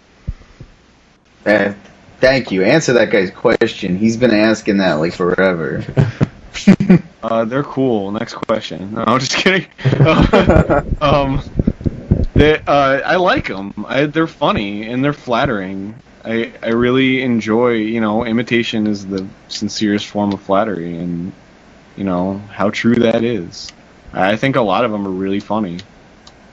Eh, 1.45 1.75
thank 2.21 2.51
you. 2.51 2.63
Answer 2.65 2.95
that 2.95 3.11
guy's 3.11 3.31
question. 3.31 3.97
He's 3.99 4.17
been 4.17 4.33
asking 4.33 4.79
that 4.79 4.95
like 4.95 5.13
forever. 5.15 5.85
Uh, 7.23 7.45
they're 7.45 7.63
cool. 7.63 8.11
Next 8.11 8.35
question. 8.35 8.95
No, 8.95 9.05
I'm 9.07 9.21
just 9.21 9.37
kidding. 9.37 9.67
um, 11.01 11.41
they, 12.35 12.59
uh, 12.67 13.01
I 13.05 13.17
like 13.17 13.47
them. 13.47 13.73
I, 13.87 14.07
they're 14.07 14.27
funny 14.27 14.89
and 14.89 15.05
they're 15.05 15.13
flattering. 15.13 15.95
I, 16.25 16.53
I 16.63 16.71
really 16.71 17.23
enjoy. 17.23 17.75
You 17.75 18.01
know, 18.01 18.25
imitation 18.25 18.87
is 18.89 19.07
the 19.07 19.29
sincerest 19.49 20.09
form 20.09 20.33
of 20.33 20.43
flattery, 20.43 20.97
and 20.99 21.33
you 21.97 22.05
know 22.05 22.39
how 22.51 22.71
true 22.71 22.97
that 22.97 23.23
is. 23.25 23.69
I 24.13 24.37
think 24.37 24.57
a 24.57 24.63
lot 24.63 24.85
of 24.85 24.91
them 24.93 25.07
are 25.07 25.11
really 25.11 25.41
funny, 25.41 25.79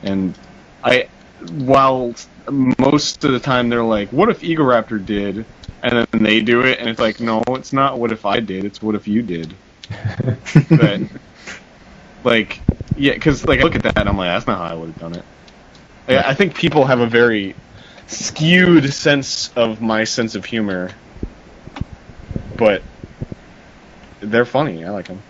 and 0.03 0.37
I, 0.83 1.09
while 1.51 2.15
most 2.79 3.23
of 3.23 3.31
the 3.31 3.39
time 3.39 3.69
they're 3.69 3.83
like, 3.83 4.11
"What 4.11 4.29
if 4.29 4.41
Egoraptor 4.41 5.05
did?" 5.05 5.45
and 5.83 6.07
then 6.11 6.23
they 6.23 6.41
do 6.41 6.61
it, 6.61 6.79
and 6.79 6.89
it's 6.89 6.99
like, 6.99 7.19
"No, 7.19 7.43
it's 7.49 7.73
not. 7.73 7.99
What 7.99 8.11
if 8.11 8.25
I 8.25 8.39
did? 8.39 8.65
It's 8.65 8.81
what 8.81 8.95
if 8.95 9.07
you 9.07 9.21
did." 9.23 9.55
but 10.75 11.03
like 12.23 12.63
yeah 12.95 13.13
because 13.13 13.47
like 13.47 13.59
i 13.59 13.63
look 13.63 13.75
at 13.75 13.83
that 13.83 13.93
and 13.97 14.09
i'm 14.09 14.17
like 14.17 14.27
that's 14.29 14.47
not 14.47 14.57
how 14.57 14.65
i 14.65 14.73
would 14.75 14.89
have 14.89 14.97
done 14.97 15.13
it 15.15 15.25
I, 16.07 16.31
I 16.31 16.33
think 16.35 16.55
people 16.55 16.85
have 16.85 16.99
a 17.01 17.07
very 17.07 17.59
skewed 18.07 18.93
sense 18.93 19.49
of 19.55 19.81
my 19.81 20.05
sense 20.05 20.35
of 20.35 20.45
humor 20.45 20.99
but 22.57 22.85
they're 24.21 24.45
funny 24.45 24.83
i 24.85 24.89
like 24.89 25.07
them 25.07 25.23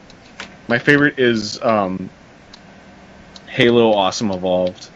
my 0.68 0.80
favorite 0.80 1.20
is 1.20 1.62
um 1.64 2.12
halo 3.48 3.92
awesome 3.94 4.32
evolved 4.32 4.92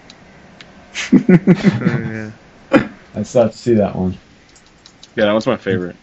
yeah. 1.11 2.31
I 3.15 3.23
still 3.23 3.43
have 3.43 3.51
to 3.51 3.57
see 3.57 3.73
that 3.75 3.95
one. 3.95 4.19
yeah 5.15 5.25
that 5.25 5.33
was 5.33 5.47
my 5.47 5.57
favorite 5.57 5.97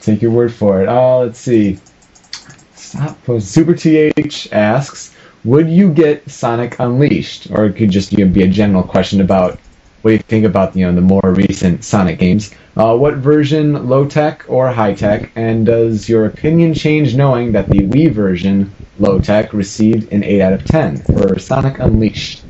Take 0.00 0.22
your 0.22 0.30
word 0.30 0.52
for 0.54 0.82
it. 0.82 0.88
Oh, 0.88 1.20
let's 1.20 1.40
see. 1.40 1.82
Stop. 2.98 3.24
post- 3.24 3.48
Super 3.50 3.74
TH 3.74 4.48
asks, 4.52 5.14
would 5.44 5.68
you 5.68 5.92
get 5.92 6.28
Sonic 6.30 6.76
Unleashed? 6.78 7.48
Or 7.50 7.66
it 7.66 7.76
could 7.76 7.90
just 7.90 8.12
you 8.12 8.24
know, 8.24 8.32
be 8.32 8.42
a 8.42 8.48
general 8.48 8.82
question 8.82 9.20
about 9.20 9.58
what 10.02 10.10
you 10.12 10.18
think 10.18 10.44
about 10.44 10.76
you 10.76 10.86
know 10.86 10.94
the 10.94 11.00
more 11.00 11.20
recent 11.24 11.84
Sonic 11.84 12.18
games. 12.18 12.52
Uh, 12.76 12.96
what 12.96 13.14
version, 13.14 13.88
low 13.88 14.06
tech 14.06 14.44
or 14.48 14.70
high 14.70 14.94
tech? 14.94 15.30
And 15.36 15.66
does 15.66 16.08
your 16.08 16.26
opinion 16.26 16.74
change 16.74 17.16
knowing 17.16 17.52
that 17.52 17.68
the 17.68 17.80
Wii 17.80 18.12
version, 18.12 18.72
low 18.98 19.18
tech, 19.20 19.52
received 19.52 20.12
an 20.12 20.22
8 20.22 20.40
out 20.40 20.52
of 20.52 20.64
10 20.64 20.98
for 21.02 21.38
Sonic 21.38 21.78
Unleashed? 21.78 22.44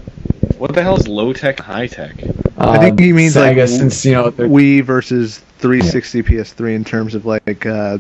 what 0.59 0.75
the 0.75 0.83
hell 0.83 0.97
is 0.97 1.07
low 1.07 1.33
tech 1.33 1.61
high 1.61 1.87
tech 1.87 2.17
I 2.59 2.79
think 2.79 2.99
he 2.99 3.13
means 3.13 3.35
so 3.35 3.43
like 3.43 3.51
I 3.53 3.55
guess 3.55 3.77
since 3.77 4.05
you 4.05 4.13
know 4.13 4.31
they're- 4.31 4.49
Wii 4.49 4.83
versus 4.83 5.39
360 5.59 6.23
PS3 6.25 6.75
in 6.75 6.85
terms 6.85 7.15
of 7.15 7.25
like. 7.27 7.65
Uh, 7.65 7.99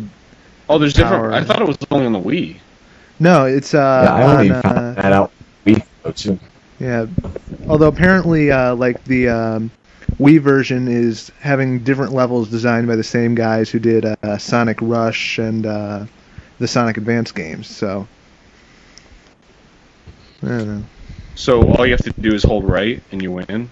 oh 0.68 0.78
there's 0.78 0.94
different 0.94 1.34
i 1.34 1.42
thought 1.42 1.60
it 1.60 1.68
was 1.68 1.78
only 1.90 2.06
on 2.06 2.12
the 2.12 2.20
wii 2.20 2.58
no, 3.20 3.46
it's 3.46 3.74
uh, 3.74 4.02
yeah, 4.04 4.14
I 4.14 4.22
only 4.22 4.50
on, 4.50 4.56
uh, 4.56 4.62
found 4.62 4.96
that 4.96 5.12
out 5.12 5.32
Wii 5.66 6.14
too. 6.14 6.38
Yeah, 6.78 7.06
although 7.68 7.88
apparently, 7.88 8.50
uh, 8.50 8.74
like 8.76 9.02
the 9.04 9.28
um, 9.28 9.70
Wii 10.20 10.40
version 10.40 10.86
is 10.86 11.32
having 11.40 11.80
different 11.80 12.12
levels 12.12 12.48
designed 12.48 12.86
by 12.86 12.94
the 12.94 13.04
same 13.04 13.34
guys 13.34 13.70
who 13.70 13.80
did 13.80 14.04
uh, 14.04 14.38
Sonic 14.38 14.78
Rush 14.80 15.38
and 15.38 15.66
uh, 15.66 16.06
the 16.60 16.68
Sonic 16.68 16.96
Advance 16.96 17.32
games. 17.32 17.66
So 17.66 18.06
I 20.42 20.46
don't 20.46 20.68
know. 20.68 20.84
so 21.34 21.68
all 21.72 21.86
you 21.86 21.92
have 21.92 22.04
to 22.04 22.14
do 22.20 22.32
is 22.32 22.44
hold 22.44 22.64
right 22.64 23.02
and 23.10 23.20
you 23.20 23.32
win 23.32 23.68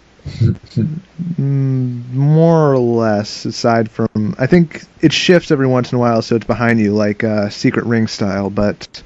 more 1.49 2.73
or 2.73 2.79
less, 2.79 3.45
aside 3.45 3.91
from 3.91 4.35
I 4.39 4.47
think 4.47 4.83
it 5.01 5.13
shifts 5.13 5.51
every 5.51 5.67
once 5.67 5.93
in 5.93 5.97
a 5.97 6.01
while, 6.01 6.23
so 6.23 6.37
it's 6.37 6.47
behind 6.47 6.81
you 6.81 6.93
like 6.93 7.25
uh, 7.25 7.49
Secret 7.51 7.87
Ring 7.87 8.07
style, 8.07 8.51
but 8.51 9.03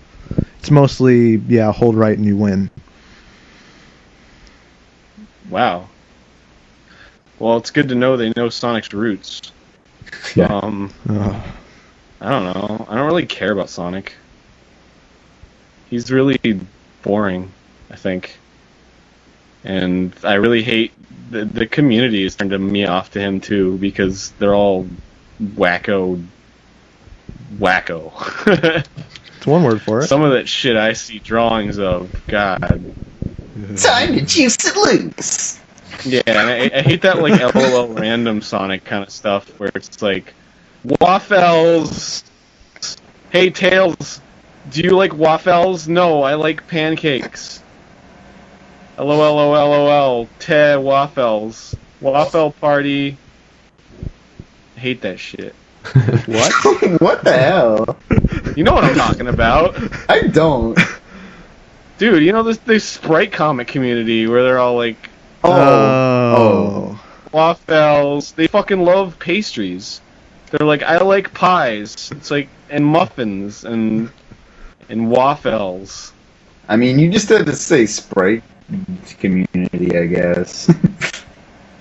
it's 0.59 0.71
mostly 0.71 1.37
yeah, 1.37 1.73
hold 1.73 1.97
right 1.97 2.17
and 2.17 2.27
you 2.27 2.37
win. 2.37 2.71
Wow. 5.49 5.89
Well, 7.39 7.57
it's 7.57 7.71
good 7.71 7.89
to 7.89 7.95
know 7.95 8.17
they 8.17 8.33
know 8.37 8.49
Sonic's 8.51 8.93
roots. 8.93 9.53
Yeah. 10.35 10.47
Um, 10.47 10.93
Ugh. 11.09 11.43
I 12.21 12.29
don't 12.29 12.45
know. 12.45 12.87
I 12.89 12.97
don't 12.97 13.07
really 13.07 13.27
care 13.27 13.51
about 13.51 13.71
Sonic. 13.71 14.13
He's 15.89 16.11
really 16.11 16.61
boring, 17.03 17.51
I 17.91 17.97
think. 17.97 18.39
And 19.65 20.15
I 20.23 20.35
really 20.35 20.63
hate 20.63 20.93
the 21.31 21.45
the 21.45 21.67
community 21.67 22.25
is 22.25 22.35
turned 22.35 22.59
me 22.61 22.85
off 22.87 23.13
to 23.13 23.21
him 23.21 23.41
too 23.41 23.79
because 23.79 24.31
they're 24.33 24.55
all 24.55 24.87
wacko 25.41 26.23
wacko. 27.59 28.85
It's 29.41 29.47
one 29.47 29.63
word 29.63 29.81
for 29.81 30.01
it. 30.01 30.07
Some 30.07 30.23
of 30.23 30.33
that 30.33 30.47
shit 30.47 30.77
I 30.77 30.93
see 30.93 31.19
drawings 31.19 31.79
of, 31.79 32.11
God. 32.27 32.95
Time 33.77 34.13
to 34.13 34.21
juice 34.21 34.57
it 34.67 34.77
loose. 34.77 35.59
Yeah, 36.05 36.21
and 36.27 36.39
I, 36.39 36.79
I 36.79 36.83
hate 36.83 37.01
that 37.03 37.23
like 37.23 37.41
LOL 37.55 37.89
random 37.89 38.43
Sonic 38.43 38.85
kind 38.85 39.03
of 39.03 39.11
stuff 39.11 39.49
where 39.59 39.71
it's 39.75 40.03
like, 40.03 40.35
waffles. 41.01 42.23
Hey 43.31 43.49
Tails, 43.49 44.21
do 44.71 44.83
you 44.83 44.91
like 44.91 45.15
waffles? 45.15 45.89
No, 45.89 46.23
I 46.23 46.35
like 46.35 46.67
pancakes. 46.69 47.63
LOL, 49.05 49.51
LOL, 49.51 50.29
te 50.39 50.77
waffles. 50.77 51.75
Waffle 52.03 52.53
party. 52.53 53.17
Hate 54.77 55.01
that 55.03 55.19
shit. 55.19 55.55
What? 56.27 56.53
what 57.01 57.25
the 57.25 57.33
hell? 57.33 57.97
You 58.55 58.65
know 58.65 58.75
what 58.75 58.85
I'm 58.85 58.95
talking 58.95 59.29
about, 59.29 59.75
I 60.11 60.27
don't. 60.27 60.79
dude. 61.99 62.23
You 62.23 62.33
know 62.33 62.43
this 62.43 62.59
this 62.59 62.85
Sprite 62.85 63.33
comic 63.33 63.69
community 63.69 64.27
where 64.27 64.43
they're 64.43 64.59
all 64.59 64.77
like 64.77 65.09
oh. 65.43 65.53
oh. 65.53 66.35
Oh. 66.37 67.05
waffles. 67.33 68.33
They 68.33 68.47
fucking 68.47 68.85
love 68.85 69.19
pastries. 69.19 70.03
They're 70.51 70.67
like, 70.67 70.83
I 70.83 70.99
like 70.99 71.33
pies. 71.33 72.11
It's 72.13 72.31
like 72.31 72.49
and 72.69 72.85
muffins 72.85 73.65
and 73.65 74.11
and 74.91 75.11
waffles. 75.11 76.13
I 76.69 76.77
mean, 76.77 76.99
you 76.99 77.11
just 77.11 77.31
had 77.31 77.47
to 77.47 77.57
say 77.57 77.87
Sprite 77.87 78.43
community, 79.19 79.99
I 79.99 80.07
guess. 80.07 80.73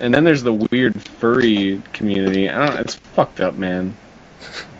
And 0.00 0.12
then 0.14 0.24
there's 0.24 0.42
the 0.42 0.54
weird 0.54 1.00
furry 1.02 1.82
community. 1.92 2.48
I 2.48 2.66
don't. 2.66 2.80
It's 2.80 2.94
fucked 2.94 3.40
up, 3.40 3.56
man. 3.56 3.94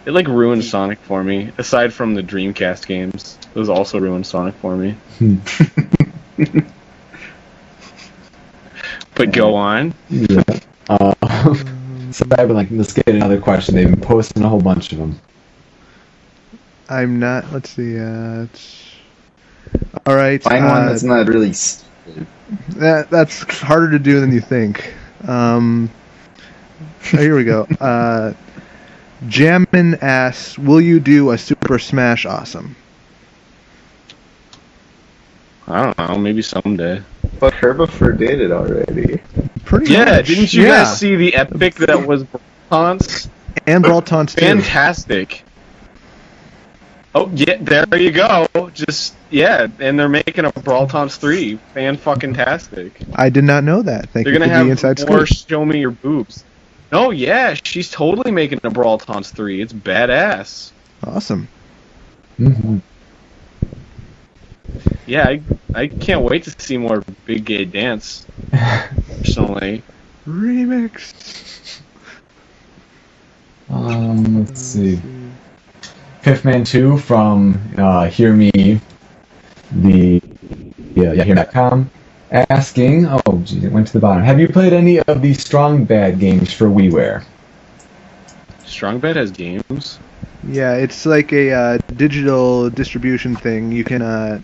It 0.07 0.13
like 0.13 0.27
ruined 0.27 0.65
Sonic 0.65 0.99
for 1.01 1.23
me. 1.23 1.53
Aside 1.59 1.93
from 1.93 2.15
the 2.15 2.23
Dreamcast 2.23 2.87
games, 2.87 3.37
those 3.53 3.69
also 3.69 4.01
ruined 4.01 4.27
Sonic 4.27 4.55
for 4.55 4.75
me. 4.75 4.97
but 9.15 9.33
go 9.33 9.55
on. 9.57 9.93
Yeah. 10.09 10.43
Uh, 10.89 11.15
so 12.13 12.25
I've 12.31 12.49
been 12.49 12.55
like, 12.55 12.71
let's 12.71 12.95
get 12.95 13.09
another 13.09 13.39
question. 13.39 13.75
They've 13.75 13.91
been 13.91 14.01
posting 14.01 14.43
a 14.43 14.49
whole 14.49 14.63
bunch 14.63 14.91
of 14.93 14.99
them. 14.99 15.21
I'm 16.89 17.21
not. 17.21 17.53
Let's 17.53 17.69
see. 17.69 17.99
Uh, 17.99 18.45
it's, 18.45 18.87
all 20.07 20.17
right. 20.17 20.43
Find 20.43 20.65
uh, 20.65 20.69
one 20.69 20.87
that's 20.87 21.03
not 21.03 21.27
really. 21.29 21.53
S- 22.09 22.27
That 22.77 23.11
that's 23.11 23.43
harder 23.61 23.91
to 23.93 23.99
do 23.99 24.21
than 24.21 24.33
you 24.33 24.41
think. 24.41 24.95
Um, 25.27 25.91
oh, 27.15 27.17
here 27.19 27.37
we 27.37 27.45
go. 27.45 27.67
Uh, 27.81 28.33
Jammin 29.29 29.97
asks, 30.01 30.59
"Will 30.59 30.81
you 30.81 30.99
do 31.01 31.31
a 31.31 31.39
Super 31.39 31.79
Smash 31.79 32.25
Awesome?" 32.27 32.75
I 35.69 35.85
don't 35.85 35.99
know. 35.99 36.19
Maybe 36.19 36.43
someday. 36.43 37.03
But 37.39 37.55
Herbivore 37.55 38.17
did 38.19 38.41
it 38.41 38.51
already. 38.51 39.21
Pretty 39.65 39.93
Yeah, 39.93 40.05
much. 40.07 40.27
didn't 40.27 40.53
you 40.53 40.63
yeah. 40.65 40.85
guys 40.85 40.99
see 40.99 41.15
the 41.17 41.35
epic 41.35 41.75
that 41.77 42.07
was 42.07 42.25
Bronze? 42.69 43.29
And 43.67 43.83
Brawl 43.85 44.03
Taunts 44.03 44.35
too. 44.35 44.41
Fantastic. 44.45 45.45
Oh 47.15 47.31
yeah, 47.35 47.57
there 47.61 48.01
you 48.01 48.13
go. 48.13 48.47
Just 48.73 49.15
yeah, 49.31 49.67
and 49.81 49.99
they're 49.99 50.09
making 50.09 50.45
a 50.45 50.53
Brawl 50.63 50.87
Taunts 50.87 51.17
three. 51.17 51.57
Fan 51.75 51.97
fucking 51.97 52.35
tastic. 52.35 53.01
I 53.15 53.31
did 53.31 53.45
not 53.45 53.65
know 53.65 53.83
that. 53.83 54.11
Thank 54.11 54.27
They're 54.27 54.33
you 54.33 54.39
gonna 54.39 54.47
for 54.47 54.51
have 54.51 54.67
the 54.67 54.71
inside 54.71 54.99
more 55.09 55.27
scoop. 55.27 55.27
show 55.27 55.65
me 55.65 55.81
your 55.81 55.91
boobs. 55.91 56.45
No, 56.93 57.11
yeah, 57.11 57.55
she's 57.65 57.91
totally 57.91 58.31
making 58.31 58.61
a 58.63 58.71
Brawl 58.71 58.99
Taunts 58.99 59.31
three. 59.31 59.61
It's 59.61 59.73
badass. 59.73 60.71
Awesome. 61.05 61.49
hmm 62.39 62.79
Yeah, 65.07 65.27
I, 65.29 65.43
I 65.75 65.87
can't 65.89 66.23
wait 66.23 66.45
to 66.45 66.55
see 66.59 66.79
more 66.79 67.03
Big 67.25 67.45
Gay 67.45 67.65
Dance. 67.65 68.27
Personally, 68.53 69.83
Remix. 70.27 71.13
Um, 73.69 74.35
let's 74.39 74.61
see. 74.61 75.01
Fifth 76.23 76.45
Man 76.45 76.65
2 76.65 76.99
from 76.99 77.59
uh, 77.79 78.07
Hear 78.09 78.33
Me, 78.33 78.81
the 79.73 80.21
yeah, 80.95 81.13
yeah, 81.13 81.25
Hear.com, 81.25 81.91
asking, 82.31 83.07
oh, 83.07 83.21
geez, 83.45 83.65
it 83.65 83.73
went 83.73 83.87
to 83.87 83.93
the 83.95 84.01
bottom. 84.01 84.23
Have 84.23 84.39
you 84.39 84.49
played 84.49 84.73
any 84.73 84.99
of 85.01 85.23
the 85.23 85.33
Strong 85.35 85.85
Bad 85.85 86.19
games 86.19 86.53
for 86.53 86.67
WiiWare? 86.67 87.25
Strong 88.67 89.01
Bad 89.01 89.17
has 89.17 89.31
games. 89.31 89.99
Yeah, 90.47 90.75
it's 90.75 91.07
like 91.07 91.33
a 91.33 91.53
uh, 91.53 91.79
digital 91.97 92.71
distribution 92.71 93.37
thing. 93.37 93.73
You 93.73 93.85
can. 93.85 94.03
Uh, 94.03 94.41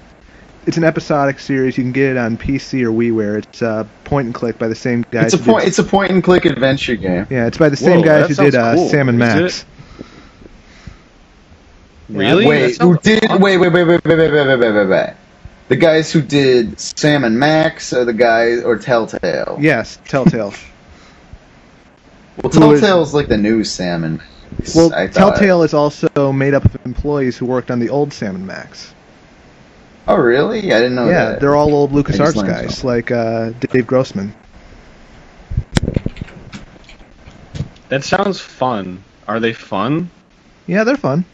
it's 0.66 0.76
an 0.76 0.84
episodic 0.84 1.38
series. 1.38 1.78
You 1.78 1.84
can 1.84 1.92
get 1.92 2.10
it 2.12 2.16
on 2.16 2.36
PC 2.36 2.82
or 2.82 2.90
WiiWare. 2.90 3.38
It's 3.38 3.62
uh, 3.62 3.86
point 4.04 4.26
and 4.26 4.34
click 4.34 4.58
by 4.58 4.68
the 4.68 4.74
same 4.74 5.06
guys. 5.10 5.26
It's 5.26 5.34
a 5.34 5.36
who 5.38 5.44
did- 5.44 5.50
point. 5.52 5.64
It's 5.66 5.78
a 5.78 5.84
point 5.84 6.10
and 6.10 6.24
click 6.24 6.44
adventure 6.44 6.96
game. 6.96 7.26
yeah, 7.30 7.46
it's 7.46 7.58
by 7.58 7.68
the 7.68 7.76
same 7.76 8.00
Whoa, 8.00 8.04
guys 8.04 8.28
who 8.28 8.44
did 8.44 8.54
uh, 8.54 8.74
cool. 8.74 8.88
Sam 8.88 9.08
and 9.08 9.22
Is 9.22 9.34
it? 9.34 9.42
Max. 9.42 9.64
Really? 12.08 12.46
Wait, 12.46 12.80
who 12.80 12.96
did? 12.98 13.22
Wait, 13.40 13.56
wait, 13.58 13.58
wait, 13.58 13.72
wait, 13.72 13.84
wait, 13.86 14.04
wait, 14.04 14.18
wait, 14.18 14.32
wait, 14.32 14.58
wait, 14.58 14.72
wait, 14.72 14.86
wait. 14.86 15.14
The 15.68 15.76
guys 15.76 16.12
who 16.12 16.22
did 16.22 16.78
Sam 16.78 17.24
and 17.24 17.38
Max, 17.40 17.92
or 17.92 18.04
the 18.04 18.12
guys, 18.12 18.62
or 18.62 18.78
Telltale? 18.78 19.58
Yes, 19.60 19.98
Telltale. 20.06 20.54
Well, 22.42 22.52
Who 22.52 22.72
is- 22.72 22.80
Telltale's 22.82 23.14
like 23.14 23.28
the 23.28 23.38
new 23.38 23.64
Sam 23.64 24.04
and 24.04 24.18
Max. 24.18 24.74
well, 24.74 24.92
I 24.92 25.06
thought. 25.08 25.36
Telltale 25.36 25.62
is 25.62 25.72
also 25.72 26.32
made 26.32 26.52
up 26.52 26.66
of 26.66 26.84
employees 26.84 27.38
who 27.38 27.46
worked 27.46 27.70
on 27.70 27.78
the 27.78 27.88
old 27.88 28.12
Sam 28.12 28.34
and 28.34 28.46
Max. 28.46 28.92
Oh, 30.06 30.16
really? 30.16 30.70
I 30.70 30.78
didn't 30.80 30.96
know 30.96 31.06
that. 31.06 31.12
yeah, 31.12 31.24
that. 31.30 31.40
they're 31.40 31.56
all 31.56 31.74
old 31.74 31.92
I 31.92 32.02
just 32.02 32.18
LucasArts 32.18 32.46
guys, 32.46 32.78
something. 32.78 32.86
like 32.86 33.10
uh, 33.10 33.50
Dave 33.60 33.86
Grossman. 33.86 34.34
That 37.88 38.04
sounds 38.04 38.38
fun. 38.40 39.02
Are 39.26 39.40
they 39.40 39.52
fun? 39.54 40.10
Yeah, 40.66 40.84
they're 40.84 40.96
fun. 40.98 41.24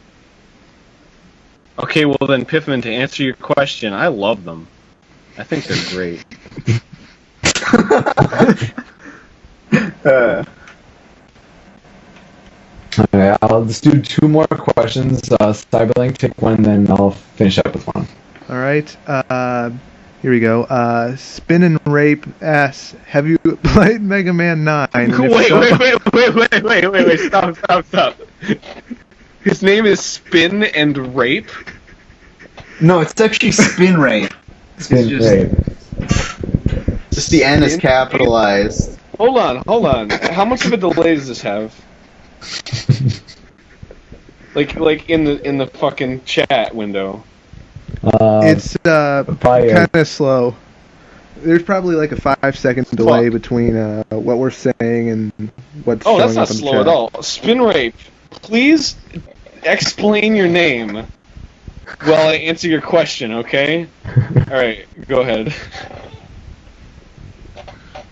Okay, 1.78 2.04
well 2.04 2.16
then, 2.28 2.44
Piffman, 2.44 2.82
to 2.82 2.90
answer 2.92 3.22
your 3.22 3.34
question, 3.34 3.92
I 3.92 4.08
love 4.08 4.44
them. 4.44 4.66
I 5.38 5.44
think 5.44 5.64
they're 5.64 5.90
great. 5.90 6.24
Uh, 10.04 10.44
Okay, 12.98 13.34
I'll 13.40 13.64
just 13.64 13.82
do 13.82 14.02
two 14.02 14.28
more 14.28 14.46
questions. 14.46 15.32
Uh, 15.32 15.54
Cyberlink, 15.54 16.18
take 16.18 16.36
one, 16.42 16.62
then 16.62 16.90
I'll 16.90 17.12
finish 17.12 17.56
up 17.56 17.72
with 17.72 17.86
one. 17.86 18.06
All 18.50 18.56
right. 18.58 18.94
Uh, 19.06 19.70
here 20.20 20.30
we 20.30 20.40
go. 20.40 20.64
Uh, 20.64 21.16
Spin 21.16 21.62
and 21.62 21.80
Rape 21.86 22.26
asks, 22.42 22.94
have 23.06 23.26
you 23.26 23.38
played 23.64 24.02
Mega 24.02 24.34
Man 24.34 24.62
9? 24.64 24.88
Wait, 24.94 25.48
so- 25.48 25.58
wait, 25.58 25.78
wait, 25.78 26.12
wait, 26.12 26.34
wait, 26.34 26.62
wait, 26.62 26.86
wait, 26.90 27.06
wait, 27.06 27.20
stop, 27.20 27.56
stop, 27.56 27.86
stop. 27.86 28.16
His 29.44 29.62
name 29.62 29.86
is 29.86 30.00
Spin 30.00 30.62
and 30.64 31.16
Rape? 31.16 31.50
no, 32.80 33.00
it's 33.00 33.20
actually 33.20 33.52
Spin 33.52 33.98
Rape. 34.00 34.32
Spin 34.78 35.08
just- 35.08 35.28
Rape. 35.30 35.50
Just 37.10 37.30
the 37.30 37.44
N 37.44 37.62
is 37.62 37.76
capitalized. 37.76 38.98
Hold 39.18 39.38
on, 39.38 39.56
hold 39.66 39.84
on. 39.86 40.08
How 40.10 40.44
much 40.44 40.64
of 40.64 40.72
a 40.72 40.76
delay 40.76 41.14
does 41.14 41.28
this 41.28 41.42
have? 41.42 41.74
Like, 44.54 44.76
like 44.76 45.08
in 45.08 45.24
the 45.24 45.40
in 45.48 45.56
the 45.56 45.66
fucking 45.66 46.24
chat 46.24 46.74
window. 46.74 47.24
Uh, 48.04 48.42
It's 48.44 48.76
uh, 48.84 49.24
kind 49.40 49.88
of 49.94 50.06
slow. 50.08 50.54
There's 51.38 51.62
probably 51.62 51.96
like 51.96 52.12
a 52.12 52.20
five 52.20 52.58
second 52.58 52.86
delay 52.90 53.30
between 53.30 53.76
uh, 53.76 54.02
what 54.10 54.36
we're 54.36 54.50
saying 54.50 55.08
and 55.08 55.32
what's 55.84 56.06
Oh, 56.06 56.18
showing 56.18 56.34
that's 56.34 56.34
not 56.36 56.42
up 56.42 56.50
in 56.50 56.56
the 56.56 56.60
slow 56.60 56.72
chat. 56.72 56.80
at 56.82 56.88
all. 56.88 57.22
Spin 57.22 57.62
Rape, 57.62 57.94
please 58.30 58.96
explain 59.62 60.34
your 60.36 60.48
name 60.48 61.06
while 62.04 62.28
I 62.28 62.34
answer 62.34 62.68
your 62.68 62.80
question, 62.80 63.32
okay? 63.32 63.86
All 64.06 64.52
right, 64.52 64.86
go 65.08 65.20
ahead. 65.20 65.54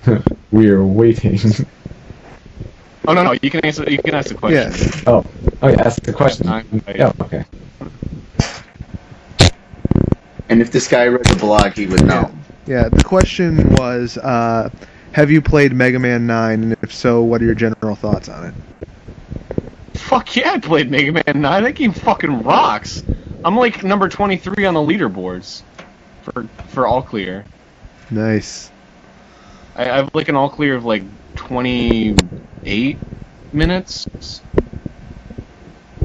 we 0.51 0.70
are 0.70 0.85
waiting. 0.85 1.39
Oh 3.09 3.12
no, 3.14 3.22
no, 3.22 3.32
you 3.43 3.51
can 3.51 3.64
answer. 3.64 3.89
You 3.90 3.98
can 3.98 4.14
ask 4.14 4.28
the 4.28 4.35
question. 4.35 4.72
Yeah. 4.72 5.02
oh, 5.06 5.24
oh 5.62 5.68
yeah, 5.68 5.82
ask 5.82 6.02
the 6.02 6.12
question. 6.12 6.48
I- 6.48 6.64
Oh, 6.98 7.12
okay. 7.22 7.44
And 10.48 10.60
if 10.60 10.72
this 10.72 10.89
guy 10.89 11.05
read 11.05 11.24
the 11.27 11.36
blog, 11.36 11.74
he 11.74 11.86
would 11.86 12.05
know. 12.05 12.31
Yeah, 12.66 12.89
the 12.89 13.05
question 13.05 13.70
was, 13.77 14.18
uh, 14.18 14.68
have 15.12 15.31
you 15.31 15.40
played 15.40 15.72
Mega 15.72 15.98
Man 15.98 16.27
9, 16.27 16.62
and 16.64 16.77
if 16.82 16.93
so, 16.93 17.22
what 17.22 17.40
are 17.40 17.44
your 17.44 17.55
general 17.55 17.94
thoughts 17.94 18.28
on 18.28 18.47
it? 18.47 18.55
Fuck 19.95 20.37
yeah, 20.37 20.53
I 20.53 20.59
played 20.59 20.91
Mega 20.91 21.12
Man 21.12 21.41
9. 21.43 21.62
That 21.65 21.75
game 21.75 21.93
fucking 21.93 22.43
rocks. 22.43 23.03
I'm 23.45 23.57
like 23.57 23.83
number 23.83 24.09
23 24.09 24.65
on 24.67 24.75
the 24.75 24.81
leaderboards 24.81 25.62
for 26.23 26.45
for 26.69 26.87
all 26.87 27.03
clear. 27.03 27.45
Nice. 28.11 28.71
I, 29.77 29.83
I 29.83 29.97
have 29.97 30.15
like 30.15 30.29
an 30.29 30.37
all 30.37 30.51
clear 30.51 30.75
of 30.75 30.85
like 30.85 31.03
28 31.37 32.99
minutes. 33.53 34.41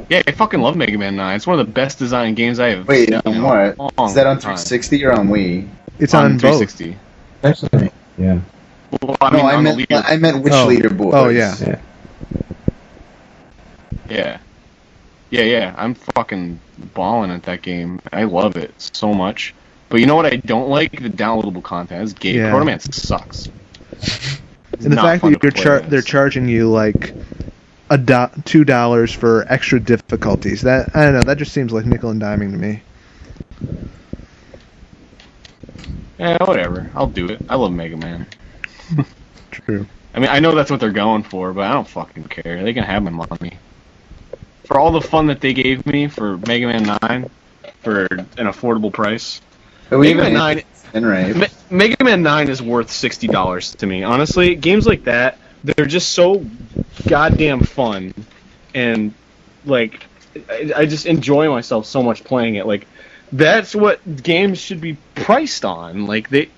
Yeah, 0.09 0.21
I 0.27 0.31
fucking 0.31 0.61
love 0.61 0.75
Mega 0.75 0.97
Man 0.97 1.15
9. 1.15 1.35
It's 1.35 1.47
one 1.47 1.59
of 1.59 1.65
the 1.65 1.71
best 1.71 1.97
designed 1.97 2.35
games 2.35 2.59
I 2.59 2.69
have 2.69 2.87
Wait, 2.87 3.09
seen 3.09 3.21
on 3.25 3.35
a 3.35 3.73
what? 3.75 3.97
long 3.97 4.09
Is 4.09 4.15
that 4.15 4.27
on 4.27 4.35
time. 4.35 4.55
360 4.57 5.05
or 5.05 5.13
on 5.13 5.27
Wii? 5.29 5.67
It's 5.99 6.13
on, 6.13 6.33
both. 6.33 6.41
360. 6.41 6.97
Actually, 7.43 7.91
yeah. 8.17 8.39
Well, 9.01 9.17
I 9.21 9.29
no, 9.31 9.37
mean, 9.37 9.45
I 9.45 9.61
meant 9.61 9.91
I 9.91 10.17
meant 10.17 10.43
which 10.43 10.53
Oh. 10.53 10.67
leaderboard. 10.67 11.13
Oh, 11.13 11.29
yeah. 11.29 11.55
Yeah. 11.59 11.79
Yeah. 14.09 14.39
Yeah, 15.31 15.43
yeah. 15.43 15.75
I'm 15.77 15.95
fucking 15.95 16.59
balling 16.93 17.31
at 17.31 17.43
that 17.43 17.61
game. 17.61 17.99
I 18.13 18.23
love 18.23 18.57
it 18.57 18.73
so 18.77 19.13
much. 19.13 19.53
But 19.89 19.99
you 19.99 20.05
know 20.05 20.15
what 20.15 20.25
I 20.25 20.37
don't 20.37 20.69
like? 20.69 20.91
The 20.91 21.09
downloadable 21.09 21.63
content. 21.63 22.03
It's 22.03 22.13
gay. 22.13 22.35
Yeah. 22.35 22.77
Sucks. 22.77 23.49
And 24.83 24.91
the 24.91 24.97
fact 24.97 25.23
that 25.23 25.41
you're 25.41 25.51
char- 25.51 25.79
they're 25.79 26.01
charging 26.01 26.49
you 26.49 26.69
like 26.69 27.13
a 27.89 27.97
do- 27.97 28.41
two 28.43 28.65
dollars 28.65 29.13
for 29.13 29.45
extra 29.47 29.79
difficulties. 29.79 30.61
That 30.63 30.93
I 30.93 31.05
don't 31.05 31.13
know. 31.13 31.21
That 31.21 31.37
just 31.37 31.53
seems 31.53 31.71
like 31.71 31.85
nickel 31.85 32.09
and 32.09 32.21
diming 32.21 32.51
to 32.51 32.57
me. 32.57 32.81
Yeah, 36.19 36.43
whatever. 36.43 36.91
I'll 36.93 37.07
do 37.07 37.27
it. 37.27 37.41
I 37.49 37.55
love 37.55 37.71
Mega 37.71 37.97
Man. 37.97 38.27
True. 39.51 39.85
I 40.13 40.19
mean, 40.19 40.29
I 40.29 40.39
know 40.39 40.53
that's 40.55 40.71
what 40.71 40.79
they're 40.79 40.91
going 40.91 41.23
for, 41.23 41.53
but 41.53 41.65
I 41.69 41.73
don't 41.73 41.87
fucking 41.87 42.25
care. 42.25 42.63
They 42.63 42.73
can 42.73 42.83
have 42.83 43.03
my 43.03 43.11
money. 43.11 43.57
For 44.65 44.79
all 44.79 44.91
the 44.91 45.01
fun 45.01 45.27
that 45.27 45.41
they 45.41 45.53
gave 45.53 45.85
me 45.85 46.07
for 46.07 46.37
Mega 46.37 46.67
Man 46.67 46.97
9 47.01 47.29
for 47.81 48.05
an 48.05 48.27
affordable 48.47 48.91
price. 48.91 49.41
But 49.89 49.99
we 49.99 50.13
Mega 50.13 50.23
Man 50.23 50.33
9 50.33 50.63
Spin 50.73 51.05
Rape. 51.05 51.35
Me- 51.35 51.47
Mega 51.69 52.03
Man 52.03 52.23
9 52.23 52.49
is 52.49 52.61
worth 52.61 52.87
$60 52.87 53.77
to 53.77 53.85
me. 53.85 54.03
Honestly, 54.03 54.55
games 54.55 54.87
like 54.87 55.03
that, 55.03 55.37
they're 55.63 55.85
just 55.85 56.11
so 56.13 56.45
goddamn 57.07 57.61
fun. 57.61 58.13
And, 58.73 59.13
like, 59.65 60.05
I, 60.49 60.73
I 60.77 60.85
just 60.85 61.05
enjoy 61.05 61.49
myself 61.49 61.85
so 61.85 62.01
much 62.01 62.23
playing 62.23 62.55
it. 62.55 62.65
Like, 62.65 62.87
that's 63.31 63.75
what 63.75 64.23
games 64.23 64.59
should 64.59 64.81
be 64.81 64.97
priced 65.15 65.65
on. 65.65 66.05
Like, 66.05 66.29
they. 66.29 66.49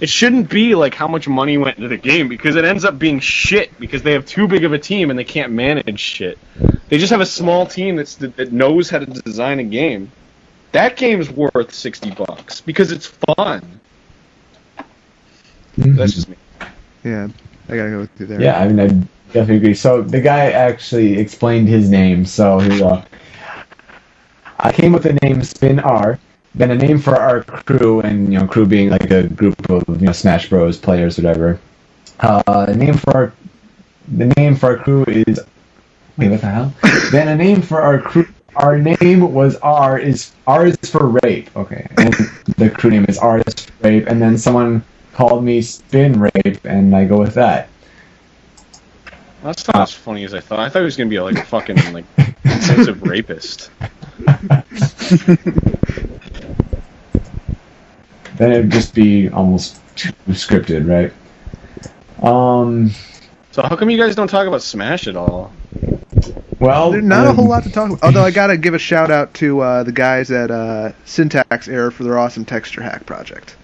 It 0.00 0.08
shouldn't 0.08 0.50
be 0.50 0.74
like 0.74 0.94
how 0.94 1.06
much 1.06 1.28
money 1.28 1.58
went 1.58 1.78
into 1.78 1.88
the 1.88 1.96
game 1.96 2.28
because 2.28 2.56
it 2.56 2.64
ends 2.64 2.84
up 2.84 2.98
being 2.98 3.20
shit 3.20 3.78
because 3.78 4.02
they 4.02 4.12
have 4.12 4.26
too 4.26 4.48
big 4.48 4.64
of 4.64 4.72
a 4.72 4.78
team 4.78 5.10
and 5.10 5.18
they 5.18 5.24
can't 5.24 5.52
manage 5.52 6.00
shit. 6.00 6.38
They 6.88 6.98
just 6.98 7.10
have 7.10 7.20
a 7.20 7.26
small 7.26 7.66
team 7.66 7.96
that's 7.96 8.16
that 8.16 8.52
knows 8.52 8.90
how 8.90 8.98
to 8.98 9.06
design 9.06 9.60
a 9.60 9.64
game. 9.64 10.10
That 10.72 10.96
game's 10.96 11.30
worth 11.30 11.72
sixty 11.72 12.10
bucks 12.10 12.60
because 12.60 12.92
it's 12.92 13.06
fun. 13.06 13.80
Mm-hmm. 15.76 15.94
That's 15.94 16.12
just 16.12 16.28
me. 16.28 16.36
Yeah, 17.04 17.28
I 17.68 17.76
gotta 17.76 17.90
go 17.90 17.98
with 18.00 18.20
you 18.20 18.26
there. 18.26 18.42
Yeah, 18.42 18.60
I 18.60 18.68
mean, 18.68 18.80
I 18.80 18.88
definitely 19.32 19.56
agree. 19.56 19.74
So 19.74 20.02
the 20.02 20.20
guy 20.20 20.50
actually 20.50 21.18
explained 21.18 21.68
his 21.68 21.88
name. 21.88 22.24
So 22.24 22.58
here 22.58 22.72
we 22.72 22.78
go. 22.80 23.02
I 24.58 24.72
came 24.72 24.92
with 24.92 25.04
the 25.04 25.12
name 25.22 25.42
Spin 25.44 25.78
R, 25.78 26.18
then 26.56 26.70
a 26.70 26.74
name 26.74 26.98
for 26.98 27.16
our 27.16 27.42
crew, 27.42 28.00
and 28.00 28.32
you 28.32 28.38
know, 28.38 28.46
crew 28.46 28.66
being 28.66 28.88
like 28.90 29.10
a 29.10 29.28
group 29.28 29.70
of 29.70 29.84
you 30.00 30.06
know 30.06 30.12
Smash 30.12 30.48
Bros. 30.48 30.78
players, 30.78 31.18
whatever. 31.18 31.60
Uh, 32.20 32.72
name 32.74 32.94
for 32.94 33.14
our 33.14 33.32
the 34.08 34.26
name 34.36 34.56
for 34.56 34.66
our 34.66 34.76
crew 34.78 35.04
is 35.04 35.40
wait, 36.16 36.30
what 36.30 36.40
the 36.40 36.46
hell? 36.46 36.74
then 37.12 37.28
a 37.28 37.36
name 37.36 37.60
for 37.60 37.82
our 37.82 38.00
crew 38.00 38.26
our 38.56 38.78
name 38.78 39.32
was 39.32 39.56
R 39.56 39.98
is 39.98 40.32
R 40.46 40.66
is 40.66 40.76
for 40.90 41.18
rape. 41.22 41.54
Okay, 41.56 41.86
and 41.98 42.14
the 42.56 42.70
crew 42.70 42.90
name 42.90 43.04
is 43.08 43.18
R 43.18 43.42
is 43.46 43.54
for 43.54 43.72
rape, 43.82 44.06
and 44.06 44.20
then 44.20 44.38
someone 44.38 44.82
called 45.12 45.44
me 45.44 45.60
Spin 45.62 46.18
Rape, 46.18 46.64
and 46.64 46.96
I 46.96 47.04
go 47.04 47.18
with 47.18 47.34
that. 47.34 47.68
That's 49.42 49.66
not 49.68 49.76
as 49.76 49.92
funny 49.92 50.24
as 50.24 50.34
I 50.34 50.40
thought. 50.40 50.58
I 50.58 50.68
thought 50.68 50.80
he 50.80 50.84
was 50.86 50.96
gonna 50.96 51.10
be 51.10 51.20
like 51.20 51.36
a 51.36 51.44
fucking 51.44 51.92
like 51.92 52.06
offensive 52.16 53.02
rapist. 53.06 53.70
Then 58.36 58.52
it'd 58.52 58.70
just 58.70 58.94
be 58.94 59.28
almost 59.28 59.80
too 59.96 60.12
scripted, 60.28 60.88
right? 60.88 61.12
Um. 62.22 62.90
So 63.52 63.62
how 63.62 63.76
come 63.76 63.88
you 63.88 63.98
guys 63.98 64.14
don't 64.14 64.28
talk 64.28 64.46
about 64.46 64.62
Smash 64.62 65.06
at 65.06 65.16
all? 65.16 65.52
Well, 66.58 66.90
There's 66.90 67.04
not 67.04 67.26
a 67.26 67.30
um, 67.30 67.36
whole 67.36 67.48
lot 67.48 67.64
to 67.64 67.70
talk 67.70 67.90
about. 67.90 68.02
Although 68.02 68.22
I 68.22 68.30
gotta 68.30 68.56
give 68.56 68.74
a 68.74 68.78
shout 68.78 69.10
out 69.10 69.34
to 69.34 69.60
uh, 69.60 69.82
the 69.82 69.92
guys 69.92 70.30
at 70.30 70.50
uh, 70.50 70.92
Syntax 71.04 71.68
Error 71.68 71.90
for 71.90 72.04
their 72.04 72.18
awesome 72.18 72.44
texture 72.44 72.82
hack 72.82 73.04
project. 73.06 73.56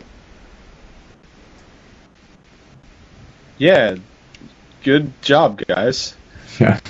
Yeah, 3.58 3.96
good 4.82 5.12
job, 5.22 5.62
guys. 5.66 6.14
Yeah. 6.58 6.80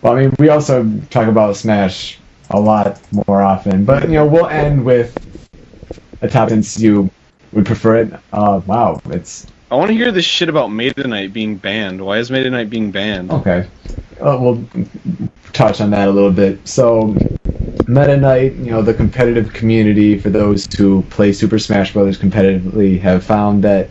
Well, 0.00 0.14
I 0.14 0.20
mean, 0.20 0.34
we 0.38 0.48
also 0.48 1.00
talk 1.10 1.28
about 1.28 1.56
Smash 1.56 2.18
a 2.48 2.60
lot 2.60 3.00
more 3.26 3.42
often, 3.42 3.84
but 3.84 4.04
you 4.04 4.14
know, 4.14 4.26
we'll 4.26 4.46
end 4.46 4.84
with 4.84 5.25
a 6.20 6.28
top 6.28 6.48
since 6.48 6.78
you 6.78 7.10
would 7.52 7.66
prefer 7.66 7.96
it. 7.96 8.12
Uh, 8.32 8.60
wow, 8.66 9.00
it's 9.06 9.46
I 9.70 9.74
want 9.74 9.88
to 9.88 9.94
hear 9.94 10.12
this 10.12 10.24
shit 10.24 10.48
about 10.48 10.68
Meta 10.68 11.06
Knight 11.08 11.32
being 11.32 11.56
banned. 11.56 12.00
Why 12.00 12.18
is 12.18 12.30
Meta 12.30 12.50
Knight 12.50 12.70
being 12.70 12.90
banned? 12.92 13.30
okay. 13.32 13.68
Uh, 14.20 14.38
we'll 14.40 14.64
touch 15.52 15.80
on 15.80 15.90
that 15.90 16.08
a 16.08 16.10
little 16.10 16.30
bit. 16.32 16.66
So, 16.66 17.08
Meta 17.86 18.16
Knight, 18.16 18.54
you 18.54 18.70
know, 18.70 18.80
the 18.80 18.94
competitive 18.94 19.52
community 19.52 20.18
for 20.18 20.30
those 20.30 20.66
who 20.74 21.02
play 21.10 21.32
Super 21.32 21.58
Smash 21.58 21.92
Bros. 21.92 22.16
competitively 22.16 22.98
have 23.00 23.24
found 23.24 23.62
that 23.64 23.90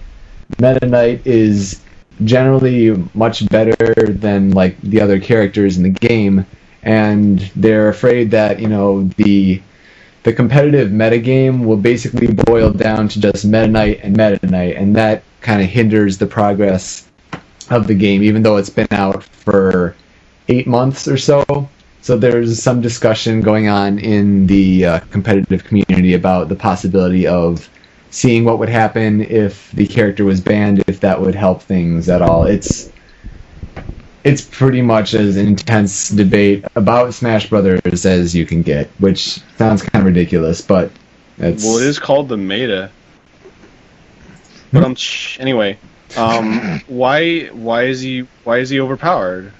Meta 0.59 0.85
Knight 0.87 1.27
is 1.27 1.81
generally 2.23 2.91
much 3.13 3.47
better 3.49 3.93
than 3.93 4.51
like 4.51 4.79
the 4.81 5.01
other 5.01 5.19
characters 5.19 5.77
in 5.77 5.83
the 5.83 5.89
game, 5.89 6.45
and 6.83 7.39
they're 7.55 7.89
afraid 7.89 8.31
that 8.31 8.59
you 8.59 8.67
know 8.67 9.03
the 9.17 9.61
the 10.25 10.33
competitive 10.33 10.89
metagame 10.89 11.63
will 11.63 11.77
basically 11.77 12.25
boil 12.25 12.71
down 12.71 13.07
to 13.07 13.21
just 13.21 13.45
Meta 13.45 13.67
Knight 13.67 13.99
and 14.01 14.17
Meta 14.17 14.43
Knight, 14.47 14.75
and 14.75 14.95
that 14.95 15.21
kind 15.41 15.61
of 15.61 15.69
hinders 15.69 16.17
the 16.17 16.25
progress 16.25 17.07
of 17.69 17.85
the 17.85 17.93
game, 17.93 18.23
even 18.23 18.41
though 18.41 18.57
it's 18.57 18.71
been 18.71 18.87
out 18.89 19.23
for 19.23 19.95
eight 20.47 20.65
months 20.65 21.07
or 21.07 21.15
so. 21.15 21.69
So 22.01 22.17
there's 22.17 22.61
some 22.61 22.81
discussion 22.81 23.41
going 23.41 23.67
on 23.67 23.99
in 23.99 24.47
the 24.47 24.85
uh, 24.85 24.99
competitive 25.11 25.63
community 25.63 26.15
about 26.15 26.49
the 26.49 26.55
possibility 26.55 27.27
of 27.27 27.69
seeing 28.09 28.45
what 28.45 28.57
would 28.57 28.69
happen 28.69 29.21
if 29.21 29.71
the 29.73 29.85
character 29.85 30.25
was 30.25 30.41
banned, 30.41 30.83
if 30.87 31.01
that 31.01 31.21
would 31.21 31.35
help 31.35 31.61
things 31.61 32.09
at 32.09 32.23
all. 32.23 32.45
It's 32.45 32.91
it's 34.25 34.41
pretty 34.41 34.81
much 34.81 35.13
as 35.13 35.37
intense 35.37 36.09
debate 36.09 36.65
about 36.75 37.13
Smash 37.13 37.49
Brothers 37.49 38.05
as 38.05 38.35
you 38.35 38.45
can 38.45 38.63
get, 38.63 38.89
which 38.99 39.39
sounds 39.57 39.83
kind 39.83 40.01
of 40.01 40.05
ridiculous, 40.07 40.61
but 40.61 40.91
it's 41.37 41.63
Well, 41.63 41.77
it 41.77 41.85
is 41.85 41.99
called 41.99 42.27
the 42.29 42.37
Meta. 42.37 42.91
But 44.73 44.83
um, 44.83 44.95
shh, 44.95 45.39
anyway, 45.39 45.77
um, 46.17 46.81
why 46.87 47.45
why 47.47 47.83
is 47.83 48.01
he 48.01 48.27
why 48.43 48.57
is 48.57 48.69
he 48.69 48.79
overpowered? 48.81 49.53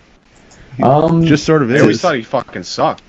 um 0.84 1.26
Just 1.26 1.46
sort 1.46 1.62
of 1.62 1.72
I 1.72 1.80
always 1.80 1.98
is. 1.98 2.02
thought 2.02 2.16
he 2.16 2.24
fucking 2.24 2.64
sucked. 2.64 3.04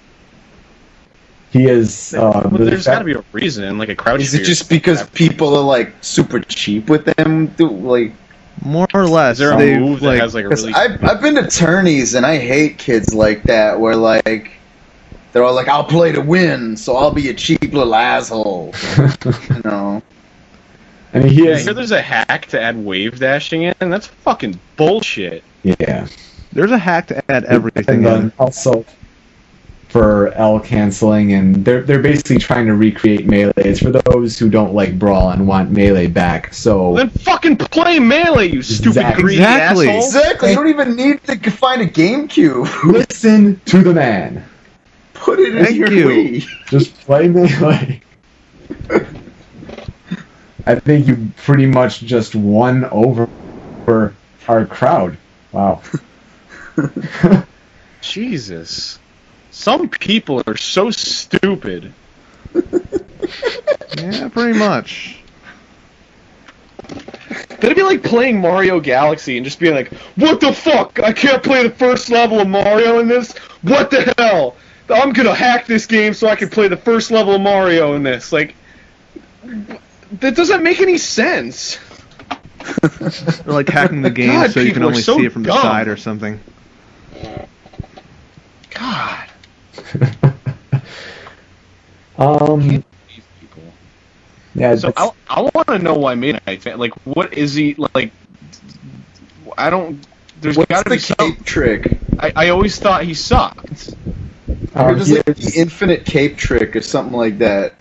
he 1.53 1.67
is 1.67 2.15
uh, 2.15 2.49
But 2.49 2.59
there's 2.59 2.85
got 2.87 3.01
to 3.01 3.05
be 3.05 3.15
a 3.15 3.25
reason, 3.33 3.79
like 3.79 3.89
a 3.89 3.97
crouch. 3.97 4.21
Is 4.21 4.35
it 4.35 4.45
just 4.45 4.69
because 4.69 5.03
people 5.11 5.57
are 5.57 5.65
like 5.65 5.95
super 6.03 6.41
cheap 6.41 6.89
with 6.91 7.07
them? 7.17 7.47
Do, 7.49 7.69
like, 7.71 8.13
More 8.65 8.87
or 8.95 9.07
less. 9.07 9.33
Is 9.35 9.39
there 9.39 9.53
a 9.53 9.59
they, 9.59 9.79
move 9.79 10.01
that 10.01 10.07
like, 10.07 10.21
has 10.21 10.35
like 10.35 10.45
a 10.47 10.49
'cause 10.49 10.63
really? 10.63 10.75
I've 10.75 11.03
I've 11.05 11.21
been 11.21 11.35
to 11.37 11.49
tourneys 11.49 12.15
and 12.15 12.25
I 12.27 12.39
hate 12.39 12.79
kids 12.79 13.15
like 13.15 13.43
that 13.45 13.79
where 13.79 13.95
like 13.97 14.53
they're 15.33 15.45
all 15.45 15.55
like, 15.55 15.69
"I'll 15.69 15.85
play 15.85 16.13
to 16.13 16.21
win, 16.21 16.77
so 16.77 16.97
I'll 16.97 17.11
be 17.13 17.29
a 17.29 17.35
cheap 17.35 17.63
little 17.73 17.95
asshole." 17.95 18.73
you 18.99 19.61
know. 19.65 20.03
I 21.15 21.19
mean, 21.21 21.29
he 21.29 21.45
yeah, 21.47 21.55
I 21.55 21.59
hear 21.61 21.75
there's 21.75 21.93
a 21.93 22.03
hack 22.03 22.47
to 22.47 22.61
add 22.61 22.77
wave 22.85 23.19
dashing 23.21 23.63
in. 23.63 23.75
and 23.81 23.93
That's 23.93 24.07
fucking 24.07 24.59
bullshit. 24.77 25.45
yeah. 25.63 26.07
There's 26.53 26.71
a 26.71 26.79
hack 26.79 27.09
to 27.09 27.31
add 27.31 27.45
everything 27.45 27.97
and 27.97 28.07
then 28.07 28.23
in. 28.23 28.33
also 28.39 28.85
for 29.97 30.29
L 30.35 30.61
canceling, 30.61 31.33
and 31.33 31.65
they're 31.65 31.81
they're 31.83 32.03
basically 32.03 32.37
trying 32.39 32.67
to 32.67 32.75
recreate 32.75 33.27
melee. 33.27 33.53
It's 33.57 33.81
for 33.81 33.91
those 33.91 34.39
who 34.39 34.51
don't 34.51 34.75
like 34.75 34.99
brawl 34.99 35.31
and 35.31 35.49
want 35.49 35.71
melee 35.71 36.07
back. 36.07 36.53
So 36.53 36.95
Then 36.95 37.09
fucking 37.09 37.57
play 37.57 37.99
melee, 37.99 38.49
you 38.49 38.61
stupid 38.61 38.89
Exactly. 38.89 39.23
greedy 39.23 39.43
Exactly. 39.43 39.89
asshole. 39.89 40.05
Exactly. 40.05 40.51
You 40.51 40.57
don't 40.57 40.69
even 40.69 40.97
need 40.97 41.23
to 41.25 41.51
find 41.51 41.81
a 41.81 41.87
GameCube. 41.87 42.85
listen 42.93 43.59
to 43.65 43.83
the 43.83 43.95
man. 43.95 44.45
Put 45.15 45.39
it 45.39 45.57
in 45.57 45.65
Thank 45.65 45.79
your 45.79 45.91
you. 45.91 46.07
Wii. 46.09 46.67
Just 46.69 46.95
play 47.01 47.29
melee. 47.29 48.03
I 50.67 50.75
think 50.75 51.07
you 51.07 51.29
pretty 51.39 51.65
much 51.67 52.01
just 52.01 52.35
won 52.35 52.85
over 52.87 53.31
our 54.47 54.67
crowd. 54.67 55.17
Wow. 55.53 55.81
Jesus. 58.03 58.99
Some 59.57 59.89
people 59.89 60.43
are 60.47 60.57
so 60.57 60.91
stupid. 60.91 61.93
Yeah, 63.99 64.29
pretty 64.29 64.59
much. 64.59 65.19
That'd 67.61 67.77
be 67.77 67.83
like 67.83 68.03
playing 68.03 68.41
Mario 68.41 68.79
Galaxy 68.79 69.39
and 69.39 69.45
just 69.45 69.59
being 69.59 69.75
like, 69.75 69.93
"What 70.17 70.41
the 70.41 70.53
fuck? 70.53 71.01
I 71.01 71.15
can't 71.15 71.43
play 71.43 71.63
the 71.63 71.75
first 71.75 72.11
level 72.11 72.39
of 72.39 72.47
Mario 72.47 73.01
in 73.01 73.09
this. 73.09 73.33
What 73.63 73.91
the 73.91 74.15
hell? 74.19 74.55
I'm 74.91 75.13
gonna 75.15 75.35
hack 75.35 75.67
this 75.67 75.87
game 75.87 76.13
so 76.13 76.29
I 76.29 76.37
can 76.37 76.51
play 76.51 76.69
the 76.69 76.77
first 76.77 77.11
level 77.11 77.35
of 77.35 77.41
Mario 77.41 77.95
in 77.95 78.03
this." 78.03 78.33
Like, 78.33 78.55
that 80.21 80.37
doesn't 80.37 80.63
make 80.63 80.81
any 80.81 80.99
sense. 80.99 81.79
They're 82.83 83.55
like 83.55 83.71
hacking 83.71 84.03
the 84.03 84.11
game 84.21 84.29
God, 84.29 84.51
so 84.51 84.61
you 84.61 84.73
can 84.73 84.83
only 84.83 85.01
so 85.01 85.17
see 85.17 85.25
it 85.25 85.33
from 85.33 85.45
the 85.45 85.53
side 85.53 85.89
or 85.89 85.97
something. 85.97 86.39
God. 88.71 89.27
Um. 92.19 92.61
These 92.69 92.83
people. 93.41 93.63
Yeah. 94.55 94.75
So 94.77 94.93
I, 94.97 95.11
I 95.29 95.41
want 95.43 95.69
to 95.69 95.79
know 95.79 95.95
why 95.95 96.15
Meta 96.15 96.41
Knight 96.47 96.63
fan. 96.63 96.79
Like, 96.79 96.95
what 97.07 97.35
is 97.35 97.55
he 97.55 97.75
like? 97.75 98.11
I 99.59 99.71
don't. 99.71 100.07
There's 100.41 100.57
What's 100.57 100.69
got 100.71 100.85
to 100.85 100.91
the 100.91 100.97
be 100.97 101.01
some. 101.01 101.17
cape 101.19 101.45
trick? 101.45 101.99
I, 102.19 102.33
I 102.37 102.49
always 102.51 102.79
thought 102.79 103.05
he 103.05 103.15
sucked. 103.15 103.95
um, 104.75 104.91
It 104.95 104.99
was 104.99 105.09
he 105.09 105.17
like 105.17 105.29
is- 105.29 105.55
the 105.55 105.61
infinite 105.61 106.05
cape 106.07 106.37
trick 106.37 106.75
or 106.77 106.81
something 106.83 107.17
like 107.17 107.39
that. 107.39 107.75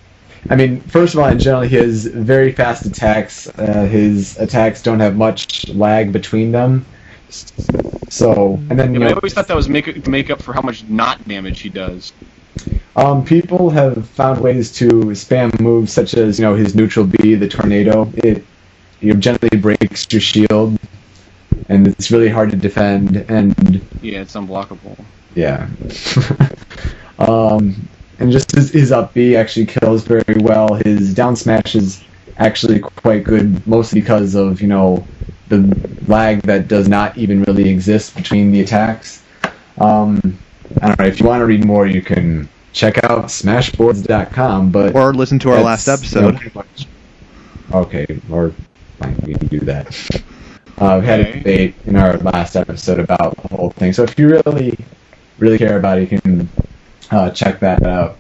I 0.50 0.56
mean, 0.56 0.82
first 0.82 1.16
of 1.16 1.20
all, 1.22 1.28
in 1.30 1.40
general, 1.40 1.64
he 1.64 1.76
has 1.78 2.06
very 2.06 2.52
fast 2.52 2.86
attacks. 2.86 3.48
Uh, 3.48 3.86
his 3.86 4.38
attacks 4.38 4.82
don't 4.84 5.00
have 5.00 5.16
much 5.16 5.68
lag 5.70 6.12
between 6.12 6.52
them. 6.52 6.86
So, 8.10 8.66
and 8.70 8.80
then 8.80 8.94
Yeah, 8.94 9.00
you 9.00 9.00
but 9.00 9.08
I 9.08 9.14
always 9.14 9.34
thought 9.34 9.48
that 9.48 9.56
was 9.56 9.70
make 9.70 10.08
make 10.08 10.30
up 10.30 10.42
for 10.42 10.54
how 10.54 10.62
much 10.62 10.84
not 10.88 11.28
damage 11.28 11.62
he 11.62 11.70
does. 11.70 12.14
um, 12.96 13.24
people 13.26 13.70
have 13.70 14.08
found 14.10 14.42
ways 14.42 14.72
to 14.74 14.90
spam 15.14 15.60
moves 15.60 15.92
such 15.94 16.14
as 16.16 16.40
you 16.40 16.46
know 16.46 16.56
his 16.56 16.76
neutral 16.76 17.06
B, 17.06 17.36
the 17.36 17.48
tornado. 17.48 18.12
It 18.16 18.46
you 19.02 19.14
know, 19.14 19.20
generally 19.20 19.58
breaks 19.60 20.06
your 20.12 20.22
shield, 20.22 20.78
and 21.70 21.88
it's 21.88 22.12
really 22.12 22.30
hard 22.30 22.52
to 22.52 22.58
defend. 22.58 23.18
And 23.30 23.82
Yeah, 24.02 24.22
it's 24.22 24.34
unblockable. 24.36 25.06
Yeah. 25.36 25.70
um, 27.20 27.90
and 28.20 28.32
just 28.32 28.52
his, 28.56 28.72
his 28.72 28.92
up 28.92 29.14
B 29.14 29.36
actually 29.36 29.66
kills 29.66 30.04
very 30.06 30.36
well. 30.40 30.76
His 30.86 31.14
down 31.14 31.36
smash 31.36 31.76
is 31.76 32.04
actually 32.38 32.80
quite 32.80 33.24
good, 33.24 33.66
mostly 33.68 34.02
because 34.02 34.36
of 34.36 34.62
you 34.62 34.68
know 34.68 35.08
the 35.48 35.60
lag 36.08 36.42
that 36.44 36.68
does 36.68 36.88
not 36.88 37.18
even 37.18 37.44
really 37.44 37.70
exist 37.70 38.16
between 38.16 38.52
the 38.52 38.62
attacks. 38.62 39.24
Um, 39.80 40.20
I 40.82 40.88
don't 40.88 41.00
know. 41.00 41.06
If 41.06 41.20
you 41.20 41.26
want 41.28 41.42
to 41.42 41.46
read 41.46 41.66
more, 41.66 41.86
you 41.88 42.02
can 42.02 42.50
check 42.74 43.04
out 43.04 43.26
Smashboards.com. 43.26 44.72
But 44.72 44.96
Or 44.96 45.14
listen 45.14 45.40
to 45.40 45.52
our 45.52 45.62
last 45.62 45.86
that's, 45.86 46.14
you 46.14 46.22
know, 46.22 46.30
episode. 46.30 46.88
okay, 47.74 48.06
or 48.30 48.54
fine, 49.00 49.18
we 49.26 49.34
can 49.36 49.48
do 49.48 49.60
that. 49.62 49.88
Uh, 50.78 50.98
we 51.02 51.06
had 51.06 51.20
Okay. 51.22 51.30
a 51.32 51.34
debate 51.34 51.76
in 51.86 51.96
our 51.96 52.18
last 52.18 52.56
episode 52.56 53.00
about 53.00 53.36
the 53.38 53.56
whole 53.56 53.72
thing. 53.72 53.94
So 53.94 54.04
if 54.04 54.18
you 54.20 54.28
really, 54.30 54.78
really 55.38 55.58
care 55.58 55.78
about 55.78 56.00
it, 56.00 56.12
you 56.12 56.20
can 56.20 56.50
uh, 57.12 57.30
check 57.32 57.60
that 57.60 57.84
out. 57.84 58.18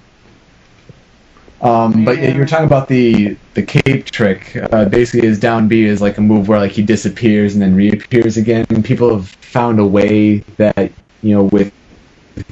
Um, 1.62 2.04
but 2.06 2.18
yeah, 2.20 2.36
you're 2.36 2.46
talking 2.46 2.66
about 2.66 2.88
the 2.88 3.38
the 3.54 3.64
cape 3.64 4.06
trick. 4.06 4.56
Uh, 4.72 4.86
basically, 4.86 5.28
his 5.28 5.40
down 5.40 5.68
B 5.68 5.86
is 5.86 6.02
like 6.02 6.18
a 6.18 6.22
move 6.22 6.48
where 6.48 6.60
like 6.60 6.72
he 6.72 6.82
disappears 6.84 7.54
and 7.54 7.62
then 7.62 7.76
reappears 7.76 8.38
again. 8.38 8.66
People 8.84 9.10
have 9.16 9.28
found 9.30 9.80
a 9.80 9.86
way 9.86 10.40
that 10.58 10.92
you 11.22 11.36
know 11.36 11.46
with 11.46 11.72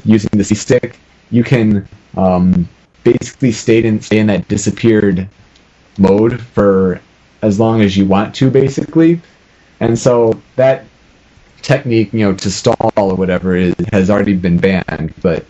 using 0.06 0.30
the 0.34 0.44
C 0.44 0.56
stick, 0.56 1.00
you 1.32 1.44
can 1.44 1.88
um, 2.16 2.68
basically 3.04 3.52
stayed 3.52 3.86
in 3.86 4.02
stay 4.02 4.20
in 4.20 4.28
that 4.28 4.48
disappeared 4.48 5.28
mode 5.98 6.42
for 6.42 7.02
as 7.42 7.60
long 7.60 7.82
as 7.82 7.98
you 7.98 8.06
want 8.06 8.34
to, 8.36 8.50
basically. 8.50 9.22
And 9.80 9.98
so 10.00 10.42
that 10.56 10.86
technique, 11.62 12.14
you 12.14 12.20
know, 12.20 12.34
to 12.34 12.52
stall 12.52 12.92
or 12.96 13.16
whatever, 13.16 13.56
is, 13.56 13.76
has 13.92 14.10
already 14.10 14.36
been 14.36 14.58
banned. 14.58 15.14
But 15.22 15.46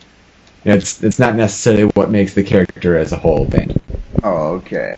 you 0.63 0.71
know, 0.71 0.77
it's 0.77 1.03
it's 1.03 1.19
not 1.19 1.35
necessarily 1.35 1.83
what 1.95 2.09
makes 2.09 2.33
the 2.33 2.43
character 2.43 2.97
as 2.97 3.11
a 3.11 3.17
whole 3.17 3.45
banned. 3.45 3.79
Oh, 4.23 4.53
okay. 4.55 4.95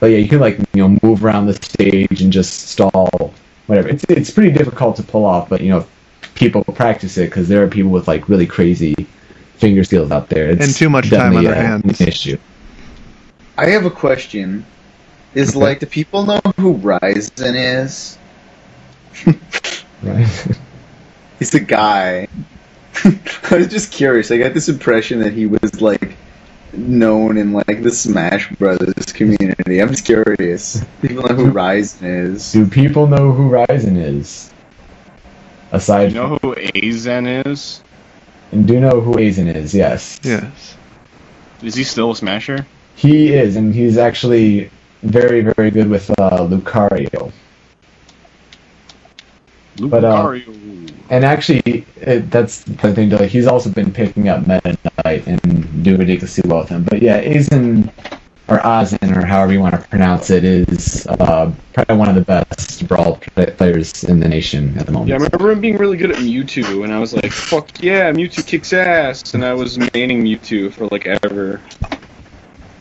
But 0.00 0.06
yeah, 0.06 0.18
you 0.18 0.28
can 0.28 0.40
like 0.40 0.58
you 0.74 0.86
know 0.88 0.98
move 1.02 1.24
around 1.24 1.46
the 1.46 1.54
stage 1.54 2.20
and 2.20 2.32
just 2.32 2.68
stall, 2.68 3.32
whatever. 3.66 3.88
It's 3.88 4.04
it's 4.08 4.30
pretty 4.30 4.50
difficult 4.52 4.96
to 4.96 5.02
pull 5.02 5.24
off, 5.24 5.48
but 5.48 5.60
you 5.60 5.70
know, 5.70 5.86
people 6.34 6.64
practice 6.64 7.16
it 7.16 7.26
because 7.30 7.48
there 7.48 7.62
are 7.62 7.68
people 7.68 7.90
with 7.90 8.08
like 8.08 8.28
really 8.28 8.46
crazy 8.46 8.94
finger 9.56 9.84
skills 9.84 10.10
out 10.10 10.28
there. 10.28 10.50
It's 10.50 10.66
And 10.66 10.74
too 10.74 10.90
much 10.90 11.10
time 11.10 11.36
on 11.36 11.44
their 11.44 11.52
uh, 11.54 11.62
hands. 11.62 12.00
An 12.00 12.08
issue. 12.08 12.38
I 13.56 13.66
have 13.66 13.86
a 13.86 13.90
question. 13.90 14.66
Is 15.34 15.50
Okay. 15.50 15.58
like, 15.64 15.80
do 15.80 15.86
people 15.86 16.24
know 16.26 16.40
who 16.58 16.74
Ryzen 16.78 17.54
is? 17.54 18.18
Right. 20.02 20.28
He's 21.38 21.54
a 21.54 21.60
guy. 21.60 22.28
I 23.50 23.56
was 23.56 23.68
just 23.68 23.92
curious. 23.92 24.30
I 24.30 24.38
got 24.38 24.54
this 24.54 24.68
impression 24.68 25.20
that 25.20 25.32
he 25.32 25.46
was 25.46 25.80
like 25.80 26.16
known 26.72 27.36
in 27.36 27.52
like 27.52 27.82
the 27.82 27.90
Smash 27.90 28.50
Brothers 28.52 29.12
community. 29.12 29.80
I'm 29.80 29.88
just 29.90 30.04
curious. 30.04 30.84
People 31.02 31.24
know 31.24 31.34
who 31.34 31.50
Ryzen 31.52 32.02
is. 32.02 32.52
Do 32.52 32.66
people 32.66 33.06
know 33.06 33.32
who 33.32 33.50
Ryzen 33.50 33.96
is? 33.96 34.52
Aside 35.72 36.12
You 36.12 36.18
know 36.18 36.38
who 36.42 36.54
Azen 36.54 37.46
is? 37.46 37.82
and 38.52 38.66
do 38.68 38.78
know 38.78 39.00
who 39.00 39.14
Aizen 39.14 39.52
is, 39.52 39.74
yes. 39.74 40.20
Yes. 40.22 40.76
Is 41.62 41.74
he 41.74 41.82
still 41.82 42.12
a 42.12 42.16
Smasher? 42.16 42.64
He 42.94 43.32
is, 43.32 43.56
and 43.56 43.74
he's 43.74 43.98
actually 43.98 44.70
very, 45.02 45.40
very 45.40 45.70
good 45.70 45.88
with 45.88 46.08
uh, 46.10 46.46
Lucario. 46.46 47.32
But, 49.80 50.04
uh, 50.04 50.38
And 51.10 51.24
actually, 51.24 51.84
it, 51.96 52.30
that's 52.30 52.64
the 52.64 52.94
thing. 52.94 53.10
To, 53.10 53.26
he's 53.26 53.46
also 53.46 53.70
been 53.70 53.92
picking 53.92 54.28
up 54.28 54.46
Meta 54.46 54.76
Knight 55.04 55.26
and 55.26 55.84
doing 55.84 55.98
ridiculously 55.98 56.48
well 56.48 56.60
with 56.60 56.70
him. 56.70 56.84
But 56.84 57.02
yeah, 57.02 57.22
Aizen 57.22 57.90
or 58.48 58.58
Azen 58.58 59.16
or 59.16 59.24
however 59.24 59.52
you 59.52 59.60
want 59.60 59.74
to 59.74 59.88
pronounce 59.88 60.30
it 60.30 60.44
is 60.44 61.06
uh, 61.06 61.50
probably 61.72 61.96
one 61.96 62.08
of 62.08 62.14
the 62.14 62.20
best 62.22 62.86
brawl 62.86 63.16
players 63.56 64.04
in 64.04 64.20
the 64.20 64.28
nation 64.28 64.76
at 64.78 64.86
the 64.86 64.92
moment. 64.92 65.08
Yeah, 65.08 65.16
I 65.16 65.18
remember 65.18 65.50
him 65.50 65.60
being 65.60 65.76
really 65.76 65.96
good 65.96 66.10
at 66.10 66.18
Mewtwo, 66.18 66.84
and 66.84 66.92
I 66.92 66.98
was 66.98 67.14
like, 67.14 67.32
"Fuck 67.32 67.82
yeah, 67.82 68.12
Mewtwo 68.12 68.46
kicks 68.46 68.72
ass!" 68.72 69.34
And 69.34 69.44
I 69.44 69.54
was 69.54 69.78
maining 69.78 70.22
Mewtwo 70.22 70.72
for 70.72 70.86
like 70.88 71.06
ever. 71.06 71.60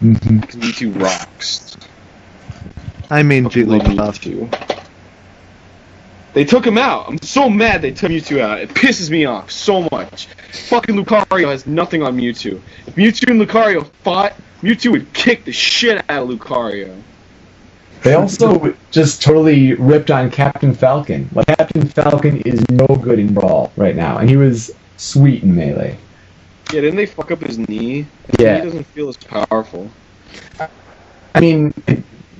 Mhm. 0.01 0.41
Because 0.41 0.55
Mewtwo 0.55 1.01
rocks. 1.01 1.77
I 3.09 3.23
mean 3.23 3.43
Fucking 3.45 3.67
love 3.67 4.19
Jigglypuff. 4.19 4.72
They 6.33 6.43
took 6.45 6.65
him 6.65 6.77
out. 6.77 7.07
I'm 7.07 7.21
so 7.21 7.49
mad 7.49 7.81
they 7.81 7.91
took 7.91 8.09
Mewtwo 8.09 8.39
out. 8.41 8.59
It 8.59 8.69
pisses 8.69 9.09
me 9.09 9.25
off 9.25 9.51
so 9.51 9.87
much. 9.91 10.25
Fucking 10.67 10.95
Lucario 10.95 11.47
has 11.49 11.67
nothing 11.67 12.01
on 12.01 12.17
Mewtwo. 12.17 12.59
If 12.87 12.95
Mewtwo 12.95 13.29
and 13.31 13.41
Lucario 13.41 13.85
fought, 14.03 14.33
Mewtwo 14.61 14.91
would 14.91 15.13
kick 15.13 15.45
the 15.45 15.51
shit 15.51 16.03
out 16.09 16.23
of 16.23 16.29
Lucario. 16.29 16.99
They 18.01 18.15
also 18.15 18.75
just 18.91 19.21
totally 19.21 19.75
ripped 19.75 20.11
on 20.11 20.29
Captain 20.29 20.73
Falcon. 20.73 21.29
Like 21.33 21.47
Captain 21.47 21.87
Falcon 21.87 22.41
is 22.41 22.61
no 22.69 22.87
good 22.87 23.19
in 23.19 23.33
brawl 23.33 23.71
right 23.77 23.95
now, 23.95 24.17
and 24.17 24.29
he 24.29 24.35
was 24.35 24.71
sweet 24.97 25.43
in 25.43 25.55
melee. 25.55 25.97
Yeah, 26.73 26.81
didn't 26.81 26.97
they 26.97 27.05
fuck 27.05 27.31
up 27.31 27.41
his 27.41 27.59
knee? 27.59 28.07
His 28.27 28.39
Yeah. 28.39 28.57
he 28.57 28.63
doesn't 28.63 28.87
feel 28.87 29.07
as 29.07 29.17
powerful. 29.17 29.89
I 31.35 31.39
mean, 31.39 31.73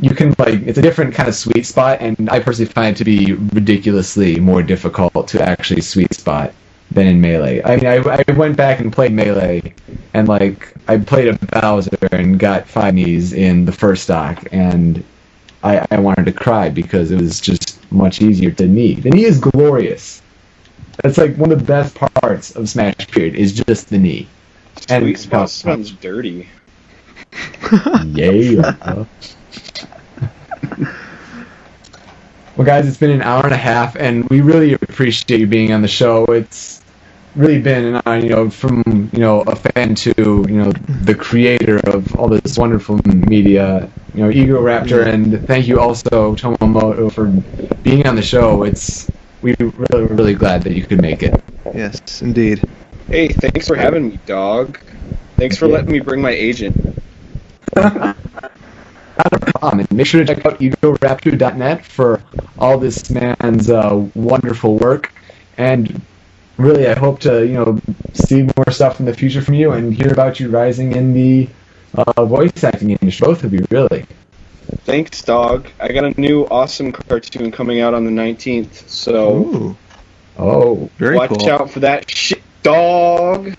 you 0.03 0.13
can 0.13 0.33
like 0.37 0.61
it's 0.63 0.77
a 0.77 0.81
different 0.81 1.13
kind 1.13 1.29
of 1.29 1.35
sweet 1.35 1.65
spot, 1.65 1.99
and 2.01 2.29
I 2.29 2.39
personally 2.39 2.71
find 2.71 2.95
it 2.95 2.97
to 2.97 3.05
be 3.05 3.33
ridiculously 3.33 4.37
more 4.39 4.61
difficult 4.61 5.27
to 5.29 5.41
actually 5.41 5.81
sweet 5.81 6.13
spot 6.13 6.53
than 6.91 7.07
in 7.07 7.21
melee. 7.21 7.61
I 7.63 7.77
mean, 7.77 7.87
I, 7.87 8.23
I 8.27 8.31
went 8.33 8.57
back 8.57 8.81
and 8.81 8.91
played 8.91 9.13
melee, 9.13 9.73
and 10.13 10.27
like 10.27 10.73
I 10.89 10.97
played 10.97 11.29
a 11.29 11.45
Bowser 11.45 11.97
and 12.11 12.37
got 12.37 12.67
five 12.67 12.93
knees 12.93 13.31
in 13.31 13.63
the 13.63 13.71
first 13.71 14.03
stock, 14.03 14.45
and 14.51 15.03
I, 15.63 15.85
I 15.89 15.99
wanted 15.99 16.25
to 16.25 16.33
cry 16.33 16.69
because 16.69 17.11
it 17.11 17.21
was 17.21 17.39
just 17.39 17.79
much 17.91 18.21
easier 18.21 18.51
to 18.51 18.67
knee. 18.67 18.95
The 18.95 19.09
knee 19.09 19.23
is 19.23 19.39
glorious. 19.39 20.21
That's 21.01 21.17
like 21.17 21.37
one 21.37 21.51
of 21.53 21.59
the 21.59 21.65
best 21.65 21.95
parts 21.95 22.55
of 22.55 22.67
Smash 22.67 23.07
Period 23.09 23.35
is 23.35 23.53
just 23.53 23.89
the 23.89 23.97
knee. 23.97 24.27
And 24.89 25.03
Sweet 25.03 25.19
spot 25.19 25.49
sounds 25.49 25.91
dirty. 25.91 26.49
yeah. 28.03 29.05
well, 32.55 32.65
guys, 32.65 32.87
it's 32.87 32.97
been 32.97 33.11
an 33.11 33.21
hour 33.21 33.43
and 33.43 33.53
a 33.53 33.57
half, 33.57 33.95
and 33.95 34.27
we 34.29 34.41
really 34.41 34.73
appreciate 34.73 35.39
you 35.39 35.47
being 35.47 35.73
on 35.73 35.81
the 35.81 35.87
show. 35.87 36.25
It's 36.25 36.81
really 37.35 37.61
been, 37.61 37.95
uh, 38.05 38.13
you 38.21 38.29
know, 38.29 38.49
from 38.49 38.83
you 39.13 39.19
know 39.19 39.41
a 39.41 39.55
fan 39.55 39.95
to 39.95 40.13
you 40.17 40.57
know 40.57 40.71
the 41.03 41.15
creator 41.15 41.79
of 41.89 42.15
all 42.15 42.27
this 42.27 42.57
wonderful 42.57 42.99
media, 43.05 43.89
you 44.13 44.23
know, 44.23 44.29
Egoraptor, 44.29 45.05
and 45.07 45.45
thank 45.47 45.67
you 45.67 45.79
also 45.79 46.35
Tomomoto 46.35 47.11
for 47.11 47.27
being 47.83 48.05
on 48.07 48.15
the 48.15 48.21
show. 48.21 48.63
It's 48.63 49.09
we 49.41 49.55
really 49.59 50.05
really 50.07 50.33
glad 50.33 50.63
that 50.63 50.73
you 50.73 50.83
could 50.85 51.01
make 51.01 51.23
it. 51.23 51.41
Yes, 51.73 52.21
indeed. 52.21 52.63
Hey, 53.07 53.27
thanks 53.27 53.67
for 53.67 53.75
having 53.75 54.09
me, 54.09 54.19
dog. 54.25 54.79
Thanks 55.37 55.57
for 55.57 55.67
letting 55.67 55.91
me 55.91 55.99
bring 55.99 56.21
my 56.21 56.31
agent. 56.31 56.75
Not 59.17 59.33
a 59.33 59.39
problem. 59.39 59.79
And 59.81 59.91
make 59.93 60.07
sure 60.07 60.23
to 60.23 60.35
check 60.35 60.45
out 60.45 60.59
egoraptor.net 60.59 61.85
for 61.85 62.21
all 62.57 62.77
this 62.77 63.09
man's 63.09 63.69
uh, 63.69 64.05
wonderful 64.15 64.77
work. 64.77 65.11
And 65.57 66.01
really, 66.57 66.87
I 66.87 66.97
hope 66.97 67.19
to 67.21 67.45
you 67.45 67.53
know 67.53 67.79
see 68.13 68.43
more 68.57 68.71
stuff 68.71 68.99
in 68.99 69.05
the 69.05 69.13
future 69.13 69.41
from 69.41 69.53
you 69.55 69.71
and 69.71 69.93
hear 69.93 70.11
about 70.11 70.39
you 70.39 70.49
rising 70.49 70.93
in 70.95 71.13
the 71.13 71.47
uh, 71.95 72.25
voice 72.25 72.63
acting 72.63 72.91
industry. 72.91 73.25
Both 73.27 73.43
of 73.43 73.53
you, 73.53 73.65
really. 73.69 74.05
Thanks, 74.85 75.21
dog. 75.21 75.67
I 75.79 75.89
got 75.91 76.05
a 76.05 76.19
new 76.19 76.45
awesome 76.47 76.91
cartoon 76.91 77.51
coming 77.51 77.81
out 77.81 77.93
on 77.93 78.05
the 78.05 78.11
19th, 78.11 78.87
so 78.89 79.35
Ooh, 79.37 79.77
Oh, 80.37 80.89
very 80.97 81.15
watch 81.17 81.29
cool. 81.29 81.49
out 81.51 81.69
for 81.69 81.81
that 81.81 82.09
shit, 82.09 82.41
dog. 82.63 83.53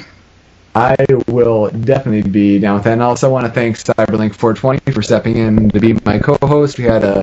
I 0.74 0.96
will 1.28 1.70
definitely 1.70 2.28
be 2.30 2.59
down 2.59 2.74
with 2.76 2.84
that. 2.84 2.94
And 2.94 3.02
I 3.02 3.06
also 3.06 3.30
want 3.30 3.46
to 3.46 3.52
thank 3.52 3.76
Cyberlink420 3.76 4.92
for 4.92 5.02
stepping 5.02 5.36
in 5.36 5.70
to 5.70 5.80
be 5.80 5.96
my 6.05 6.18
co-host. 6.18 6.78
We 6.78 6.84
had 6.84 7.05
a 7.05 7.22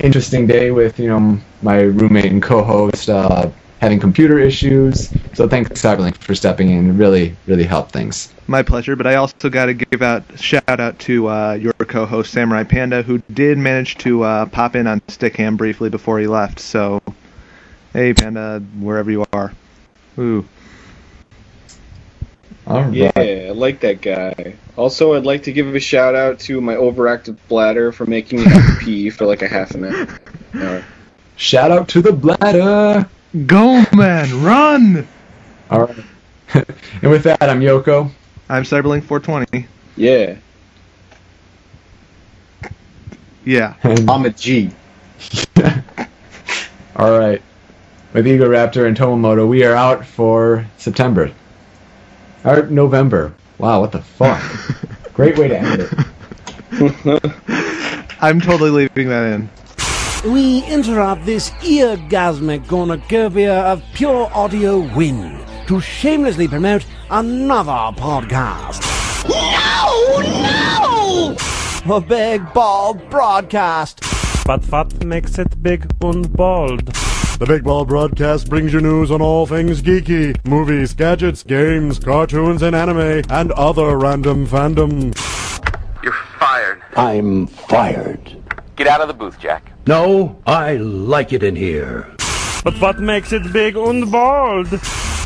interesting 0.00 0.46
day 0.46 0.70
with 0.70 0.98
you 0.98 1.08
know 1.08 1.38
my 1.62 1.80
roommate 1.82 2.32
and 2.32 2.42
co-host 2.42 3.10
uh, 3.10 3.50
having 3.80 4.00
computer 4.00 4.38
issues. 4.38 5.12
So 5.34 5.48
thanks 5.48 5.70
Cyberlink 5.80 6.16
for 6.18 6.34
stepping 6.34 6.70
in. 6.70 6.96
Really, 6.96 7.36
really 7.46 7.64
helped 7.64 7.92
things. 7.92 8.32
My 8.46 8.62
pleasure, 8.62 8.96
but 8.96 9.06
I 9.06 9.16
also 9.16 9.50
got 9.50 9.66
to 9.66 9.74
give 9.74 10.02
out 10.02 10.24
shout 10.38 10.64
out 10.68 10.98
to 11.00 11.28
uh, 11.28 11.52
your 11.54 11.72
co-host 11.74 12.32
Samurai 12.32 12.64
Panda, 12.64 13.02
who 13.02 13.18
did 13.34 13.58
manage 13.58 13.96
to 13.98 14.22
uh, 14.22 14.46
pop 14.46 14.76
in 14.76 14.86
on 14.86 15.00
Stickam 15.08 15.56
briefly 15.58 15.90
before 15.90 16.18
he 16.18 16.26
left. 16.26 16.58
So, 16.58 17.00
hey 17.92 18.14
Panda, 18.14 18.60
wherever 18.78 19.10
you 19.10 19.24
are. 19.32 19.52
Ooh, 20.18 20.46
right. 22.80 22.92
Yeah, 22.92 23.12
I 23.16 23.50
like 23.50 23.80
that 23.80 24.00
guy. 24.00 24.56
Also, 24.76 25.14
I'd 25.14 25.24
like 25.24 25.42
to 25.44 25.52
give 25.52 25.74
a 25.74 25.80
shout 25.80 26.14
out 26.14 26.38
to 26.40 26.60
my 26.60 26.74
overactive 26.74 27.36
bladder 27.48 27.92
for 27.92 28.06
making 28.06 28.40
me 28.40 28.44
have 28.46 28.78
to 28.78 28.84
pee 28.84 29.10
for 29.10 29.26
like 29.26 29.42
a 29.42 29.48
half 29.48 29.72
an 29.72 29.84
hour. 29.84 30.18
hour. 30.54 30.84
Shout 31.36 31.70
out 31.72 31.88
to 31.88 32.02
the 32.02 32.12
bladder. 32.12 33.08
go 33.46 33.82
man, 33.94 34.44
run! 34.44 35.08
All 35.70 35.86
right. 35.86 36.04
and 37.02 37.10
with 37.10 37.24
that, 37.24 37.42
I'm 37.42 37.60
Yoko. 37.60 38.10
I'm 38.48 38.62
Cyberlink 38.62 39.04
420. 39.04 39.66
Yeah. 39.96 40.36
Yeah. 43.44 43.74
And, 43.82 44.08
I'm 44.10 44.24
a 44.24 44.30
G. 44.30 44.70
all 46.96 47.18
right. 47.18 47.42
With 48.12 48.26
Egoraptor 48.26 48.86
and 48.86 48.96
Tomomoto, 48.96 49.48
we 49.48 49.64
are 49.64 49.74
out 49.74 50.04
for 50.04 50.66
September. 50.76 51.32
Or 52.44 52.66
November. 52.66 53.32
Wow, 53.58 53.80
what 53.80 53.92
the 53.92 54.02
fuck? 54.02 54.42
Great 55.14 55.38
way 55.38 55.48
to 55.48 55.58
end 55.58 55.82
it. 55.82 55.90
I'm 58.20 58.40
totally 58.40 58.70
leaving 58.70 59.08
that 59.08 59.32
in. 59.32 59.48
We 60.32 60.64
interrupt 60.64 61.24
this 61.24 61.50
eargasmic 61.62 62.68
cornucopia 62.68 63.60
of 63.60 63.82
pure 63.94 64.30
audio 64.32 64.78
wind 64.96 65.44
to 65.66 65.80
shamelessly 65.80 66.48
promote 66.48 66.84
another 67.10 67.92
podcast. 68.00 68.82
No! 69.28 71.34
No! 71.86 71.96
A 71.96 72.00
big 72.00 72.52
bald 72.52 73.08
broadcast. 73.10 74.00
But 74.44 74.64
what 74.66 75.04
makes 75.04 75.38
it 75.38 75.62
big 75.62 75.86
and 76.02 76.32
bold? 76.32 76.90
The 77.38 77.46
Big 77.46 77.64
Bald 77.64 77.88
Broadcast 77.88 78.48
brings 78.48 78.72
you 78.72 78.80
news 78.80 79.10
on 79.10 79.20
all 79.20 79.46
things 79.46 79.82
geeky 79.82 80.36
movies, 80.46 80.94
gadgets, 80.94 81.42
games, 81.42 81.98
cartoons, 81.98 82.62
and 82.62 82.76
anime, 82.76 83.22
and 83.30 83.50
other 83.52 83.98
random 83.98 84.46
fandom. 84.46 85.12
You're 86.04 86.12
fired. 86.38 86.80
I'm 86.96 87.48
fired. 87.48 88.36
Get 88.76 88.86
out 88.86 89.00
of 89.00 89.08
the 89.08 89.14
booth, 89.14 89.40
Jack. 89.40 89.72
No, 89.86 90.40
I 90.46 90.76
like 90.76 91.32
it 91.32 91.42
in 91.42 91.56
here. 91.56 92.14
But 92.62 92.80
what 92.80 93.00
makes 93.00 93.32
it 93.32 93.52
big 93.52 93.76
and 93.76 94.10
bald? 94.12 94.68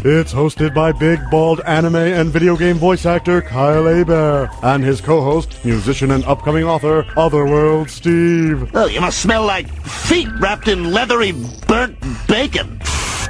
It's 0.04 0.32
hosted 0.32 0.74
by 0.74 0.92
big, 0.92 1.18
bald 1.30 1.60
anime 1.62 1.96
and 1.96 2.30
video 2.30 2.56
game 2.56 2.76
voice 2.76 3.04
actor 3.04 3.42
Kyle 3.42 3.86
Hebert 3.86 4.50
and 4.62 4.84
his 4.84 5.00
co-host, 5.00 5.64
musician 5.64 6.12
and 6.12 6.24
upcoming 6.26 6.64
author, 6.64 7.04
Otherworld 7.16 7.90
Steve. 7.90 8.70
Oh, 8.74 8.86
you 8.86 9.00
must 9.00 9.18
smell 9.18 9.44
like 9.44 9.68
feet 9.84 10.28
wrapped 10.38 10.68
in 10.68 10.92
leathery 10.92 11.32
burnt 11.66 11.95
bacon. 12.36 12.78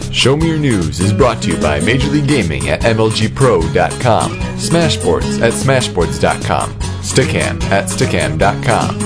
wicked! 0.00 0.14
Show 0.14 0.36
Me 0.36 0.46
Your 0.46 0.58
News 0.58 1.00
is 1.00 1.12
brought 1.12 1.42
to 1.42 1.50
you 1.50 1.56
by 1.60 1.80
Major 1.80 2.06
League 2.08 2.28
Gaming 2.28 2.68
at 2.68 2.82
MLGPro.com, 2.82 4.30
Smashboards 4.56 5.40
at 5.42 5.52
Smashboards.com, 5.52 6.72
Stickam 7.02 7.60
at 7.64 7.86
Stickam.com. 7.86 9.00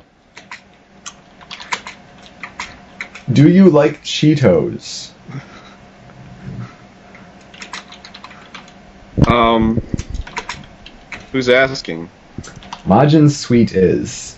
Do 3.32 3.48
you 3.50 3.70
like 3.70 4.04
Cheetos? 4.04 5.12
Um, 9.28 9.82
who's 11.32 11.48
asking? 11.48 12.10
Majin 12.84 13.32
Sweet 13.32 13.74
is. 13.74 14.36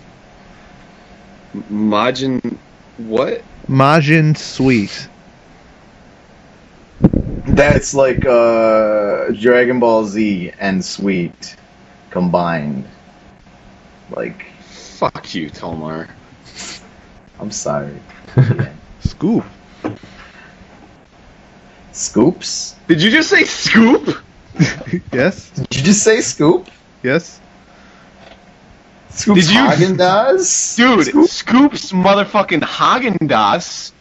Majin, 1.71 2.59
what? 2.97 3.41
Majin 3.67 4.37
Sweet. 4.37 5.09
That's 7.47 7.95
like 7.95 8.23
uh, 8.23 9.31
Dragon 9.31 9.79
Ball 9.79 10.05
Z 10.05 10.51
and 10.59 10.85
Sweet 10.85 11.55
combined. 12.11 12.85
Like, 14.11 14.52
fuck 15.11 15.35
you, 15.35 15.49
Tomar. 15.49 16.07
I'm 17.39 17.51
sorry. 17.51 17.99
Scoop. 19.01 19.43
Scoops? 21.91 22.75
Did 22.87 23.01
you 23.01 23.11
just 23.11 23.29
say 23.29 23.43
scoop? 23.43 24.17
yes. 25.11 25.49
Did 25.51 25.75
you 25.75 25.83
just 25.83 26.03
say 26.03 26.21
scoop? 26.21 26.69
Yes. 27.03 27.39
Scoops 29.09 29.41
Did 29.41 29.49
you- 29.53 29.59
Haagen 29.59 29.97
Dazs? 29.97 30.77
Dude, 30.77 31.29
Scoops 31.29 31.91
motherfucking 31.91 32.61
Haagen 32.61 33.17
Dazs. 33.19 33.91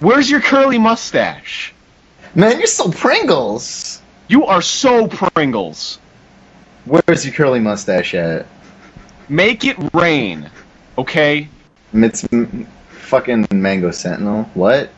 Where's 0.00 0.30
your 0.30 0.40
curly 0.40 0.78
mustache? 0.78 1.74
Man, 2.34 2.58
you're 2.58 2.66
so 2.66 2.90
Pringles. 2.90 4.00
You 4.28 4.46
are 4.46 4.62
so 4.62 5.08
Pringles. 5.08 5.98
Where's 6.84 7.26
your 7.26 7.34
curly 7.34 7.60
mustache 7.60 8.14
at? 8.14 8.46
Make 9.28 9.64
it 9.64 9.76
rain, 9.92 10.50
okay? 10.98 11.48
It's 11.92 12.26
m- 12.32 12.66
fucking 12.90 13.46
Mango 13.52 13.90
Sentinel. 13.90 14.44
What? 14.54 14.90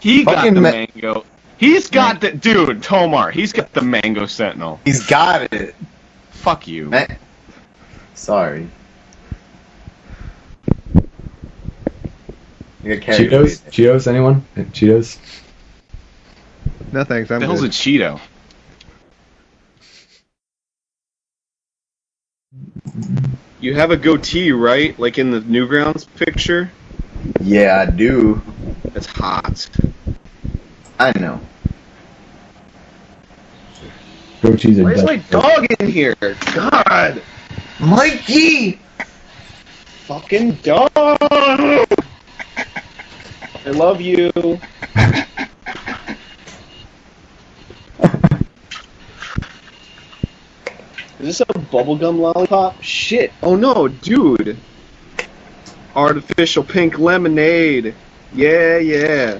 He 0.00 0.24
got 0.24 0.44
the 0.52 0.60
ma- 0.60 0.70
mango. 0.72 1.24
He's 1.58 1.88
got 1.88 2.20
the 2.20 2.32
dude, 2.32 2.82
Tomar. 2.82 3.30
He's 3.30 3.52
got 3.52 3.72
the 3.72 3.82
mango 3.82 4.26
sentinel. 4.26 4.80
He's 4.84 5.06
got 5.06 5.52
it. 5.52 5.76
Fuck 6.30 6.66
you. 6.66 6.86
Man. 6.90 7.16
Sorry. 8.14 8.68
You 12.82 12.96
got 12.96 13.02
carried. 13.02 13.30
Cheetos? 13.30 13.62
Cheetos? 13.70 14.08
Anyone? 14.08 14.44
Cheetos? 14.56 15.18
No 16.90 17.04
thanks. 17.04 17.30
I'm 17.30 17.38
the 17.38 17.46
hell's 17.46 17.62
a. 17.62 17.68
Cheeto? 17.68 18.20
You 23.60 23.74
have 23.74 23.90
a 23.92 23.96
goatee, 23.96 24.52
right? 24.52 24.98
Like 24.98 25.18
in 25.18 25.30
the 25.30 25.40
Newgrounds 25.40 26.06
picture? 26.16 26.70
Yeah, 27.40 27.84
I 27.86 27.90
do. 27.90 28.42
That's 28.92 29.06
hot. 29.06 29.68
I 30.98 31.16
know. 31.18 31.40
Goatees 34.40 34.80
are 34.80 34.84
Where's 34.84 35.04
my 35.04 35.16
dog 35.16 35.66
in 35.78 35.88
here? 35.88 36.16
God! 36.54 37.22
Mikey! 37.78 38.80
Fucking 40.06 40.52
dog! 40.62 40.90
I 40.94 41.86
love 43.66 44.00
you. 44.00 44.32
Is 51.22 51.38
this 51.38 51.40
a 51.40 51.44
bubblegum 51.44 52.18
lollipop? 52.18 52.82
Shit. 52.82 53.32
Oh 53.44 53.54
no, 53.54 53.86
dude. 53.86 54.56
Artificial 55.94 56.64
pink 56.64 56.98
lemonade. 56.98 57.94
Yeah, 58.34 58.78
yeah. 58.78 59.38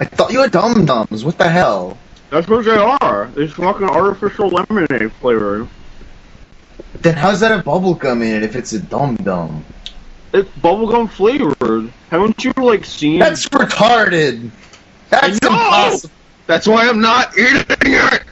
I 0.00 0.04
thought 0.06 0.32
you 0.32 0.40
were 0.40 0.48
Dum 0.48 0.84
Dums. 0.84 1.24
What 1.24 1.38
the 1.38 1.48
hell? 1.48 1.96
That's 2.30 2.48
what 2.48 2.64
they 2.64 2.76
are. 2.76 3.30
It's 3.36 3.52
fucking 3.52 3.88
artificial 3.88 4.48
lemonade 4.48 5.12
flavor. 5.12 5.68
Then 6.94 7.14
how's 7.14 7.38
that 7.40 7.52
a 7.52 7.62
bubblegum 7.62 8.22
in 8.22 8.34
it 8.34 8.42
if 8.42 8.56
it's 8.56 8.72
a 8.72 8.80
Dum 8.80 9.14
Dum? 9.16 9.64
It's 10.32 10.50
bubblegum 10.58 11.08
flavored. 11.08 11.92
Haven't 12.10 12.44
you 12.44 12.52
like 12.56 12.84
seen? 12.84 13.20
That's 13.20 13.48
retarded. 13.50 14.50
That's 15.10 15.38
impossible. 15.38 16.10
That's 16.48 16.66
why 16.66 16.88
I'm 16.88 17.00
not 17.00 17.38
eating 17.38 17.64
it. 17.82 18.24